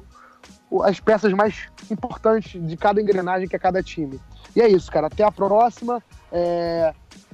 o- 0.71 0.81
as 0.83 0.99
peças 1.01 1.33
mais 1.33 1.67
importantes 1.91 2.65
de 2.65 2.77
cada 2.77 3.01
engrenagem 3.01 3.47
que 3.47 3.55
é 3.55 3.59
cada 3.59 3.83
time. 3.83 4.19
E 4.55 4.61
é 4.61 4.67
isso, 4.69 4.89
cara. 4.91 5.07
Até 5.07 5.23
a 5.23 5.31
próxima. 5.31 6.01
É, 6.31 6.93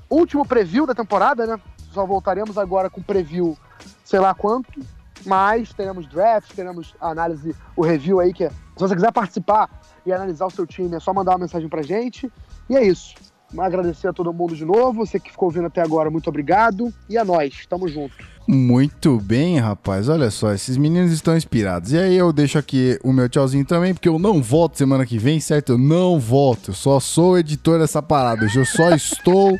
Último 0.09 0.43
preview 0.43 0.87
da 0.87 0.95
temporada, 0.95 1.45
né? 1.45 1.59
Só 1.93 2.03
voltaremos 2.03 2.57
agora 2.57 2.89
com 2.89 2.99
preview, 2.99 3.55
sei 4.03 4.19
lá 4.19 4.33
quanto. 4.33 4.79
Mas 5.23 5.71
teremos 5.71 6.07
draft, 6.07 6.51
teremos 6.55 6.95
análise, 6.99 7.55
o 7.75 7.83
review 7.83 8.19
aí, 8.19 8.33
que 8.33 8.45
é, 8.45 8.49
se 8.49 8.55
você 8.79 8.95
quiser 8.95 9.11
participar 9.11 9.69
e 10.05 10.11
analisar 10.11 10.47
o 10.47 10.49
seu 10.49 10.65
time, 10.65 10.95
é 10.95 10.99
só 10.99 11.13
mandar 11.13 11.33
uma 11.33 11.39
mensagem 11.39 11.69
pra 11.69 11.83
gente. 11.83 12.31
E 12.67 12.75
é 12.75 12.81
isso. 12.83 13.13
Agradecer 13.57 14.07
a 14.07 14.13
todo 14.13 14.33
mundo 14.33 14.55
de 14.55 14.65
novo. 14.65 15.05
Você 15.05 15.19
que 15.19 15.31
ficou 15.31 15.47
ouvindo 15.47 15.67
até 15.67 15.81
agora, 15.81 16.09
muito 16.09 16.29
obrigado. 16.29 16.93
E 17.09 17.17
a 17.17 17.25
nós, 17.25 17.65
tamo 17.67 17.87
junto. 17.87 18.15
Muito 18.51 19.19
bem, 19.19 19.59
rapaz. 19.59 20.09
Olha 20.09 20.31
só, 20.31 20.51
esses 20.51 20.75
meninos 20.75 21.11
estão 21.11 21.37
inspirados. 21.37 21.91
E 21.91 21.97
aí 21.99 22.17
eu 22.17 22.33
deixo 22.33 22.57
aqui 22.57 22.97
o 23.03 23.13
meu 23.13 23.29
tchauzinho 23.29 23.63
também, 23.63 23.93
porque 23.93 24.09
eu 24.09 24.17
não 24.17 24.41
volto 24.41 24.75
semana 24.75 25.05
que 25.05 25.19
vem, 25.19 25.39
certo? 25.39 25.73
Eu 25.73 25.77
não 25.77 26.19
volto. 26.19 26.71
Eu 26.71 26.73
só 26.73 26.99
sou 26.99 27.37
editor 27.37 27.77
dessa 27.77 28.01
parada. 28.01 28.45
Hoje 28.45 28.57
eu 28.59 28.65
só 28.65 28.89
estou. 28.95 29.55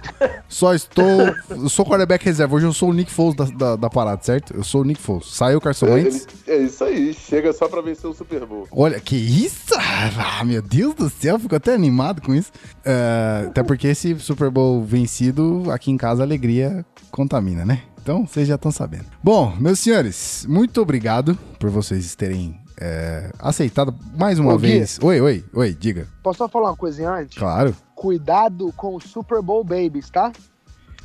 Só 0.48 0.74
estou. 0.74 1.22
Eu 1.52 1.70
sou 1.70 1.86
quarterback 1.86 2.26
reserva. 2.26 2.56
Hoje 2.56 2.66
eu 2.66 2.74
sou 2.74 2.90
o 2.90 2.94
Nick 2.94 3.12
Foles 3.12 3.36
da, 3.36 3.46
da, 3.46 3.76
da 3.76 3.90
parada, 3.92 4.24
certo? 4.24 4.56
Eu 4.56 4.64
sou 4.64 4.82
o 4.82 4.84
Nick 4.84 5.00
Foles. 5.00 5.28
Saiu 5.36 5.60
o 5.60 5.62
Carson 5.62 5.86
É, 5.86 5.92
Wentz. 5.94 6.28
ele- 6.48 6.58
é 6.60 6.64
isso 6.66 6.84
aí, 6.84 7.14
chega 7.14 7.54
só 7.54 7.68
pra 7.68 7.82
vencer 7.82 8.10
o 8.10 8.14
Super 8.16 8.44
Bowl. 8.44 8.68
Olha, 8.72 9.00
que 9.00 9.16
isso? 9.16 9.76
Ah, 10.18 10.44
meu 10.44 10.64
Deus 10.64 10.96
do 10.96 11.10
céu, 11.12 11.38
fico 11.38 11.56
até 11.56 11.76
animado 11.76 12.24
com 12.24 12.34
isso. 12.34 12.52
É, 12.84 13.46
até 13.50 13.62
porque 13.62 13.88
esse 13.90 14.18
Super 14.20 14.50
Bowl 14.50 14.84
vencido, 14.84 15.66
aqui 15.70 15.92
em 15.92 15.98
casa, 15.98 16.24
a 16.24 16.26
alegria 16.26 16.84
contamina, 17.12 17.64
né? 17.64 17.84
Então, 18.10 18.26
vocês 18.26 18.48
já 18.48 18.56
estão 18.56 18.72
sabendo. 18.72 19.06
Bom, 19.24 19.56
meus 19.60 19.78
senhores, 19.78 20.44
muito 20.50 20.82
obrigado 20.82 21.38
por 21.60 21.70
vocês 21.70 22.16
terem 22.16 22.60
é, 22.82 23.32
aceitado 23.38 23.94
mais 24.18 24.40
uma 24.40 24.52
Ô, 24.52 24.58
Gui. 24.58 24.68
vez. 24.68 24.98
Oi, 25.00 25.22
oi, 25.22 25.46
oi, 25.54 25.76
diga. 25.76 26.08
Posso 26.24 26.40
só 26.40 26.50
falar 26.50 26.72
uma 26.72 26.76
coisinha 26.76 27.12
antes? 27.12 27.38
Claro. 27.38 27.76
Cuidado 27.94 28.74
com 28.76 28.96
os 28.96 29.04
Super 29.04 29.44
Bowl 29.44 29.64
Babies, 29.64 30.10
tá? 30.10 30.32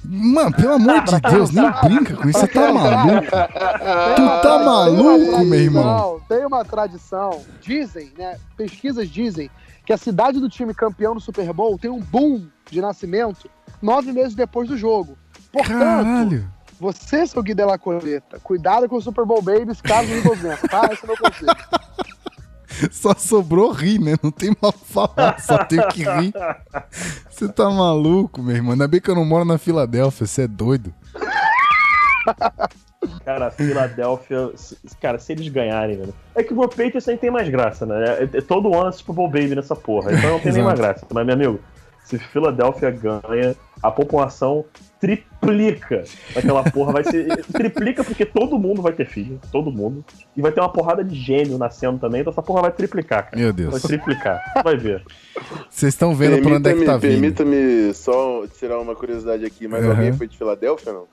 Mano, 0.02 0.56
pelo 0.56 0.72
amor 0.72 1.04
de 1.04 1.20
Deus, 1.30 1.50
nem 1.50 1.70
brinca 1.82 2.16
com 2.16 2.26
isso, 2.26 2.38
você 2.38 2.46
tá 2.46 2.72
maluco? 2.72 3.26
Tu 4.16 4.42
tá 4.42 4.62
maluco, 4.64 5.44
meu 5.44 5.60
irmão? 5.60 6.22
Tem 6.26 6.46
uma 6.46 6.64
tradição. 6.64 7.42
Dizem, 7.60 8.14
né? 8.16 8.38
Pesquisas 8.56 9.10
dizem 9.10 9.50
que 9.84 9.92
a 9.92 9.98
cidade 9.98 10.40
do 10.40 10.48
time 10.48 10.72
campeão 10.72 11.12
do 11.12 11.20
Super 11.20 11.52
Bowl 11.52 11.76
tem 11.78 11.90
um 11.90 12.00
boom 12.00 12.46
de 12.70 12.80
nascimento 12.80 13.50
nove 13.82 14.10
meses 14.10 14.34
depois 14.34 14.70
do 14.70 14.78
jogo. 14.78 15.18
Portanto, 15.52 15.78
Caralho. 15.78 16.54
Você, 16.78 17.26
seu 17.26 17.42
Gui 17.42 17.54
de 17.54 17.64
la 17.64 17.78
Coleta, 17.78 18.38
cuidado 18.40 18.88
com 18.88 18.96
os 18.96 19.04
Super 19.04 19.24
Bowl 19.24 19.42
Babies 19.42 19.80
caso 19.80 20.10
o 20.10 20.14
Eagles 20.16 20.40
vença, 20.40 20.68
tá? 20.68 20.88
Esse 20.92 21.02
é 21.02 21.04
o 21.04 21.08
meu 21.08 21.16
conselho. 21.16 21.56
Só 22.90 23.14
sobrou 23.14 23.70
rir, 23.70 24.00
né? 24.00 24.16
Não 24.20 24.32
tem 24.32 24.54
mal 24.60 24.72
falar, 24.72 25.38
só 25.38 25.58
tenho 25.64 25.86
que 25.88 26.02
rir. 26.02 26.32
Você 27.30 27.48
tá 27.48 27.70
maluco, 27.70 28.42
meu 28.42 28.56
irmão? 28.56 28.72
Ainda 28.72 28.88
bem 28.88 29.00
que 29.00 29.08
eu 29.08 29.14
não 29.14 29.24
moro 29.24 29.44
na 29.44 29.58
Filadélfia, 29.58 30.26
você 30.26 30.42
é 30.42 30.48
doido. 30.48 30.92
Cara, 33.24 33.46
a 33.46 33.50
Filadélfia. 33.50 34.50
Cara, 35.00 35.18
se 35.18 35.32
eles 35.32 35.48
ganharem, 35.48 35.98
velho. 35.98 36.14
É 36.34 36.42
que 36.42 36.52
o 36.52 36.56
Patriots 36.56 37.06
nem 37.06 37.16
tem 37.16 37.30
mais 37.30 37.48
graça, 37.48 37.86
né? 37.86 38.04
É, 38.18 38.38
é 38.38 38.40
todo 38.40 38.74
ano 38.74 38.88
é 38.88 38.92
Super 38.92 39.14
Bowl 39.14 39.28
Baby 39.28 39.54
nessa 39.54 39.76
porra. 39.76 40.12
Então 40.12 40.30
não 40.30 40.40
tem 40.40 40.52
nem 40.52 40.62
mais 40.62 40.78
graça. 40.78 41.06
Mas, 41.12 41.26
meu 41.26 41.34
amigo, 41.34 41.60
se 42.04 42.18
Filadélfia 42.18 42.90
ganha, 42.90 43.54
a 43.82 43.90
população 43.90 44.64
triplica 45.40 46.04
aquela 46.34 46.62
porra. 46.64 46.92
Vai 46.92 47.04
ser. 47.04 47.44
triplica 47.52 48.02
porque 48.02 48.24
todo 48.24 48.58
mundo 48.58 48.82
vai 48.82 48.92
ter 48.92 49.06
filho. 49.06 49.40
Todo 49.52 49.70
mundo. 49.70 50.04
E 50.36 50.40
vai 50.42 50.52
ter 50.52 50.60
uma 50.60 50.68
porrada 50.72 51.04
de 51.04 51.14
gêmeo 51.14 51.58
nascendo 51.58 51.98
também. 51.98 52.20
Então 52.22 52.30
essa 52.32 52.42
porra 52.42 52.62
vai 52.62 52.72
triplicar, 52.72 53.24
cara. 53.24 53.36
Meu 53.36 53.46
Vai 53.52 53.52
Deus. 53.52 53.82
triplicar. 53.82 54.40
Vai 54.62 54.76
ver. 54.76 55.02
Vocês 55.70 55.92
estão 55.94 56.14
vendo 56.14 56.40
pra 56.42 56.56
onde 56.56 56.70
é 56.70 56.74
que 56.74 56.84
tá 56.84 56.96
vindo. 56.96 57.10
Permita-me 57.12 57.92
só 57.94 58.46
tirar 58.58 58.78
uma 58.80 58.94
curiosidade 58.94 59.44
aqui, 59.44 59.68
mas 59.68 59.84
Aham. 59.84 59.90
alguém 59.96 60.12
foi 60.12 60.26
de 60.28 60.36
Filadélfia, 60.38 60.92
não? 60.92 61.04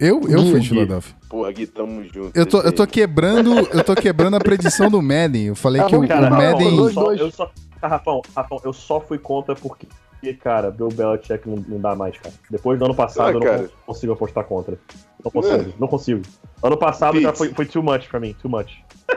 Eu, 0.00 0.20
eu 0.28 0.40
fui 0.46 0.60
de 0.60 0.68
Gui. 0.68 0.68
Filadélfia. 0.70 1.14
Porra, 1.28 1.52
Gui, 1.52 1.66
tamo 1.68 2.02
junto. 2.04 2.32
Eu 2.36 2.44
tô, 2.46 2.60
eu 2.60 2.72
tô 2.72 2.84
quebrando, 2.86 3.56
eu 3.72 3.84
tô 3.84 3.94
quebrando 3.94 4.34
a 4.34 4.40
predição 4.40 4.90
do 4.90 5.00
Madden. 5.00 5.46
Eu 5.46 5.54
falei 5.54 5.80
Tá 5.82 5.88
que 5.88 5.94
o, 5.96 6.02
o 6.02 6.08
Cara, 6.08 6.28
Rafão, 6.28 6.50
Madden. 6.50 6.68
eu 6.70 6.76
dois, 6.76 6.94
só, 6.94 7.12
eu 7.14 7.30
só. 7.30 7.50
Ah, 7.80 7.88
Rafão, 7.88 8.22
Rafão, 8.34 8.60
eu 8.64 8.72
só 8.72 8.98
fui 8.98 9.18
contra 9.18 9.54
porque, 9.54 9.86
cara, 10.32 10.70
Bill 10.70 10.88
Belichick 10.88 11.46
não, 11.48 11.56
não 11.68 11.80
dá 11.80 11.94
mais, 11.94 12.16
cara. 12.16 12.34
Depois 12.50 12.78
do 12.78 12.84
ano 12.86 12.94
passado 12.94 13.26
Ah, 13.26 13.30
eu 13.32 13.40
não 13.40 13.46
cara. 13.46 13.70
consigo 13.84 14.12
apostar 14.14 14.44
contra. 14.44 14.78
Não 15.22 15.30
consigo, 15.30 15.74
não 15.78 15.88
consigo. 15.88 16.22
Ano 16.62 16.76
passado 16.78 17.20
já 17.20 17.32
foi, 17.34 17.52
foi 17.52 17.66
too 17.66 17.82
much 17.82 18.08
pra 18.08 18.20
mim, 18.20 18.34
too 18.40 18.50
much. 18.50 18.72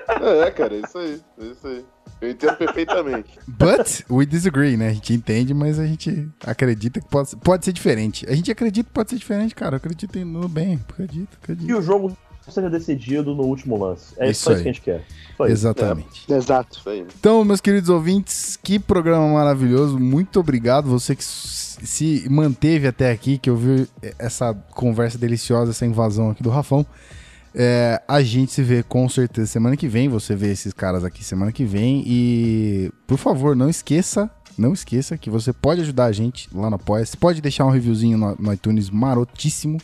É, 0.10 0.52
cara, 0.52 0.76
é 0.76 0.80
isso 0.80 0.98
aí, 0.98 1.22
é 1.40 1.46
isso 1.46 1.68
aí. 1.68 1.86
Eu 2.20 2.32
entendo 2.32 2.56
perfeitamente. 2.58 3.40
But 3.48 4.04
we 4.10 4.26
disagree, 4.26 4.76
né? 4.76 4.90
A 4.90 4.94
gente 4.94 5.14
entende, 5.14 5.54
mas 5.54 5.78
a 5.80 5.86
gente 5.86 6.28
acredita 6.46 7.00
que 7.00 7.08
pode, 7.08 7.36
pode 7.38 7.64
ser 7.64 7.72
diferente. 7.72 8.26
A 8.28 8.34
gente 8.34 8.52
acredita 8.52 8.88
que 8.88 8.94
pode 8.94 9.12
ser 9.12 9.18
diferente, 9.18 9.54
cara. 9.54 9.76
Eu 9.76 9.78
acredito 9.78 10.18
no 10.26 10.48
bem. 10.50 10.80
Acredito, 10.90 11.34
E 11.34 11.44
acredito. 11.44 11.78
o 11.78 11.82
jogo 11.82 12.18
seja 12.52 12.70
decidido 12.70 13.36
no 13.36 13.44
último 13.44 13.78
lance. 13.78 14.14
É 14.18 14.30
Isso 14.30 14.44
só 14.44 14.52
isso 14.52 14.58
aí. 14.58 14.64
que 14.64 14.70
a 14.70 14.72
gente 14.72 14.82
quer. 14.82 15.04
Só. 15.36 15.48
Exatamente. 15.48 16.32
Exato. 16.32 16.80
Isso 16.80 16.90
aí. 16.90 17.06
Então, 17.20 17.44
meus 17.46 17.62
queridos 17.62 17.90
ouvintes, 17.90 18.58
que 18.62 18.80
programa 18.80 19.28
maravilhoso. 19.34 20.00
Muito 20.00 20.40
obrigado. 20.40 20.90
Você 20.90 21.16
que 21.16 21.24
se 21.24 22.28
manteve 22.30 22.88
até 22.88 23.12
aqui, 23.12 23.38
que 23.38 23.52
ouviu 23.52 23.88
essa 24.18 24.54
conversa 24.72 25.18
deliciosa, 25.18 25.72
essa 25.72 25.86
invasão 25.86 26.32
aqui 26.32 26.42
do 26.42 26.50
Rafão. 26.50 26.86
É, 27.54 28.02
a 28.08 28.22
gente 28.22 28.52
se 28.52 28.62
vê 28.62 28.84
com 28.84 29.08
certeza 29.10 29.48
semana 29.48 29.76
que 29.76 29.88
vem. 29.88 30.10
Você 30.10 30.36
vê 30.36 30.52
esses 30.52 30.74
caras 30.74 31.04
aqui 31.04 31.24
semana 31.24 31.52
que 31.52 31.66
vem. 31.66 32.04
E, 32.06 32.92
por 33.06 33.18
favor, 33.18 33.56
não 33.56 33.70
esqueça. 33.70 34.30
Não 34.58 34.74
esqueça 34.74 35.18
que 35.18 35.30
você 35.30 35.54
pode 35.54 35.82
ajudar 35.82 36.06
a 36.06 36.12
gente 36.12 36.50
lá 36.54 36.70
no 36.70 36.78
Apoia. 36.78 37.06
Você 37.06 37.16
pode 37.16 37.42
deixar 37.42 37.66
um 37.66 37.70
reviewzinho 37.70 38.18
no, 38.18 38.36
no 38.36 38.54
iTunes 38.54 38.90
marotíssimo. 38.90 39.78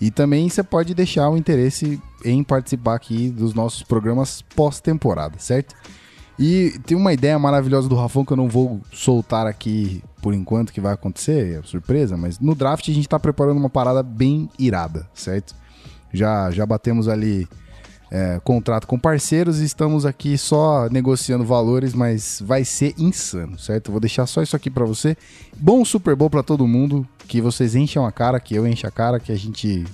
E 0.00 0.10
também 0.10 0.48
você 0.48 0.62
pode 0.62 0.94
deixar 0.94 1.28
o 1.28 1.36
interesse 1.36 2.00
em 2.24 2.42
participar 2.42 2.94
aqui 2.94 3.30
dos 3.30 3.54
nossos 3.54 3.82
programas 3.82 4.42
pós-temporada, 4.54 5.38
certo? 5.38 5.74
E 6.38 6.78
tem 6.84 6.96
uma 6.96 7.12
ideia 7.12 7.38
maravilhosa 7.38 7.88
do 7.88 7.94
Rafão 7.94 8.24
que 8.24 8.32
eu 8.32 8.36
não 8.36 8.48
vou 8.48 8.80
soltar 8.92 9.46
aqui 9.46 10.02
por 10.20 10.34
enquanto 10.34 10.72
que 10.72 10.80
vai 10.80 10.92
acontecer, 10.92 11.58
é 11.58 11.62
surpresa, 11.62 12.16
mas 12.16 12.40
no 12.40 12.54
draft 12.54 12.88
a 12.88 12.92
gente 12.92 13.08
tá 13.08 13.20
preparando 13.20 13.58
uma 13.58 13.70
parada 13.70 14.02
bem 14.02 14.48
irada, 14.58 15.08
certo? 15.14 15.54
Já, 16.12 16.50
já 16.50 16.64
batemos 16.64 17.08
ali 17.08 17.46
é, 18.14 18.40
contrato 18.44 18.86
com 18.86 18.96
parceiros 18.96 19.60
e 19.60 19.64
estamos 19.64 20.06
aqui 20.06 20.38
só 20.38 20.88
negociando 20.88 21.44
valores, 21.44 21.92
mas 21.92 22.40
vai 22.46 22.64
ser 22.64 22.94
insano, 22.96 23.58
certo? 23.58 23.90
vou 23.90 23.98
deixar 23.98 24.24
só 24.26 24.40
isso 24.40 24.54
aqui 24.54 24.70
para 24.70 24.84
você. 24.84 25.16
Bom 25.56 25.84
Super 25.84 26.14
Bowl 26.14 26.30
para 26.30 26.44
todo 26.44 26.64
mundo, 26.64 27.04
que 27.26 27.40
vocês 27.40 27.74
encham 27.74 28.06
a 28.06 28.12
cara, 28.12 28.38
que 28.38 28.54
eu 28.54 28.68
encho 28.68 28.86
a 28.86 28.90
cara, 28.92 29.18
que 29.18 29.32
a 29.32 29.36
gente 29.36 29.84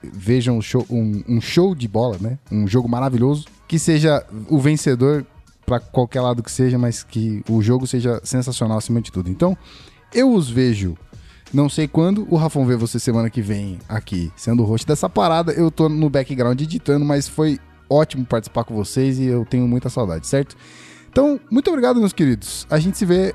veja 0.00 0.52
um 0.52 0.62
show, 0.62 0.86
um, 0.88 1.24
um 1.28 1.40
show 1.40 1.74
de 1.74 1.88
bola, 1.88 2.16
né? 2.20 2.38
Um 2.48 2.68
jogo 2.68 2.88
maravilhoso, 2.88 3.46
que 3.66 3.76
seja 3.76 4.24
o 4.48 4.60
vencedor 4.60 5.26
para 5.66 5.80
qualquer 5.80 6.20
lado 6.20 6.44
que 6.44 6.52
seja, 6.52 6.78
mas 6.78 7.02
que 7.02 7.42
o 7.48 7.60
jogo 7.60 7.88
seja 7.88 8.20
sensacional 8.22 8.78
acima 8.78 9.00
de 9.00 9.10
tudo. 9.10 9.28
Então, 9.28 9.58
eu 10.12 10.32
os 10.32 10.48
vejo. 10.48 10.96
Não 11.54 11.68
sei 11.68 11.86
quando, 11.86 12.26
o 12.28 12.36
Rafão 12.36 12.66
vê 12.66 12.74
você 12.74 12.98
semana 12.98 13.30
que 13.30 13.40
vem 13.40 13.78
aqui, 13.88 14.32
sendo 14.34 14.64
o 14.64 14.66
host 14.66 14.84
dessa 14.84 15.08
parada. 15.08 15.52
Eu 15.52 15.70
tô 15.70 15.88
no 15.88 16.10
background 16.10 16.60
editando, 16.60 17.04
mas 17.04 17.28
foi 17.28 17.60
ótimo 17.88 18.24
participar 18.24 18.64
com 18.64 18.74
vocês 18.74 19.20
e 19.20 19.26
eu 19.26 19.44
tenho 19.44 19.68
muita 19.68 19.88
saudade, 19.88 20.26
certo? 20.26 20.56
Então, 21.08 21.38
muito 21.48 21.68
obrigado, 21.70 22.00
meus 22.00 22.12
queridos. 22.12 22.66
A 22.68 22.80
gente 22.80 22.98
se 22.98 23.06
vê 23.06 23.32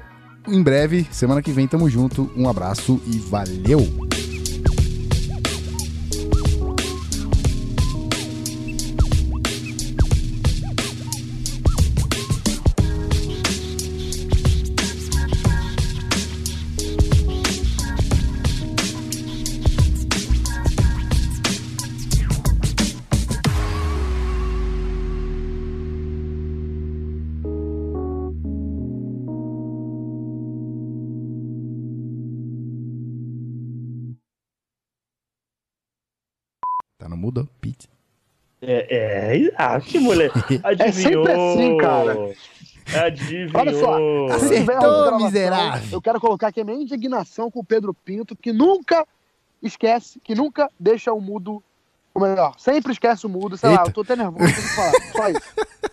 em 0.50 0.62
breve. 0.62 1.08
Semana 1.12 1.42
que 1.42 1.52
vem 1.54 1.66
tamo 1.66 1.90
junto. 1.90 2.30
Um 2.36 2.50
abraço 2.50 3.02
e 3.08 3.18
valeu! 3.20 4.29
É, 38.72 38.86
é, 39.48 39.52
ah, 39.58 39.82
que 39.82 39.98
moleque. 40.00 40.38
Adivinhou. 40.64 40.84
É 40.88 40.92
sempre 40.92 41.32
assim, 41.32 41.78
cara. 41.78 42.36
Adivinhou. 43.04 43.52
Olha 43.56 43.74
só, 43.74 44.36
Acertou, 44.36 45.18
miserável. 45.18 45.90
Eu 45.92 46.00
quero 46.00 46.22
colocar 46.22 46.50
aqui 46.50 46.62
a 46.62 46.64
minha 46.64 46.80
indignação 46.80 47.50
com 47.50 47.62
o 47.62 47.66
Pedro 47.66 47.96
Pinto, 47.96 48.36
que 48.36 48.54
nunca 48.54 49.08
esquece, 49.64 50.20
que 50.20 50.36
nunca 50.36 50.70
deixa 50.80 51.12
o 51.12 51.20
mudo. 51.20 51.64
Ou 52.14 52.22
melhor, 52.22 52.54
sempre 52.60 52.92
esquece 52.92 53.26
o 53.26 53.30
mudo. 53.30 53.58
Sei 53.58 53.72
Eita. 53.72 53.82
lá, 53.82 53.88
eu 53.88 53.94
tô 53.94 54.02
até 54.02 54.16
nervoso 54.16 54.54
falar. 54.76 54.92
Só 55.14 55.30
isso. 55.30 55.42